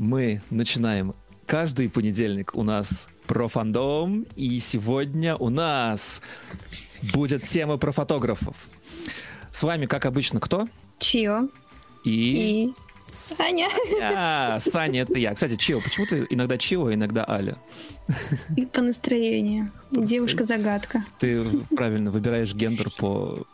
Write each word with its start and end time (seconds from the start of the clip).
Мы 0.00 0.40
начинаем 0.48 1.12
каждый 1.44 1.90
понедельник 1.90 2.54
у 2.54 2.62
нас 2.62 3.06
про 3.26 3.48
фандом, 3.48 4.24
и 4.34 4.58
сегодня 4.58 5.36
у 5.36 5.50
нас 5.50 6.22
будет 7.12 7.46
тема 7.46 7.76
про 7.76 7.92
фотографов. 7.92 8.56
С 9.52 9.62
вами, 9.62 9.84
как 9.84 10.06
обычно, 10.06 10.40
кто? 10.40 10.66
Чио. 10.98 11.50
И... 12.02 12.70
И 12.70 12.74
Саня. 12.98 13.68
А, 14.02 14.58
Саня, 14.60 15.02
это 15.02 15.18
я. 15.18 15.34
Кстати, 15.34 15.56
Чио, 15.56 15.82
почему 15.82 16.06
ты 16.06 16.26
иногда 16.30 16.56
Чио, 16.56 16.86
а 16.86 16.94
иногда 16.94 17.28
Аля? 17.28 17.58
И 18.56 18.64
по 18.64 18.80
настроению. 18.80 19.70
Девушка-загадка. 19.90 21.04
Ты 21.18 21.44
правильно 21.76 22.10
выбираешь 22.10 22.54
гендер 22.54 22.90
по 22.90 23.46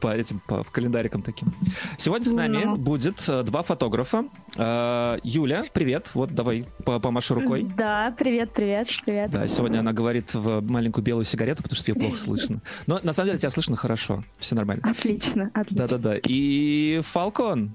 по 0.00 0.14
этим 0.14 0.40
по 0.46 0.62
календарикам 0.64 1.22
таким. 1.22 1.52
Сегодня 1.98 2.28
с 2.28 2.32
нами 2.32 2.62
Ну. 2.64 2.76
будет 2.76 3.24
э, 3.28 3.42
два 3.42 3.62
фотографа. 3.62 4.24
Э, 4.56 5.18
Юля, 5.22 5.64
привет. 5.72 6.10
Вот 6.14 6.30
давай 6.32 6.64
по- 6.84 6.98
помаши 7.00 7.34
рукой. 7.34 7.66
Да, 7.76 8.14
привет, 8.18 8.52
привет, 8.52 8.88
привет. 9.04 9.30
Да, 9.30 9.46
сегодня 9.48 9.80
она 9.80 9.92
говорит 9.92 10.34
в 10.34 10.60
маленькую 10.62 11.04
белую 11.04 11.24
сигарету, 11.24 11.62
потому 11.62 11.76
что 11.78 11.90
ее 11.90 11.94
плохо 11.98 12.18
слышно. 12.20 12.60
Но 12.86 13.00
на 13.02 13.12
самом 13.12 13.28
деле 13.28 13.38
тебя 13.38 13.50
слышно 13.50 13.76
хорошо. 13.76 14.22
Все 14.38 14.54
нормально. 14.54 14.82
Отлично, 14.88 15.50
отлично. 15.54 15.86
Да-да-да. 15.88 16.16
И 16.26 17.00
Фалкон. 17.04 17.72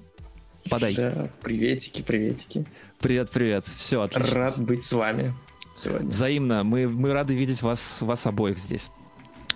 Подай. 0.70 0.94
Да, 0.94 1.28
приветики, 1.42 2.02
приветики. 2.02 2.64
Привет, 3.00 3.30
привет. 3.30 3.64
Все, 3.66 4.00
отлично. 4.02 4.34
Рад 4.34 4.60
быть 4.60 4.84
с 4.84 4.92
вами 4.92 5.34
сегодня. 5.76 6.08
Взаимно. 6.08 6.62
Мы, 6.62 6.88
мы 6.88 7.12
рады 7.12 7.34
видеть 7.34 7.62
вас, 7.62 8.00
вас 8.00 8.26
обоих 8.26 8.58
здесь. 8.60 8.90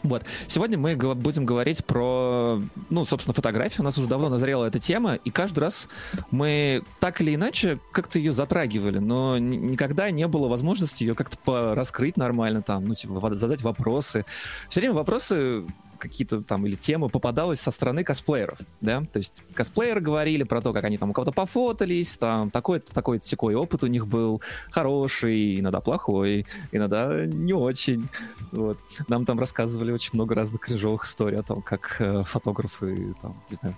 Вот. 0.03 0.25
Сегодня 0.49 0.79
мы 0.79 0.97
будем 0.97 1.45
говорить 1.45 1.85
про, 1.85 2.61
ну, 2.91 3.05
собственно, 3.05 3.35
фотографию. 3.35 3.83
У 3.83 3.85
нас 3.85 3.99
уже 3.99 4.09
давно 4.09 4.29
назрела 4.29 4.67
эта 4.67 4.79
тема, 4.79 5.15
и 5.15 5.31
каждый 5.31 5.61
раз 5.61 5.89
мы 6.31 6.83
так 7.01 7.21
или 7.21 7.35
иначе 7.35 7.79
как-то 7.93 8.19
ее 8.19 8.33
затрагивали, 8.33 8.99
но 8.99 9.39
никогда 9.39 10.11
не 10.11 10.27
было 10.27 10.49
возможности 10.49 11.05
ее 11.05 11.15
как-то 11.15 11.75
раскрыть 11.75 12.17
нормально, 12.17 12.63
там, 12.63 12.85
ну, 12.85 12.95
типа, 12.95 13.35
задать 13.35 13.63
вопросы. 13.63 14.25
Все 14.69 14.81
время 14.81 14.95
вопросы 14.95 15.65
какие-то 15.97 16.41
там 16.41 16.67
или 16.67 16.75
темы 16.75 17.09
попадалось 17.09 17.61
со 17.61 17.71
стороны 17.71 18.05
косплееров, 18.05 18.59
да, 18.81 19.03
то 19.13 19.19
есть 19.19 19.43
косплееры 19.55 20.01
говорили 20.01 20.43
про 20.43 20.61
то, 20.61 20.73
как 20.73 20.85
они 20.85 20.99
там 20.99 21.11
у 21.11 21.13
кого-то 21.13 21.33
пофотались, 21.33 22.17
там 22.17 22.51
такой-то, 22.51 22.93
такой-то 22.93 23.27
секой 23.27 23.55
опыт 23.55 23.85
у 23.85 23.87
них 23.87 24.07
был, 24.07 24.43
хороший, 24.71 25.61
иногда 25.61 25.81
плохой, 25.81 26.47
иногда 26.73 27.25
не 27.27 27.53
очень, 27.53 28.09
вот. 28.53 28.79
Нам 29.09 29.25
там 29.25 29.39
рассказывали 29.39 29.93
очень 29.93 30.11
много 30.13 30.35
разных 30.35 30.61
крыжовых 30.61 31.05
историй 31.05 31.39
о 31.39 31.43
том, 31.43 31.63
как 31.63 31.97
э, 31.99 32.25
фотографы 32.25 33.15
там, 33.21 33.43
не 33.51 33.57
знаю, 33.57 33.77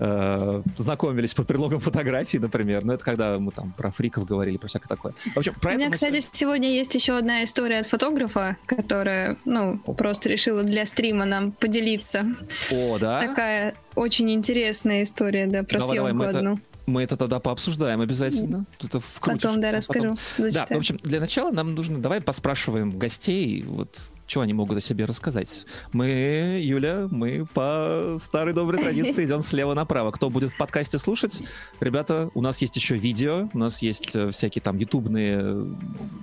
э, 0.00 0.62
знакомились 0.76 1.34
под 1.34 1.46
предлогом 1.46 1.80
фотографии, 1.80 2.38
например, 2.38 2.84
но 2.84 2.94
это 2.94 3.04
когда 3.04 3.38
мы 3.38 3.52
там 3.52 3.72
про 3.72 3.90
фриков 3.90 4.24
говорили, 4.24 4.56
про 4.56 4.68
всякое 4.68 4.88
такое. 4.88 5.12
В 5.34 5.38
общем, 5.38 5.54
про 5.54 5.72
У 5.72 5.76
меня, 5.76 5.90
кстати, 5.90 6.22
сегодня 6.32 6.70
есть 6.70 6.94
еще 6.94 7.16
одна 7.16 7.44
история 7.44 7.80
от 7.80 7.86
фотографа, 7.86 8.56
которая, 8.66 9.36
ну, 9.44 9.78
просто 9.78 10.28
решила 10.28 10.62
для 10.62 10.86
стрима 10.86 11.24
нам 11.24 11.45
поделиться. 11.52 12.26
О, 12.70 12.98
да? 12.98 13.20
Такая 13.20 13.74
очень 13.94 14.30
интересная 14.30 15.02
история, 15.02 15.46
да, 15.46 15.62
про 15.62 15.80
Давай, 15.80 15.96
давай, 15.96 16.10
съемку 16.10 16.24
это 16.24 16.38
одну. 16.38 16.58
Мы 16.86 17.02
это 17.02 17.16
тогда 17.16 17.40
пообсуждаем 17.40 18.00
обязательно. 18.00 18.64
Это 18.82 19.00
вкрутишь. 19.00 19.42
Потом, 19.42 19.60
да, 19.60 19.70
А 19.70 19.72
расскажу. 19.72 20.10
Да, 20.38 20.44
зачитаю. 20.44 20.66
в 20.68 20.76
общем, 20.76 20.96
для 21.02 21.18
начала 21.18 21.50
нам 21.50 21.74
нужно, 21.74 21.98
давай 21.98 22.20
поспрашиваем 22.20 22.90
гостей, 22.90 23.62
вот 23.62 24.10
что 24.26 24.40
они 24.40 24.52
могут 24.52 24.78
о 24.78 24.80
себе 24.80 25.04
рассказать. 25.04 25.66
Мы, 25.92 26.60
Юля, 26.62 27.08
мы 27.10 27.46
по 27.46 28.18
старой 28.20 28.52
доброй 28.52 28.80
традиции 28.80 29.24
идем 29.26 29.42
слева 29.42 29.74
направо. 29.74 30.10
Кто 30.10 30.30
будет 30.30 30.50
в 30.50 30.56
подкасте 30.56 30.98
слушать, 30.98 31.42
ребята, 31.80 32.30
у 32.34 32.42
нас 32.42 32.60
есть 32.60 32.76
еще 32.76 32.96
видео, 32.96 33.48
у 33.52 33.58
нас 33.58 33.82
есть 33.82 34.14
э, 34.14 34.30
всякие 34.30 34.62
там 34.62 34.76
ютубные 34.76 35.38
э, 35.40 35.64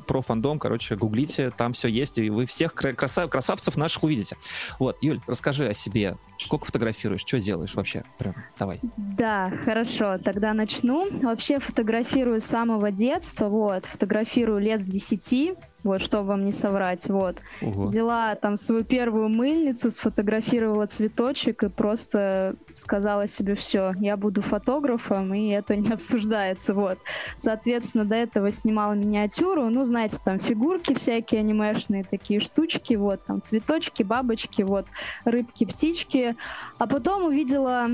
про 0.08 0.22
фандом, 0.22 0.60
короче, 0.60 0.96
гуглите, 0.96 1.52
там 1.52 1.74
все 1.74 1.88
есть, 1.88 2.18
и 2.18 2.30
вы 2.30 2.46
всех 2.46 2.74
кра- 2.74 2.92
краса- 2.92 3.28
красавцев 3.28 3.78
наших 3.78 4.04
увидите. 4.04 4.36
Вот, 4.80 4.98
Юль, 5.02 5.22
расскажи 5.28 5.68
о 5.68 5.74
себе. 5.74 6.18
Сколько 6.38 6.66
фотографируешь, 6.66 7.22
что 7.22 7.40
делаешь 7.40 7.74
вообще? 7.74 8.04
Прям, 8.18 8.36
давай. 8.60 8.80
Да, 8.98 9.52
хорошо, 9.64 10.18
тогда 10.18 10.54
начну. 10.54 11.10
Вообще 11.22 11.60
фотографирую 11.60 12.42
с 12.42 12.46
самого 12.46 12.92
детства, 12.92 13.48
вот, 13.48 13.86
фотографирую 13.86 14.60
лет 14.60 14.82
с 14.82 14.86
10, 14.86 15.56
вот, 15.84 16.02
чтобы 16.02 16.30
вам 16.30 16.46
не 16.46 16.52
соврать, 16.52 17.08
вот. 17.10 17.38
Ого. 17.62 17.84
Взяла 17.84 18.36
там 18.36 18.56
свою 18.56 18.84
первую 18.84 19.30
мыльницу, 19.30 19.90
сфотографировала 19.90 20.88
цветочек 20.88 21.64
и 21.64 21.70
просто 21.70 22.56
сказала 22.74 23.28
себе, 23.28 23.56
все, 23.56 23.94
я 24.00 24.18
буду 24.18 24.42
фотографом, 24.42 25.34
и 25.34 25.50
это 25.50 25.76
не 25.76 25.90
обсуждается, 25.92 26.74
вот. 26.74 26.98
Соответственно, 27.36 28.06
до 28.06 28.16
этого 28.16 28.52
снимала 28.52 28.94
миниатюру, 28.94 29.70
ну, 29.70 29.84
знаете, 29.84 30.18
там 30.24 30.40
фигурки 30.40 30.94
всякие 30.94 31.40
анимешные, 31.40 32.04
такие 32.04 32.40
штучки, 32.40 32.96
вот, 32.96 33.24
там 33.26 33.42
цветочки, 33.42 34.04
бабочки, 34.04 34.62
вот, 34.62 34.86
рыбки, 35.26 35.66
птички. 35.66 36.36
А 36.78 36.88
потом 36.88 37.26
увидела 37.26 37.88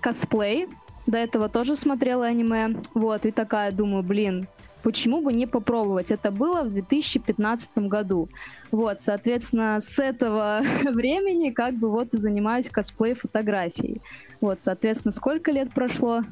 косплей, 0.00 0.68
до 1.06 1.18
этого 1.18 1.48
тоже 1.48 1.76
смотрела 1.76 2.26
аниме, 2.26 2.76
вот, 2.94 3.26
и 3.26 3.30
такая 3.30 3.72
думаю, 3.72 4.02
блин, 4.02 4.46
почему 4.82 5.20
бы 5.20 5.32
не 5.32 5.46
попробовать? 5.46 6.10
Это 6.10 6.30
было 6.30 6.62
в 6.62 6.70
2015 6.70 7.78
году. 7.78 8.28
Вот, 8.70 9.00
соответственно, 9.00 9.80
с 9.80 9.98
этого 9.98 10.62
времени 10.84 11.50
как 11.50 11.74
бы 11.74 11.90
вот 11.90 12.14
и 12.14 12.18
занимаюсь 12.18 12.68
косплей-фотографией. 12.68 14.00
Вот, 14.40 14.60
соответственно, 14.60 15.12
сколько 15.12 15.50
лет 15.50 15.72
прошло? 15.72 16.22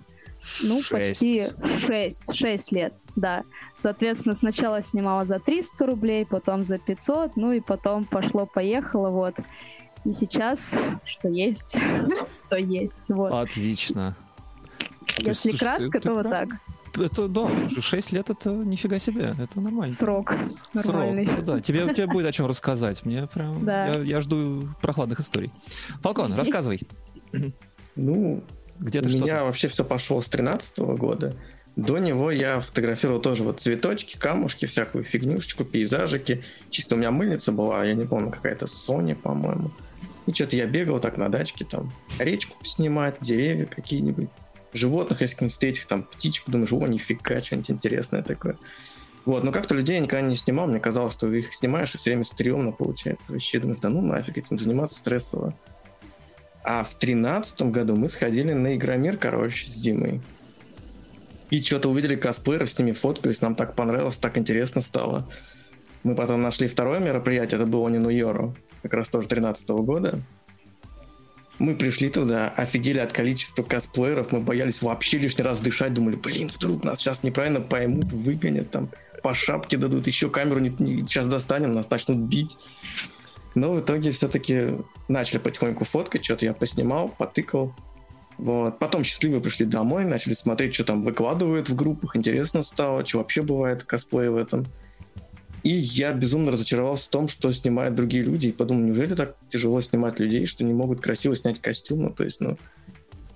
Ну, 0.63 0.83
Шесть. 0.83 0.91
почти 0.91 1.47
6, 1.87 2.35
6 2.35 2.73
лет, 2.73 2.95
да. 3.15 3.43
Соответственно, 3.75 4.35
сначала 4.35 4.81
снимала 4.81 5.27
за 5.27 5.39
300 5.39 5.87
рублей, 5.87 6.27
потом 6.27 6.65
за 6.65 6.79
500, 6.79 7.37
ну 7.37 7.53
и 7.53 7.61
потом 7.61 8.05
пошло-поехало, 8.05 9.11
вот. 9.11 9.37
И 10.05 10.13
сейчас, 10.13 10.81
что 11.05 11.29
есть, 11.29 11.79
то 12.49 12.57
есть, 12.57 13.11
вот. 13.11 13.33
Отлично. 13.33 14.17
Если 15.19 15.53
кратко, 15.53 16.01
то 16.01 16.15
вот 16.15 16.31
так. 16.31 16.49
Это 16.99 17.29
да, 17.29 17.49
6 17.81 18.13
лет 18.13 18.31
это 18.31 18.51
нифига 18.51 18.99
себе, 18.99 19.35
это 19.39 19.61
нормально. 19.61 19.89
Срок 19.95 20.35
Срок, 20.75 20.87
нормальный. 20.87 21.25
это 21.25 21.43
да. 21.43 21.61
Тебе, 21.61 21.93
тебе 21.95 22.07
будет 22.07 22.27
о 22.27 22.33
чем 22.33 22.47
рассказать. 22.47 23.05
Мне 23.05 23.27
прям. 23.27 23.65
Да. 23.65 23.87
Я, 23.89 24.01
я 24.01 24.21
жду 24.21 24.69
прохладных 24.83 25.21
историй. 25.21 25.51
Фалкон, 26.03 26.33
рассказывай. 26.35 26.81
Ну, 27.97 28.43
Где 28.79 29.01
у 29.01 29.03
ты 29.03 29.11
что? 29.11 29.19
меня 29.21 29.45
вообще 29.45 29.69
все 29.69 29.85
пошло 29.85 30.21
с 30.21 30.27
13 30.27 30.79
года. 30.79 31.35
До 31.77 31.99
него 31.99 32.31
я 32.31 32.61
фотографировал 32.61 33.21
тоже 33.21 33.45
вот 33.45 33.63
цветочки, 33.63 34.19
камушки, 34.19 34.67
всякую 34.67 35.05
фигнюшечку, 35.05 35.65
пейзажики. 35.65 36.43
Чисто 36.71 36.97
у 36.97 36.99
меня 36.99 37.11
мыльница 37.11 37.53
была, 37.53 37.85
я 37.85 37.95
не 37.95 38.05
помню, 38.05 38.31
какая-то 38.31 38.67
Sony, 38.67 39.15
по-моему. 39.15 39.71
И 40.27 40.33
что-то 40.33 40.57
я 40.57 40.67
бегал 40.67 40.99
так 41.01 41.17
на 41.17 41.29
дачке, 41.29 41.65
там, 41.65 41.93
речку 42.19 42.57
снимать, 42.65 43.17
деревья 43.21 43.67
какие-нибудь, 43.67 44.29
животных, 44.73 45.21
если 45.21 45.49
встретишь, 45.49 45.87
там, 45.87 46.03
птичку, 46.05 46.51
думаешь, 46.51 46.73
о, 46.73 46.87
нифига, 46.87 47.41
что-нибудь 47.41 47.71
интересное 47.71 48.23
такое. 48.23 48.57
Вот, 49.25 49.45
но 49.45 49.53
как-то 49.53 49.75
людей 49.75 49.97
я 49.97 50.01
никогда 50.01 50.27
не 50.27 50.37
снимал, 50.37 50.67
мне 50.67 50.81
казалось, 50.81 51.13
что 51.13 51.31
их 51.33 51.53
снимаешь, 51.53 51.95
и 51.95 51.99
все 51.99 52.11
время 52.11 52.25
стрёмно 52.25 52.73
получается. 52.73 53.25
Вообще 53.29 53.59
думаешь, 53.61 53.81
да 53.81 53.91
ну 53.91 54.01
нафиг 54.01 54.39
этим 54.39 54.59
заниматься 54.59 54.99
стрессово. 54.99 55.55
А 56.65 56.85
в 56.85 56.95
тринадцатом 56.95 57.73
году 57.73 57.97
мы 57.97 58.09
сходили 58.09 58.53
на 58.53 58.75
Игромир, 58.77 59.17
короче, 59.17 59.67
с 59.67 59.75
Димой. 59.75 60.21
И 61.51 61.63
что-то 61.63 61.91
увидели 61.91 62.17
косплееров, 62.17 62.71
с 62.71 62.79
ними 62.79 62.93
фоткались, 62.93 63.41
нам 63.41 63.55
так 63.55 63.75
понравилось, 63.75 64.17
так 64.17 64.39
интересно 64.39 64.81
стало. 64.81 65.29
Мы 66.03 66.15
потом 66.15 66.41
нашли 66.41 66.69
второе 66.69 67.01
мероприятие, 67.01 67.61
это 67.61 67.71
было 67.71 67.89
не 67.89 67.99
Нью-Йору, 67.99 68.55
как 68.83 68.95
раз 68.95 69.09
тоже 69.09 69.29
13 69.29 69.69
года. 69.69 70.21
Мы 71.61 71.75
пришли 71.75 72.09
туда, 72.09 72.49
офигели 72.49 73.01
от 73.01 73.13
количества 73.13 73.63
косплееров, 73.63 74.33
мы 74.33 74.41
боялись 74.41 74.81
вообще 74.81 75.19
лишний 75.19 75.45
раз 75.45 75.61
дышать, 75.61 75.93
думали, 75.93 76.17
блин, 76.17 76.51
вдруг 76.57 76.85
нас 76.85 77.01
сейчас 77.01 77.23
неправильно 77.23 77.61
поймут, 77.61 78.11
выгонят, 78.11 78.71
там, 78.71 78.89
по 79.23 79.35
шапке 79.35 79.77
дадут, 79.77 80.07
еще 80.07 80.31
камеру 80.31 80.59
не, 80.59 80.71
не- 80.79 81.03
сейчас 81.07 81.27
достанем, 81.27 81.75
нас 81.75 81.91
начнут 81.91 82.17
бить. 82.17 82.57
Но 83.55 83.73
в 83.75 83.81
итоге 83.81 84.13
все-таки 84.13 84.79
начали 85.09 85.37
потихоньку 85.37 85.85
фоткать, 85.85 86.25
что-то 86.25 86.47
я 86.47 86.55
поснимал, 86.55 87.11
потыкал. 87.11 87.75
Вот. 88.39 88.79
Потом 88.79 89.05
счастливые 89.05 89.43
пришли 89.43 89.67
домой, 89.67 90.07
начали 90.07 90.33
смотреть, 90.33 90.73
что 90.73 90.85
там 90.85 91.03
выкладывают 91.03 91.69
в 91.69 91.75
группах, 91.75 92.17
интересно 92.17 92.63
стало, 92.63 93.05
что 93.05 93.19
вообще 93.19 93.43
бывает 93.43 93.85
косплей 93.85 94.31
в 94.31 94.37
этом. 94.37 94.65
И 95.63 95.69
я 95.71 96.13
безумно 96.13 96.53
разочаровался 96.53 97.05
в 97.05 97.09
том, 97.09 97.29
что 97.29 97.53
снимают 97.53 97.95
другие 97.95 98.25
люди, 98.25 98.49
и 98.49 98.53
подумал, 98.53 98.85
неужели 98.85 99.15
так 99.15 99.37
тяжело 99.51 99.81
снимать 99.83 100.19
людей, 100.19 100.47
что 100.47 100.65
не 100.65 100.73
могут 100.73 101.01
красиво 101.01 101.37
снять 101.37 101.61
костюм, 101.61 102.03
ну, 102.03 102.11
то 102.11 102.25
есть, 102.25 102.41
ну, 102.41 102.57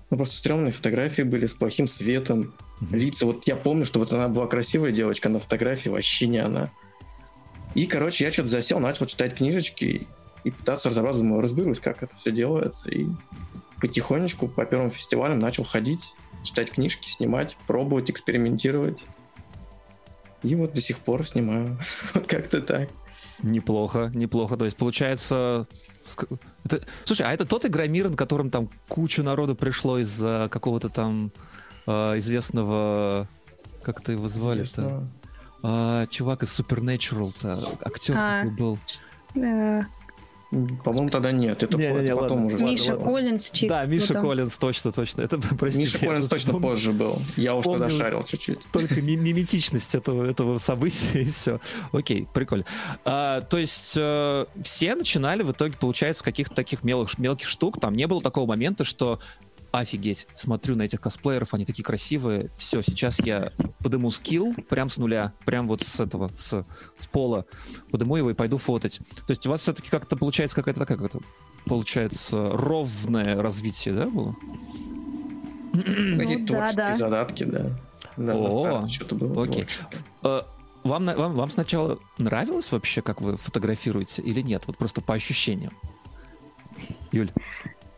ну 0.09 0.17
просто 0.17 0.35
стрёмные 0.35 0.71
фотографии 0.71 1.21
были 1.21 1.45
с 1.45 1.53
плохим 1.53 1.87
светом, 1.87 2.53
Мгм. 2.79 2.95
лица. 2.95 3.25
Вот 3.25 3.47
я 3.47 3.55
помню, 3.55 3.85
что 3.85 3.99
вот 3.99 4.11
она 4.11 4.27
была 4.27 4.47
красивая 4.47 4.91
девочка, 4.91 5.29
на 5.29 5.39
фотографии 5.39 5.89
вообще 5.89 6.27
не 6.27 6.39
она. 6.39 6.71
И, 7.73 7.85
короче, 7.87 8.23
я 8.23 8.31
что-то 8.31 8.49
засел, 8.49 8.79
начал 8.79 9.05
читать 9.05 9.35
книжечки 9.35 10.07
и 10.43 10.51
пытаться 10.51 10.89
разобраться, 10.89 11.21
думаю, 11.21 11.41
разберусь, 11.41 11.79
как 11.79 12.03
это 12.03 12.15
все 12.17 12.31
делается. 12.31 12.89
И 12.89 13.07
потихонечку 13.81 14.47
по 14.47 14.65
первым 14.65 14.91
фестивалям 14.91 15.39
начал 15.39 15.63
ходить, 15.63 16.01
читать 16.43 16.71
книжки, 16.71 17.09
снимать, 17.09 17.57
пробовать, 17.67 18.09
экспериментировать. 18.09 18.99
И 20.43 20.55
вот 20.55 20.73
до 20.73 20.81
сих 20.81 20.99
пор 20.99 21.25
снимаю. 21.25 21.77
Вот 22.13 22.27
как-то 22.27 22.61
так. 22.61 22.89
Неплохо, 23.41 24.11
неплохо. 24.13 24.57
То 24.57 24.65
есть 24.65 24.77
получается... 24.77 25.67
Это... 26.63 26.85
Слушай, 27.03 27.27
а 27.27 27.33
это 27.33 27.45
тот 27.45 27.65
игромир, 27.65 28.09
на 28.09 28.15
котором 28.15 28.49
там 28.49 28.69
кучу 28.87 29.23
народу 29.23 29.55
пришло 29.55 29.97
из-за 29.99 30.47
какого-то 30.51 30.89
там 30.89 31.31
э, 31.87 32.17
известного... 32.17 33.27
Как 33.83 34.01
ты 34.01 34.13
его 34.13 34.27
звали-то? 34.27 35.07
А, 35.67 36.05
чувак 36.07 36.43
из 36.43 36.59
Supernatural-то, 36.59 37.77
актер 37.81 38.15
а, 38.15 38.43
какой 38.43 38.55
был. 38.55 38.79
Э, 39.35 39.81
по-моему, 40.51 41.09
тогда 41.09 41.31
нет. 41.31 41.63
Это, 41.63 41.77
не, 41.77 41.87
не, 41.87 41.99
не, 42.01 42.15
потом 42.15 42.43
ладно. 42.43 42.55
уже. 42.55 42.63
Миша 42.63 42.91
ладно, 42.91 43.05
Коллинз. 43.05 43.51
Чик, 43.51 43.69
да, 43.69 43.85
Миша 43.85 44.07
потом. 44.09 44.23
Коллинз, 44.23 44.57
точно, 44.57 44.91
точно. 44.91 45.21
Это, 45.23 45.37
простите, 45.59 45.87
Миша 45.87 45.99
Коллинз 46.05 46.29
точно 46.29 46.53
помню, 46.53 46.67
позже 46.69 46.91
был. 46.93 47.21
Я 47.35 47.55
уж 47.55 47.65
тогда 47.65 47.89
шарил 47.89 48.23
чуть-чуть. 48.23 48.59
Только 48.71 49.01
миметичность 49.01 49.95
этого, 49.95 50.29
этого 50.29 50.59
события 50.59 51.21
и 51.21 51.25
все. 51.25 51.59
Окей, 51.91 52.27
прикольно. 52.33 52.65
А, 53.03 53.41
то 53.41 53.57
есть 53.57 53.93
э, 53.97 54.45
все 54.63 54.95
начинали 54.95 55.43
в 55.43 55.51
итоге, 55.51 55.75
получается, 55.79 56.23
каких-то 56.23 56.55
таких 56.55 56.83
мелких, 56.83 57.17
мелких 57.17 57.49
штук. 57.49 57.79
Там 57.79 57.95
не 57.95 58.07
было 58.07 58.21
такого 58.21 58.45
момента, 58.45 58.83
что 58.83 59.19
офигеть, 59.79 60.27
смотрю 60.35 60.75
на 60.75 60.83
этих 60.83 61.01
косплееров, 61.01 61.53
они 61.53 61.65
такие 61.65 61.83
красивые. 61.83 62.51
Все, 62.57 62.81
сейчас 62.81 63.19
я 63.19 63.51
подыму 63.79 64.11
скилл 64.11 64.53
прям 64.69 64.89
с 64.89 64.97
нуля, 64.97 65.33
прям 65.45 65.67
вот 65.67 65.81
с 65.81 65.99
этого, 65.99 66.29
с, 66.35 66.65
с 66.97 67.07
пола, 67.07 67.45
подыму 67.91 68.17
его 68.17 68.31
и 68.31 68.33
пойду 68.33 68.57
фотать. 68.57 68.99
То 69.27 69.31
есть 69.31 69.45
у 69.47 69.49
вас 69.49 69.61
все-таки 69.61 69.89
как-то 69.89 70.15
получается 70.15 70.55
какая-то 70.55 70.79
такая, 70.79 70.97
как-то 70.97 71.19
получается 71.65 72.49
ровное 72.51 73.41
развитие, 73.41 73.93
да, 73.93 74.05
было? 74.05 74.35
Ну, 75.73 76.45
да, 76.45 76.71
да. 76.73 76.97
задатки, 76.97 77.43
да. 77.43 77.77
Да, 78.17 78.33
О, 78.35 78.87
что-то 78.87 79.15
было. 79.15 79.43
Окей. 79.43 79.67
А, 80.21 80.47
вам, 80.83 81.05
вам, 81.05 81.33
вам 81.33 81.49
сначала 81.49 81.99
нравилось 82.17 82.71
вообще, 82.71 83.01
как 83.01 83.19
вы 83.19 83.35
фотографируете 83.35 84.21
или 84.21 84.41
нет? 84.41 84.63
Вот 84.67 84.77
просто 84.77 85.01
по 85.01 85.13
ощущениям. 85.13 85.73
Юль. 87.11 87.31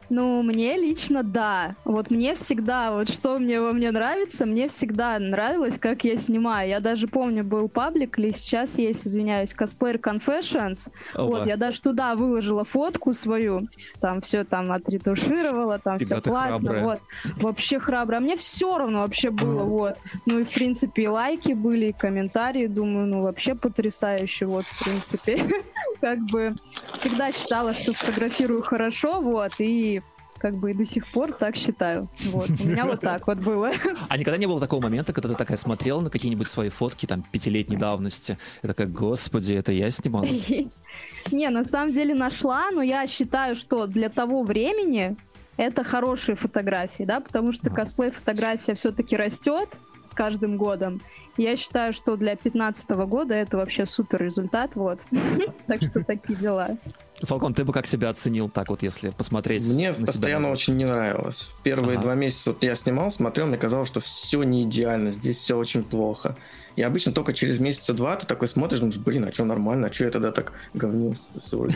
Ну, 0.09 0.41
мне 0.41 0.77
лично 0.77 1.23
да. 1.23 1.75
Вот 1.83 2.11
мне 2.11 2.33
всегда, 2.33 2.91
вот 2.91 3.09
что 3.09 3.37
мне 3.37 3.59
во 3.59 3.71
мне 3.71 3.91
нравится, 3.91 4.45
мне 4.45 4.67
всегда 4.67 5.19
нравилось, 5.19 5.77
как 5.77 6.03
я 6.03 6.15
снимаю. 6.15 6.69
Я 6.69 6.79
даже 6.79 7.07
помню, 7.07 7.43
был 7.43 7.67
паблик, 7.67 8.17
или 8.19 8.31
сейчас 8.31 8.77
есть, 8.77 9.07
извиняюсь, 9.07 9.53
Cosplayer 9.53 9.99
Confessions. 9.99 10.89
Опа. 11.13 11.23
Вот, 11.23 11.45
я 11.45 11.57
даже 11.57 11.81
туда 11.81 12.15
выложила 12.15 12.63
фотку 12.63 13.13
свою, 13.13 13.67
там 13.99 14.21
все 14.21 14.43
там 14.43 14.71
отретушировала, 14.71 15.79
там 15.79 15.99
все 15.99 16.21
классно, 16.21 16.69
храбрая. 16.69 16.83
вот. 16.83 16.99
Вообще 17.37 17.79
храбро. 17.79 18.17
А 18.17 18.19
мне 18.19 18.35
все 18.35 18.77
равно 18.77 19.01
вообще 19.01 19.29
было, 19.29 19.63
вот. 19.63 19.97
Ну 20.25 20.39
и, 20.39 20.43
в 20.43 20.49
принципе, 20.49 21.03
и 21.03 21.07
лайки 21.07 21.51
были, 21.53 21.87
и 21.87 21.91
комментарии, 21.91 22.67
думаю, 22.67 23.07
ну 23.07 23.21
вообще 23.23 23.55
потрясающе, 23.55 24.45
вот, 24.45 24.65
в 24.65 24.83
принципе. 24.83 25.37
Как 26.01 26.19
бы 26.31 26.55
всегда 26.93 27.31
считала, 27.31 27.73
что 27.73 27.93
фотографирую 27.93 28.61
хорошо, 28.61 29.19
вот, 29.19 29.53
и 29.59 29.96
как 30.37 30.55
бы 30.55 30.71
и 30.71 30.73
до 30.73 30.85
сих 30.85 31.07
пор 31.07 31.33
так 31.33 31.55
считаю. 31.55 32.09
Вот. 32.25 32.49
У 32.49 32.67
меня 32.67 32.85
вот 32.85 33.01
так 33.01 33.27
вот 33.27 33.37
было. 33.37 33.71
А 34.09 34.17
никогда 34.17 34.37
не 34.37 34.45
было 34.45 34.59
такого 34.59 34.81
момента, 34.81 35.13
когда 35.13 35.29
ты 35.29 35.35
такая 35.35 35.57
смотрела 35.57 35.99
на 36.01 36.09
какие-нибудь 36.09 36.47
свои 36.47 36.69
фотки 36.69 37.05
там 37.05 37.23
пятилетней 37.23 37.77
давности 37.77 38.37
и 38.61 38.67
такая, 38.67 38.87
господи, 38.87 39.53
это 39.53 39.71
я 39.71 39.89
снимала? 39.89 40.25
Не, 41.31 41.49
на 41.49 41.63
самом 41.63 41.91
деле 41.91 42.13
нашла, 42.15 42.71
но 42.71 42.81
я 42.81 43.05
считаю, 43.07 43.55
что 43.55 43.87
для 43.87 44.09
того 44.09 44.43
времени 44.43 45.17
это 45.57 45.83
хорошие 45.83 46.35
фотографии, 46.35 47.03
да, 47.03 47.19
потому 47.19 47.51
что 47.51 47.69
косплей-фотография 47.69 48.75
все-таки 48.75 49.17
растет 49.17 49.79
с 50.05 50.13
каждым 50.13 50.57
годом. 50.57 51.01
Я 51.35 51.55
считаю, 51.55 51.93
что 51.93 52.15
для 52.15 52.33
2015 52.33 52.89
года 53.07 53.35
это 53.35 53.57
вообще 53.57 53.85
супер 53.85 54.23
результат, 54.23 54.75
вот. 54.75 55.01
Так 55.67 55.83
что 55.83 56.03
такие 56.03 56.37
дела. 56.37 56.77
Фалкон, 57.21 57.53
ты 57.53 57.65
бы 57.65 57.73
как 57.73 57.87
себя 57.87 58.09
оценил 58.09 58.47
так 58.47 58.69
вот, 58.69 58.83
если 58.83 59.09
посмотреть? 59.09 59.67
Мне 59.67 59.91
на 59.91 60.05
постоянно 60.05 60.45
себя 60.45 60.51
очень 60.51 60.75
не 60.75 60.85
нравилось. 60.85 61.49
Первые 61.63 61.95
ага. 61.95 62.03
два 62.03 62.15
месяца 62.15 62.51
вот 62.51 62.61
я 62.63 62.75
снимал, 62.75 63.11
смотрел, 63.11 63.47
мне 63.47 63.57
казалось, 63.57 63.89
что 63.89 64.01
все 64.01 64.43
не 64.43 64.63
идеально, 64.63 65.11
здесь 65.11 65.37
все 65.37 65.57
очень 65.57 65.83
плохо. 65.83 66.37
И 66.75 66.83
обычно 66.83 67.11
только 67.11 67.33
через 67.33 67.59
месяца 67.59 67.93
два 67.93 68.17
ты 68.17 68.27
такой 68.27 68.47
смотришь, 68.47 68.79
думаешь, 68.79 68.99
блин, 68.99 69.25
а 69.25 69.33
что 69.33 69.45
нормально, 69.45 69.87
а 69.87 69.93
что 69.93 70.03
я 70.05 70.11
тогда 70.11 70.31
так 70.31 70.53
говнился 70.75 71.23
То 71.49 71.67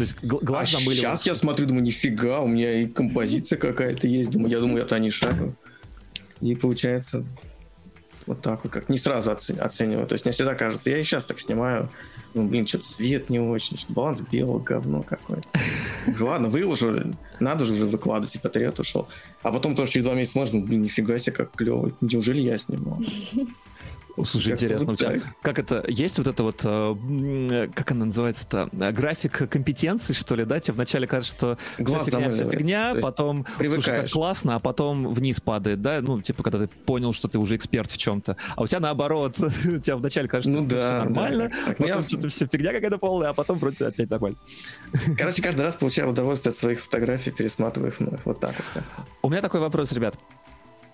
есть 0.00 0.20
глаз 0.24 0.74
а 0.74 0.80
сейчас 0.80 1.24
я 1.26 1.36
смотрю, 1.36 1.66
думаю, 1.66 1.84
нифига, 1.84 2.40
у 2.40 2.48
меня 2.48 2.82
и 2.82 2.86
композиция 2.86 3.58
какая-то 3.58 4.08
есть, 4.08 4.30
думаю, 4.30 4.50
я 4.50 4.58
думаю, 4.58 4.82
это 4.82 4.98
не 4.98 5.10
шагу. 5.10 5.54
И 6.40 6.56
получается 6.56 7.24
вот 8.26 8.42
так 8.42 8.64
вот, 8.64 8.72
как 8.72 8.88
не 8.88 8.98
сразу 8.98 9.30
оцениваю. 9.30 10.08
То 10.08 10.14
есть 10.14 10.24
мне 10.24 10.32
всегда 10.32 10.56
кажется, 10.56 10.90
я 10.90 10.98
и 10.98 11.04
сейчас 11.04 11.24
так 11.24 11.38
снимаю, 11.38 11.88
ну, 12.36 12.46
блин, 12.46 12.66
что-то 12.66 12.84
цвет 12.84 13.30
не 13.30 13.40
очень, 13.40 13.78
что 13.78 13.92
баланс 13.94 14.20
белого, 14.20 14.58
говно 14.58 15.02
какое-то. 15.02 15.48
Ладно, 16.20 16.48
выложу, 16.48 17.14
надо 17.40 17.64
же 17.64 17.72
уже 17.72 17.86
выкладывать, 17.86 18.34
типа 18.34 18.50
трет 18.50 18.78
ушел. 18.78 19.08
А 19.42 19.50
потом 19.50 19.74
тоже 19.74 19.92
через 19.92 20.04
два 20.04 20.14
месяца 20.14 20.38
можно, 20.38 20.60
блин, 20.60 20.82
нифига 20.82 21.18
себе, 21.18 21.32
как 21.32 21.52
клево. 21.52 21.92
Неужели 22.02 22.40
я 22.40 22.58
снимал? 22.58 23.00
Слушай, 24.24 24.54
интересно, 24.54 24.92
у 24.92 24.96
тебя 24.96 25.20
как 25.42 25.58
это, 25.58 25.84
есть 25.88 26.18
вот 26.18 26.26
это 26.26 26.42
вот, 26.42 26.60
э, 26.64 27.68
как 27.74 27.90
она 27.90 28.06
называется-то, 28.06 28.68
график 28.72 29.48
компетенций, 29.48 30.14
что 30.14 30.34
ли, 30.34 30.44
да? 30.44 30.60
Тебе 30.60 30.74
вначале 30.74 31.06
кажется, 31.06 31.36
что 31.36 31.58
Глаз 31.78 32.02
вся 32.02 32.18
фигня, 32.18 32.30
вся 32.30 32.48
фигня, 32.48 32.94
потом, 33.00 33.46
слушай, 33.58 33.96
как 33.96 34.10
классно, 34.10 34.56
а 34.56 34.58
потом 34.58 35.12
вниз 35.12 35.40
падает, 35.40 35.82
да? 35.82 36.00
Ну, 36.00 36.20
типа, 36.20 36.42
когда 36.42 36.60
ты 36.60 36.68
понял, 36.68 37.12
что 37.12 37.28
ты 37.28 37.38
уже 37.38 37.56
эксперт 37.56 37.90
в 37.90 37.98
чем-то. 37.98 38.36
А 38.54 38.62
у 38.62 38.66
тебя 38.66 38.80
наоборот, 38.80 39.38
у 39.40 39.78
тебя 39.78 39.96
вначале 39.96 40.28
кажется, 40.28 40.50
ну, 40.50 40.66
что 40.66 40.76
да, 40.76 40.94
все 40.94 41.04
нормально, 41.04 41.50
да, 41.66 41.72
потом 41.72 41.86
я... 41.86 42.02
что-то 42.02 42.28
все 42.28 42.46
фигня 42.46 42.72
какая-то 42.72 42.98
полная, 42.98 43.30
а 43.30 43.34
потом 43.34 43.58
вроде 43.58 43.86
опять 43.86 44.10
нормально. 44.10 44.38
Короче, 45.18 45.42
каждый 45.42 45.62
раз 45.62 45.74
получаю 45.74 46.10
удовольствие 46.10 46.52
от 46.52 46.58
своих 46.58 46.82
фотографий, 46.82 47.30
пересматривая 47.30 47.90
их 47.90 48.00
вновь. 48.00 48.20
Вот 48.24 48.40
так 48.40 48.54
вот. 48.74 48.84
У 49.22 49.28
меня 49.28 49.42
такой 49.42 49.60
вопрос, 49.60 49.92
ребят. 49.92 50.16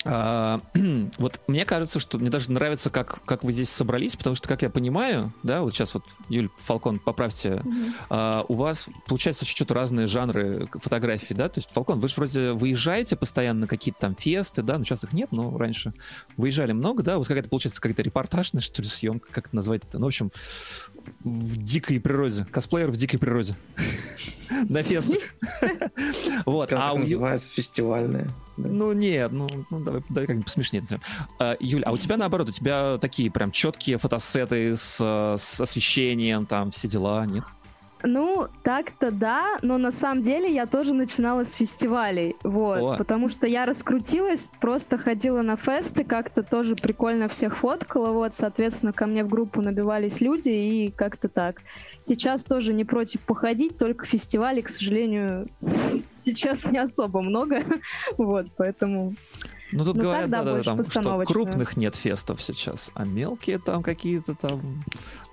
А, 0.05 0.61
вот 1.19 1.41
мне 1.47 1.65
кажется, 1.65 2.01
что 2.01 2.19
мне 2.19 2.31
даже 2.31 2.51
нравится, 2.51 2.91
как, 2.91 3.25
как 3.25 3.45
вы 3.45 3.53
здесь 3.53 3.71
собрались, 3.71 4.17
потому 4.17 4.35
что, 4.35 4.49
как 4.49 4.63
я 4.63 4.71
понимаю, 4.71 5.33
да, 5.43 5.63
вот 5.63 5.73
сейчас 5.73 5.95
вот, 5.95 6.05
Юль, 6.29 6.49
Фалкон, 6.65 6.99
поправьте, 6.99 7.51
mm-hmm. 7.51 7.93
а, 8.11 8.45
у 8.49 8.55
вас, 8.55 8.89
получается, 9.07 9.45
что-то 9.45 9.75
разные 9.75 10.07
жанры 10.07 10.69
фотографий, 10.73 11.35
да, 11.35 11.49
то 11.49 11.61
есть, 11.61 11.71
Фалкон, 11.71 12.01
вы 12.01 12.09
же 12.09 12.15
вроде 12.17 12.53
выезжаете 12.53 13.17
постоянно 13.17 13.61
на 13.61 13.67
какие-то 13.67 14.01
там 14.01 14.17
фесты, 14.17 14.63
да, 14.63 14.79
ну 14.79 14.85
сейчас 14.85 15.05
их 15.05 15.13
нет, 15.13 15.31
но 15.33 15.57
раньше 15.57 15.93
выезжали 16.37 16.73
много, 16.73 17.03
да, 17.03 17.19
вот 17.19 17.27
какая-то, 17.27 17.49
получается, 17.49 17.81
какая-то 17.81 18.03
репортажная, 18.03 18.61
что 18.61 18.83
ли, 18.83 18.89
съемка, 18.89 19.29
как 19.31 19.47
это 19.47 19.57
назвать-то, 19.57 19.99
ну, 19.99 20.07
в 20.07 20.09
общем, 20.09 20.33
в 21.21 21.57
дикой 21.57 22.01
природе, 22.01 22.45
косплеер 22.51 22.91
в 22.91 22.97
дикой 22.97 23.19
природе. 23.19 23.55
На 24.69 24.83
фестах. 24.83 25.23
Вот. 26.47 26.73
А 26.73 26.95
называется? 26.95 27.49
Фестивальная. 27.55 28.29
Ну 28.57 28.93
нет, 28.93 29.33
ну, 29.33 29.47
ну 29.71 29.81
давай, 29.93 30.05
давай 30.09 30.27
как-нибудь 30.27 30.47
посмешнее 30.47 30.81
назовем. 30.81 31.03
А, 31.39 31.57
Юль, 31.61 31.83
а 31.85 31.93
у 31.93 31.99
тебя 31.99 32.17
наоборот, 32.17 32.49
у 32.49 32.53
тебя 32.53 32.99
такие 32.99 33.31
прям 33.31 33.51
четкие 33.51 33.99
фотосеты 33.99 34.77
с, 34.77 34.97
с 35.01 35.61
освещением, 35.61 36.47
там 36.47 36.71
все 36.71 36.89
дела, 36.89 37.27
нет? 37.27 37.45
Ну, 38.05 38.49
так-то 38.63 39.11
да, 39.11 39.59
но 39.63 39.79
на 39.79 39.93
самом 39.93 40.23
деле 40.23 40.53
я 40.53 40.67
тоже 40.67 40.93
начинала 40.93 41.45
с 41.45 41.53
фестивалей, 41.53 42.37
вот, 42.43 42.81
О. 42.81 42.97
потому 42.97 43.29
что 43.29 43.47
я 43.47 43.65
раскрутилась, 43.65 44.51
просто 44.61 44.99
ходила 44.99 45.43
на 45.43 45.57
фесты, 45.57 46.03
как-то 46.03 46.43
тоже 46.43 46.75
прикольно 46.75 47.29
всех 47.29 47.57
фоткала, 47.57 48.11
вот, 48.11 48.35
соответственно, 48.35 48.93
ко 48.93 49.07
мне 49.07 49.23
в 49.23 49.29
группу 49.29 49.61
набивались 49.61 50.21
люди 50.21 50.49
и 50.49 50.91
как-то 50.91 51.29
так. 51.29 51.63
Сейчас 52.03 52.45
тоже 52.45 52.73
не 52.73 52.85
против 52.85 53.21
походить, 53.21 53.79
только 53.79 54.05
фестивалей, 54.05 54.63
к 54.63 54.69
сожалению, 54.69 55.49
сейчас 56.15 56.71
не 56.71 56.79
особо 56.79 57.23
много, 57.23 57.63
вот, 58.17 58.49
поэтому... 58.57 59.15
Ну 59.73 59.85
тут 59.85 59.97
ну, 59.97 60.03
говорят, 60.03 60.31
да, 60.31 60.43
да, 60.45 60.55
да, 60.55 60.63
там, 60.63 60.83
что 60.83 61.25
крупных 61.25 61.77
нет 61.77 61.97
фестов 61.97 62.43
сейчас, 62.43 62.91
а 62.95 63.05
мелкие 63.05 63.59
там 63.59 63.83
какие-то 63.83 64.35
там 64.35 64.61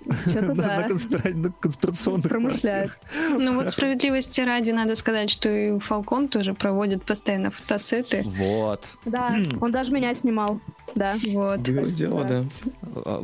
на, 0.26 0.88
конспира... 0.88 1.34
на 1.34 1.52
конспирационных 1.52 2.28
Промышляют. 2.28 2.92
Ну 3.28 3.54
вот 3.54 3.70
справедливости 3.70 4.40
ради 4.40 4.70
надо 4.70 4.94
сказать, 4.94 5.30
что 5.30 5.50
и 5.50 5.78
Фалкон 5.78 6.28
тоже 6.28 6.54
проводит 6.54 7.04
постоянно 7.04 7.50
фотосеты. 7.50 8.22
Вот. 8.24 8.96
Да, 9.04 9.36
он 9.60 9.72
даже 9.72 9.92
меня 9.92 10.14
снимал. 10.14 10.60
Да. 10.94 11.16
Вот. 11.28 11.62
Дело, 11.62 12.24
да. 12.24 13.20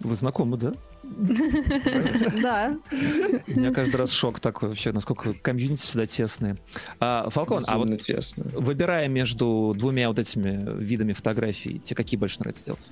Вы 0.00 0.16
знакомы, 0.16 0.56
да? 0.56 0.72
Да. 2.42 2.78
У 3.46 3.58
меня 3.58 3.72
каждый 3.72 3.96
раз 3.96 4.10
шок 4.10 4.40
такой 4.40 4.68
вообще, 4.68 4.92
насколько 4.92 5.32
комьюнити 5.32 5.82
всегда 5.82 6.06
тесные. 6.06 6.56
А, 7.00 7.28
Фалкон, 7.30 7.64
а 7.66 7.78
вот 7.78 7.88
выбирая 8.36 9.08
между 9.08 9.74
двумя 9.76 10.08
вот 10.08 10.18
этими 10.18 10.78
видами 10.78 11.12
фотографий, 11.12 11.78
тебе 11.78 11.96
какие 11.96 12.18
больше 12.18 12.40
нравится 12.40 12.66
делать? 12.66 12.90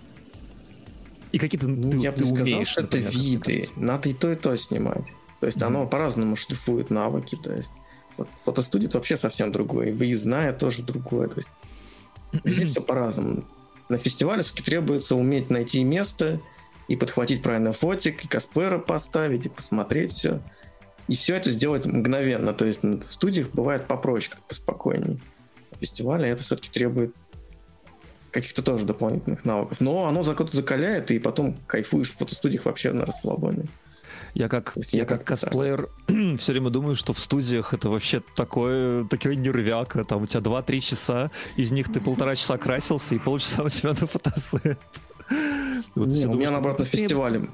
И 1.33 1.39
какие 1.39 1.61
ты, 1.61 1.67
ну, 1.67 1.91
ты, 1.91 1.97
я 1.99 2.13
ты 2.13 2.25
бы 2.25 2.31
умеешь, 2.31 2.71
сказал, 2.71 2.85
например, 2.85 3.09
это 3.09 3.19
виды. 3.19 3.69
Надо 3.77 4.09
и 4.09 4.15
то, 4.15 4.31
и 4.31 4.37
то 4.37 4.57
снимать. 4.57 5.05
То 5.41 5.47
есть 5.47 5.59
mm-hmm. 5.59 5.67
оно 5.67 5.87
по-разному 5.87 6.37
шлифует 6.37 6.91
навыки. 6.91 7.37
То 7.43 7.53
есть 7.53 7.71
вот, 8.17 8.29
фотостудия 8.45 8.89
это 8.89 8.99
вообще 8.99 9.17
совсем 9.17 9.51
другое. 9.51 9.93
Выездная 9.93 10.53
тоже 10.53 10.83
другое. 10.83 11.29
То 11.29 11.41
есть 11.41 11.51
здесь 12.45 12.71
все 12.71 12.81
по-разному. 12.81 13.45
на 13.89 13.99
фестивале 13.99 14.43
все-таки 14.43 14.63
требуется 14.63 15.17
уметь 15.17 15.51
найти 15.51 15.83
место 15.83 16.41
и 16.89 16.97
подхватить 16.97 17.43
правильно 17.43 17.73
фотик, 17.73 18.25
и 18.25 18.29
косплеера 18.29 18.79
поставить, 18.79 19.47
и 19.47 19.49
посмотреть 19.49 20.13
все. 20.13 20.41
И 21.09 21.17
все 21.17 21.37
это 21.37 21.51
сделать 21.51 21.87
мгновенно. 21.87 22.53
То 22.55 22.65
есть 22.65 22.83
в 22.83 23.11
студиях 23.11 23.51
бывает 23.51 23.87
попроще, 23.87 24.31
как 24.31 24.43
поспокойнее. 24.45 25.19
На 25.71 25.79
фестивале 25.79 26.29
это 26.29 26.43
все-таки 26.43 26.71
требует 26.71 27.15
каких-то 28.31 28.63
тоже 28.63 28.85
дополнительных 28.85 29.45
навыков. 29.45 29.81
Но 29.81 30.07
оно 30.07 30.23
закаляет, 30.23 31.11
и 31.11 31.19
потом 31.19 31.57
кайфуешь 31.67 32.11
в 32.11 32.19
фотостудиях 32.19 32.65
вообще 32.65 32.93
на 32.93 33.07
расслабоне. 33.07 33.67
Я 34.35 34.49
как, 34.49 34.77
я, 34.77 35.01
я 35.01 35.05
как 35.05 35.25
косплеер 35.25 35.89
все 36.39 36.53
время 36.53 36.71
думаю, 36.71 36.97
что 36.97 37.13
в 37.13 37.21
студиях 37.21 37.73
это 37.73 37.89
вообще 37.89 38.21
такое, 38.35 39.05
такой 39.05 39.37
нервяк. 39.37 39.97
Там 40.09 40.23
у 40.23 40.27
тебя 40.27 40.41
2-3 40.41 40.81
часа, 40.81 41.31
из 41.57 41.71
них 41.71 41.93
ты 41.93 42.01
полтора 42.01 42.35
часа 42.35 42.59
красился, 42.59 43.15
и 43.15 43.19
полчаса 43.19 43.63
у 43.63 43.69
тебя 43.69 43.91
на 43.91 44.07
фотосет. 44.07 44.79
Вот 45.95 46.09
Не, 46.09 46.27
у 46.27 46.35
меня 46.35 46.51
наоборот 46.51 46.79
на 46.79 46.85
фестивале 46.85 47.49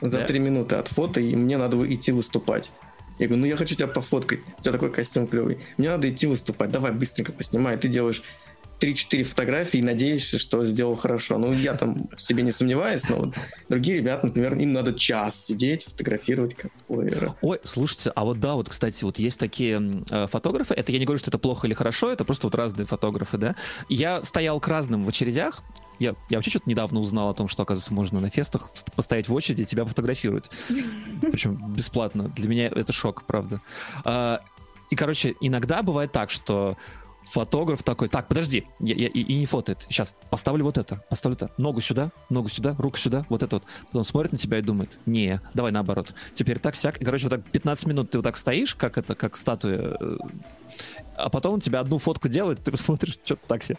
за 0.00 0.24
три 0.24 0.38
минуты 0.38 0.76
от 0.76 0.88
фото, 0.88 1.20
и 1.20 1.34
мне 1.36 1.58
надо 1.58 1.76
идти 1.92 2.12
выступать. 2.12 2.70
Я 3.18 3.26
говорю, 3.26 3.42
ну 3.42 3.46
я 3.48 3.56
хочу 3.56 3.74
тебя 3.74 3.88
пофоткать, 3.88 4.40
у 4.58 4.62
тебя 4.62 4.72
такой 4.72 4.90
костюм 4.90 5.26
клевый. 5.26 5.58
Мне 5.76 5.90
надо 5.90 6.08
идти 6.08 6.26
выступать, 6.26 6.70
давай 6.70 6.92
быстренько 6.92 7.32
поснимай. 7.32 7.76
Ты 7.76 7.88
делаешь 7.88 8.22
3-4 8.80 9.24
фотографии 9.24 9.78
и 9.78 9.82
надеешься, 9.82 10.38
что 10.38 10.64
сделал 10.64 10.94
хорошо. 10.94 11.38
Ну, 11.38 11.52
я 11.52 11.74
там 11.74 12.08
в 12.16 12.22
себе 12.22 12.42
не 12.42 12.52
сомневаюсь, 12.52 13.02
но 13.08 13.16
вот 13.16 13.34
другие 13.68 13.98
ребята, 13.98 14.26
например, 14.26 14.56
им 14.56 14.72
надо 14.72 14.94
час 14.94 15.46
сидеть, 15.46 15.84
фотографировать 15.84 16.54
косплеера. 16.54 17.36
Ой, 17.40 17.58
слушайте, 17.64 18.12
а 18.14 18.24
вот 18.24 18.38
да, 18.38 18.54
вот, 18.54 18.68
кстати, 18.68 19.02
вот 19.04 19.18
есть 19.18 19.38
такие 19.38 20.04
э, 20.10 20.26
фотографы, 20.28 20.74
это 20.74 20.92
я 20.92 20.98
не 20.98 21.04
говорю, 21.04 21.18
что 21.18 21.30
это 21.30 21.38
плохо 21.38 21.66
или 21.66 21.74
хорошо, 21.74 22.12
это 22.12 22.24
просто 22.24 22.46
вот 22.46 22.54
разные 22.54 22.86
фотографы, 22.86 23.36
да. 23.36 23.56
Я 23.88 24.22
стоял 24.22 24.60
к 24.60 24.68
разным 24.68 25.04
в 25.04 25.08
очередях, 25.08 25.62
я, 25.98 26.14
я 26.28 26.38
вообще 26.38 26.50
что-то 26.50 26.68
недавно 26.68 27.00
узнал 27.00 27.30
о 27.30 27.34
том, 27.34 27.48
что, 27.48 27.62
оказывается, 27.62 27.92
можно 27.92 28.20
на 28.20 28.30
фестах 28.30 28.70
постоять 28.94 29.28
в 29.28 29.34
очереди, 29.34 29.64
тебя 29.64 29.84
фотографируют. 29.84 30.50
Причем 31.20 31.56
бесплатно. 31.72 32.28
Для 32.28 32.48
меня 32.48 32.66
это 32.66 32.92
шок, 32.92 33.24
правда. 33.24 33.60
А, 34.04 34.40
и, 34.90 34.96
короче, 34.96 35.34
иногда 35.40 35.82
бывает 35.82 36.12
так, 36.12 36.30
что 36.30 36.76
фотограф 37.28 37.82
такой, 37.82 38.08
так, 38.08 38.28
подожди, 38.28 38.64
я, 38.80 38.94
я, 38.94 39.08
и, 39.08 39.20
и 39.20 39.34
не 39.36 39.46
фотоет. 39.46 39.86
Сейчас 39.88 40.14
поставлю 40.30 40.64
вот 40.64 40.78
это, 40.78 41.04
поставлю 41.08 41.36
это. 41.36 41.50
Ногу 41.58 41.80
сюда, 41.80 42.10
ногу 42.30 42.48
сюда, 42.48 42.74
руку 42.78 42.96
сюда, 42.96 43.26
вот 43.28 43.42
это 43.42 43.56
вот. 43.56 43.64
Потом 43.86 44.04
смотрит 44.04 44.32
на 44.32 44.38
тебя 44.38 44.58
и 44.58 44.62
думает, 44.62 44.98
не, 45.06 45.40
давай 45.54 45.72
наоборот. 45.72 46.14
Теперь 46.34 46.58
так, 46.58 46.74
сяк. 46.74 47.00
И, 47.00 47.04
короче, 47.04 47.28
вот 47.28 47.30
так 47.30 47.44
15 47.50 47.86
минут 47.86 48.10
ты 48.10 48.18
вот 48.18 48.24
так 48.24 48.36
стоишь, 48.36 48.74
как 48.74 48.98
это, 48.98 49.14
как 49.14 49.36
статуя, 49.36 49.96
э, 50.00 50.16
а 51.18 51.28
потом 51.30 51.54
он 51.54 51.60
тебя 51.60 51.80
одну 51.80 51.98
фотку 51.98 52.28
делает, 52.28 52.62
ты 52.62 52.70
посмотришь, 52.70 53.18
что-то 53.24 53.46
так 53.46 53.62
себе. 53.62 53.76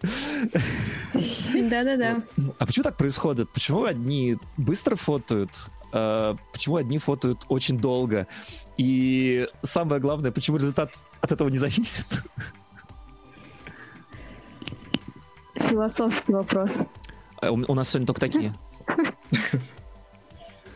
Да-да-да. 1.69 2.22
А 2.58 2.65
почему 2.65 2.84
так 2.84 2.98
происходит? 2.98 3.50
Почему 3.51 3.86
одни 3.86 4.38
быстро 4.58 4.96
фотают, 4.96 5.50
а 5.93 6.36
почему 6.51 6.75
одни 6.75 7.00
фотают 7.00 7.46
очень 7.48 7.79
долго? 7.79 8.27
И 8.77 9.48
самое 9.63 10.01
главное, 10.01 10.31
почему 10.31 10.58
результат 10.58 10.93
от 11.22 11.31
этого 11.31 11.48
не 11.50 11.58
зависит? 11.58 12.05
Философский 15.55 16.34
вопрос. 16.34 16.88
А, 17.41 17.51
у 17.51 17.74
нас 17.74 17.89
сегодня 17.89 18.08
только 18.08 18.22
такие. 18.22 18.53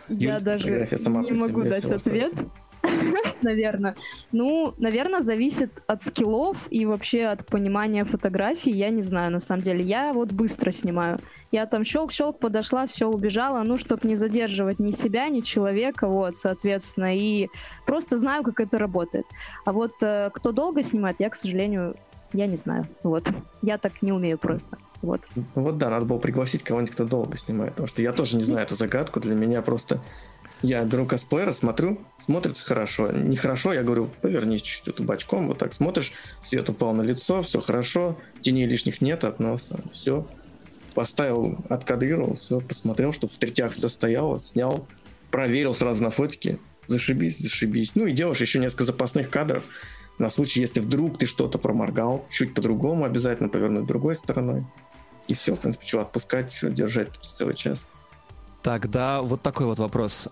Я 0.08 0.40
даже 0.40 0.88
не 0.92 1.32
могу 1.32 1.64
дать 1.64 1.92
ответ. 1.92 2.34
наверное. 3.42 3.96
Ну, 4.32 4.74
наверное, 4.78 5.22
зависит 5.22 5.72
от 5.88 6.02
скиллов 6.02 6.68
и 6.70 6.86
вообще 6.86 7.26
от 7.26 7.46
понимания 7.46 8.06
фотографии. 8.06 8.72
Я 8.72 8.90
не 8.90 9.02
знаю, 9.02 9.32
на 9.32 9.40
самом 9.40 9.64
деле. 9.64 9.84
Я 9.84 10.14
вот 10.14 10.32
быстро 10.32 10.72
снимаю. 10.72 11.20
Я 11.52 11.66
там 11.66 11.84
щелк-щелк 11.84 12.40
подошла, 12.40 12.88
все 12.88 13.08
убежала, 13.08 13.62
ну, 13.64 13.78
чтобы 13.78 14.08
не 14.08 14.16
задерживать 14.16 14.80
ни 14.80 14.92
себя, 14.92 15.30
ни 15.30 15.42
человека, 15.42 16.08
вот, 16.08 16.36
соответственно, 16.36 17.16
и 17.16 17.48
просто 17.86 18.18
знаю, 18.18 18.44
как 18.44 18.60
это 18.60 18.80
работает. 18.80 19.26
А 19.64 19.72
вот 19.72 20.02
э, 20.02 20.32
кто 20.34 20.52
долго 20.52 20.82
снимает, 20.82 21.18
я, 21.20 21.30
к 21.30 21.36
сожалению, 21.36 21.96
я 22.34 22.48
не 22.48 22.56
знаю. 22.56 22.88
Вот. 23.04 23.32
Я 23.62 23.78
так 23.78 24.02
не 24.02 24.12
умею 24.12 24.40
просто. 24.40 24.78
Вот. 25.04 25.22
Ну 25.36 25.46
вот 25.62 25.78
да, 25.78 25.90
надо 25.90 26.06
было 26.06 26.18
пригласить 26.18 26.64
кого-нибудь, 26.64 26.94
кто 26.94 27.06
долго 27.06 27.38
снимает, 27.38 27.74
потому 27.74 27.88
что 27.88 28.02
я 28.02 28.12
тоже 28.14 28.38
не 28.38 28.44
знаю 28.44 28.66
эту 28.66 28.76
загадку. 28.76 29.20
Для 29.20 29.36
меня 29.36 29.62
просто 29.62 30.02
я 30.64 30.84
беру 30.86 31.06
косплеера, 31.06 31.52
смотрю, 31.52 32.02
смотрится 32.24 32.64
хорошо. 32.64 33.12
Нехорошо, 33.12 33.74
я 33.74 33.84
говорю, 33.84 34.10
повернись 34.22 34.62
чуть-чуть 34.62 35.02
бочком, 35.02 35.50
вот 35.50 35.60
так 35.60 35.74
смотришь, 35.74 36.14
свет 36.46 36.70
упал 36.70 36.94
на 36.94 37.02
лицо, 37.02 37.44
все 37.44 37.60
хорошо, 37.60 38.18
теней 38.42 38.66
лишних 38.66 39.02
нет 39.02 39.26
от 39.26 39.40
носа, 39.40 39.80
все. 39.92 40.26
Поставил, 40.96 41.58
откадрировал, 41.70 42.36
все, 42.36 42.62
посмотрел, 42.62 43.12
чтобы 43.12 43.34
в 43.34 43.38
третьях 43.38 43.74
все 43.74 43.90
стояло, 43.90 44.40
снял, 44.40 44.88
проверил 45.32 45.76
сразу 45.76 46.02
на 46.02 46.12
фотике, 46.12 46.60
зашибись, 46.88 47.40
зашибись. 47.40 47.92
Ну 47.96 48.06
и 48.06 48.14
делаешь 48.14 48.40
еще 48.40 48.60
несколько 48.60 48.86
запасных 48.86 49.30
кадров, 49.30 49.66
на 50.18 50.30
случай, 50.30 50.62
если 50.62 50.80
вдруг 50.80 51.18
ты 51.18 51.26
что-то 51.26 51.58
проморгал, 51.58 52.26
чуть 52.32 52.54
по-другому 52.54 53.04
обязательно 53.04 53.50
повернуть 53.50 53.86
другой 53.86 54.16
стороной. 54.16 54.64
И 55.28 55.34
все, 55.34 55.56
в 55.56 55.60
принципе, 55.60 55.86
что 55.86 56.02
отпускать, 56.02 56.54
что 56.54 56.70
держать 56.70 57.10
целый 57.36 57.56
час. 57.56 57.86
Тогда 58.64 59.22
вот 59.22 59.42
такой 59.42 59.66
вот 59.66 59.78
вопрос. 59.78 60.28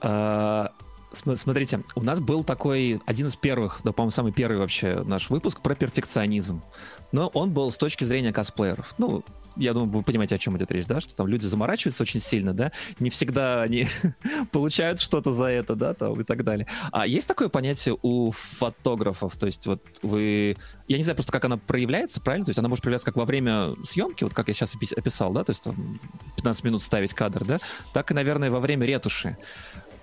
Смотрите, 1.12 1.84
у 1.96 2.03
нас 2.03 2.20
был 2.20 2.44
такой 2.44 3.01
один 3.06 3.27
из 3.27 3.36
первых, 3.36 3.82
да, 3.84 3.91
по-моему, 3.91 4.12
самый 4.12 4.32
первый 4.32 4.58
вообще 4.58 5.03
наш 5.03 5.30
выпуск 5.30 5.62
про 5.62 5.75
перфекционизм. 5.75 6.63
Но 7.12 7.27
он 7.27 7.51
был 7.51 7.70
с 7.72 7.77
точки 7.77 8.06
зрения 8.06 8.32
косплееров. 8.32 8.96
Ну, 8.98 9.24
я 9.58 9.74
думаю, 9.74 9.91
вы 9.91 10.03
понимаете, 10.03 10.36
о 10.36 10.38
чем 10.38 10.58
идет 10.58 10.72
речь, 10.72 10.86
да, 10.86 11.01
что 11.01 11.15
там 11.15 11.27
люди 11.27 11.46
заморачиваются 11.46 12.03
очень 12.03 12.22
сильно, 12.22 12.53
да, 12.53 12.72
не 13.00 13.10
всегда 13.10 13.62
они 13.62 13.88
получают 14.51 15.00
что-то 15.00 15.34
за 15.34 15.46
это, 15.46 15.75
да, 15.75 15.94
там 15.94 16.20
и 16.20 16.24
так 16.24 16.44
далее. 16.44 16.68
А 16.91 17.06
есть 17.06 17.27
такое 17.27 17.50
понятие 17.50 17.98
у 18.01 18.32
фотографов, 18.32 19.36
то 19.36 19.46
есть 19.46 19.68
вот 19.68 19.84
вы, 20.01 20.56
я 20.88 20.98
не 20.98 21.03
знаю 21.03 21.15
просто, 21.15 21.32
как 21.32 21.46
она 21.46 21.58
проявляется, 21.58 22.22
правильно, 22.22 22.46
то 22.46 22.51
есть 22.51 22.60
она 22.60 22.70
может 22.70 22.84
проявляться 22.84 23.06
как 23.06 23.18
во 23.18 23.25
время 23.25 23.75
съемки, 23.84 24.24
вот 24.24 24.34
как 24.34 24.48
я 24.48 24.53
сейчас 24.53 24.75
описал, 24.75 25.34
да, 25.34 25.44
то 25.44 25.51
есть 25.51 25.63
там 25.63 26.00
15 26.38 26.63
минут 26.63 26.82
ставить 26.82 27.13
кадр, 27.13 27.44
да, 27.44 27.60
так 27.94 28.12
и, 28.12 28.13
наверное, 28.13 28.50
во 28.50 28.60
время 28.60 28.86
ретуши. 28.86 29.38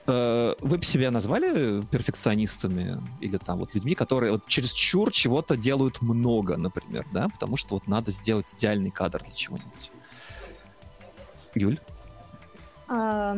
Э, 0.09 0.55
вы 0.61 0.79
бы 0.79 0.85
себя 0.85 1.11
назвали 1.11 1.83
перфекционистами 1.83 2.99
или 3.21 3.37
там 3.37 3.59
вот 3.59 3.75
людьми, 3.75 3.95
которые 3.95 4.33
вот 4.33 4.47
через 4.47 4.73
чур 4.73 5.13
чего-то 5.13 5.55
делают 5.55 6.01
много, 6.01 6.57
например, 6.57 7.05
да, 7.13 7.29
потому 7.29 7.59
что 7.59 7.75
вот 7.75 7.87
надо 7.87 8.11
сделать 8.11 8.53
идеальный 8.57 8.91
кадр 8.91 9.23
для 9.23 9.33
чего-нибудь. 9.33 9.91
Юль? 11.55 11.79
А, 12.89 13.37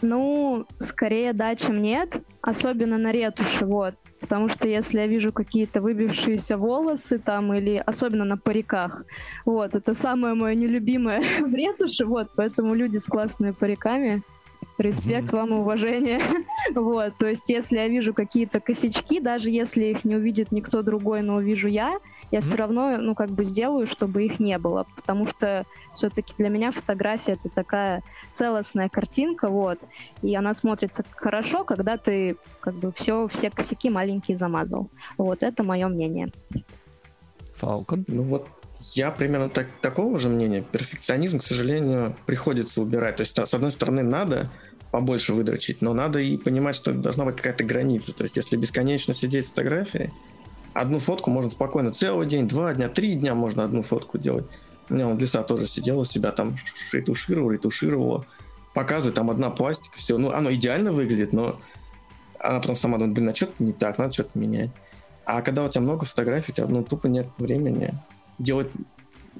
ну, 0.00 0.64
скорее 0.78 1.34
да, 1.34 1.54
чем 1.56 1.82
нет, 1.82 2.22
особенно 2.40 2.96
на 2.96 3.12
ретуши, 3.12 3.66
вот. 3.66 3.94
Потому 4.18 4.48
что 4.48 4.66
если 4.66 5.00
я 5.00 5.06
вижу 5.06 5.30
какие-то 5.30 5.82
выбившиеся 5.82 6.56
волосы 6.56 7.18
там 7.18 7.52
или 7.52 7.82
особенно 7.86 8.24
на 8.24 8.38
париках, 8.38 9.04
вот, 9.44 9.76
это 9.76 9.92
самое 9.92 10.32
мое 10.32 10.54
нелюбимое 10.54 11.20
в 11.40 11.54
ретуши, 11.54 12.06
вот, 12.06 12.30
поэтому 12.34 12.74
люди 12.74 12.96
с 12.96 13.06
классными 13.06 13.50
париками, 13.50 14.22
респект 14.78 15.32
вам 15.32 15.50
и 15.50 15.56
уважение. 15.56 16.20
вот, 16.74 17.16
то 17.18 17.26
есть, 17.26 17.50
если 17.50 17.76
я 17.76 17.88
вижу 17.88 18.14
какие-то 18.14 18.60
косячки, 18.60 19.20
даже 19.20 19.50
если 19.50 19.86
их 19.86 20.04
не 20.04 20.16
увидит 20.16 20.52
никто 20.52 20.82
другой, 20.82 21.22
но 21.22 21.36
увижу 21.36 21.68
я, 21.68 21.98
я 22.30 22.40
все 22.40 22.56
равно, 22.56 22.96
ну, 22.98 23.14
как 23.14 23.30
бы 23.30 23.44
сделаю, 23.44 23.86
чтобы 23.86 24.24
их 24.24 24.38
не 24.38 24.56
было, 24.58 24.86
потому 24.96 25.26
что 25.26 25.64
все-таки 25.92 26.34
для 26.38 26.48
меня 26.48 26.70
фотография 26.70 27.32
это 27.32 27.48
такая 27.48 28.02
целостная 28.32 28.88
картинка, 28.88 29.48
вот, 29.48 29.80
и 30.22 30.34
она 30.34 30.54
смотрится 30.54 31.04
хорошо, 31.14 31.64
когда 31.64 31.96
ты, 31.96 32.36
как 32.60 32.74
бы, 32.74 32.92
все, 32.92 33.26
все 33.28 33.50
косяки 33.50 33.90
маленькие 33.90 34.36
замазал. 34.36 34.90
Вот, 35.16 35.42
это 35.42 35.64
мое 35.64 35.88
мнение. 35.88 36.30
Фалкон? 37.56 38.04
Ну 38.06 38.22
вот 38.22 38.48
я 38.80 39.10
примерно 39.10 39.48
так, 39.48 39.66
такого 39.80 40.18
же 40.18 40.28
мнения. 40.28 40.62
Перфекционизм, 40.62 41.40
к 41.40 41.44
сожалению, 41.44 42.16
приходится 42.26 42.80
убирать. 42.80 43.16
То 43.16 43.22
есть, 43.22 43.36
с 43.36 43.54
одной 43.54 43.72
стороны, 43.72 44.02
надо 44.02 44.50
побольше 44.90 45.34
выдрочить, 45.34 45.82
но 45.82 45.92
надо 45.92 46.18
и 46.18 46.36
понимать, 46.36 46.76
что 46.76 46.92
должна 46.92 47.24
быть 47.24 47.36
какая-то 47.36 47.64
граница. 47.64 48.14
То 48.14 48.24
есть, 48.24 48.36
если 48.36 48.56
бесконечно 48.56 49.14
сидеть 49.14 49.46
с 49.46 49.48
фотографией, 49.50 50.10
одну 50.72 50.98
фотку 50.98 51.30
можно 51.30 51.50
спокойно 51.50 51.92
целый 51.92 52.26
день, 52.26 52.48
два 52.48 52.72
дня, 52.74 52.88
три 52.88 53.14
дня 53.14 53.34
можно 53.34 53.64
одну 53.64 53.82
фотку 53.82 54.18
делать. 54.18 54.46
У 54.88 54.94
меня 54.94 55.08
он 55.08 55.18
леса 55.18 55.42
тоже 55.42 55.66
сидел 55.66 56.00
у 56.00 56.04
себя 56.04 56.32
там 56.32 56.56
ретушировал, 56.92 57.50
ретушировал, 57.50 58.24
показывает, 58.72 59.14
там 59.14 59.30
одна 59.30 59.50
пластика, 59.50 59.98
все. 59.98 60.16
Ну, 60.16 60.30
оно 60.30 60.52
идеально 60.52 60.92
выглядит, 60.92 61.32
но 61.32 61.60
она 62.38 62.60
потом 62.60 62.76
сама 62.76 62.96
думает, 62.96 63.14
блин, 63.14 63.28
а 63.28 63.34
что-то 63.34 63.54
не 63.58 63.72
так, 63.72 63.98
надо 63.98 64.12
что-то 64.12 64.38
менять. 64.38 64.70
А 65.24 65.42
когда 65.42 65.64
у 65.64 65.68
тебя 65.68 65.82
много 65.82 66.06
фотографий, 66.06 66.52
у 66.52 66.54
тебя 66.54 66.66
ну, 66.66 66.82
тупо 66.82 67.06
нет 67.06 67.26
времени 67.36 67.94
делать... 68.38 68.68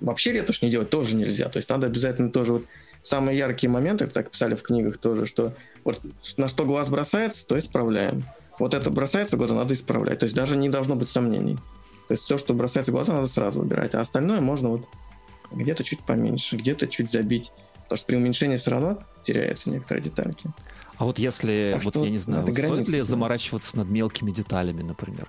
Вообще 0.01 0.33
ретушь 0.33 0.63
не 0.63 0.71
делать 0.71 0.91
тоже 0.91 1.17
нельзя. 1.17 1.49
То 1.49 1.57
есть 1.57 1.69
надо 1.71 1.87
обязательно 1.87 2.31
тоже 2.31 2.53
вот 2.53 2.65
самые 3.03 3.39
яркие 3.39 3.71
моменты, 3.71 4.07
так 4.07 4.31
писали 4.31 4.55
в 4.55 4.63
книгах 4.63 4.99
тоже, 4.99 5.27
что 5.27 5.55
вот 5.85 6.01
на 6.37 6.49
что 6.49 6.65
глаз 6.65 6.89
бросается, 6.89 7.47
то 7.47 7.59
исправляем. 7.59 8.25
Вот 8.59 8.75
это 8.75 8.91
бросается 8.91 9.37
в 9.37 9.39
глаза, 9.39 9.55
надо 9.55 9.75
исправлять. 9.75 10.19
То 10.19 10.25
есть 10.25 10.35
даже 10.35 10.57
не 10.57 10.69
должно 10.69 10.97
быть 10.97 11.11
сомнений. 11.11 11.57
То 12.09 12.15
есть 12.15 12.25
все, 12.25 12.39
что 12.39 12.55
бросается 12.55 12.91
в 12.91 12.95
глаза, 12.95 13.13
надо 13.13 13.29
сразу 13.29 13.61
выбирать. 13.61 13.95
А 13.95 14.01
остальное 14.01 14.41
можно 14.41 14.71
вот 14.71 14.87
где-то 15.53 15.85
чуть 15.85 16.01
поменьше, 16.01 16.57
где-то 16.57 16.89
чуть 16.89 17.13
забить. 17.13 17.53
Потому 17.85 17.97
что 17.97 18.07
при 18.07 18.17
уменьшении 18.17 18.57
все 18.57 18.71
равно 18.73 18.99
теряются 19.25 19.71
некоторые 19.71 20.05
детальки. 20.05 20.51
А 20.99 21.05
вот 21.05 21.19
если, 21.19 21.73
так 21.75 21.85
вот 21.85 21.97
я 21.97 22.11
не 22.11 22.19
знаю, 22.19 22.45
вот 22.45 22.55
стоит 22.55 22.89
ли 22.89 23.01
заморачиваться 23.01 23.77
над 23.77 23.89
мелкими 23.89 24.33
деталями, 24.33 24.83
например? 24.83 25.29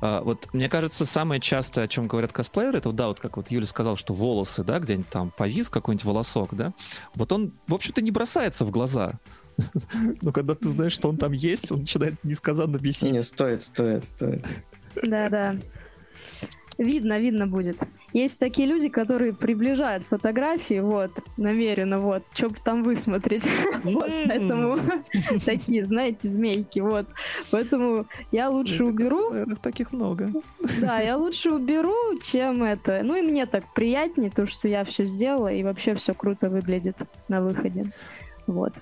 А, 0.00 0.22
вот 0.22 0.48
мне 0.54 0.68
кажется, 0.68 1.04
самое 1.04 1.40
частое, 1.40 1.84
о 1.84 1.88
чем 1.88 2.06
говорят 2.06 2.32
косплееры, 2.32 2.78
это, 2.78 2.90
да, 2.92 3.08
вот 3.08 3.20
как 3.20 3.36
вот 3.36 3.50
Юля 3.50 3.66
сказал, 3.66 3.96
что 3.96 4.14
волосы, 4.14 4.64
да, 4.64 4.78
где-нибудь 4.78 5.10
там 5.10 5.30
повис 5.30 5.68
какой-нибудь 5.68 6.04
волосок, 6.04 6.54
да, 6.54 6.72
вот 7.14 7.32
он, 7.32 7.52
в 7.66 7.74
общем-то, 7.74 8.00
не 8.00 8.10
бросается 8.10 8.64
в 8.64 8.70
глаза. 8.70 9.12
Но 10.22 10.32
когда 10.32 10.54
ты 10.54 10.68
знаешь, 10.70 10.92
что 10.92 11.08
он 11.08 11.18
там 11.18 11.32
есть, 11.32 11.70
он 11.70 11.80
начинает 11.80 12.22
несказанно 12.24 12.78
бесить. 12.78 13.12
Не, 13.12 13.22
стоит, 13.22 13.62
стоит, 13.62 14.04
стоит. 14.04 14.44
Да-да. 15.02 15.56
Видно, 16.80 17.20
видно 17.20 17.46
будет. 17.46 17.76
Есть 18.14 18.40
такие 18.40 18.66
люди, 18.66 18.88
которые 18.88 19.34
приближают 19.34 20.02
фотографии, 20.02 20.80
вот, 20.80 21.10
намеренно, 21.36 21.98
вот, 21.98 22.22
чтобы 22.32 22.54
там 22.64 22.82
высмотреть. 22.82 23.46
вот, 23.84 24.10
поэтому 24.26 24.78
такие, 25.44 25.84
знаете, 25.84 26.30
змейки, 26.30 26.80
вот. 26.80 27.06
Поэтому 27.50 28.06
я 28.32 28.48
лучше 28.48 28.84
уберу. 28.84 29.34
Таких 29.60 29.92
много. 29.92 30.32
да, 30.80 31.00
я 31.00 31.18
лучше 31.18 31.50
уберу, 31.50 32.18
чем 32.22 32.64
это. 32.64 33.02
Ну 33.04 33.14
и 33.14 33.20
мне 33.20 33.44
так 33.44 33.74
приятнее, 33.74 34.30
то, 34.30 34.46
что 34.46 34.66
я 34.66 34.82
все 34.84 35.04
сделала, 35.04 35.52
и 35.52 35.62
вообще 35.62 35.94
все 35.94 36.14
круто 36.14 36.48
выглядит 36.48 36.96
на 37.28 37.42
выходе. 37.42 37.92
Вот. 38.46 38.72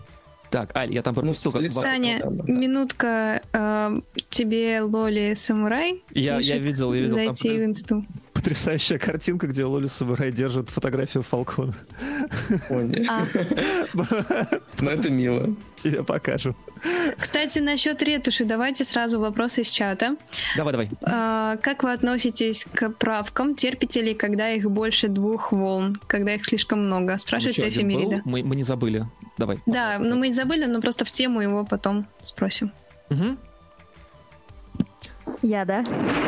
Так, 0.50 0.74
Аль, 0.76 0.92
я 0.92 1.02
там 1.02 1.14
ну, 1.14 1.22
пропустил. 1.22 1.52
Ну, 1.54 1.60
Саня, 1.70 2.20
да, 2.22 2.30
да. 2.30 2.52
минутка. 2.52 3.42
Э, 3.52 4.00
тебе 4.30 4.80
Лоли 4.80 5.34
Самурай? 5.34 6.02
Я, 6.14 6.38
я 6.38 6.58
видел, 6.58 6.94
я 6.94 7.00
видел. 7.02 7.14
Зайти 7.16 7.48
там... 7.48 7.58
в 7.58 7.64
инсту 7.64 8.06
потрясающая 8.38 8.98
картинка, 8.98 9.48
где 9.48 9.64
Лоли 9.64 9.88
Самурай 9.88 10.30
держит 10.30 10.70
фотографию 10.70 11.24
Фалкона. 11.24 11.74
А. 12.70 13.26
Ну, 14.80 14.90
это 14.90 15.10
мило. 15.10 15.56
Тебе 15.76 16.04
покажу. 16.04 16.54
Кстати, 17.18 17.58
насчет 17.58 18.00
ретуши, 18.00 18.44
давайте 18.44 18.84
сразу 18.84 19.18
вопросы 19.18 19.62
из 19.62 19.70
чата. 19.70 20.16
Давай, 20.56 20.72
давай. 20.72 20.90
А, 21.02 21.56
как 21.56 21.82
вы 21.82 21.92
относитесь 21.92 22.64
к 22.72 22.90
правкам? 22.90 23.56
Терпите 23.56 24.02
ли, 24.02 24.14
когда 24.14 24.50
их 24.50 24.70
больше 24.70 25.08
двух 25.08 25.50
волн, 25.50 26.00
когда 26.06 26.34
их 26.34 26.44
слишком 26.44 26.86
много? 26.86 27.18
Спрашивает 27.18 27.58
Эфи 27.58 27.80
Мерида. 27.80 28.22
Мы, 28.24 28.42
не 28.42 28.62
забыли. 28.62 29.06
Давай. 29.36 29.58
Да, 29.66 29.98
но 29.98 30.10
ну, 30.10 30.16
мы 30.16 30.28
не 30.28 30.34
забыли, 30.34 30.66
но 30.66 30.80
просто 30.80 31.04
в 31.04 31.10
тему 31.10 31.40
его 31.40 31.64
потом 31.64 32.06
спросим. 32.22 32.70
Угу. 33.10 33.36
Я, 35.42 35.64
да? 35.64 35.84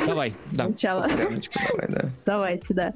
Давай, 0.07 0.35
да. 0.53 0.67
Сначала. 0.67 1.07
Давай, 1.09 1.89
да. 1.89 2.11
Давайте, 2.25 2.75
да. 2.75 2.95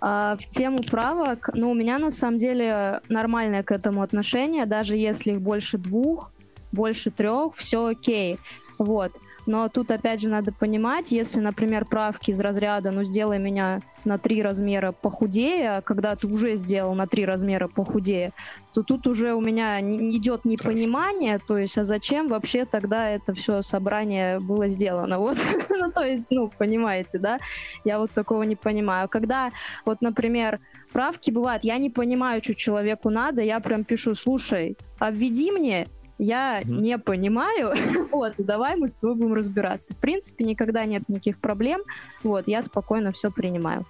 А, 0.00 0.36
в 0.36 0.46
тему 0.48 0.78
правок, 0.90 1.50
ну, 1.54 1.70
у 1.70 1.74
меня 1.74 1.98
на 1.98 2.10
самом 2.10 2.38
деле 2.38 3.00
нормальное 3.08 3.62
к 3.62 3.72
этому 3.72 4.02
отношение, 4.02 4.66
даже 4.66 4.96
если 4.96 5.32
их 5.32 5.40
больше 5.40 5.78
двух, 5.78 6.32
больше 6.72 7.10
трех, 7.10 7.54
все 7.54 7.86
окей. 7.86 8.38
Вот. 8.78 9.12
Но 9.46 9.68
тут 9.68 9.90
опять 9.90 10.20
же 10.20 10.28
надо 10.28 10.52
понимать, 10.52 11.12
если, 11.12 11.40
например, 11.40 11.84
правки 11.84 12.30
из 12.30 12.40
разряда, 12.40 12.90
ну 12.90 13.04
сделай 13.04 13.38
меня 13.38 13.80
на 14.04 14.18
три 14.18 14.42
размера 14.42 14.92
похудее, 14.92 15.76
а 15.76 15.80
когда 15.80 16.14
ты 16.16 16.26
уже 16.26 16.56
сделал 16.56 16.94
на 16.94 17.06
три 17.06 17.24
размера 17.24 17.68
похудее, 17.68 18.32
то 18.72 18.82
тут 18.82 19.06
уже 19.06 19.34
у 19.34 19.40
меня 19.40 19.80
идет 19.80 20.44
непонимание, 20.44 21.38
то 21.38 21.58
есть, 21.58 21.78
а 21.78 21.84
зачем 21.84 22.28
вообще 22.28 22.64
тогда 22.64 23.08
это 23.08 23.34
все 23.34 23.62
собрание 23.62 24.40
было 24.40 24.68
сделано? 24.68 25.18
Вот, 25.24 25.38
ну 25.70 25.90
то 25.90 26.04
есть, 26.04 26.30
ну, 26.30 26.50
понимаете, 26.58 27.18
да? 27.18 27.38
Я 27.84 27.98
вот 27.98 28.10
такого 28.10 28.42
не 28.42 28.56
понимаю. 28.56 29.08
Когда, 29.08 29.52
вот, 29.86 30.02
например, 30.02 30.58
правки 30.92 31.30
бывают, 31.30 31.64
я 31.64 31.78
не 31.78 31.88
понимаю, 31.88 32.42
что 32.42 32.54
человеку 32.54 33.08
надо, 33.10 33.40
я 33.40 33.58
прям 33.60 33.84
пишу, 33.84 34.14
слушай, 34.14 34.76
обведи 34.98 35.50
мне 35.50 35.86
я 36.18 36.62
mm-hmm. 36.62 36.80
не 36.80 36.98
понимаю, 36.98 37.74
вот, 38.12 38.34
давай 38.38 38.76
мы 38.76 38.88
с 38.88 38.96
тобой 38.96 39.16
будем 39.16 39.34
разбираться. 39.34 39.94
В 39.94 39.96
принципе, 39.96 40.44
никогда 40.44 40.84
нет 40.84 41.08
никаких 41.08 41.38
проблем, 41.38 41.82
вот, 42.22 42.48
я 42.48 42.62
спокойно 42.62 43.12
все 43.12 43.30
принимаю. 43.30 43.84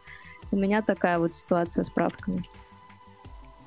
У 0.51 0.57
меня 0.57 0.83
такая 0.83 1.19
вот 1.19 1.33
ситуация 1.33 1.85
с 1.85 1.91
правками. 1.91 2.43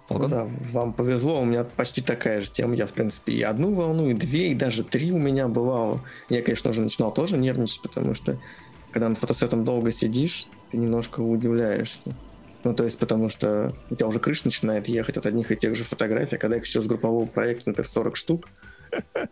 Ну, 0.10 0.28
да, 0.28 0.48
вам 0.72 0.94
повезло, 0.94 1.42
у 1.42 1.46
меня 1.46 1.66
почти 1.66 2.02
такая 2.02 2.40
же 2.40 2.50
тема. 2.50 2.76
Я, 2.76 2.88
в 2.88 2.94
принципе, 2.94 3.34
и 3.34 3.42
одну 3.42 3.74
волну, 3.74 4.10
и 4.10 4.14
две, 4.14 4.52
и 4.52 4.56
даже 4.56 4.84
три 4.84 5.12
у 5.12 5.18
меня 5.18 5.50
бывало. 5.50 6.02
Я, 6.30 6.42
конечно 6.42 6.72
же, 6.72 6.82
начинал 6.82 7.14
тоже 7.14 7.36
нервничать, 7.36 7.82
потому 7.82 8.14
что 8.14 8.38
когда 8.92 9.10
на 9.10 9.16
фотосетом 9.16 9.66
долго 9.66 9.92
сидишь, 9.92 10.48
ты 10.72 10.78
немножко 10.78 11.20
удивляешься. 11.20 12.16
Ну, 12.64 12.74
то 12.74 12.84
есть, 12.84 12.98
потому 12.98 13.30
что 13.30 13.74
у 13.90 13.96
тебя 13.96 14.08
уже 14.08 14.20
крыша 14.20 14.44
начинает 14.46 14.88
ехать 14.88 15.18
от 15.18 15.26
одних 15.26 15.52
и 15.52 15.56
тех 15.56 15.76
же 15.76 15.84
фотографий, 15.84 16.36
а 16.36 16.40
когда 16.40 16.58
их 16.58 16.66
еще 16.66 16.82
с 16.82 16.86
группового 16.86 17.26
проекта, 17.26 17.70
например, 17.70 17.90
40 17.90 18.18
штук, 18.18 18.50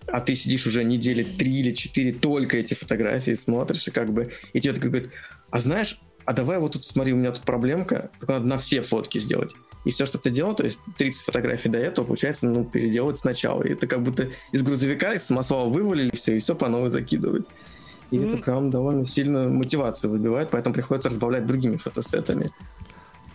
а 0.08 0.22
ты 0.22 0.36
сидишь 0.36 0.66
уже 0.66 0.84
недели 0.84 1.24
три 1.24 1.60
или 1.60 1.72
четыре 1.72 2.14
только 2.14 2.58
эти 2.58 2.74
фотографии 2.74 3.36
смотришь, 3.36 3.88
и 3.88 3.92
как 3.92 4.12
бы, 4.12 4.32
и 4.54 4.62
тебе 4.62 4.74
такой 4.74 4.90
говорит, 4.90 5.10
а 5.50 5.60
знаешь, 5.60 6.00
а 6.26 6.34
давай 6.34 6.60
вот 6.60 6.74
тут, 6.74 6.86
смотри, 6.86 7.14
у 7.14 7.18
меня 7.18 7.32
тут 7.32 7.44
проблемка, 7.44 8.10
только 8.20 8.34
надо 8.34 8.46
на 8.46 8.58
все 8.58 8.82
фотки 8.82 9.20
сделать. 9.20 9.52
И 9.86 9.92
все, 9.92 10.08
что 10.08 10.18
ты 10.18 10.32
делал, 10.32 10.56
то 10.56 10.64
есть 10.64 10.80
30 10.98 11.22
фотографий 11.22 11.70
до 11.70 11.78
этого, 11.78 12.06
получается, 12.06 12.48
ну, 12.48 12.66
переделать 12.66 13.20
сначала. 13.20 13.62
И 13.62 13.72
это 13.72 13.86
как 13.86 14.02
будто 14.02 14.30
из 14.52 14.64
грузовика, 14.64 15.14
из 15.14 15.24
самосвала 15.24 15.70
вывалили 15.70 16.16
все, 16.16 16.36
и 16.36 16.40
все 16.40 16.56
по 16.56 16.68
новой 16.68 16.90
закидывать. 16.90 17.46
И 18.10 18.18
mm-hmm. 18.18 18.34
это 18.34 18.44
прям 18.44 18.72
довольно 18.72 19.06
сильно 19.06 19.48
мотивацию 19.48 20.10
выбивает, 20.10 20.50
поэтому 20.50 20.74
приходится 20.74 21.10
разбавлять 21.10 21.46
другими 21.46 21.78
фотосетами. 21.78 22.50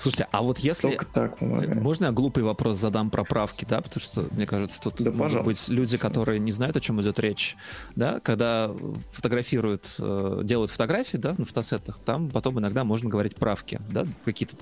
Слушайте, 0.01 0.29
а 0.33 0.43
вот 0.43 0.59
если... 0.59 0.89
Только 0.89 1.05
так 1.05 1.37
помогает. 1.37 1.75
Можно 1.77 2.07
я 2.07 2.13
глупый 2.13 2.43
вопрос 2.43 2.79
задам 2.79 3.11
про 3.11 3.23
правки, 3.23 3.67
да? 3.69 3.83
Потому 3.83 4.01
что, 4.01 4.27
мне 4.31 4.47
кажется, 4.47 4.81
тут 4.81 4.95
да, 5.03 5.11
может 5.11 5.45
быть 5.45 5.69
люди, 5.69 5.99
которые 5.99 6.39
не 6.39 6.53
знают, 6.53 6.77
о 6.77 6.81
чем 6.81 7.01
идет 7.03 7.19
речь, 7.19 7.57
да? 7.97 8.19
Когда 8.21 8.71
фотографируют, 9.13 9.95
э, 9.99 10.41
делают 10.43 10.71
фотографии, 10.71 11.19
да, 11.19 11.35
на 11.37 11.45
фотосетах, 11.45 11.99
там 11.99 12.31
потом 12.31 12.59
иногда 12.59 12.83
можно 12.85 13.11
говорить 13.11 13.37
правки, 13.37 13.79
да? 13.91 14.07
Какие-то 14.25 14.57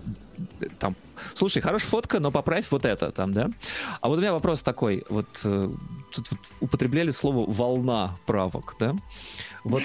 там... 0.80 0.96
Слушай, 1.34 1.62
хорошая 1.62 1.88
фотка, 1.88 2.20
но 2.20 2.30
поправь 2.30 2.66
вот 2.70 2.84
это 2.84 3.12
там, 3.12 3.32
да? 3.32 3.50
А 4.00 4.08
вот 4.08 4.18
у 4.18 4.20
меня 4.20 4.32
вопрос 4.32 4.62
такой. 4.62 5.04
Вот 5.08 5.26
э, 5.44 5.70
тут 6.14 6.26
вот 6.30 6.40
употребляли 6.60 7.10
слово 7.10 7.50
«волна 7.50 8.16
правок», 8.26 8.76
да? 8.78 8.94
Вот 9.64 9.82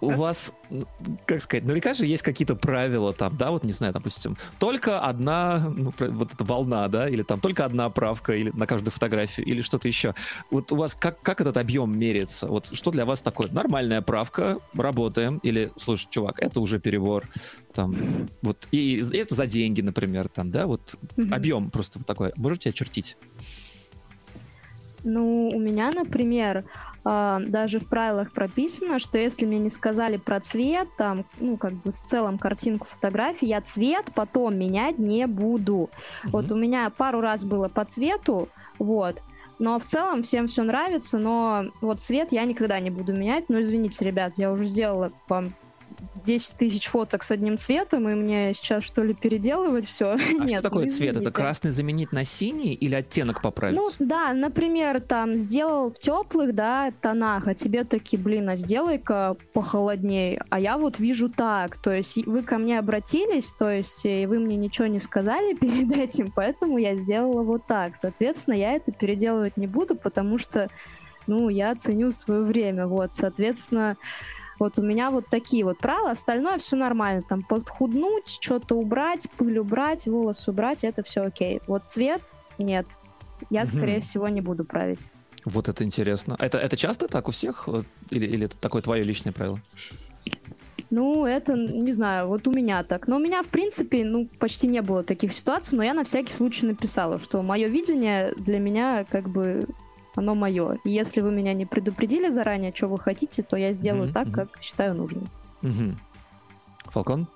у 0.00 0.10
вас, 0.16 0.52
как 1.26 1.42
сказать, 1.42 1.64
наверняка 1.64 1.94
же 1.94 2.06
есть 2.06 2.22
какие-то 2.22 2.56
правила 2.56 3.12
там, 3.12 3.36
да, 3.36 3.50
вот 3.50 3.64
не 3.64 3.72
знаю, 3.72 3.92
допустим, 3.92 4.36
только 4.58 5.00
одна, 5.00 5.58
ну, 5.58 5.92
вот 5.98 6.32
эта 6.32 6.44
волна, 6.44 6.88
да, 6.88 7.08
или 7.08 7.22
там 7.22 7.40
только 7.40 7.64
одна 7.64 7.88
правка 7.90 8.34
или 8.34 8.50
на 8.50 8.66
каждую 8.66 8.92
фотографию, 8.92 9.46
или 9.46 9.62
что-то 9.62 9.88
еще. 9.88 10.14
Вот 10.50 10.72
у 10.72 10.76
вас 10.76 10.94
как, 10.94 11.20
как 11.22 11.40
этот 11.40 11.56
объем 11.56 11.96
меряется? 11.96 12.46
Вот 12.48 12.66
что 12.66 12.90
для 12.90 13.04
вас 13.04 13.20
такое? 13.20 13.48
Нормальная 13.50 14.02
правка, 14.02 14.58
работаем, 14.74 15.38
или, 15.38 15.72
слушай, 15.76 16.08
чувак, 16.10 16.40
это 16.40 16.60
уже 16.60 16.80
перебор, 16.80 17.24
там, 17.72 17.94
вот, 18.42 18.68
и, 18.70 18.98
и 18.98 19.16
это 19.16 19.34
за 19.34 19.46
деньги, 19.46 19.80
например, 19.80 20.28
там, 20.28 20.50
да, 20.50 20.66
вот 20.66 20.96
mm-hmm. 21.16 21.34
объем 21.34 21.70
просто 21.70 21.98
вот 21.98 22.06
такой. 22.06 22.32
Можете 22.36 22.70
очертить? 22.70 23.16
Ну, 25.04 25.48
у 25.52 25.58
меня, 25.58 25.90
например, 25.90 26.64
э, 27.04 27.38
даже 27.46 27.80
в 27.80 27.88
правилах 27.88 28.32
прописано, 28.32 29.00
что 29.00 29.18
если 29.18 29.46
мне 29.46 29.58
не 29.58 29.70
сказали 29.70 30.16
про 30.16 30.38
цвет, 30.38 30.88
там, 30.96 31.24
ну, 31.40 31.56
как 31.56 31.72
бы 31.72 31.90
в 31.90 31.96
целом 31.96 32.38
картинку 32.38 32.86
фотографии, 32.86 33.48
я 33.48 33.60
цвет 33.60 34.12
потом 34.14 34.56
менять 34.56 34.98
не 34.98 35.26
буду. 35.26 35.90
Mm-hmm. 35.90 36.30
Вот 36.30 36.52
у 36.52 36.56
меня 36.56 36.88
пару 36.90 37.20
раз 37.20 37.44
было 37.44 37.68
по 37.68 37.84
цвету, 37.84 38.48
вот, 38.78 39.22
но 39.58 39.78
в 39.78 39.84
целом 39.84 40.22
всем 40.22 40.46
все 40.46 40.62
нравится, 40.62 41.18
но 41.18 41.66
вот 41.80 42.00
цвет 42.00 42.32
я 42.32 42.44
никогда 42.44 42.80
не 42.80 42.90
буду 42.90 43.12
менять. 43.12 43.44
Ну, 43.48 43.60
извините, 43.60 44.04
ребят, 44.04 44.34
я 44.36 44.50
уже 44.50 44.64
сделала 44.64 45.12
вам 45.28 45.54
10 46.24 46.56
тысяч 46.56 46.86
фоток 46.86 47.22
с 47.22 47.30
одним 47.30 47.56
цветом, 47.56 48.08
и 48.08 48.14
мне 48.14 48.52
сейчас 48.54 48.84
что 48.84 49.02
ли 49.02 49.14
переделывать 49.14 49.86
все? 49.86 50.12
А 50.12 50.16
Нет, 50.44 50.50
что 50.50 50.62
такое 50.62 50.88
цвет? 50.88 51.16
Это 51.16 51.30
красный 51.30 51.70
заменить 51.70 52.12
на 52.12 52.24
синий 52.24 52.72
или 52.74 52.94
оттенок 52.94 53.42
поправить? 53.42 53.76
Ну 53.76 53.90
да, 53.98 54.32
например, 54.32 55.00
там 55.00 55.34
сделал 55.34 55.90
в 55.90 55.98
теплых, 55.98 56.54
да, 56.54 56.92
тонах, 57.00 57.46
а 57.48 57.54
тебе 57.54 57.84
такие, 57.84 58.22
блин, 58.22 58.48
а 58.48 58.56
сделай-ка 58.56 59.36
похолоднее. 59.52 60.44
А 60.50 60.60
я 60.60 60.78
вот 60.78 60.98
вижу 60.98 61.28
так, 61.28 61.76
то 61.76 61.92
есть 61.92 62.24
вы 62.26 62.42
ко 62.42 62.58
мне 62.58 62.78
обратились, 62.78 63.52
то 63.52 63.70
есть 63.70 64.04
и 64.04 64.26
вы 64.26 64.38
мне 64.38 64.56
ничего 64.56 64.86
не 64.86 65.00
сказали 65.00 65.54
перед 65.60 65.90
этим, 65.92 66.30
поэтому 66.30 66.78
я 66.78 66.94
сделала 66.94 67.42
вот 67.42 67.66
так. 67.66 67.96
Соответственно, 67.96 68.54
я 68.54 68.72
это 68.72 68.92
переделывать 68.92 69.56
не 69.56 69.66
буду, 69.66 69.96
потому 69.96 70.38
что, 70.38 70.68
ну, 71.26 71.48
я 71.48 71.74
ценю 71.74 72.10
свое 72.10 72.42
время, 72.42 72.86
вот, 72.86 73.12
соответственно, 73.12 73.96
вот 74.62 74.78
у 74.78 74.82
меня 74.82 75.10
вот 75.10 75.26
такие 75.26 75.64
вот 75.64 75.78
правила, 75.78 76.12
остальное 76.12 76.58
все 76.58 76.76
нормально. 76.76 77.22
Там 77.22 77.42
подхуднуть, 77.42 78.28
что-то 78.28 78.76
убрать, 78.76 79.26
пыль 79.36 79.58
убрать, 79.58 80.06
волосы 80.06 80.52
убрать, 80.52 80.84
это 80.84 81.02
все 81.02 81.22
окей. 81.22 81.60
Вот 81.66 81.88
цвет 81.88 82.36
нет. 82.58 82.86
Я, 83.50 83.66
скорее 83.66 83.96
угу. 83.96 84.02
всего, 84.02 84.28
не 84.28 84.40
буду 84.40 84.62
править. 84.62 85.10
Вот 85.44 85.68
это 85.68 85.82
интересно. 85.82 86.36
Это, 86.38 86.58
это 86.58 86.76
часто 86.76 87.08
так 87.08 87.28
у 87.28 87.32
всех? 87.32 87.68
Или, 88.10 88.26
или 88.26 88.44
это 88.44 88.56
такое 88.56 88.82
твое 88.82 89.02
личное 89.02 89.32
правило? 89.32 89.58
Ну, 90.90 91.26
это, 91.26 91.54
не 91.54 91.90
знаю, 91.90 92.28
вот 92.28 92.46
у 92.46 92.52
меня 92.52 92.84
так. 92.84 93.08
Но 93.08 93.16
у 93.16 93.18
меня, 93.18 93.42
в 93.42 93.48
принципе, 93.48 94.04
ну, 94.04 94.28
почти 94.38 94.68
не 94.68 94.80
было 94.80 95.02
таких 95.02 95.32
ситуаций, 95.32 95.76
но 95.76 95.82
я 95.82 95.92
на 95.92 96.04
всякий 96.04 96.32
случай 96.32 96.66
написала, 96.66 97.18
что 97.18 97.42
мое 97.42 97.66
видение 97.66 98.32
для 98.36 98.60
меня, 98.60 99.04
как 99.10 99.28
бы, 99.28 99.66
оно 100.14 100.34
мое. 100.34 100.78
И 100.84 100.90
если 100.90 101.20
вы 101.20 101.32
меня 101.32 101.54
не 101.54 101.66
предупредили 101.66 102.28
заранее, 102.30 102.72
что 102.74 102.88
вы 102.88 102.98
хотите, 102.98 103.42
то 103.42 103.56
я 103.56 103.72
сделаю 103.72 104.08
mm-hmm. 104.08 104.12
так, 104.12 104.30
как 104.30 104.48
считаю 104.60 104.94
нужным. 104.94 105.28
Mm-hmm. 105.62 105.96
Фалкон? 106.86 107.26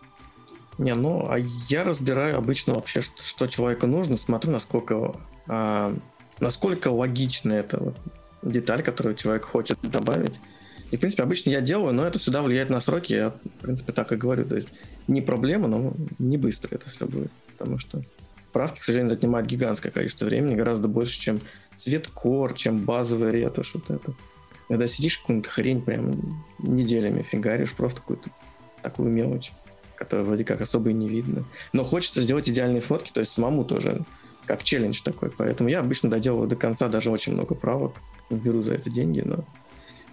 Не, 0.78 0.94
ну, 0.94 1.26
а 1.28 1.38
я 1.68 1.84
разбираю 1.84 2.36
обычно 2.36 2.74
вообще, 2.74 3.00
что, 3.00 3.22
что 3.22 3.46
человеку 3.46 3.86
нужно, 3.86 4.18
смотрю, 4.18 4.52
насколько, 4.52 5.16
а, 5.48 5.94
насколько 6.38 6.88
логична 6.88 7.54
эта 7.54 7.82
вот 7.82 7.96
деталь, 8.42 8.82
которую 8.82 9.14
человек 9.14 9.46
хочет 9.46 9.78
добавить. 9.82 10.38
И, 10.90 10.96
в 10.96 11.00
принципе, 11.00 11.22
обычно 11.22 11.50
я 11.50 11.60
делаю, 11.60 11.94
но 11.94 12.06
это 12.06 12.18
всегда 12.18 12.42
влияет 12.42 12.70
на 12.70 12.80
сроки. 12.80 13.14
Я, 13.14 13.30
в 13.30 13.62
принципе, 13.62 13.92
так 13.92 14.12
и 14.12 14.16
говорю. 14.16 14.44
То 14.44 14.56
есть 14.56 14.68
не 15.08 15.20
проблема, 15.20 15.66
но 15.66 15.94
не 16.18 16.36
быстро 16.36 16.74
это 16.74 16.88
все 16.90 17.06
будет. 17.06 17.32
Потому 17.56 17.78
что 17.78 18.02
правки, 18.52 18.80
к 18.80 18.84
сожалению, 18.84 19.14
отнимают 19.14 19.48
гигантское 19.48 19.90
количество 19.90 20.26
времени, 20.26 20.54
гораздо 20.54 20.88
больше, 20.88 21.18
чем 21.18 21.40
цвет 21.76 22.08
кор, 22.08 22.54
чем 22.54 22.78
базовый 22.78 23.30
ретушь. 23.30 23.74
Вот 23.74 23.90
это. 23.90 24.12
Когда 24.68 24.88
сидишь 24.88 25.18
какую-нибудь 25.18 25.50
хрень 25.50 25.80
прям 25.80 26.44
неделями 26.58 27.22
фигаришь, 27.22 27.72
просто 27.72 28.00
какую-то 28.00 28.30
такую 28.82 29.10
мелочь, 29.10 29.52
которую 29.94 30.26
вроде 30.26 30.44
как 30.44 30.60
особо 30.60 30.90
и 30.90 30.94
не 30.94 31.08
видно. 31.08 31.44
Но 31.72 31.84
хочется 31.84 32.22
сделать 32.22 32.48
идеальные 32.48 32.82
фотки, 32.82 33.10
то 33.12 33.20
есть 33.20 33.32
самому 33.32 33.64
тоже 33.64 34.04
как 34.46 34.62
челлендж 34.62 35.02
такой. 35.02 35.30
Поэтому 35.30 35.68
я 35.68 35.80
обычно 35.80 36.10
доделываю 36.10 36.48
до 36.48 36.56
конца 36.56 36.88
даже 36.88 37.10
очень 37.10 37.32
много 37.34 37.54
правок. 37.54 37.94
Беру 38.30 38.62
за 38.62 38.74
это 38.74 38.90
деньги, 38.90 39.20
но 39.20 39.44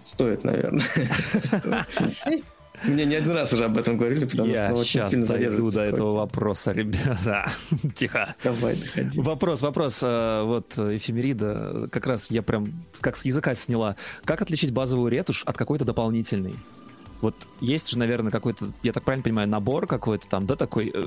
Стоит, 0.04 0.44
наверное. 0.44 0.84
Мне 2.84 3.04
не 3.04 3.14
один 3.14 3.32
раз 3.32 3.52
уже 3.52 3.64
об 3.64 3.76
этом 3.78 3.96
говорили, 3.96 4.24
потому 4.24 4.50
Я 4.50 4.70
что 4.70 4.80
очень 4.80 5.10
сильно 5.10 5.26
дойду 5.26 5.70
до 5.70 5.82
этого 5.82 6.14
вопроса, 6.14 6.72
ребята. 6.72 7.50
Тихо. 7.94 8.34
Давай, 8.42 8.76
доходи. 8.76 9.20
Вопрос, 9.20 9.62
вопрос. 9.62 10.00
Э, 10.02 10.42
вот 10.44 10.78
эфемерида, 10.78 11.88
как 11.90 12.06
раз 12.06 12.26
я 12.30 12.42
прям 12.42 12.66
как 13.00 13.16
с 13.16 13.24
языка 13.24 13.54
сняла. 13.54 13.96
Как 14.24 14.42
отличить 14.42 14.72
базовую 14.72 15.10
ретушь 15.10 15.42
от 15.44 15.56
какой-то 15.56 15.84
дополнительной? 15.84 16.54
Вот 17.20 17.34
есть 17.60 17.88
же, 17.88 17.98
наверное, 17.98 18.30
какой-то, 18.30 18.66
я 18.82 18.92
так 18.92 19.02
правильно 19.02 19.24
понимаю, 19.24 19.48
набор 19.48 19.86
какой-то 19.86 20.28
там, 20.28 20.46
да, 20.46 20.56
такой 20.56 20.92
э, 20.92 21.06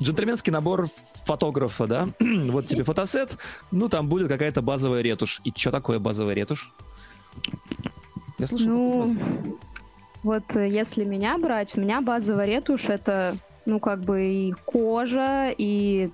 джентльменский 0.00 0.50
набор 0.50 0.88
фотографа, 1.26 1.86
да? 1.86 2.08
вот 2.20 2.66
тебе 2.66 2.84
фотосет, 2.84 3.36
ну 3.70 3.90
там 3.90 4.08
будет 4.08 4.28
какая-то 4.28 4.62
базовая 4.62 5.02
ретушь. 5.02 5.42
И 5.44 5.52
что 5.54 5.70
такое 5.70 5.98
базовая 5.98 6.34
ретушь? 6.34 6.72
Я 8.38 8.46
слышал 8.46 8.68
ну, 8.68 9.18
вот 10.22 10.56
э, 10.56 10.68
если 10.68 11.04
меня 11.04 11.38
брать, 11.38 11.76
у 11.76 11.80
меня 11.80 12.00
базовая 12.00 12.46
ретушь 12.46 12.88
это, 12.88 13.36
ну, 13.66 13.80
как 13.80 14.00
бы 14.00 14.24
и 14.24 14.52
кожа, 14.66 15.52
и 15.56 16.10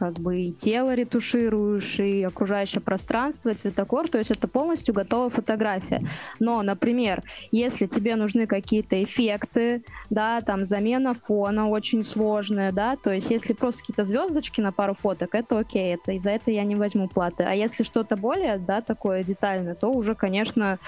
как 0.00 0.14
бы 0.14 0.40
и 0.40 0.52
тело 0.52 0.94
ретушируешь, 0.94 2.00
и 2.00 2.22
окружающее 2.22 2.80
пространство, 2.80 3.52
цветокор, 3.52 4.08
то 4.08 4.16
есть 4.16 4.30
это 4.30 4.48
полностью 4.48 4.94
готовая 4.94 5.28
фотография. 5.28 6.02
Но, 6.38 6.62
например, 6.62 7.22
если 7.52 7.86
тебе 7.86 8.16
нужны 8.16 8.46
какие-то 8.46 9.02
эффекты, 9.04 9.82
да, 10.08 10.40
там 10.40 10.64
замена 10.64 11.12
фона 11.12 11.68
очень 11.68 12.02
сложная, 12.02 12.72
да, 12.72 12.96
то 12.96 13.12
есть 13.12 13.30
если 13.30 13.52
просто 13.52 13.82
какие-то 13.82 14.04
звездочки 14.04 14.62
на 14.62 14.72
пару 14.72 14.94
фоток, 14.94 15.34
это 15.34 15.58
окей, 15.58 15.92
это, 15.92 16.12
и 16.12 16.18
за 16.18 16.30
это 16.30 16.50
я 16.50 16.64
не 16.64 16.76
возьму 16.76 17.06
платы. 17.06 17.44
А 17.44 17.52
если 17.52 17.82
что-то 17.82 18.16
более, 18.16 18.56
да, 18.56 18.80
такое 18.80 19.22
детальное, 19.22 19.74
то 19.74 19.92
уже, 19.92 20.14
конечно, 20.14 20.78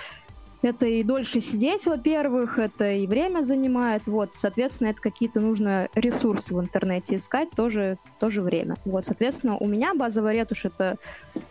это 0.62 0.86
и 0.86 1.02
дольше 1.02 1.40
сидеть, 1.40 1.86
во-первых, 1.86 2.58
это 2.58 2.90
и 2.92 3.06
время 3.06 3.42
занимает, 3.42 4.06
вот, 4.06 4.34
соответственно, 4.34 4.88
это 4.88 5.00
какие-то 5.00 5.40
нужно 5.40 5.88
ресурсы 5.94 6.54
в 6.54 6.60
интернете 6.60 7.16
искать, 7.16 7.50
тоже, 7.50 7.98
тоже 8.20 8.42
время. 8.42 8.76
Вот, 8.84 9.04
соответственно, 9.04 9.56
у 9.56 9.66
меня 9.66 9.94
базовая 9.94 10.34
ретушь 10.34 10.64
это 10.66 10.96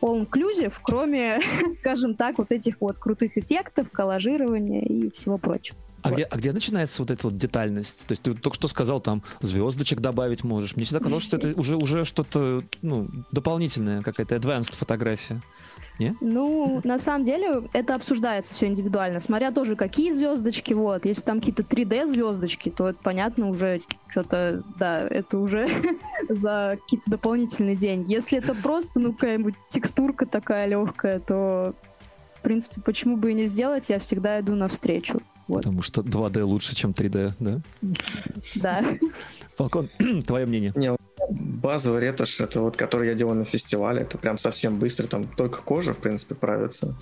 all 0.02 0.26
inclusive, 0.26 0.74
кроме, 0.82 1.40
скажем 1.72 2.16
так, 2.16 2.38
вот 2.38 2.52
этих 2.52 2.80
вот 2.80 2.98
крутых 2.98 3.38
эффектов, 3.38 3.92
коллажирования 3.92 4.82
и 4.82 5.12
всего 5.12 5.38
прочего. 5.38 5.78
А, 6.02 6.10
вот. 6.10 6.16
где, 6.16 6.24
а 6.24 6.38
где 6.38 6.52
начинается 6.52 7.02
вот 7.02 7.12
эта 7.12 7.28
вот 7.28 7.38
детальность? 7.38 8.08
То 8.08 8.12
есть 8.14 8.22
ты 8.22 8.34
только 8.34 8.56
что 8.56 8.68
сказал, 8.68 9.00
там, 9.02 9.24
звездочек 9.42 10.00
добавить 10.00 10.44
можешь. 10.44 10.76
Мне 10.76 10.86
всегда 10.86 11.00
казалось, 11.00 11.24
что 11.24 11.38
это 11.38 11.54
уже, 11.60 11.76
уже 11.76 12.06
что-то, 12.06 12.64
ну, 12.82 13.08
дополнительное, 13.32 14.02
какая-то 14.02 14.36
advanced 14.36 14.76
фотография. 14.76 15.42
Не? 16.00 16.16
Ну, 16.22 16.82
на 16.84 16.98
самом 16.98 17.24
деле, 17.24 17.64
это 17.74 17.94
обсуждается 17.96 18.56
все 18.56 18.68
индивидуально. 18.68 19.20
Смотря 19.20 19.52
тоже, 19.52 19.76
какие 19.76 20.10
звездочки, 20.12 20.74
вот. 20.74 21.06
Если 21.06 21.24
там 21.24 21.40
какие-то 21.40 21.64
3D 21.64 22.08
звездочки, 22.08 22.70
то 22.70 22.90
это, 22.90 23.00
понятно, 23.04 23.50
уже 23.50 23.82
что-то, 24.08 24.64
да, 24.80 25.08
это 25.08 25.38
уже 25.38 25.68
за 26.30 26.78
какие-то 26.82 27.12
дополнительные 27.12 27.76
деньги. 27.76 28.12
Если 28.14 28.40
это 28.40 28.56
просто, 28.56 29.00
ну, 29.00 29.14
какая-нибудь 29.14 29.56
текстурка 29.70 30.26
такая 30.26 30.66
легкая, 30.66 31.20
то, 31.20 31.76
в 32.36 32.42
принципе, 32.42 32.82
почему 32.82 33.18
бы 33.18 33.32
и 33.32 33.36
не 33.36 33.46
сделать, 33.46 33.90
я 33.90 34.00
всегда 34.00 34.40
иду 34.40 34.56
навстречу. 34.56 35.22
Вот. 35.48 35.64
Потому 35.64 35.82
что 35.82 36.02
2D 36.02 36.44
лучше, 36.44 36.76
чем 36.76 36.92
3D, 36.92 37.34
да? 37.40 37.62
Да. 38.56 38.86
Фалкон, 39.58 39.90
твое 40.26 40.46
мнение? 40.46 40.74
Не, 40.76 40.96
базовый 41.30 42.02
ретушь, 42.02 42.40
это 42.40 42.62
вот, 42.62 42.78
который 42.78 43.08
я 43.10 43.14
делаю 43.14 43.36
на 43.36 43.46
фестивале, 43.46 44.02
это 44.02 44.18
прям 44.18 44.38
совсем 44.38 44.78
быстро, 44.78 45.08
там 45.08 45.26
только 45.26 45.62
кожа, 45.62 45.94
в 45.94 45.98
принципе, 45.98 46.36
правится. 46.36 46.96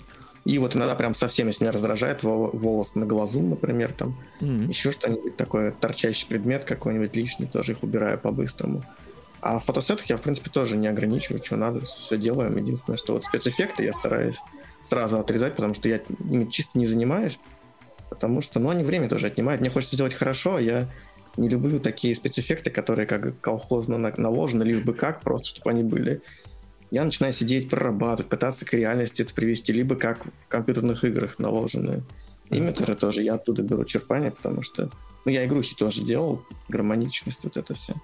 И 0.44 0.58
вот 0.58 0.74
иногда 0.74 0.94
прям 0.94 1.14
совсем, 1.14 1.48
если 1.48 1.64
меня 1.64 1.72
раздражает 1.72 2.22
волос 2.22 2.94
на 2.94 3.04
глазу, 3.04 3.42
например, 3.42 3.92
там, 3.92 4.16
mm-hmm. 4.40 4.68
еще 4.68 4.90
что-нибудь 4.90 5.36
такое, 5.36 5.70
торчащий 5.70 6.26
предмет 6.26 6.64
какой-нибудь 6.64 7.14
лишний, 7.14 7.46
тоже 7.46 7.72
их 7.72 7.82
убираю 7.82 8.18
по-быстрому. 8.18 8.82
А 9.42 9.58
в 9.58 9.64
фотосетах 9.64 10.06
я, 10.06 10.16
в 10.16 10.22
принципе, 10.22 10.50
тоже 10.50 10.76
не 10.76 10.88
ограничиваю, 10.88 11.42
что 11.42 11.56
надо, 11.56 11.80
все 11.80 12.16
делаем. 12.16 12.56
Единственное, 12.56 12.98
что 12.98 13.14
вот 13.14 13.24
спецэффекты 13.24 13.84
я 13.84 13.92
стараюсь 13.92 14.36
сразу 14.88 15.18
отрезать, 15.18 15.56
потому 15.56 15.74
что 15.74 15.88
я 15.88 16.00
ими 16.28 16.50
чисто 16.50 16.78
не 16.78 16.86
занимаюсь, 16.86 17.38
потому 18.20 18.42
что, 18.42 18.60
ну, 18.60 18.68
они 18.68 18.84
время 18.84 19.08
тоже 19.08 19.28
отнимают. 19.28 19.62
Мне 19.62 19.70
хочется 19.70 19.96
сделать 19.96 20.12
хорошо, 20.12 20.56
а 20.56 20.60
я 20.60 20.88
не 21.38 21.48
люблю 21.48 21.80
такие 21.80 22.14
спецэффекты, 22.14 22.70
которые 22.70 23.06
как 23.06 23.40
колхозно 23.40 23.96
наложены, 23.96 24.62
лишь 24.62 24.82
бы 24.82 24.92
как, 24.92 25.22
просто 25.22 25.48
чтобы 25.48 25.70
они 25.70 25.82
были. 25.82 26.20
Я 26.90 27.02
начинаю 27.04 27.32
сидеть, 27.32 27.70
прорабатывать, 27.70 28.28
пытаться 28.28 28.66
к 28.66 28.74
реальности 28.74 29.22
это 29.22 29.32
привести, 29.32 29.72
либо 29.72 29.96
как 29.96 30.26
в 30.26 30.48
компьютерных 30.48 31.02
играх 31.02 31.38
наложенные. 31.38 32.02
Имитеры 32.50 32.94
тоже 32.94 33.22
я 33.22 33.34
оттуда 33.34 33.62
беру 33.62 33.84
черпание, 33.86 34.32
потому 34.32 34.62
что 34.62 34.90
ну, 35.24 35.32
я 35.32 35.46
игрухи 35.46 35.74
тоже 35.74 36.02
делал, 36.02 36.44
гармоничность, 36.68 37.42
вот 37.44 37.56
это 37.56 37.72
все. 37.72 37.94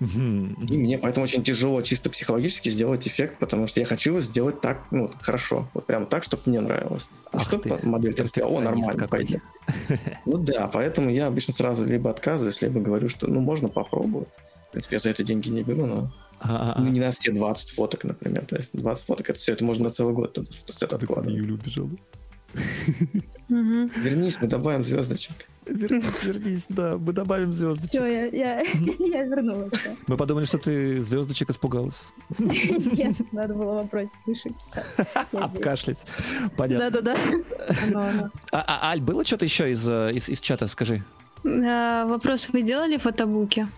И 0.00 0.76
мне 0.76 0.98
поэтому 0.98 1.24
очень 1.24 1.42
тяжело 1.42 1.82
чисто 1.82 2.10
психологически 2.10 2.68
сделать 2.68 3.06
эффект, 3.06 3.38
потому 3.38 3.66
что 3.66 3.80
я 3.80 3.86
хочу 3.86 4.10
его 4.10 4.20
сделать 4.20 4.60
так, 4.60 4.86
ну, 4.90 5.10
хорошо. 5.20 5.68
Вот 5.74 5.86
прям 5.86 6.06
так, 6.06 6.24
чтобы 6.24 6.44
мне 6.46 6.60
нравилось. 6.60 7.02
А 7.32 7.40
чтобы 7.40 7.78
модель 7.82 8.14
сказала, 8.28 8.58
о, 8.58 8.60
нормально, 8.60 9.08
пойдет. 9.08 9.42
Ну 10.26 10.38
да, 10.38 10.68
поэтому 10.68 11.10
я 11.10 11.26
обычно 11.26 11.54
сразу 11.54 11.84
либо 11.84 12.10
отказываюсь, 12.10 12.60
либо 12.62 12.80
говорю, 12.80 13.08
что 13.08 13.26
ну 13.26 13.40
можно 13.40 13.68
попробовать. 13.68 14.28
В 14.68 14.72
принципе, 14.72 14.96
я 14.96 15.00
за 15.00 15.10
это 15.10 15.24
деньги 15.24 15.48
не 15.48 15.62
беру, 15.62 15.86
но 15.86 16.12
ну, 16.44 16.88
не 16.88 17.00
на 17.00 17.10
все 17.10 17.32
20 17.32 17.70
фоток, 17.70 18.04
например. 18.04 18.46
То 18.46 18.56
есть 18.56 18.70
20 18.72 19.06
фоток, 19.06 19.30
это 19.30 19.38
все, 19.38 19.52
это 19.52 19.64
можно 19.64 19.84
на 19.84 19.90
целый 19.90 20.14
год 20.14 20.34
тут 20.34 20.50
все 20.66 20.86
откладывать. 20.86 21.34
Юля 21.34 21.54
убежала. 21.54 21.90
Вернись, 23.48 24.38
мы 24.40 24.48
добавим 24.48 24.84
звездочек. 24.84 25.34
Вернись, 25.68 26.22
вернись, 26.22 26.66
да, 26.68 26.96
мы 26.98 27.12
добавим 27.12 27.52
звездочек. 27.52 27.88
Все, 27.88 28.06
я, 28.06 28.26
я, 28.26 28.60
я 28.98 29.24
вернулась. 29.24 29.72
Мы 30.06 30.16
подумали, 30.16 30.44
что 30.46 30.58
ты 30.58 31.02
звездочек 31.02 31.50
испугалась. 31.50 32.12
Нет, 32.38 33.16
надо 33.32 33.54
было 33.54 33.74
вопросик 33.74 34.16
решить. 34.26 34.56
Обкашлять. 35.32 36.04
Понятно. 36.56 36.90
Да-да-да. 36.90 38.30
А, 38.52 38.64
а, 38.66 38.90
Аль, 38.90 39.00
было 39.00 39.24
что-то 39.24 39.44
еще 39.44 39.70
из, 39.70 39.86
э, 39.88 40.12
из, 40.14 40.28
из 40.28 40.40
чата, 40.40 40.68
скажи? 40.68 41.04
А, 41.44 42.06
вопрос, 42.06 42.48
вы 42.50 42.62
делали 42.62 42.96
фотобуки? 42.96 43.68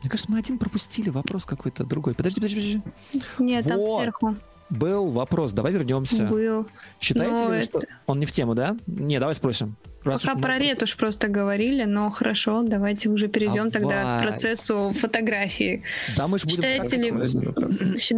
Мне 0.00 0.10
кажется, 0.10 0.30
мы 0.32 0.38
один 0.38 0.58
пропустили 0.58 1.10
вопрос 1.10 1.44
какой-то 1.44 1.84
другой. 1.84 2.14
Подожди, 2.14 2.40
подожди, 2.40 2.80
подожди. 3.12 3.26
Нет, 3.38 3.66
там 3.66 3.82
сверху. 3.82 4.36
Был 4.70 5.08
вопрос, 5.08 5.52
давай 5.52 5.72
вернемся. 5.72 6.24
Был. 6.24 6.66
Считаете 7.00 7.32
но 7.32 7.52
ли, 7.52 7.58
это... 7.60 7.80
что 7.80 7.88
он 8.06 8.20
не 8.20 8.26
в 8.26 8.32
тему, 8.32 8.54
да? 8.54 8.76
Не, 8.86 9.18
давай 9.18 9.34
спросим. 9.34 9.76
Раз 10.04 10.22
Пока 10.22 10.38
про 10.38 10.58
ретушь 10.58 10.96
просто 10.96 11.28
говорили, 11.28 11.84
но 11.84 12.10
хорошо, 12.10 12.62
давайте 12.62 13.08
уже 13.08 13.28
перейдем 13.28 13.70
давай. 13.70 13.70
тогда 13.70 14.18
к 14.18 14.22
процессу 14.22 14.92
фотографии. 14.94 15.82
Да, 16.16 16.28
мы 16.28 16.38
же 16.38 16.44
будем... 16.44 16.62
Считаете 16.62 16.96
ли... 16.96 17.10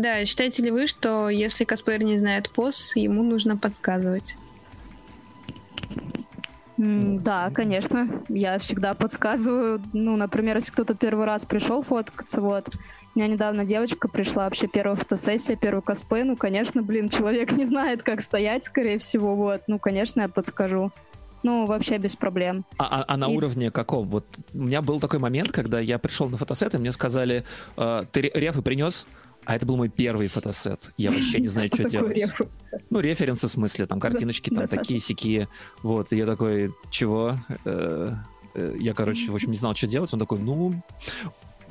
Да, 0.01 0.25
считаете 0.25 0.63
ли 0.63 0.71
вы, 0.71 0.87
что 0.87 1.29
если 1.29 1.65
косплеер 1.65 2.03
не 2.03 2.19
знает 2.19 2.51
поз, 2.51 2.95
ему 2.97 3.23
нужно 3.23 3.57
подсказывать? 3.57 4.37
Да, 6.77 7.51
конечно. 7.51 8.09
Я 8.29 8.59
всегда 8.59 8.95
подсказываю. 8.95 9.83
Ну, 9.93 10.17
например, 10.17 10.57
если 10.57 10.73
кто-то 10.73 10.95
первый 10.95 11.27
раз 11.27 11.45
пришел 11.45 11.83
фоткаться, 11.83 12.41
вот, 12.41 12.71
у 13.15 13.19
меня 13.19 13.29
недавно 13.29 13.65
девочка 13.65 14.09
пришла, 14.09 14.45
вообще 14.45 14.69
первая 14.69 14.97
фотосессия, 14.97 15.57
первый 15.57 15.83
косплей. 15.83 16.23
Ну, 16.23 16.37
конечно, 16.37 16.83
блин, 16.83 17.09
человек 17.09 17.53
не 17.57 17.65
знает, 17.65 18.03
как 18.03 18.21
стоять, 18.21 18.65
скорее 18.65 18.99
всего, 18.99 19.35
вот. 19.35 19.63
Ну, 19.67 19.79
конечно, 19.79 20.21
я 20.21 20.29
подскажу. 20.29 20.93
Ну, 21.43 21.65
вообще 21.67 21.97
без 21.99 22.17
проблем. 22.17 22.65
А, 22.77 23.01
а, 23.01 23.05
а 23.09 23.17
на 23.17 23.31
и... 23.31 23.37
уровне 23.37 23.71
каком? 23.71 24.09
Вот 24.09 24.27
у 24.53 24.59
меня 24.59 24.83
был 24.83 25.01
такой 25.01 25.19
момент, 25.19 25.51
когда 25.51 25.81
я 25.81 25.99
пришел 25.99 26.29
на 26.29 26.37
фотосет, 26.37 26.75
и 26.75 26.79
мне 26.79 26.93
сказали, 26.93 27.45
э, 27.77 28.03
ты 28.13 28.21
рефы 28.21 28.63
принес? 28.63 29.09
А 29.47 29.57
это 29.57 29.65
был 29.65 29.79
мой 29.79 29.89
первый 29.89 30.29
фотосет. 30.29 30.93
Я 30.99 31.11
вообще 31.11 31.41
не 31.41 31.49
знаю, 31.49 31.69
что, 31.75 31.79
что 31.79 31.89
делать. 31.89 32.17
Реф? 32.17 32.43
Ну, 32.91 33.01
референсы 33.01 33.49
в 33.49 33.51
смысле, 33.51 33.87
там 33.87 33.99
картиночки 33.99 34.51
там 34.51 34.69
такие 34.69 35.01
сякие. 35.01 35.49
Вот, 35.83 36.13
и 36.13 36.17
я 36.17 36.27
такой, 36.27 36.75
чего? 36.91 37.37
Э, 37.65 38.15
э, 38.55 38.77
я, 38.79 38.93
короче, 38.93 39.31
в 39.31 39.35
общем, 39.35 39.51
не 39.51 39.57
знал, 39.57 39.75
что 39.75 39.87
делать. 39.87 40.13
Он 40.13 40.21
такой, 40.21 40.39
ну, 40.39 40.75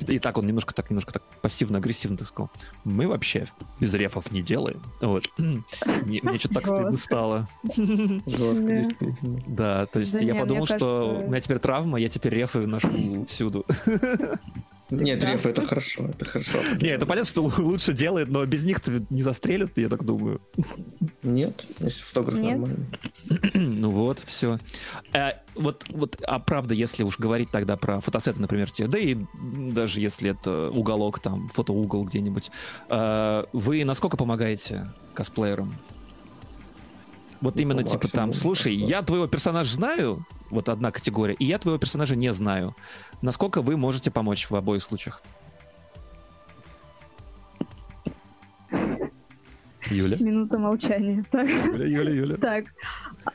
и 0.06 0.18
так 0.18 0.38
он 0.38 0.46
немножко 0.46 0.74
так, 0.74 0.90
немножко 0.90 1.14
так 1.14 1.22
пассивно-агрессивно 1.42 2.16
так 2.16 2.28
сказал. 2.28 2.50
Мы 2.84 3.06
вообще 3.08 3.46
без 3.78 3.94
рефов 3.94 4.30
не 4.32 4.42
делаем. 4.42 4.82
Вот. 5.00 5.24
Мне, 5.38 6.20
мне 6.22 6.38
что-то 6.38 6.54
так 6.54 6.66
стыдно 6.66 6.92
стало. 6.92 7.48
Да, 9.46 9.86
то 9.86 10.00
есть 10.00 10.14
я 10.14 10.34
подумал, 10.34 10.66
что 10.66 11.22
у 11.24 11.28
меня 11.28 11.40
теперь 11.40 11.58
травма, 11.58 11.98
я 11.98 12.08
теперь 12.08 12.34
рефы 12.34 12.66
ношу 12.66 13.24
всюду. 13.26 13.66
Нет, 14.90 15.24
реф, 15.24 15.46
это 15.46 15.62
хорошо, 15.62 16.06
это 16.08 16.24
хорошо. 16.24 16.58
Не, 16.80 16.88
это 16.88 17.06
понятно, 17.06 17.28
что 17.28 17.42
лучше 17.58 17.92
делает, 17.92 18.28
но 18.28 18.44
без 18.46 18.64
них-то 18.64 19.02
не 19.10 19.22
застрелят, 19.22 19.76
я 19.76 19.88
так 19.88 20.04
думаю. 20.04 20.40
Нет, 21.22 21.64
если 21.78 22.02
фотограф 22.02 22.38
Нет. 22.38 22.58
нормальный. 22.58 22.86
ну 23.54 23.90
вот, 23.90 24.18
все. 24.20 24.58
А, 25.12 25.34
вот, 25.54 25.84
вот, 25.90 26.16
а 26.26 26.38
правда, 26.38 26.74
если 26.74 27.04
уж 27.04 27.18
говорить 27.18 27.50
тогда 27.50 27.76
про 27.76 28.00
фотосеты, 28.00 28.40
например, 28.40 28.70
те, 28.70 28.86
да 28.86 28.98
и 28.98 29.16
даже 29.34 30.00
если 30.00 30.30
это 30.30 30.70
уголок, 30.70 31.20
там, 31.20 31.48
фотоугол 31.48 32.04
где-нибудь, 32.04 32.50
а, 32.88 33.46
вы 33.52 33.84
насколько 33.84 34.16
помогаете 34.16 34.92
косплеерам? 35.14 35.74
Вот 37.40 37.56
ну, 37.56 37.62
именно 37.62 37.84
типа 37.84 38.08
там, 38.08 38.32
слушай, 38.34 38.74
я 38.74 39.02
твоего 39.02 39.26
персонажа 39.26 39.74
знаю, 39.74 40.26
вот 40.50 40.68
одна 40.68 40.90
категория, 40.90 41.34
и 41.34 41.44
я 41.44 41.58
твоего 41.58 41.78
персонажа 41.78 42.16
не 42.16 42.32
знаю. 42.32 42.76
Насколько 43.22 43.62
вы 43.62 43.76
можете 43.76 44.10
помочь 44.10 44.48
в 44.48 44.56
обоих 44.56 44.82
случаях? 44.82 45.22
Юля. 49.90 50.16
Минута 50.20 50.58
молчания. 50.58 51.24
Так. 51.30 51.48
Юля, 51.48 51.86
Юля, 51.86 52.12
Юля. 52.12 52.36
Так, 52.36 52.66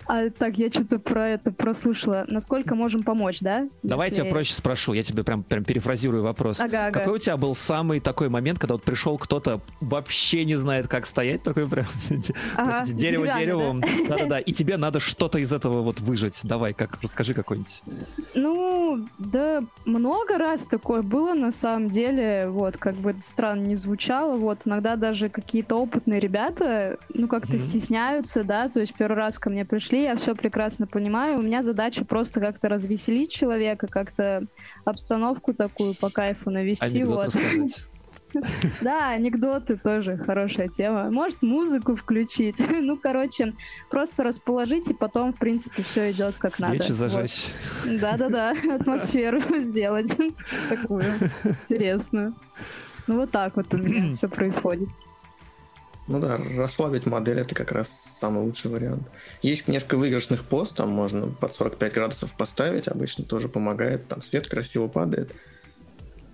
а, 0.08 0.30
так, 0.30 0.58
я 0.58 0.70
что-то 0.70 1.00
про 1.00 1.30
это 1.30 1.52
прослушала. 1.52 2.26
Насколько 2.28 2.76
можем 2.76 3.04
помочь, 3.04 3.40
да? 3.42 3.68
Давайте 3.84 4.18
Если... 4.18 4.28
я 4.28 4.32
проще 4.32 4.54
спрошу. 4.54 4.94
Я 4.94 5.04
тебе 5.04 5.24
прям, 5.24 5.44
прям 5.44 5.64
перефразирую 5.64 6.24
вопрос. 6.24 6.60
Ага, 6.60 6.88
ага. 6.88 7.00
Какой 7.00 7.16
у 7.16 7.18
тебя 7.18 7.38
был 7.38 7.56
самый 7.56 8.00
такой 8.00 8.30
момент, 8.30 8.60
когда 8.60 8.76
вот 8.76 8.84
пришел 8.84 9.18
кто-то 9.18 9.62
вообще 9.82 10.46
не 10.46 10.56
знает, 10.56 10.88
как 10.88 11.06
стоять, 11.06 11.44
такой 11.44 11.68
прям 11.68 11.86
ага, 12.56 12.86
дерево 12.86 13.28
деревом. 13.28 13.82
Да-да-да. 14.10 14.40
И 14.40 14.52
тебе 14.52 14.78
надо 14.78 15.00
что-то 15.00 15.40
из 15.40 15.52
этого 15.52 15.82
вот 15.82 16.00
выжать. 16.02 16.40
Давай, 16.44 16.74
как 16.74 17.02
расскажи 17.02 17.34
какой-нибудь. 17.34 17.84
Ну, 18.36 19.08
да, 19.18 19.64
много 19.86 20.38
раз 20.38 20.68
такое 20.68 21.02
было 21.02 21.34
на 21.34 21.52
самом 21.52 21.90
деле. 21.90 22.48
Вот, 22.50 22.78
как 22.78 22.96
бы 22.96 23.16
странно 23.22 23.66
не 23.66 23.76
звучало. 23.76 24.38
Вот, 24.38 24.62
иногда 24.66 24.96
даже 24.96 25.30
какие-то 25.30 25.76
опытные 25.76 26.20
ребята, 26.20 26.98
ну, 27.14 27.28
как-то 27.28 27.54
mm-hmm. 27.54 27.60
стесняются, 27.60 28.44
да, 28.44 28.70
то 28.70 28.80
есть 28.80 28.94
первый 28.94 29.18
раз 29.18 29.40
ко 29.40 29.50
мне 29.50 29.66
пришли, 29.66 29.95
я 30.04 30.16
все 30.16 30.36
прекрасно 30.36 30.88
понимаю. 30.88 31.40
У 31.40 31.42
меня 31.42 31.62
задача 31.62 32.06
просто 32.06 32.40
как-то 32.40 32.70
развеселить 32.70 33.32
человека, 33.32 33.88
как-то 33.88 34.46
обстановку 34.84 35.54
такую 35.54 35.96
по 35.96 36.10
кайфу 36.10 36.50
навести. 36.50 37.00
Анекдот 37.00 37.36
вот. 37.36 37.88
Да, 38.82 39.10
анекдоты 39.10 39.78
тоже 39.78 40.18
хорошая 40.18 40.68
тема. 40.68 41.10
Может, 41.10 41.44
музыку 41.44 41.96
включить. 41.96 42.62
Ну, 42.86 42.98
короче, 42.98 43.54
просто 43.90 44.24
расположить, 44.24 44.90
и 44.90 44.94
потом, 44.94 45.34
в 45.34 45.38
принципе, 45.38 45.82
все 45.84 46.12
идет 46.12 46.36
как 46.38 46.54
Свечи 46.54 46.82
надо. 46.82 46.94
зажечь. 46.94 47.48
Да-да-да, 47.86 48.54
атмосферу 48.76 49.40
сделать 49.60 50.16
такую 50.70 51.04
интересную. 51.44 52.36
Ну, 53.08 53.16
вот 53.16 53.32
так 53.32 53.56
вот 53.56 53.74
у 53.74 53.78
меня 53.78 54.14
все 54.14 54.28
происходит. 54.28 54.90
Ну 56.08 56.20
да, 56.20 56.38
расслабить 56.38 57.08
модель 57.08 57.40
это 57.40 57.56
как 57.56 57.72
раз 57.72 57.90
самый 58.20 58.44
лучший 58.44 58.70
вариант. 58.70 59.04
Есть 59.42 59.68
несколько 59.68 59.98
выигрышных 59.98 60.44
пост, 60.44 60.76
там 60.76 60.90
можно 60.90 61.28
под 61.28 61.56
45 61.56 61.94
градусов 61.94 62.32
поставить, 62.34 62.88
обычно 62.88 63.24
тоже 63.24 63.50
помогает, 63.50 64.08
там 64.08 64.22
свет 64.22 64.48
красиво 64.48 64.88
падает. 64.88 65.32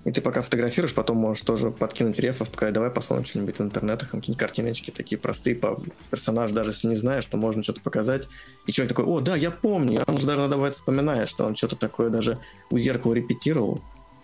И 0.04 0.12
ты 0.12 0.20
пока 0.20 0.42
фотографируешь, 0.42 0.96
потом 0.96 1.18
можешь 1.18 1.44
тоже 1.44 1.70
подкинуть 1.70 2.18
рефов, 2.20 2.50
пока 2.50 2.72
давай 2.72 2.90
посмотрим 2.90 3.26
что-нибудь 3.26 3.60
в 3.60 3.62
интернетах, 3.62 4.10
какие-нибудь 4.10 4.40
картиночки 4.40 4.90
такие 4.90 5.20
простые 5.20 5.56
по 5.56 5.80
персонажу, 6.10 6.56
даже 6.56 6.72
если 6.72 6.88
не 6.88 6.96
знаешь, 6.96 7.24
что 7.24 7.38
можно 7.38 7.62
что-то 7.62 7.82
показать. 7.82 8.28
И 8.66 8.72
человек 8.72 8.96
такой, 8.96 9.06
о, 9.06 9.20
да, 9.20 9.36
я 9.36 9.52
помню, 9.52 10.04
он 10.08 10.16
уже 10.16 10.26
даже 10.26 10.42
надо 10.42 10.56
бывает 10.56 10.74
вспоминает, 10.74 11.30
что 11.30 11.46
он 11.46 11.56
что-то 11.56 11.76
такое 11.76 12.10
даже 12.10 12.40
у 12.72 12.80
зеркала 12.80 13.14
репетировал. 13.14 13.82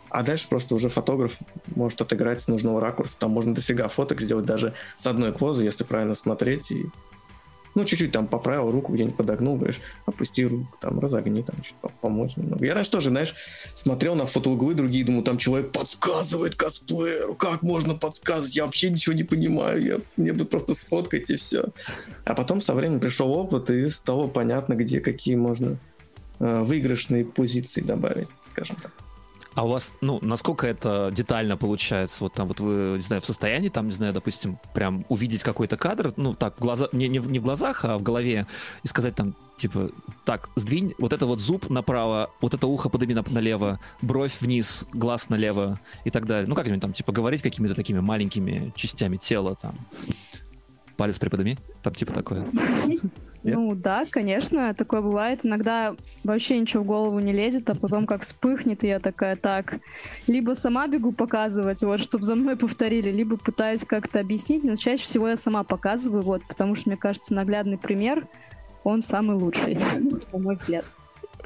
А 0.10 0.24
дальше 0.24 0.48
просто 0.48 0.76
уже 0.76 0.90
фотограф 0.90 1.34
может 1.76 2.02
отыграть 2.02 2.44
с 2.44 2.48
нужного 2.48 2.80
ракурса. 2.80 3.14
Там 3.20 3.32
можно 3.32 3.54
дофига 3.54 3.88
фоток 3.88 4.22
сделать 4.22 4.46
даже 4.46 4.74
с 4.98 5.06
одной 5.06 5.34
позы, 5.34 5.64
если 5.64 5.84
правильно 5.84 6.16
смотреть. 6.16 6.72
И... 6.72 6.86
Ну, 7.76 7.86
чуть-чуть 7.86 8.12
там 8.12 8.26
поправил 8.26 8.72
руку, 8.72 8.94
где-нибудь 8.94 9.18
подогнул, 9.18 9.56
говоришь, 9.56 9.80
опусти 10.08 10.46
руку, 10.46 10.68
там, 10.82 11.00
разогни, 11.00 11.44
там, 11.44 11.56
что-то 11.64 11.94
помочь 12.02 12.36
немного. 12.36 12.66
Я 12.66 12.74
раньше 12.74 12.90
тоже, 12.90 13.10
знаешь, 13.10 13.36
смотрел 13.76 14.16
на 14.16 14.26
фотоуглы 14.26 14.74
другие, 14.74 15.06
думаю, 15.06 15.24
там 15.24 15.38
человек 15.38 15.72
подсказывает 15.72 16.56
косплееру, 16.56 17.36
как 17.36 17.62
можно 17.62 17.94
подсказывать, 17.94 18.56
я 18.56 18.66
вообще 18.66 18.90
ничего 18.90 19.14
не 19.14 19.24
понимаю, 19.24 19.84
я, 19.84 20.00
мне 20.16 20.34
бы 20.34 20.46
просто 20.46 20.74
сфоткать 20.74 21.30
и 21.30 21.36
все. 21.36 21.66
А 22.26 22.34
потом 22.34 22.64
со 22.64 22.74
временем 22.74 23.00
пришел 23.00 23.32
опыт, 23.32 23.70
и 23.70 23.92
стало 23.92 24.28
понятно, 24.28 24.74
где 24.74 25.00
какие 25.00 25.36
можно 25.36 25.78
э, 26.40 26.64
выигрышные 26.64 27.26
позиции 27.26 27.82
добавить, 27.82 28.30
скажем 28.54 28.78
так. 28.82 28.92
А 29.58 29.64
у 29.64 29.70
вас, 29.70 29.92
ну, 30.02 30.20
насколько 30.22 30.68
это 30.68 31.10
детально 31.12 31.58
получается? 31.58 32.24
Вот 32.24 32.34
там 32.34 32.48
вот 32.48 32.60
вы, 32.60 32.98
не 32.98 33.02
знаю, 33.02 33.24
в 33.24 33.26
состоянии, 33.26 33.70
там, 33.70 33.88
не 33.88 33.92
знаю, 33.92 34.14
допустим, 34.14 34.60
прям 34.76 35.04
увидеть 35.10 35.42
какой-то 35.42 35.78
кадр, 35.78 36.14
ну, 36.16 36.36
так, 36.36 36.58
в 36.58 36.62
глаза, 36.62 36.90
не, 36.92 37.08
не, 37.08 37.18
не 37.18 37.40
в 37.40 37.42
глазах, 37.42 37.84
а 37.84 37.98
в 37.98 38.04
голове, 38.04 38.46
и 38.84 38.88
сказать 38.88 39.16
там, 39.16 39.36
типа, 39.58 39.90
так, 40.26 40.52
сдвинь 40.56 40.94
вот 41.00 41.12
это 41.12 41.26
вот 41.26 41.40
зуб 41.40 41.72
направо, 41.72 42.30
вот 42.40 42.54
это 42.54 42.68
ухо 42.68 42.90
подними 42.90 43.16
на, 43.16 43.24
налево, 43.28 43.80
бровь 44.04 44.42
вниз, 44.42 44.86
глаз 44.94 45.28
налево 45.30 45.80
и 46.04 46.12
так 46.12 46.28
далее. 46.28 46.48
Ну, 46.48 46.54
как-нибудь 46.54 46.82
там, 46.82 46.94
типа, 46.94 47.12
говорить 47.12 47.42
какими-то 47.42 47.74
такими 47.74 48.00
маленькими 48.00 48.72
частями 48.76 49.18
тела, 49.18 49.56
там, 49.56 49.76
палец 50.98 51.18
приподними, 51.18 51.58
там, 51.82 51.96
типа, 51.96 52.14
такое. 52.14 52.46
Ну 53.54 53.76
да, 53.76 54.04
конечно, 54.10 54.74
такое 54.74 55.02
бывает. 55.02 55.46
Иногда 55.46 55.96
вообще 56.24 56.60
ничего 56.60 56.84
в 56.84 56.86
голову 56.86 57.20
не 57.20 57.34
лезет, 57.34 57.70
а 57.70 57.76
потом 57.76 58.06
как 58.06 58.22
вспыхнет, 58.22 58.84
и 58.84 58.88
я 58.88 59.00
такая, 59.00 59.36
так, 59.36 59.80
либо 60.28 60.54
сама 60.54 60.88
бегу 60.88 61.12
показывать, 61.12 61.82
вот, 61.82 62.00
чтобы 62.00 62.24
за 62.24 62.36
мной 62.36 62.58
повторили, 62.58 63.10
либо 63.10 63.38
пытаюсь 63.38 63.86
как-то 63.86 64.20
объяснить, 64.20 64.64
но 64.64 64.76
чаще 64.76 65.04
всего 65.04 65.30
я 65.30 65.36
сама 65.36 65.64
показываю, 65.64 66.24
вот, 66.24 66.42
потому 66.48 66.76
что, 66.76 66.90
мне 66.90 66.98
кажется, 66.98 67.34
наглядный 67.34 67.78
пример, 67.78 68.28
он 68.84 69.02
самый 69.02 69.36
лучший, 69.36 69.78
на 70.34 70.40
мой 70.40 70.56
взгляд. 70.56 70.86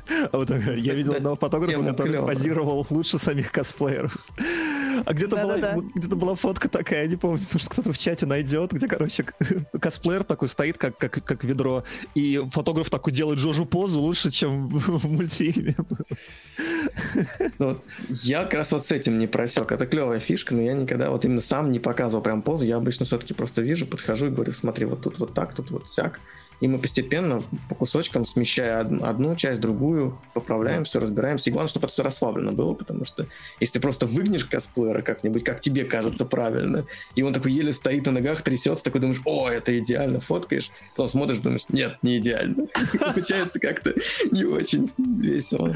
А 0.08 0.38
вот, 0.38 0.50
я 0.50 0.94
видел 0.94 1.14
одного 1.14 1.36
фотографа, 1.36 1.84
который 1.84 2.22
позировал 2.22 2.86
лучше 2.90 3.18
самих 3.18 3.52
косплееров. 3.52 4.18
А 5.06 5.14
где-то 5.14 5.38
была, 5.38 5.58
где-то 5.96 6.16
была 6.16 6.36
фотка 6.36 6.70
такая, 6.70 7.04
я 7.04 7.08
не 7.08 7.16
помню, 7.16 7.40
может 7.52 7.70
кто-то 7.70 7.94
в 7.94 7.98
чате 7.98 8.26
найдет, 8.26 8.72
где, 8.72 8.88
короче, 8.88 9.26
косплеер 9.80 10.24
такой 10.24 10.48
стоит, 10.48 10.78
как, 10.78 10.98
как, 10.98 11.24
как 11.24 11.44
ведро, 11.44 11.84
и 12.14 12.42
фотограф 12.52 12.90
такой 12.90 13.14
делает 13.14 13.40
Джожу 13.40 13.66
позу 13.66 14.00
лучше, 14.00 14.30
чем 14.30 14.68
в 14.70 15.12
мультфильме. 15.12 15.76
Ну, 17.58 17.78
я 18.10 18.44
как 18.44 18.54
раз 18.56 18.72
вот 18.72 18.86
с 18.86 18.92
этим 18.92 19.18
не 19.18 19.28
просек. 19.28 19.72
Это 19.72 19.86
клевая 19.86 20.20
фишка, 20.20 20.54
но 20.54 20.62
я 20.62 20.74
никогда 20.74 21.10
вот 21.10 21.26
именно 21.26 21.42
сам 21.42 21.72
не 21.72 21.80
показывал 21.80 22.24
прям 22.24 22.42
позу. 22.42 22.64
Я 22.64 22.78
обычно 22.78 23.06
все-таки 23.06 23.34
просто 23.34 23.62
вижу, 23.62 23.86
подхожу 23.86 24.28
и 24.28 24.30
говорю, 24.30 24.52
смотри, 24.52 24.86
вот 24.86 25.02
тут 25.02 25.20
вот 25.20 25.34
так, 25.34 25.54
тут 25.54 25.72
вот 25.72 25.88
всяк 25.88 26.20
и 26.62 26.68
мы 26.68 26.78
постепенно 26.78 27.42
по 27.68 27.76
кусочкам, 27.76 28.26
смещая 28.26 28.80
одну 28.80 29.36
часть, 29.36 29.60
другую, 29.60 30.18
поправляем 30.34 30.86
все, 30.86 31.00
разбираемся. 31.00 31.50
И 31.50 31.54
главное, 31.54 31.70
чтобы 31.70 31.86
это 31.86 31.94
все 31.94 32.04
расслаблено 32.04 32.52
было, 32.52 32.74
потому 32.74 33.04
что 33.04 33.26
если 33.60 33.74
ты 33.74 33.80
просто 33.80 34.06
выгнешь 34.06 34.46
косплеера 34.46 35.02
как-нибудь, 35.02 35.44
как 35.44 35.60
тебе 35.60 35.84
кажется 35.86 36.24
правильно, 36.24 36.86
и 37.16 37.24
он 37.24 37.34
такой 37.34 37.52
еле 37.52 37.74
стоит 37.74 38.06
на 38.06 38.12
ногах, 38.12 38.44
трясется, 38.44 38.84
такой 38.84 39.02
думаешь, 39.02 39.22
о, 39.26 39.50
это 39.50 39.78
идеально, 39.80 40.22
фоткаешь, 40.22 40.70
потом 40.96 41.10
смотришь, 41.10 41.40
думаешь, 41.40 41.66
нет, 41.70 41.98
не 42.04 42.20
идеально. 42.20 42.68
Получается 43.00 43.60
как-то 43.60 43.96
не 44.32 44.46
очень 44.46 44.88
весело. 45.20 45.76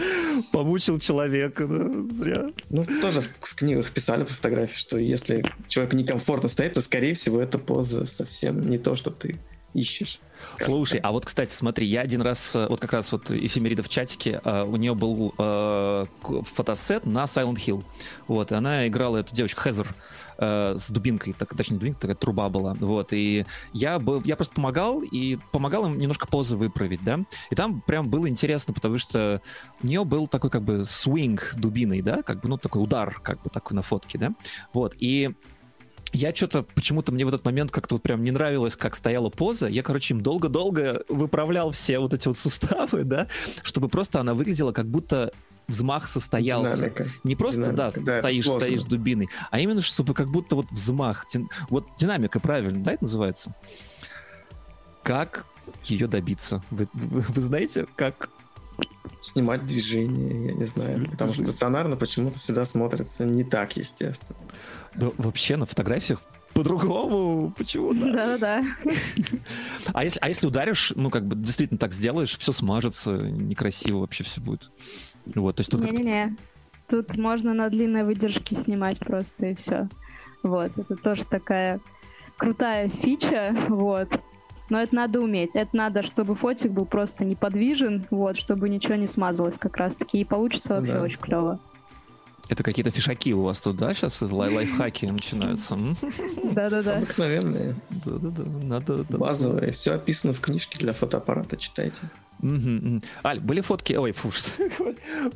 Помучил 0.52 1.00
человека, 1.00 1.66
да, 1.66 2.14
зря. 2.14 2.48
Ну, 2.70 2.86
тоже 3.02 3.24
в 3.42 3.56
книгах 3.56 3.92
писали 3.92 4.24
по 4.24 4.34
фотографии, 4.34 4.78
что 4.78 5.00
если 5.00 5.44
человек 5.68 5.94
некомфортно 5.94 6.48
стоит, 6.48 6.74
то, 6.74 6.82
скорее 6.82 7.16
всего, 7.16 7.42
эта 7.42 7.58
поза 7.58 8.06
совсем 8.06 8.62
не 8.70 8.78
то, 8.78 8.96
что 8.96 9.10
ты 9.10 9.36
ищешь. 9.76 10.20
Слушай, 10.60 11.00
а 11.02 11.12
вот, 11.12 11.26
кстати, 11.26 11.52
смотри, 11.52 11.86
я 11.86 12.02
один 12.02 12.22
раз, 12.22 12.56
э, 12.56 12.68
вот 12.68 12.80
как 12.80 12.94
раз 12.94 13.12
вот 13.12 13.32
эфемерида 13.32 13.84
в 13.84 13.90
чатике, 13.90 14.42
э, 14.44 14.64
у 14.64 14.76
нее 14.76 14.96
был 14.96 15.34
э, 15.38 16.06
фотосет 16.54 17.06
на 17.06 17.26
Silent 17.26 17.56
Hill. 17.56 17.84
Вот, 18.28 18.52
и 18.52 18.56
она 18.56 18.88
играла 18.88 19.18
эту 19.18 19.36
девочку 19.36 19.62
Хезер 19.62 19.88
э, 20.38 20.76
с 20.78 20.90
дубинкой, 20.90 21.34
так, 21.34 21.56
точнее, 21.56 21.78
дубинка 21.78 22.02
такая 22.02 22.16
труба 22.16 22.50
была. 22.50 22.74
Вот, 22.80 23.14
и 23.14 23.46
я, 23.74 24.00
был, 24.00 24.22
я 24.26 24.36
просто 24.36 24.56
помогал, 24.56 25.02
и 25.02 25.38
помогал 25.52 25.86
им 25.88 25.98
немножко 25.98 26.28
позы 26.28 26.56
выправить, 26.56 27.04
да. 27.04 27.20
И 27.50 27.56
там 27.56 27.82
прям 27.82 28.10
было 28.10 28.30
интересно, 28.30 28.74
потому 28.74 28.98
что 28.98 29.42
у 29.82 29.88
нее 29.88 30.06
был 30.06 30.28
такой 30.28 30.50
как 30.50 30.64
бы 30.64 30.86
свинг 30.86 31.54
дубиной, 31.58 32.02
да, 32.02 32.24
как 32.24 32.42
бы, 32.42 32.50
ну, 32.50 32.58
такой 32.58 32.84
удар, 32.84 33.20
как 33.22 33.42
бы 33.42 33.50
такой 33.50 33.76
на 33.76 33.82
фотке, 33.82 34.18
да. 34.18 34.32
Вот, 34.74 34.96
и 35.00 35.32
я 36.14 36.34
что-то 36.34 36.64
почему-то 36.64 37.12
мне 37.12 37.26
в 37.26 37.28
этот 37.28 37.44
момент 37.46 37.72
как-то 37.72 37.96
вот 37.96 38.02
прям 38.04 38.24
не 38.24 38.32
нравилось, 38.32 38.76
как 38.76 38.96
стояла 38.96 39.30
поза. 39.30 39.68
Я, 39.68 39.84
короче, 39.84 40.14
им 40.14 40.22
долго-долго 40.22 41.04
выправлял 41.10 41.72
все 41.72 42.00
вот 42.00 42.14
эти 42.14 42.28
вот 42.28 42.38
суставы, 42.38 43.04
да, 43.04 43.28
чтобы 43.64 43.90
просто 43.90 44.20
она 44.20 44.34
выглядела 44.34 44.72
как 44.72 44.88
будто 44.88 45.32
взмах 45.68 46.08
состоялся. 46.08 46.78
Динамика. 46.78 47.08
Не 47.24 47.36
просто, 47.36 47.62
Динамика. 47.62 48.02
да, 48.02 48.02
да 48.02 48.20
стоишь, 48.20 48.46
стоишь 48.48 48.84
дубиной, 48.84 49.30
а 49.52 49.60
именно, 49.60 49.82
чтобы 49.82 50.14
как 50.14 50.30
будто 50.30 50.56
вот 50.56 50.72
взмах. 50.72 51.26
Вот 51.70 51.88
динамика, 51.98 52.40
правильно, 52.40 52.84
да, 52.84 52.94
это 52.94 53.04
называется? 53.04 53.56
Как 55.04 55.46
ее 55.84 56.08
добиться? 56.08 56.64
Вы, 56.70 56.88
вы, 56.94 57.22
вы 57.22 57.42
знаете, 57.42 57.88
как 57.96 58.30
снимать 59.26 59.66
движение, 59.66 60.48
я 60.48 60.54
не 60.54 60.66
знаю. 60.66 60.94
Снимать 60.94 61.12
потому 61.12 61.32
движение. 61.32 61.34
что 61.34 61.52
стационарно 61.52 61.98
почему-то 61.98 62.40
всегда 62.40 62.66
смотрится 62.66 63.26
не 63.26 63.44
так, 63.44 63.76
естественно. 63.78 64.38
Да, 64.94 65.12
вообще 65.18 65.58
на 65.58 65.66
фотографиях 65.66 66.22
по-другому 66.54 67.54
почему-то. 67.58 68.14
Да-да-да. 68.14 68.64
А 69.94 70.04
если, 70.04 70.20
а 70.22 70.30
если 70.30 70.48
ударишь, 70.48 70.94
ну, 70.96 71.10
как 71.10 71.28
бы 71.28 71.36
действительно 71.36 71.78
так 71.78 71.92
сделаешь, 71.92 72.38
все 72.38 72.54
смажется, 72.54 73.12
некрасиво 73.12 74.00
вообще 74.00 74.24
все 74.24 74.40
будет. 74.40 74.72
Вот, 75.36 75.58
то 75.58 75.62
есть 75.62 75.72
тут 75.72 75.82
Не-не-не. 75.82 76.36
Тут 76.88 77.18
можно 77.18 77.54
на 77.54 77.70
длинной 77.70 78.04
выдержке 78.04 78.56
снимать 78.56 79.00
просто 79.00 79.48
и 79.48 79.56
все. 79.56 79.90
Вот, 80.44 80.78
это 80.78 80.96
тоже 80.96 81.26
такая 81.26 81.82
крутая 82.38 82.90
фича, 82.90 83.56
вот. 83.68 84.22
Но 84.70 84.82
это 84.82 84.96
надо 84.96 85.22
уметь. 85.22 85.56
Это 85.56 85.76
надо, 85.76 86.02
чтобы 86.02 86.36
фотик 86.36 86.72
был 86.72 86.86
просто 86.86 87.24
неподвижен, 87.24 88.06
вот, 88.10 88.38
чтобы 88.38 88.70
ничего 88.70 88.96
не 88.96 89.08
смазалось 89.08 89.58
как 89.58 89.78
раз-таки. 89.78 90.20
И 90.20 90.26
получится 90.26 90.76
вообще 90.76 90.94
да. 90.94 91.02
очень 91.02 91.20
клево. 91.20 91.60
Это 92.48 92.64
какие-то 92.64 92.92
фишаки 92.92 93.34
у 93.34 93.42
вас 93.42 93.60
тут, 93.60 93.78
да, 93.78 93.94
сейчас 93.94 94.22
лай 94.22 94.54
лайфхаки 94.54 95.06
начинаются? 95.06 95.78
Да-да-да. 96.44 96.98
Обыкновенные. 96.98 97.76
Да-да-да. 97.90 98.44
Надо, 98.64 99.04
Базовые. 99.10 99.72
Все 99.72 99.94
описано 99.94 100.34
в 100.34 100.40
книжке 100.40 100.78
для 100.78 100.94
фотоаппарата, 100.94 101.58
читайте. 101.58 101.96
Аль, 103.24 103.40
были 103.40 103.62
фотки... 103.62 103.94
Ой, 103.94 104.12
фу, 104.12 104.32
что... 104.32 104.52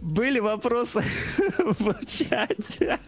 Были 0.02 0.40
вопросы 0.40 1.04
в 1.58 2.06
чате. 2.06 3.00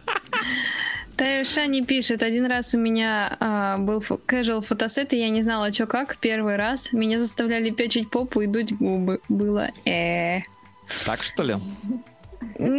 Шани 1.18 1.82
пишет, 1.82 2.22
один 2.22 2.46
раз 2.46 2.74
у 2.74 2.78
меня 2.78 3.36
а, 3.38 3.78
был 3.78 4.00
casual 4.00 4.60
фотосет, 4.60 5.12
и 5.12 5.18
я 5.18 5.28
не 5.28 5.42
знала, 5.42 5.72
что 5.72 5.86
как. 5.86 6.16
Первый 6.16 6.56
раз 6.56 6.92
меня 6.92 7.18
заставляли 7.18 7.70
печить 7.70 8.10
попу 8.10 8.40
и 8.40 8.46
дуть 8.46 8.72
губы. 8.72 9.20
Было 9.28 9.70
э 9.84 10.40
Так 11.06 11.22
что 11.22 11.42
ли? 11.42 11.56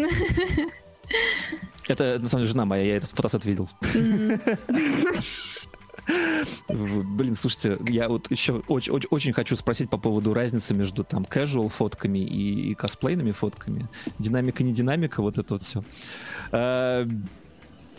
Это, 1.88 2.18
на 2.20 2.30
самом 2.30 2.44
деле, 2.44 2.52
жена 2.52 2.66
моя, 2.66 2.84
я 2.86 2.96
этот 2.98 3.10
фотосет 3.12 3.46
видел. 3.46 3.70
Блин, 6.68 7.36
слушайте, 7.36 7.78
я 7.88 8.10
вот 8.10 8.30
еще 8.30 8.62
очень, 8.68 8.92
очень, 8.92 9.08
очень 9.10 9.34
хочу 9.34 9.56
спросить 9.56 9.90
по 9.90 9.98
поводу 9.98 10.34
разницы 10.34 10.74
между 10.74 11.04
там 11.04 11.24
casual 11.24 11.70
фотками 11.70 12.20
и, 12.20 12.72
и 12.72 12.74
косплейными 12.74 13.32
фотками. 13.32 13.88
Динамика, 14.20 14.64
не 14.64 14.74
динамика, 14.74 15.22
вот 15.22 15.38
это 15.38 15.54
вот 15.54 15.64
все. 15.64 15.84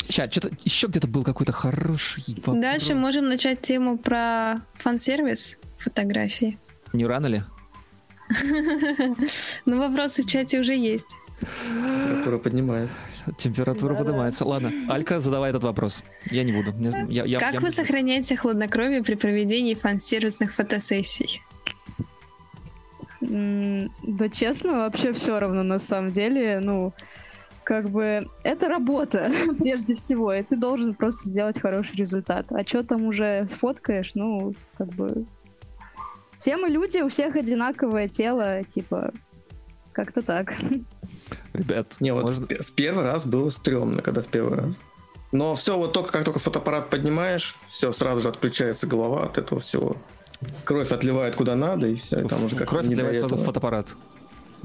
Сейчас, 0.06 0.30
что-то 0.30 0.50
еще 0.64 0.86
где-то 0.86 1.06
был 1.06 1.24
какой-то 1.24 1.52
хороший 1.52 2.24
вопрос. 2.36 2.58
Дальше 2.60 2.94
можем 2.94 3.28
начать 3.28 3.60
тему 3.62 3.98
про 3.98 4.60
фан-сервис 4.74 5.58
фотографии. 5.78 6.58
Не 6.92 7.06
рано 7.06 7.26
ли? 7.26 7.42
Ну, 9.66 9.78
вопросы 9.78 10.22
в 10.22 10.26
чате 10.26 10.60
уже 10.60 10.74
есть. 10.74 11.06
Температура 11.40 12.38
поднимается. 12.38 12.96
Температура 13.36 13.94
да, 13.94 13.98
поднимается. 14.04 14.44
Да. 14.44 14.50
Ладно, 14.50 14.72
Алька, 14.88 15.20
задавай 15.20 15.50
этот 15.50 15.62
вопрос. 15.62 16.02
Я 16.30 16.44
не 16.44 16.52
буду. 16.52 16.74
Я, 17.08 17.24
я, 17.24 17.38
как 17.38 17.54
я... 17.54 17.60
вы 17.60 17.70
сохраняете 17.70 18.36
хладнокровие 18.36 19.02
при 19.02 19.14
проведении 19.14 19.74
фан-сервисных 19.74 20.54
фотосессий? 20.54 21.42
Да 23.20 24.28
честно, 24.28 24.74
вообще 24.74 25.12
все 25.12 25.38
равно 25.38 25.62
на 25.62 25.78
самом 25.78 26.10
деле. 26.10 26.60
Ну, 26.60 26.92
как 27.64 27.88
бы 27.88 28.28
это 28.42 28.68
работа 28.68 29.32
прежде 29.58 29.94
всего, 29.94 30.32
и 30.32 30.42
ты 30.42 30.56
должен 30.56 30.94
просто 30.94 31.28
сделать 31.28 31.60
хороший 31.60 31.96
результат. 31.96 32.46
А 32.50 32.64
что 32.66 32.82
там 32.82 33.04
уже 33.04 33.46
сфоткаешь, 33.48 34.14
ну, 34.14 34.54
как 34.76 34.88
бы... 34.88 35.24
Все 36.38 36.56
мы 36.56 36.68
люди, 36.68 36.98
у 36.98 37.08
всех 37.08 37.36
одинаковое 37.36 38.06
тело, 38.08 38.62
типа, 38.64 39.12
как-то 39.92 40.20
так. 40.20 40.54
Ребят, 41.54 41.94
не, 42.00 42.12
вот 42.12 42.24
можно... 42.24 42.46
в 42.46 42.72
первый 42.72 43.04
раз 43.04 43.24
было 43.24 43.48
стрёмно, 43.48 44.02
когда 44.02 44.20
в 44.20 44.26
первый 44.26 44.58
раз. 44.58 44.74
Но 45.32 45.56
все, 45.56 45.76
вот 45.76 45.92
только 45.92 46.12
как 46.12 46.24
только 46.24 46.38
фотоаппарат 46.38 46.90
поднимаешь, 46.90 47.56
все, 47.68 47.92
сразу 47.92 48.20
же 48.20 48.28
отключается 48.28 48.86
голова 48.86 49.24
от 49.24 49.38
этого 49.38 49.60
всего. 49.60 49.96
Кровь 50.64 50.92
отливает 50.92 51.34
куда 51.34 51.56
надо, 51.56 51.86
и 51.86 51.96
все, 51.96 52.20
и 52.20 52.28
там 52.28 52.44
уже 52.44 52.56
как 52.56 52.68
Кровь 52.68 52.86
отливает 52.86 53.18
сразу 53.20 53.36
в 53.36 53.44
фотоаппарат. 53.44 53.94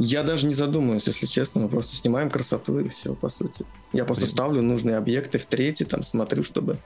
Я 0.01 0.23
даже 0.23 0.47
не 0.47 0.55
задумываюсь, 0.55 1.03
если 1.07 1.25
честно, 1.25 1.59
мы 1.59 1.67
просто 1.67 1.93
снимаем 1.93 2.29
красоту 2.29 2.79
и 2.79 2.87
все, 2.87 3.13
по 3.15 3.27
сути. 3.27 3.65
Я 3.91 4.05
просто 4.05 4.23
Блин. 4.23 4.33
ставлю 4.33 4.61
нужные 4.61 4.95
объекты 4.95 5.39
в 5.39 5.45
третий, 5.45 5.83
там 5.83 6.03
смотрю, 6.03 6.45
чтобы 6.45 6.77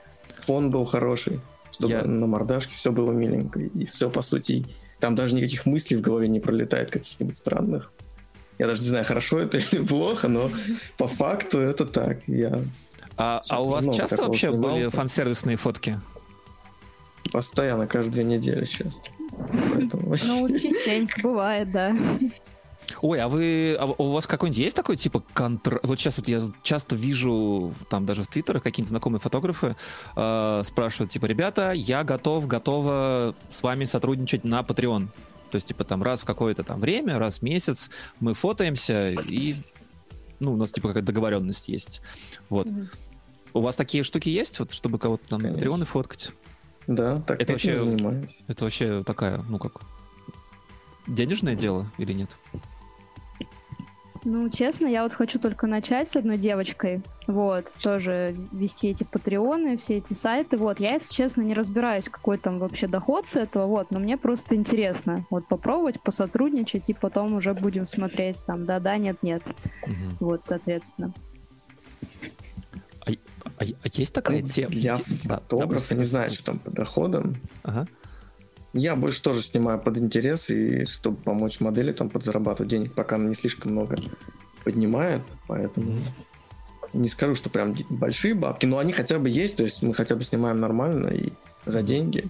фон 0.44 0.72
был 0.72 0.84
хороший, 0.84 1.40
чтобы 1.70 1.92
я... 1.92 2.02
на 2.02 2.26
мордашке 2.26 2.74
все 2.74 2.90
было 2.90 3.12
миленько, 3.12 3.60
и 3.60 3.86
все, 3.86 4.10
по 4.10 4.20
сути, 4.20 4.66
там 4.98 5.14
даже 5.14 5.36
никаких 5.36 5.64
мыслей 5.64 5.98
в 5.98 6.00
голове 6.00 6.26
не 6.26 6.40
пролетает, 6.40 6.90
каких-нибудь 6.90 7.38
странных. 7.38 7.92
Я 8.58 8.66
даже 8.66 8.82
не 8.82 8.88
знаю, 8.88 9.04
хорошо 9.04 9.38
это 9.38 9.58
или 9.58 9.84
плохо, 9.84 10.26
но 10.26 10.50
по 10.96 11.06
факту 11.06 11.60
это 11.60 11.86
так. 11.86 12.26
Я 12.26 12.64
а, 13.16 13.42
а 13.48 13.62
у 13.62 13.68
вас 13.68 13.84
часто 13.94 14.22
вообще 14.22 14.50
снимал, 14.50 14.72
были 14.72 14.88
фан-сервисные 14.88 15.56
фотки? 15.56 16.00
Постоянно, 17.30 17.86
каждые 17.86 18.24
две 18.24 18.24
недели 18.24 18.64
сейчас. 18.64 19.00
Ну, 19.92 20.48
частенько 20.58 21.20
бывает, 21.22 21.70
да. 21.70 21.96
Ой, 23.02 23.20
а 23.20 23.28
вы, 23.28 23.76
а 23.78 23.86
у 23.86 24.12
вас 24.12 24.26
какой-нибудь 24.26 24.58
есть 24.58 24.76
такой 24.76 24.96
типа 24.96 25.22
контр... 25.32 25.80
Вот 25.82 25.98
сейчас 25.98 26.18
вот 26.18 26.28
я 26.28 26.42
часто 26.62 26.96
вижу, 26.96 27.72
там 27.88 28.06
даже 28.06 28.22
в 28.22 28.26
Твиттерах 28.26 28.62
какие-нибудь 28.62 28.90
знакомые 28.90 29.20
фотографы 29.20 29.76
э, 30.16 30.62
спрашивают, 30.64 31.12
типа, 31.12 31.26
ребята, 31.26 31.72
я 31.72 32.04
готов, 32.04 32.46
готова 32.46 33.34
с 33.50 33.62
вами 33.62 33.84
сотрудничать 33.84 34.44
на 34.44 34.60
Patreon. 34.60 35.08
То 35.50 35.56
есть, 35.56 35.68
типа, 35.68 35.84
там 35.84 36.02
раз 36.02 36.22
в 36.22 36.24
какое-то 36.24 36.64
там 36.64 36.80
время, 36.80 37.18
раз 37.18 37.38
в 37.38 37.42
месяц 37.42 37.90
мы 38.20 38.34
фотоемся, 38.34 39.10
и, 39.10 39.56
ну, 40.40 40.54
у 40.54 40.56
нас, 40.56 40.70
типа, 40.70 40.88
какая-то 40.88 41.06
договоренность 41.06 41.68
есть. 41.68 42.00
Вот. 42.48 42.66
Mm-hmm. 42.66 42.86
У 43.54 43.60
вас 43.60 43.76
такие 43.76 44.02
штуки 44.02 44.28
есть, 44.30 44.58
вот, 44.58 44.72
чтобы 44.72 44.98
кого-то 44.98 45.28
там 45.28 45.40
на 45.40 45.52
Патреоны 45.52 45.84
фоткать? 45.84 46.32
Да, 46.86 47.20
так 47.20 47.40
это 47.40 47.52
вообще, 47.52 47.78
занимаюсь. 47.78 48.26
Это 48.48 48.64
вообще 48.64 49.02
такая, 49.04 49.44
ну 49.48 49.58
как, 49.58 49.82
денежное 51.06 51.54
дело 51.54 51.90
или 51.98 52.12
нет? 52.12 52.36
Ну, 54.24 54.48
честно, 54.48 54.86
я 54.86 55.02
вот 55.02 55.12
хочу 55.12 55.38
только 55.38 55.66
начать 55.66 56.08
с 56.08 56.16
одной 56.16 56.38
девочкой, 56.38 57.02
вот, 57.26 57.74
тоже 57.82 58.34
вести 58.52 58.88
эти 58.88 59.04
патреоны, 59.04 59.76
все 59.76 59.98
эти 59.98 60.14
сайты, 60.14 60.56
вот. 60.56 60.80
Я, 60.80 60.94
если 60.94 61.12
честно, 61.12 61.42
не 61.42 61.52
разбираюсь, 61.52 62.08
какой 62.08 62.38
там 62.38 62.58
вообще 62.58 62.86
доход 62.86 63.26
с 63.26 63.36
этого, 63.36 63.66
вот, 63.66 63.90
но 63.90 63.98
мне 63.98 64.16
просто 64.16 64.54
интересно, 64.54 65.26
вот, 65.28 65.46
попробовать, 65.46 66.00
посотрудничать, 66.00 66.88
и 66.88 66.94
потом 66.94 67.34
уже 67.34 67.52
будем 67.52 67.84
смотреть, 67.84 68.42
там, 68.46 68.64
да-да, 68.64 68.96
нет-нет, 68.96 69.42
угу. 69.82 69.92
вот, 70.20 70.42
соответственно. 70.42 71.12
А, 73.06 73.10
а, 73.10 73.64
а 73.64 73.88
есть 73.92 74.14
такая 74.14 74.40
ну, 74.40 74.48
тема? 74.48 74.72
Я 74.72 74.96
фотограф, 75.24 75.86
да, 75.86 75.94
не 75.96 76.04
знаю, 76.04 76.30
что 76.30 76.44
там 76.44 76.58
по 76.58 76.70
доходам. 76.70 77.36
Ага. 77.62 77.86
Я 78.74 78.96
больше 78.96 79.22
тоже 79.22 79.40
снимаю 79.40 79.78
под 79.78 79.98
интерес, 79.98 80.50
и 80.50 80.84
чтобы 80.86 81.16
помочь 81.18 81.60
модели 81.60 81.92
там 81.92 82.10
подзарабатывать 82.10 82.70
денег, 82.70 82.92
пока 82.92 83.14
она 83.16 83.28
не 83.28 83.36
слишком 83.36 83.70
много 83.70 83.96
поднимает, 84.64 85.22
поэтому 85.46 85.98
не 86.92 87.08
скажу, 87.08 87.36
что 87.36 87.50
прям 87.50 87.76
большие 87.88 88.34
бабки, 88.34 88.66
но 88.66 88.78
они 88.78 88.92
хотя 88.92 89.20
бы 89.20 89.30
есть, 89.30 89.56
то 89.56 89.62
есть 89.62 89.80
мы 89.82 89.94
хотя 89.94 90.16
бы 90.16 90.24
снимаем 90.24 90.58
нормально 90.58 91.08
и 91.08 91.32
за 91.66 91.82
деньги. 91.82 92.28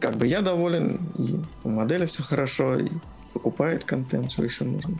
Как 0.00 0.16
бы 0.16 0.26
я 0.26 0.40
доволен, 0.40 1.00
и 1.18 1.38
у 1.64 1.68
модели 1.68 2.06
все 2.06 2.22
хорошо, 2.22 2.78
и 2.78 2.88
покупает 3.34 3.84
контент, 3.84 4.32
что 4.32 4.44
еще 4.44 4.64
нужно. 4.64 4.98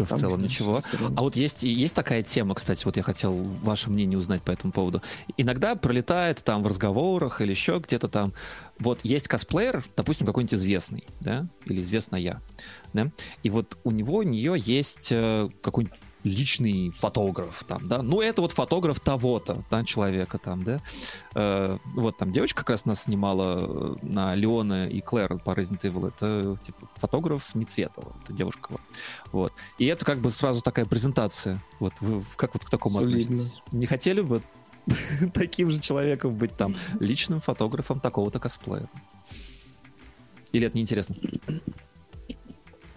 В 0.00 0.08
Там 0.08 0.18
целом 0.18 0.42
ничего. 0.42 0.82
А 1.16 1.22
вот 1.22 1.36
есть, 1.36 1.62
есть 1.62 1.94
такая 1.94 2.22
тема, 2.22 2.54
кстати, 2.54 2.84
вот 2.84 2.96
я 2.96 3.02
хотел 3.02 3.32
ваше 3.32 3.90
мнение 3.90 4.18
узнать 4.18 4.42
по 4.42 4.50
этому 4.50 4.72
поводу. 4.72 5.02
Иногда 5.36 5.74
пролетает 5.76 6.42
там 6.42 6.62
в 6.62 6.66
разговорах 6.66 7.40
или 7.40 7.50
еще 7.50 7.80
где-то 7.84 8.08
там, 8.08 8.32
вот 8.78 9.00
есть 9.02 9.28
косплеер, 9.28 9.84
допустим, 9.96 10.26
какой-нибудь 10.26 10.54
известный, 10.54 11.04
да, 11.20 11.44
или 11.66 11.80
известная, 11.80 12.40
да, 12.92 13.10
и 13.42 13.50
вот 13.50 13.78
у 13.84 13.90
него, 13.90 14.18
у 14.18 14.22
нее 14.22 14.54
есть 14.56 15.08
э, 15.10 15.48
какой-нибудь 15.62 15.98
личный 16.24 16.90
фотограф 16.90 17.64
там, 17.64 17.86
да, 17.86 18.02
ну 18.02 18.20
это 18.20 18.42
вот 18.42 18.52
фотограф 18.52 18.98
того-то, 19.00 19.64
да, 19.70 19.84
человека 19.84 20.38
там, 20.38 20.62
да, 20.62 20.80
Э, 21.34 21.78
вот 21.94 22.16
там 22.16 22.30
девочка 22.30 22.58
как 22.58 22.70
раз 22.70 22.84
нас 22.84 23.02
снимала 23.02 23.58
э, 23.58 23.94
на 24.02 24.34
Леона 24.34 24.86
и 24.86 25.00
Клэр 25.00 25.38
по 25.38 25.50
Resident 25.50 25.80
Evil, 25.82 26.08
это 26.08 26.56
типа 26.62 26.88
фотограф 26.94 27.54
не 27.54 27.64
Цветова, 27.64 28.14
это 28.22 28.32
девушка, 28.32 28.68
вот. 28.70 28.80
вот. 29.32 29.52
И 29.78 29.86
это 29.86 30.04
как 30.04 30.18
бы 30.18 30.30
сразу 30.30 30.60
такая 30.62 30.84
презентация, 30.84 31.62
вот, 31.80 31.94
вы 32.00 32.22
как 32.36 32.54
вот 32.54 32.64
к 32.64 32.70
такому 32.70 33.00
Солидно. 33.00 33.34
относитесь? 33.34 33.62
Не 33.72 33.86
хотели 33.86 34.20
бы 34.20 34.42
таким 35.34 35.70
же 35.70 35.80
человеком 35.80 36.36
быть 36.36 36.56
там 36.56 36.76
личным 37.00 37.40
фотографом 37.40 37.98
такого-то 37.98 38.38
косплея? 38.38 38.88
Или 40.52 40.68
это 40.68 40.76
неинтересно? 40.76 41.16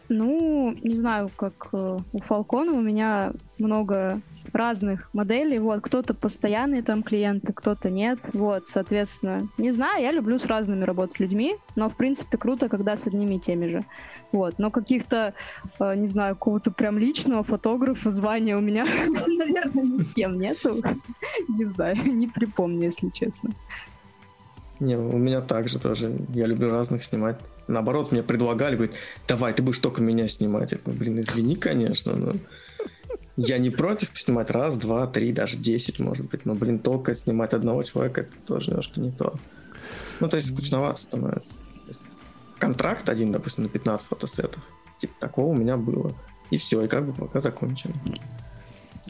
Ну, 0.09 0.73
не 0.83 0.95
знаю, 0.95 1.29
как 1.35 1.69
э, 1.73 1.97
у 2.13 2.19
Фалкона 2.19 2.71
у 2.71 2.81
меня 2.81 3.33
много 3.57 4.21
разных 4.53 5.09
моделей. 5.13 5.59
Вот, 5.59 5.81
кто-то 5.81 6.13
постоянные 6.13 6.81
там 6.81 7.03
клиенты, 7.03 7.51
кто-то 7.51 7.89
нет. 7.89 8.29
Вот, 8.33 8.67
соответственно, 8.67 9.47
не 9.57 9.71
знаю, 9.71 10.01
я 10.01 10.11
люблю 10.11 10.39
с 10.39 10.45
разными 10.45 10.83
работать 10.83 11.19
людьми, 11.19 11.55
но, 11.75 11.89
в 11.89 11.97
принципе, 11.97 12.37
круто, 12.37 12.69
когда 12.69 12.95
с 12.95 13.07
одними 13.07 13.35
и 13.35 13.39
теми 13.39 13.67
же. 13.67 13.83
Вот, 14.31 14.59
но 14.59 14.71
каких-то, 14.71 15.33
э, 15.79 15.95
не 15.95 16.07
знаю, 16.07 16.35
какого-то 16.35 16.71
прям 16.71 16.97
личного 16.97 17.43
фотографа, 17.43 18.09
звания 18.09 18.55
у 18.55 18.61
меня, 18.61 18.85
наверное, 19.27 19.83
ни 19.83 19.97
с 19.97 20.13
кем 20.13 20.39
нету. 20.39 20.81
Не 21.49 21.65
знаю, 21.65 21.97
не 22.05 22.27
припомню, 22.27 22.83
если 22.83 23.09
честно. 23.09 23.51
Не, 24.79 24.95
у 24.95 25.17
меня 25.17 25.41
также 25.41 25.79
тоже. 25.79 26.15
Я 26.33 26.45
люблю 26.45 26.69
разных 26.69 27.03
снимать. 27.03 27.39
Наоборот, 27.67 28.11
мне 28.11 28.23
предлагали, 28.23 28.75
говорят, 28.75 28.95
давай, 29.27 29.53
ты 29.53 29.61
будешь 29.61 29.79
только 29.79 30.01
меня 30.01 30.27
снимать. 30.27 30.71
Я 30.71 30.77
говорю, 30.77 30.99
блин, 30.99 31.19
извини, 31.19 31.55
конечно, 31.55 32.15
но 32.15 32.33
я 33.35 33.57
не 33.57 33.69
против 33.69 34.17
снимать 34.19 34.49
раз, 34.49 34.77
два, 34.77 35.05
три, 35.05 35.31
даже 35.31 35.57
десять, 35.57 35.99
может 35.99 36.29
быть, 36.29 36.45
но, 36.45 36.55
блин, 36.55 36.79
только 36.79 37.13
снимать 37.13 37.53
одного 37.53 37.83
человека, 37.83 38.21
это 38.21 38.31
тоже 38.47 38.69
немножко 38.69 38.99
не 38.99 39.11
то. 39.11 39.35
Ну, 40.19 40.27
то 40.27 40.37
есть 40.37 40.51
скучновато 40.51 41.01
становится. 41.01 41.49
Контракт 42.57 43.07
один, 43.09 43.31
допустим, 43.31 43.65
на 43.65 43.69
15 43.69 44.07
фотосетов. 44.07 44.63
Типа 44.99 45.13
такого 45.19 45.47
у 45.47 45.55
меня 45.55 45.77
было. 45.77 46.13
И 46.49 46.57
все, 46.57 46.81
и 46.81 46.87
как 46.87 47.05
бы 47.05 47.13
пока 47.13 47.41
закончено. 47.41 47.93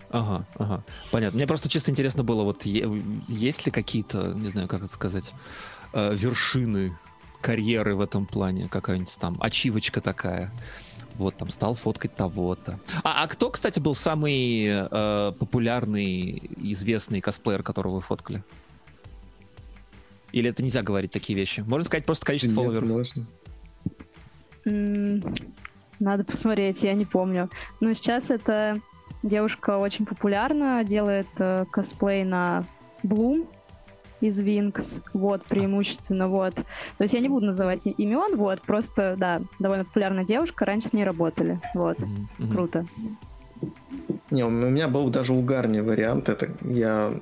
Ага, 0.09 0.45
ага. 0.57 0.83
Понятно. 1.11 1.37
Мне 1.37 1.47
просто 1.47 1.69
чисто 1.69 1.91
интересно 1.91 2.23
было, 2.23 2.43
вот 2.43 2.63
есть 2.63 3.65
ли 3.65 3.71
какие-то, 3.71 4.33
не 4.33 4.49
знаю, 4.49 4.67
как 4.67 4.83
это 4.83 4.93
сказать, 4.93 5.33
э, 5.93 6.15
вершины 6.15 6.97
карьеры 7.41 7.95
в 7.95 8.01
этом 8.01 8.25
плане, 8.25 8.67
какая-нибудь 8.67 9.15
там 9.19 9.37
ачивочка 9.39 10.01
такая. 10.01 10.51
Вот 11.15 11.35
там 11.35 11.49
стал 11.49 11.73
фоткать 11.73 12.15
того-то. 12.15 12.79
А, 13.03 13.23
а 13.23 13.27
кто, 13.27 13.49
кстати, 13.49 13.79
был 13.79 13.95
самый 13.95 14.67
э, 14.67 15.31
популярный, 15.39 16.43
известный 16.57 17.21
косплеер, 17.21 17.63
которого 17.63 17.95
вы 17.95 18.01
фоткали? 18.01 18.43
Или 20.31 20.49
это 20.51 20.61
нельзя 20.61 20.83
говорить 20.83 21.11
такие 21.11 21.37
вещи? 21.37 21.61
Можно 21.61 21.85
сказать 21.85 22.05
просто 22.05 22.25
количество 22.25 22.61
Нет, 22.61 22.81
фолловеров. 22.81 22.89
можно. 22.89 23.25
Надо 25.99 26.23
посмотреть, 26.23 26.83
я 26.83 26.93
не 26.93 27.05
помню. 27.05 27.49
Но 27.79 27.93
сейчас 27.93 28.29
эта 28.29 28.79
девушка 29.23 29.77
очень 29.77 30.05
популярна, 30.05 30.83
делает 30.83 31.27
э, 31.39 31.65
косплей 31.71 32.23
на 32.23 32.65
Bloom 33.03 33.47
из 34.21 34.39
Винкс, 34.39 35.03
вот, 35.13 35.43
преимущественно, 35.45 36.27
вот. 36.27 36.55
То 36.55 36.63
есть 36.99 37.13
я 37.13 37.19
не 37.19 37.29
буду 37.29 37.47
называть 37.47 37.85
имен, 37.85 38.35
вот, 38.35 38.61
просто, 38.61 39.15
да, 39.17 39.41
довольно 39.59 39.85
популярная 39.85 40.25
девушка, 40.25 40.65
раньше 40.65 40.89
с 40.89 40.93
ней 40.93 41.03
работали, 41.03 41.59
вот, 41.73 41.99
мгм. 42.37 42.51
круто. 42.51 42.85
Не, 44.29 44.43
у 44.43 44.49
меня 44.49 44.87
был 44.87 45.09
даже 45.09 45.33
угарный 45.33 45.81
вариант. 45.81 46.29
Это 46.29 46.49
я 46.61 47.13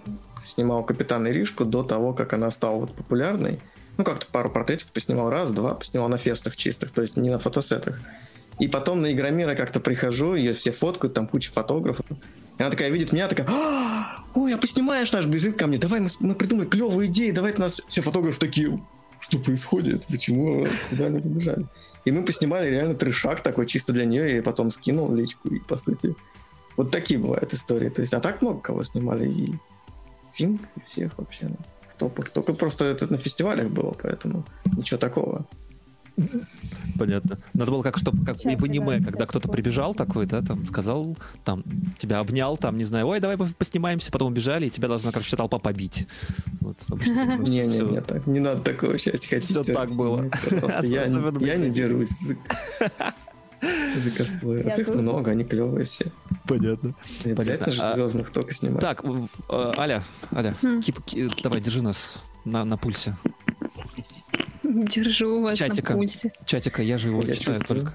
снимал 0.44 0.84
Капитана 0.84 1.28
Иришку 1.28 1.66
до 1.66 1.84
того, 1.84 2.14
как 2.14 2.34
она 2.34 2.52
стала 2.52 2.80
вот 2.80 2.94
популярной. 2.94 3.60
Ну, 3.98 4.04
как-то 4.04 4.28
пару 4.32 4.50
портретиков 4.50 4.92
поснимал 4.92 5.30
раз, 5.30 5.52
два, 5.52 5.76
поснимал 5.76 6.10
на 6.10 6.18
фестах 6.18 6.56
чистых, 6.56 6.92
то 6.92 7.02
есть 7.02 7.16
не 7.16 7.30
на 7.30 7.40
фотосетах. 7.40 8.00
И 8.60 8.68
потом 8.68 9.02
на 9.02 9.12
Игромира 9.12 9.56
как-то 9.56 9.80
прихожу, 9.80 10.36
ее 10.36 10.54
все 10.54 10.72
фоткают, 10.72 11.14
там 11.14 11.28
куча 11.28 11.52
фотографов. 11.52 12.06
И 12.58 12.62
она 12.62 12.72
такая 12.72 12.90
видит 12.90 13.12
меня, 13.12 13.28
такая, 13.28 13.48
«А, 13.50 14.24
ой, 14.34 14.54
а 14.54 14.58
поснимаешь 14.58 15.12
наш, 15.12 15.26
бежит 15.26 15.58
ко 15.58 15.68
мне, 15.68 15.78
давай 15.78 16.00
мы, 16.00 16.10
мы 16.20 16.36
придумаем 16.36 16.70
клевые 16.70 17.10
идеи, 17.10 17.32
давай 17.32 17.54
у 17.54 17.60
нас 17.60 17.82
все 17.88 18.02
фотографы 18.02 18.40
такие, 18.40 18.82
что 19.20 19.40
происходит, 19.40 20.06
почему 20.06 20.66
куда 20.90 21.08
они 21.08 21.20
побежали. 21.20 21.66
И 22.06 22.12
мы 22.12 22.24
поснимали 22.24 22.70
реально 22.70 22.96
трешак 22.96 23.42
такой 23.42 23.66
чисто 23.66 23.92
для 23.92 24.06
нее, 24.06 24.38
и 24.38 24.42
потом 24.42 24.72
скинул 24.72 25.08
в 25.08 25.16
личку, 25.16 25.50
и 25.50 25.60
по 25.60 25.78
сути 25.78 26.16
вот 26.78 26.92
такие 26.92 27.20
бывают 27.20 27.54
истории. 27.54 27.90
То 27.90 28.02
есть, 28.02 28.14
а 28.14 28.20
так 28.20 28.42
много 28.42 28.60
кого 28.60 28.84
снимали, 28.84 29.28
и 29.28 29.54
Финк, 30.36 30.62
и 30.76 30.82
всех 30.88 31.18
вообще. 31.18 31.48
ну, 32.00 32.10
Кто, 32.10 32.10
только 32.10 32.54
просто 32.54 32.86
это 32.86 33.12
на 33.12 33.18
фестивалях 33.18 33.70
было, 33.70 33.96
поэтому 34.02 34.46
ничего 34.78 34.98
такого. 34.98 35.46
Понятно. 36.98 37.38
Надо 37.54 37.72
было 37.72 37.82
как, 37.82 37.98
чтобы, 37.98 38.26
как 38.26 38.38
и 38.38 38.44
Часто, 38.44 38.62
в 38.62 38.64
аниме, 38.64 39.00
да, 39.00 39.06
когда 39.06 39.26
кто-то 39.26 39.50
прибежал 39.50 39.94
такой, 39.94 40.26
да, 40.26 40.42
там, 40.42 40.66
сказал, 40.66 41.18
там, 41.44 41.64
тебя 41.98 42.20
обнял, 42.20 42.56
там, 42.58 42.78
не 42.78 42.86
знаю, 42.86 43.08
ой, 43.08 43.20
давай 43.20 43.38
по- 43.38 43.46
поснимаемся, 43.58 44.12
потом 44.12 44.30
убежали, 44.32 44.68
и 44.68 44.70
тебя 44.70 44.88
должна, 44.88 45.12
короче, 45.12 45.36
толпа 45.36 45.60
побить. 45.60 46.08
Вот, 46.62 46.78
Не, 46.90 47.66
не, 47.68 47.80
не, 47.80 48.02
так, 48.02 48.26
не 48.28 48.40
надо 48.40 48.62
такого 48.62 48.98
счастья. 48.98 49.28
Хотите, 49.36 49.62
Всё 49.62 49.64
так 49.66 49.92
было. 49.92 50.30
Я, 50.84 51.56
не 51.58 51.70
дерусь 51.70 52.10
за, 52.22 52.38
за 54.02 54.12
косплееров. 54.18 54.66
Я 54.68 54.76
Их 54.76 54.88
много, 54.88 55.32
они 55.32 55.44
клевые 55.44 55.86
все. 55.86 56.06
Понятно. 56.48 56.96
Обязательно 57.26 57.72
же 57.74 57.82
А- 57.82 57.96
звездных 57.96 58.32
только 58.32 58.54
снимать. 58.54 58.80
Так, 58.82 59.04
э, 59.04 59.72
Аля, 59.78 60.04
Аля, 60.34 60.54
Хм. 60.62 60.82
кип- 60.82 61.42
давай, 61.44 61.60
держи 61.62 61.82
нас 61.82 62.24
на, 62.46 62.64
на 62.64 62.78
пульсе. 62.78 63.18
Держу 64.96 65.42
вас 65.42 65.58
Чатика. 65.58 65.94
на 65.94 66.00
пульсе. 66.00 66.32
Чатика, 66.46 66.82
я 66.82 66.98
же 66.98 67.10
его 67.10 67.22
Я 67.22 67.34
читаю 67.34 67.60
чувствую. 67.60 67.82
только. 67.82 67.94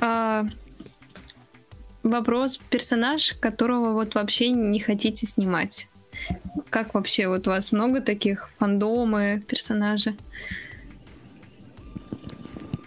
А, 0.00 0.46
вопрос 2.02 2.58
персонаж, 2.70 3.34
которого 3.40 3.92
вот 3.92 4.14
вообще 4.14 4.50
не 4.50 4.80
хотите 4.80 5.26
снимать. 5.26 5.88
Как 6.70 6.94
вообще 6.94 7.28
вот 7.28 7.46
у 7.48 7.50
вас 7.50 7.72
много 7.72 8.00
таких 8.00 8.50
фандомы 8.58 9.42
персонажей? 9.46 10.16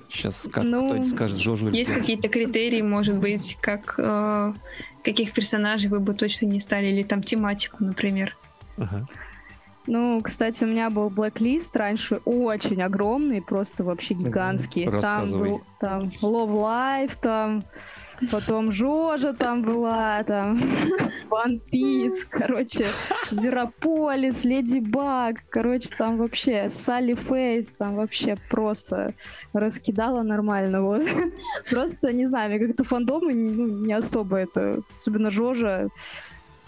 Сейчас 0.10 0.48
как 0.52 0.64
Ну, 0.64 0.86
кто-нибудь 0.86 1.10
скажет 1.10 1.38
Жожу 1.38 1.70
Есть 1.70 1.94
какие-то 1.94 2.28
критерии, 2.28 2.82
может 2.82 3.18
быть, 3.18 3.58
как 3.62 3.96
э, 4.00 4.54
каких 5.04 5.32
персонажей 5.34 5.90
вы 5.90 6.00
бы 6.00 6.14
точно 6.16 6.48
не 6.48 6.60
стали, 6.60 6.88
или 6.88 7.04
там 7.04 7.22
тематику, 7.22 7.84
например. 7.84 8.36
Ага. 8.78 9.08
Ну, 9.88 10.22
кстати, 10.22 10.66
у 10.66 10.68
меня 10.68 10.90
был 10.90 11.10
блэк-лист 11.10 11.76
раньше 11.76 12.18
очень 12.26 12.82
огромный, 12.82 13.42
просто 13.42 13.84
вообще 13.84 14.14
гигантский. 14.14 14.90
Там 15.02 15.32
был 15.32 15.62
там 15.80 16.12
Love 16.22 16.52
Life, 16.52 17.18
там 17.22 17.64
потом 18.32 18.72
Жожа 18.72 19.34
там 19.34 19.62
была, 19.62 20.24
там 20.24 20.58
One 21.30 21.62
Piece, 21.72 22.26
короче, 22.30 22.88
Зверополис, 23.32 24.44
Леди 24.44 24.80
Баг, 24.80 25.38
короче, 25.50 25.90
там 25.98 26.18
вообще 26.18 26.68
Салли 26.70 27.14
Фейс, 27.14 27.72
там 27.72 27.96
вообще 27.96 28.36
просто 28.50 29.14
раскидала 29.54 30.24
нормально, 30.24 30.82
вот. 30.82 31.04
Просто, 31.70 32.12
не 32.12 32.26
знаю, 32.26 32.50
мне 32.50 32.60
как-то 32.60 32.84
фандомы 32.84 33.34
ну, 33.34 33.68
не 33.86 33.94
особо 33.94 34.38
это, 34.38 34.82
особенно 34.96 35.32
Жожа, 35.32 35.90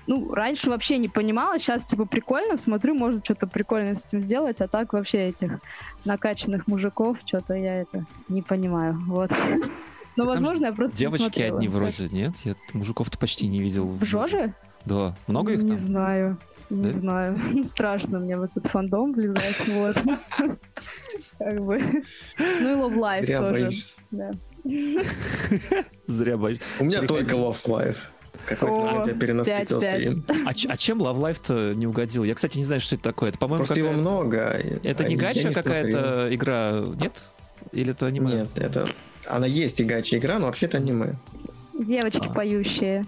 ну, 0.10 0.34
раньше 0.34 0.72
вообще 0.72 0.98
не 0.98 1.08
понимала, 1.08 1.60
сейчас, 1.60 1.86
типа, 1.86 2.06
прикольно, 2.06 2.58
смотрю, 2.58 2.96
может 2.96 3.24
что-то 3.24 3.46
прикольное 3.46 3.94
с 3.94 4.06
этим 4.06 4.22
сделать, 4.22 4.60
а 4.60 4.68
так 4.68 4.94
вообще 4.94 5.28
этих 5.28 5.60
накачанных 6.04 6.66
мужиков, 6.66 7.20
что-то 7.24 7.54
я 7.54 7.82
это 7.82 8.06
не 8.28 8.42
понимаю, 8.42 9.00
вот. 9.06 9.30
Но, 10.16 10.24
там 10.24 10.34
возможно, 10.34 10.66
я 10.66 10.74
просто 10.74 10.98
не 10.98 11.12
Девочки 11.12 11.42
одни 11.44 11.68
вроде, 11.68 12.10
нет? 12.10 12.34
Я 12.44 12.56
мужиков-то 12.74 13.20
почти 13.20 13.48
не 13.48 13.60
видел. 13.62 13.86
В 13.86 14.04
Жоже? 14.04 14.56
Да. 14.84 15.16
Много 15.28 15.52
их 15.54 15.62
Не 15.62 15.68
там? 15.70 15.78
знаю. 15.78 16.38
Не 16.72 16.84
Да? 16.86 16.92
знаю. 16.92 17.38
Страшно 17.64 18.18
мне 18.18 18.36
в 18.36 18.42
этот 18.42 18.66
фандом 18.66 19.14
влезать, 19.14 19.68
вот. 19.68 19.96
Как 21.38 21.64
бы. 21.64 21.80
Ну 22.40 22.90
и 22.90 22.94
Love 22.94 22.96
Life 22.96 23.26
Зря 23.28 23.38
тоже. 23.40 23.52
боишься. 23.52 23.94
Да. 24.10 24.32
Зря 26.08 26.38
боюсь. 26.38 26.62
У 26.80 26.86
меня 26.86 27.04
только 27.04 27.36
Love 27.36 27.64
Life. 27.66 27.98
Какой 28.48 28.70
О, 28.70 29.02
у 29.02 29.06
тебя 29.06 29.14
перенасытился 29.16 29.80
пять, 29.80 29.98
пять. 29.98 30.08
фильм. 30.08 30.26
А, 30.46 30.54
ч- 30.54 30.68
а 30.70 30.78
чем 30.78 31.02
Love 31.02 31.18
Life-то 31.20 31.74
не 31.76 31.86
угодил? 31.86 32.24
Я, 32.24 32.34
кстати, 32.34 32.58
не 32.58 32.66
знаю, 32.66 32.82
что 32.82 32.96
это 32.96 33.04
такое. 33.04 33.30
Это, 33.30 33.38
по-моему, 33.38 33.66
Просто 33.66 33.80
его 33.80 33.92
много. 33.92 34.38
Это 34.84 35.04
а 35.04 35.08
не 35.08 35.16
гача 35.16 35.52
какая-то 35.54 36.34
игра, 36.34 36.84
нет? 37.00 37.14
Или 37.72 37.92
это 37.92 38.08
аниме? 38.08 38.34
Нет, 38.36 38.50
это... 38.56 38.86
Она 39.28 39.46
есть 39.46 39.80
и 39.80 39.84
гача 39.84 40.18
игра, 40.18 40.40
но 40.40 40.48
вообще-то 40.48 40.78
аниме. 40.78 41.16
Девочки 41.78 42.28
А. 42.28 42.34
поющие. 42.34 43.06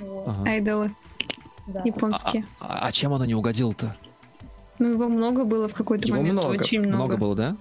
Ага. 0.00 0.50
Айдолы 0.50 0.90
Да. 1.68 1.82
японские. 1.84 2.44
А, 2.60 2.86
а 2.88 2.92
чем 2.92 3.12
оно 3.12 3.24
не 3.24 3.34
угодил-то? 3.34 3.94
Ну, 4.80 4.90
его 4.90 5.08
много 5.08 5.44
было 5.44 5.68
в 5.68 5.74
какой-то 5.74 6.10
момент. 6.10 6.32
много. 6.32 6.50
Очень 6.56 6.80
много. 6.80 6.96
Много 6.96 7.16
было, 7.16 7.36
да? 7.36 7.56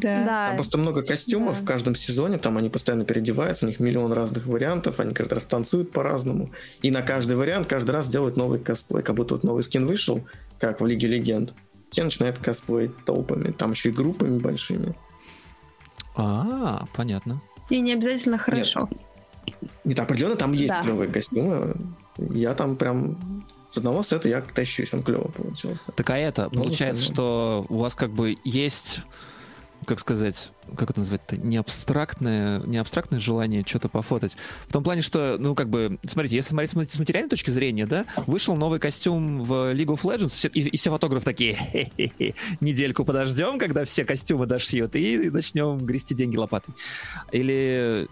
Да. 0.00 0.24
Да. 0.24 0.46
Там 0.48 0.56
просто 0.56 0.78
много 0.78 1.02
костюмов 1.02 1.56
Да. 1.56 1.62
в 1.62 1.64
каждом 1.64 1.94
сезоне, 1.94 2.38
там 2.38 2.56
они 2.58 2.68
постоянно 2.68 3.04
переодеваются, 3.04 3.64
у 3.64 3.68
них 3.68 3.80
миллион 3.80 4.12
разных 4.12 4.46
вариантов, 4.46 5.00
они 5.00 5.14
каждый 5.14 5.34
раз 5.34 5.44
танцуют 5.44 5.92
по-разному. 5.92 6.50
И 6.82 6.90
на 6.90 7.02
каждый 7.02 7.36
вариант 7.36 7.66
каждый 7.68 7.90
раз 7.92 8.08
делают 8.08 8.36
новый 8.36 8.58
косплей, 8.58 9.02
как 9.02 9.14
будто 9.16 9.34
вот 9.34 9.44
новый 9.44 9.62
скин 9.62 9.86
вышел, 9.86 10.24
как 10.58 10.80
в 10.80 10.86
Лиге 10.86 11.08
Легенд. 11.08 11.52
Все 11.90 12.04
начинают 12.04 12.38
косплей 12.38 12.90
толпами, 13.06 13.52
там 13.52 13.70
еще 13.72 13.88
и 13.88 13.92
группами 13.92 14.38
большими. 14.38 14.94
А, 16.16 16.84
понятно. 16.94 17.40
И 17.70 17.80
не 17.80 17.92
обязательно 17.92 18.38
хорошо. 18.38 18.88
Нет, 19.84 19.98
определенно 20.00 20.36
там 20.36 20.52
есть 20.52 20.68
Да. 20.68 20.82
клевые 20.82 21.08
костюмы. 21.10 21.74
Я 22.18 22.54
там 22.54 22.76
прям 22.76 23.44
с 23.70 23.76
одного 23.76 24.02
сета 24.02 24.28
я 24.28 24.40
тащусь, 24.40 24.92
он 24.94 25.02
клево 25.02 25.28
получился. 25.28 25.92
Так 25.94 26.08
а 26.10 26.16
это, 26.16 26.48
Ну, 26.52 26.62
получается, 26.62 27.04
ну. 27.08 27.14
что 27.14 27.66
у 27.68 27.78
вас 27.78 27.94
как 27.94 28.10
бы 28.10 28.36
есть, 28.44 29.02
как 29.86 30.00
сказать, 30.00 30.52
как 30.76 30.90
это 30.90 31.00
назвать-то, 31.00 31.36
не 31.36 31.56
абстрактное, 31.56 32.58
не 32.60 32.76
абстрактное 32.76 33.20
желание 33.20 33.64
что-то 33.64 33.88
пофотать. 33.88 34.36
В 34.66 34.72
том 34.72 34.82
плане, 34.82 35.00
что, 35.00 35.36
ну, 35.38 35.54
как 35.54 35.70
бы, 35.70 35.98
смотрите, 36.06 36.36
если 36.36 36.50
смотреть 36.66 36.90
с 36.90 36.98
материальной 36.98 37.30
точки 37.30 37.50
зрения, 37.50 37.86
да, 37.86 38.04
вышел 38.26 38.56
новый 38.56 38.80
костюм 38.80 39.42
в 39.42 39.72
League 39.72 39.86
of 39.86 40.02
Legends, 40.02 40.50
и, 40.50 40.60
и 40.60 40.76
все 40.76 40.90
фотографы 40.90 41.24
такие, 41.24 41.54
«Хе-хе-хе, 41.54 42.34
недельку 42.60 43.04
подождем, 43.04 43.58
когда 43.58 43.84
все 43.84 44.04
костюмы 44.04 44.46
дошьют, 44.46 44.96
и 44.96 45.30
начнем 45.30 45.78
грести 45.78 46.14
деньги 46.14 46.36
лопатой. 46.36 46.74
Или 47.30 48.08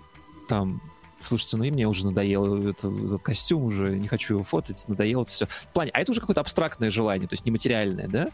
там, 0.49 0.81
слушайте, 1.21 1.57
ну 1.57 1.65
и 1.65 1.71
мне 1.71 1.89
уже 1.89 2.07
надоело 2.07 2.57
этот, 2.69 2.85
этот 2.85 3.23
костюм, 3.23 3.65
уже 3.65 3.99
не 3.99 4.07
хочу 4.07 4.35
его 4.35 4.45
фотать, 4.45 4.85
надоело 4.87 5.23
это 5.23 5.31
все. 5.31 5.47
В 5.47 5.69
плане, 5.73 5.91
а 5.93 6.01
это 6.01 6.13
уже 6.13 6.21
какое-то 6.21 6.41
абстрактное 6.41 6.91
желание, 6.91 7.29
то 7.29 7.35
есть 7.35 7.45
нематериальное, 7.45 8.09
да? 8.09 8.29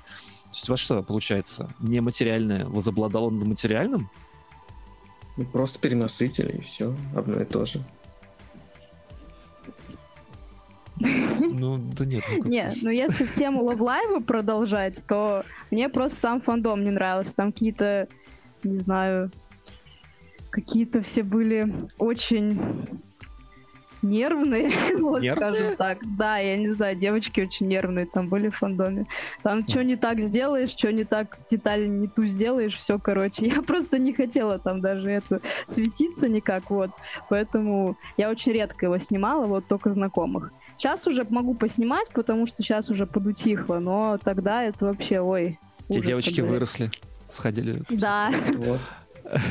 То 0.50 0.56
есть 0.56 0.68
у 0.68 0.72
вас 0.72 0.80
что 0.80 1.02
получается? 1.02 1.70
Нематериальное 1.78 2.66
возобладало 2.66 3.30
над 3.30 3.46
материальным? 3.46 4.10
Ну, 5.36 5.44
Просто 5.44 5.78
перенасытили, 5.78 6.58
и 6.58 6.60
все, 6.62 6.94
одно 7.16 7.40
и 7.40 7.44
то 7.44 7.64
же. 7.66 7.84
Ну, 10.98 11.78
да 11.78 12.04
нет. 12.04 12.24
ну 12.30 12.44
Не, 12.44 12.72
ну 12.82 12.90
если 12.90 13.26
тему 13.26 13.62
Love 13.70 13.78
Live 13.78 14.24
продолжать, 14.24 15.02
то 15.06 15.44
мне 15.70 15.88
просто 15.88 16.18
сам 16.18 16.40
фандом 16.40 16.84
не 16.84 16.90
нравился. 16.90 17.36
Там 17.36 17.52
какие-то, 17.52 18.08
не 18.64 18.76
знаю, 18.76 19.30
какие-то 20.50 21.00
все 21.02 21.22
были 21.22 21.72
очень 21.98 22.60
нервные, 24.02 24.70
вот 24.98 25.24
скажем 25.24 25.76
так. 25.76 25.98
Да, 26.16 26.38
я 26.38 26.56
не 26.56 26.68
знаю, 26.70 26.96
девочки 26.96 27.40
очень 27.40 27.68
нервные 27.68 28.06
там 28.06 28.28
были 28.28 28.48
в 28.48 28.56
фандоме. 28.56 29.06
Там 29.42 29.66
что 29.68 29.84
не 29.84 29.96
так 29.96 30.20
сделаешь, 30.20 30.70
что 30.70 30.92
не 30.92 31.04
так 31.04 31.38
деталь 31.50 31.88
не 31.88 32.08
ту 32.08 32.26
сделаешь, 32.26 32.76
все, 32.76 32.98
короче. 32.98 33.46
Я 33.54 33.62
просто 33.62 33.98
не 33.98 34.12
хотела 34.12 34.58
там 34.58 34.80
даже 34.80 35.10
это 35.10 35.40
светиться 35.66 36.28
никак, 36.28 36.70
вот. 36.70 36.90
Поэтому 37.28 37.96
я 38.16 38.30
очень 38.30 38.52
редко 38.52 38.86
его 38.86 38.98
снимала, 38.98 39.46
вот 39.46 39.66
только 39.66 39.90
знакомых. 39.90 40.52
Сейчас 40.78 41.06
уже 41.06 41.26
могу 41.28 41.54
поснимать, 41.54 42.10
потому 42.12 42.46
что 42.46 42.62
сейчас 42.62 42.90
уже 42.90 43.06
подутихло, 43.06 43.78
но 43.78 44.18
тогда 44.22 44.62
это 44.62 44.86
вообще, 44.86 45.20
ой, 45.20 45.58
Те 45.88 46.00
девочки 46.00 46.40
выросли, 46.40 46.90
сходили. 47.28 47.82
Да. 47.90 48.30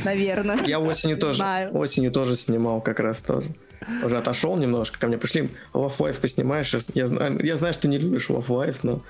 Наверное. 0.04 0.58
Я 0.66 0.80
осенью 0.80 1.16
тоже, 1.18 1.38
Знаю. 1.38 1.76
осенью 1.76 2.10
тоже 2.12 2.36
снимал 2.36 2.80
как 2.80 3.00
раз 3.00 3.18
тоже. 3.18 3.54
Уже 4.04 4.18
отошел 4.18 4.56
немножко, 4.56 4.98
ко 4.98 5.06
мне 5.06 5.16
пришли, 5.16 5.48
Half-Life 5.72 6.20
поснимаешь, 6.20 6.74
я 6.94 7.06
знаю, 7.06 7.44
я 7.44 7.56
знаю, 7.56 7.72
что 7.72 7.82
ты 7.82 7.88
не 7.88 7.98
любишь 7.98 8.28
Half-Life, 8.28 8.78
но 8.82 9.00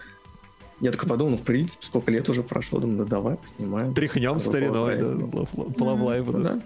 я 0.81 0.93
только 0.93 1.07
подумал, 1.07 1.33
ну, 1.33 1.37
в 1.39 1.43
принципе, 1.43 1.85
сколько 1.85 2.11
лет 2.11 2.29
уже 2.31 2.43
прошло, 2.43 2.81
думаю, 2.81 2.99
ну 3.01 3.05
давай 3.05 3.37
поснимаем. 3.37 3.95
Тряхнем 3.95 4.35
По 4.35 4.39
стариной, 4.41 4.97
да, 4.97 5.05
Love 5.05 6.25
Ну 6.33 6.43
да. 6.43 6.55
да. 6.55 6.61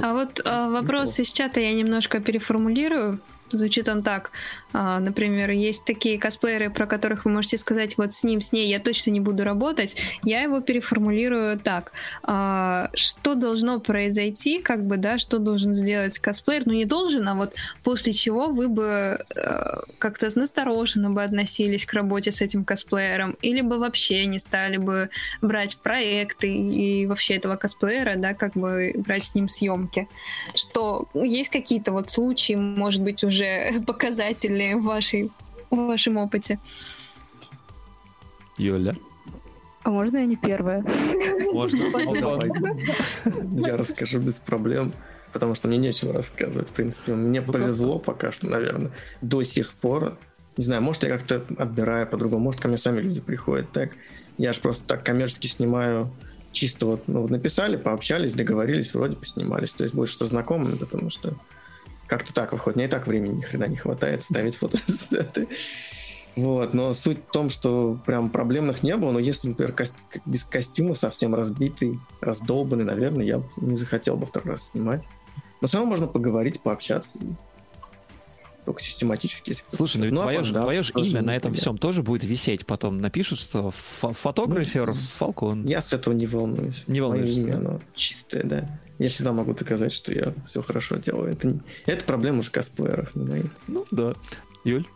А 0.00 0.14
вот 0.14 0.40
а, 0.44 0.70
вопрос 0.70 1.18
из 1.18 1.30
чата 1.30 1.60
я 1.60 1.74
немножко 1.74 2.20
переформулирую. 2.20 3.20
Звучит 3.50 3.88
он 3.88 4.02
так. 4.02 4.32
А, 4.72 5.00
например, 5.00 5.50
есть 5.50 5.84
такие 5.84 6.18
косплееры, 6.18 6.70
про 6.70 6.86
которых 6.86 7.24
вы 7.24 7.32
можете 7.32 7.58
сказать, 7.58 7.98
вот 7.98 8.14
с 8.14 8.24
ним, 8.24 8.40
с 8.40 8.52
ней 8.52 8.68
я 8.68 8.78
точно 8.78 9.10
не 9.10 9.20
буду 9.20 9.44
работать. 9.44 9.96
Я 10.22 10.42
его 10.42 10.60
переформулирую 10.60 11.58
так. 11.58 11.92
А, 12.22 12.90
что 12.94 13.34
должно 13.34 13.80
произойти, 13.80 14.60
как 14.60 14.84
бы, 14.86 14.96
да, 14.96 15.18
что 15.18 15.38
должен 15.38 15.74
сделать 15.74 16.18
косплеер? 16.18 16.62
Ну, 16.66 16.72
не 16.72 16.84
должен, 16.84 17.28
а 17.28 17.34
вот 17.34 17.54
после 17.82 18.12
чего 18.12 18.46
вы 18.46 18.68
бы 18.68 19.18
э, 19.34 19.80
как-то 19.98 20.30
настороженно 20.34 21.10
бы 21.10 21.22
относились 21.22 21.86
к 21.86 21.92
работе 21.92 22.30
с 22.32 22.40
этим 22.40 22.64
косплеером, 22.64 23.36
или 23.42 23.60
бы 23.60 23.78
вообще 23.78 24.26
не 24.26 24.38
стали 24.38 24.76
бы 24.76 25.10
брать 25.42 25.78
проекты 25.78 26.52
и 26.52 27.06
вообще 27.06 27.36
этого 27.36 27.56
косплеера, 27.56 28.14
да, 28.16 28.34
как 28.34 28.52
бы 28.52 28.92
брать 28.96 29.24
с 29.24 29.34
ним 29.34 29.48
съемки. 29.48 30.08
Что 30.54 31.08
есть 31.14 31.50
какие-то 31.50 31.92
вот 31.92 32.10
случаи, 32.10 32.54
может 32.54 33.02
быть, 33.02 33.24
уже 33.24 33.39
показательные 33.86 34.76
в, 34.76 34.82
вашей, 34.84 35.30
в 35.70 35.76
вашем 35.76 36.16
опыте? 36.16 36.58
Юля, 38.58 38.94
А 39.84 39.90
можно 39.90 40.18
я 40.18 40.26
не 40.26 40.36
первая? 40.36 40.84
можно? 41.52 41.78
Давай. 42.20 42.50
Я 43.52 43.76
расскажу 43.76 44.18
без 44.18 44.34
проблем, 44.34 44.92
потому 45.32 45.54
что 45.54 45.68
мне 45.68 45.78
нечего 45.78 46.12
рассказывать. 46.12 46.68
В 46.68 46.72
принципе, 46.72 47.14
мне 47.14 47.40
Ну, 47.40 47.52
повезло 47.52 47.98
пока 47.98 48.32
что, 48.32 48.48
наверное, 48.48 48.90
до 49.22 49.42
сих 49.42 49.72
пор. 49.74 50.18
Не 50.56 50.64
знаю, 50.64 50.82
может, 50.82 51.04
я 51.04 51.08
как-то 51.10 51.42
отбираю 51.56 52.06
по-другому, 52.06 52.44
может, 52.44 52.60
ко 52.60 52.68
мне 52.68 52.76
сами 52.76 53.00
люди 53.00 53.20
приходят 53.20 53.70
так. 53.72 53.92
Я 54.36 54.52
же 54.52 54.60
просто 54.60 54.82
так 54.86 55.04
коммерчески 55.04 55.46
снимаю 55.46 56.10
чисто 56.52 56.86
вот, 56.86 57.02
ну, 57.06 57.26
написали, 57.28 57.76
пообщались, 57.76 58.32
договорились, 58.32 58.92
вроде 58.92 59.16
поснимались. 59.16 59.70
То 59.72 59.84
есть 59.84 59.94
больше 59.94 60.16
со 60.16 60.26
знакомыми, 60.26 60.76
потому 60.76 61.10
что 61.10 61.34
как-то 62.10 62.34
так 62.34 62.50
выходит. 62.52 62.76
Мне 62.76 62.84
и 62.86 62.88
так 62.88 63.06
времени 63.06 63.36
ни 63.36 63.40
хрена 63.40 63.66
не 63.68 63.76
хватает 63.76 64.24
ставить 64.24 64.56
фотосеты. 64.56 65.48
Вот, 66.36 66.74
но 66.74 66.94
суть 66.94 67.18
в 67.18 67.32
том, 67.32 67.50
что 67.50 67.98
прям 68.06 68.30
проблемных 68.30 68.84
не 68.84 68.96
было, 68.96 69.10
но 69.10 69.18
если, 69.18 69.48
например, 69.48 69.72
кос- 69.72 69.92
без 70.24 70.44
костюма 70.44 70.94
совсем 70.94 71.34
разбитый, 71.34 71.98
раздолбанный, 72.20 72.84
наверное, 72.84 73.24
я 73.24 73.42
не 73.56 73.76
захотел 73.76 74.16
бы 74.16 74.26
второй 74.26 74.52
раз 74.52 74.70
снимать. 74.70 75.02
Но 75.60 75.66
все 75.66 75.78
равно 75.78 75.90
можно 75.90 76.06
поговорить, 76.06 76.60
пообщаться. 76.60 77.10
Только 78.70 78.84
систематически. 78.84 79.56
Слушай, 79.72 79.96
ну 79.96 80.04
ведь 80.04 80.12
а 80.12 80.22
твое 80.22 80.44
же, 80.44 80.52
да, 80.52 80.62
твое 80.62 80.84
же 80.84 80.92
имя 80.94 81.22
на 81.22 81.34
этом 81.34 81.54
всем 81.54 81.76
тоже 81.76 82.04
будет 82.04 82.22
висеть 82.22 82.64
потом. 82.66 83.00
Напишут, 83.00 83.40
что 83.40 83.72
фо- 84.00 84.14
фотографер 84.14 84.86
Ну, 84.86 84.94
Фалкон. 84.94 85.66
Я 85.66 85.82
с 85.82 85.92
этого 85.92 86.14
не 86.14 86.28
волнуюсь. 86.28 86.84
Не 86.86 87.00
Мое 87.00 87.08
волнуешься, 87.10 87.40
имя, 87.40 87.50
да? 87.50 87.58
оно 87.58 87.80
чистое, 87.96 88.44
да. 88.44 88.80
Я 89.00 89.08
всегда 89.08 89.32
могу 89.32 89.54
доказать, 89.54 89.92
что 89.92 90.14
я 90.14 90.34
все 90.48 90.60
хорошо 90.62 90.98
делаю. 90.98 91.32
Это, 91.32 91.58
это 91.86 92.04
проблема 92.04 92.38
уж 92.38 92.50
косплееров, 92.50 93.12
не 93.16 93.24
моих. 93.26 93.46
Ну 93.66 93.84
да. 93.90 94.14
Юль? 94.64 94.86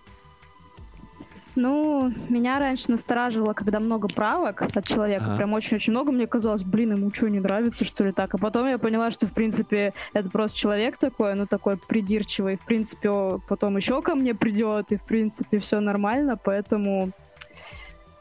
Ну, 1.57 2.13
меня 2.29 2.59
раньше 2.59 2.91
настораживало, 2.91 3.53
когда 3.53 3.79
много 3.79 4.09
правок 4.09 4.63
от 4.63 4.87
человека, 4.87 5.27
Ага. 5.27 5.37
прям 5.37 5.53
очень-очень 5.53 5.93
много, 5.93 6.11
мне 6.11 6.27
казалось, 6.27 6.65
блин, 6.65 6.93
ему 6.93 7.15
что, 7.15 7.29
не 7.29 7.39
нравится, 7.39 7.85
что 7.85 8.05
ли, 8.05 8.13
так? 8.13 8.35
А 8.35 8.39
потом 8.39 8.69
я 8.69 8.79
поняла, 8.79 9.11
что, 9.13 9.27
в 9.29 9.33
принципе, 9.33 9.93
это 10.15 10.31
просто 10.31 10.59
человек 10.59 10.99
такой, 10.99 11.35
ну, 11.35 11.47
такой 11.47 11.77
придирчивый, 11.77 12.57
в 12.57 12.65
принципе, 12.65 13.39
потом 13.49 13.77
еще 13.77 14.03
ко 14.03 14.17
мне 14.17 14.35
придет, 14.35 14.91
и, 14.91 14.97
в 14.97 15.05
принципе, 15.05 15.61
все 15.61 15.79
нормально, 15.79 16.37
поэтому, 16.37 17.11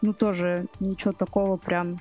ну, 0.02 0.14
тоже 0.14 0.68
ничего 0.80 1.12
такого 1.12 1.58
прям... 1.58 2.00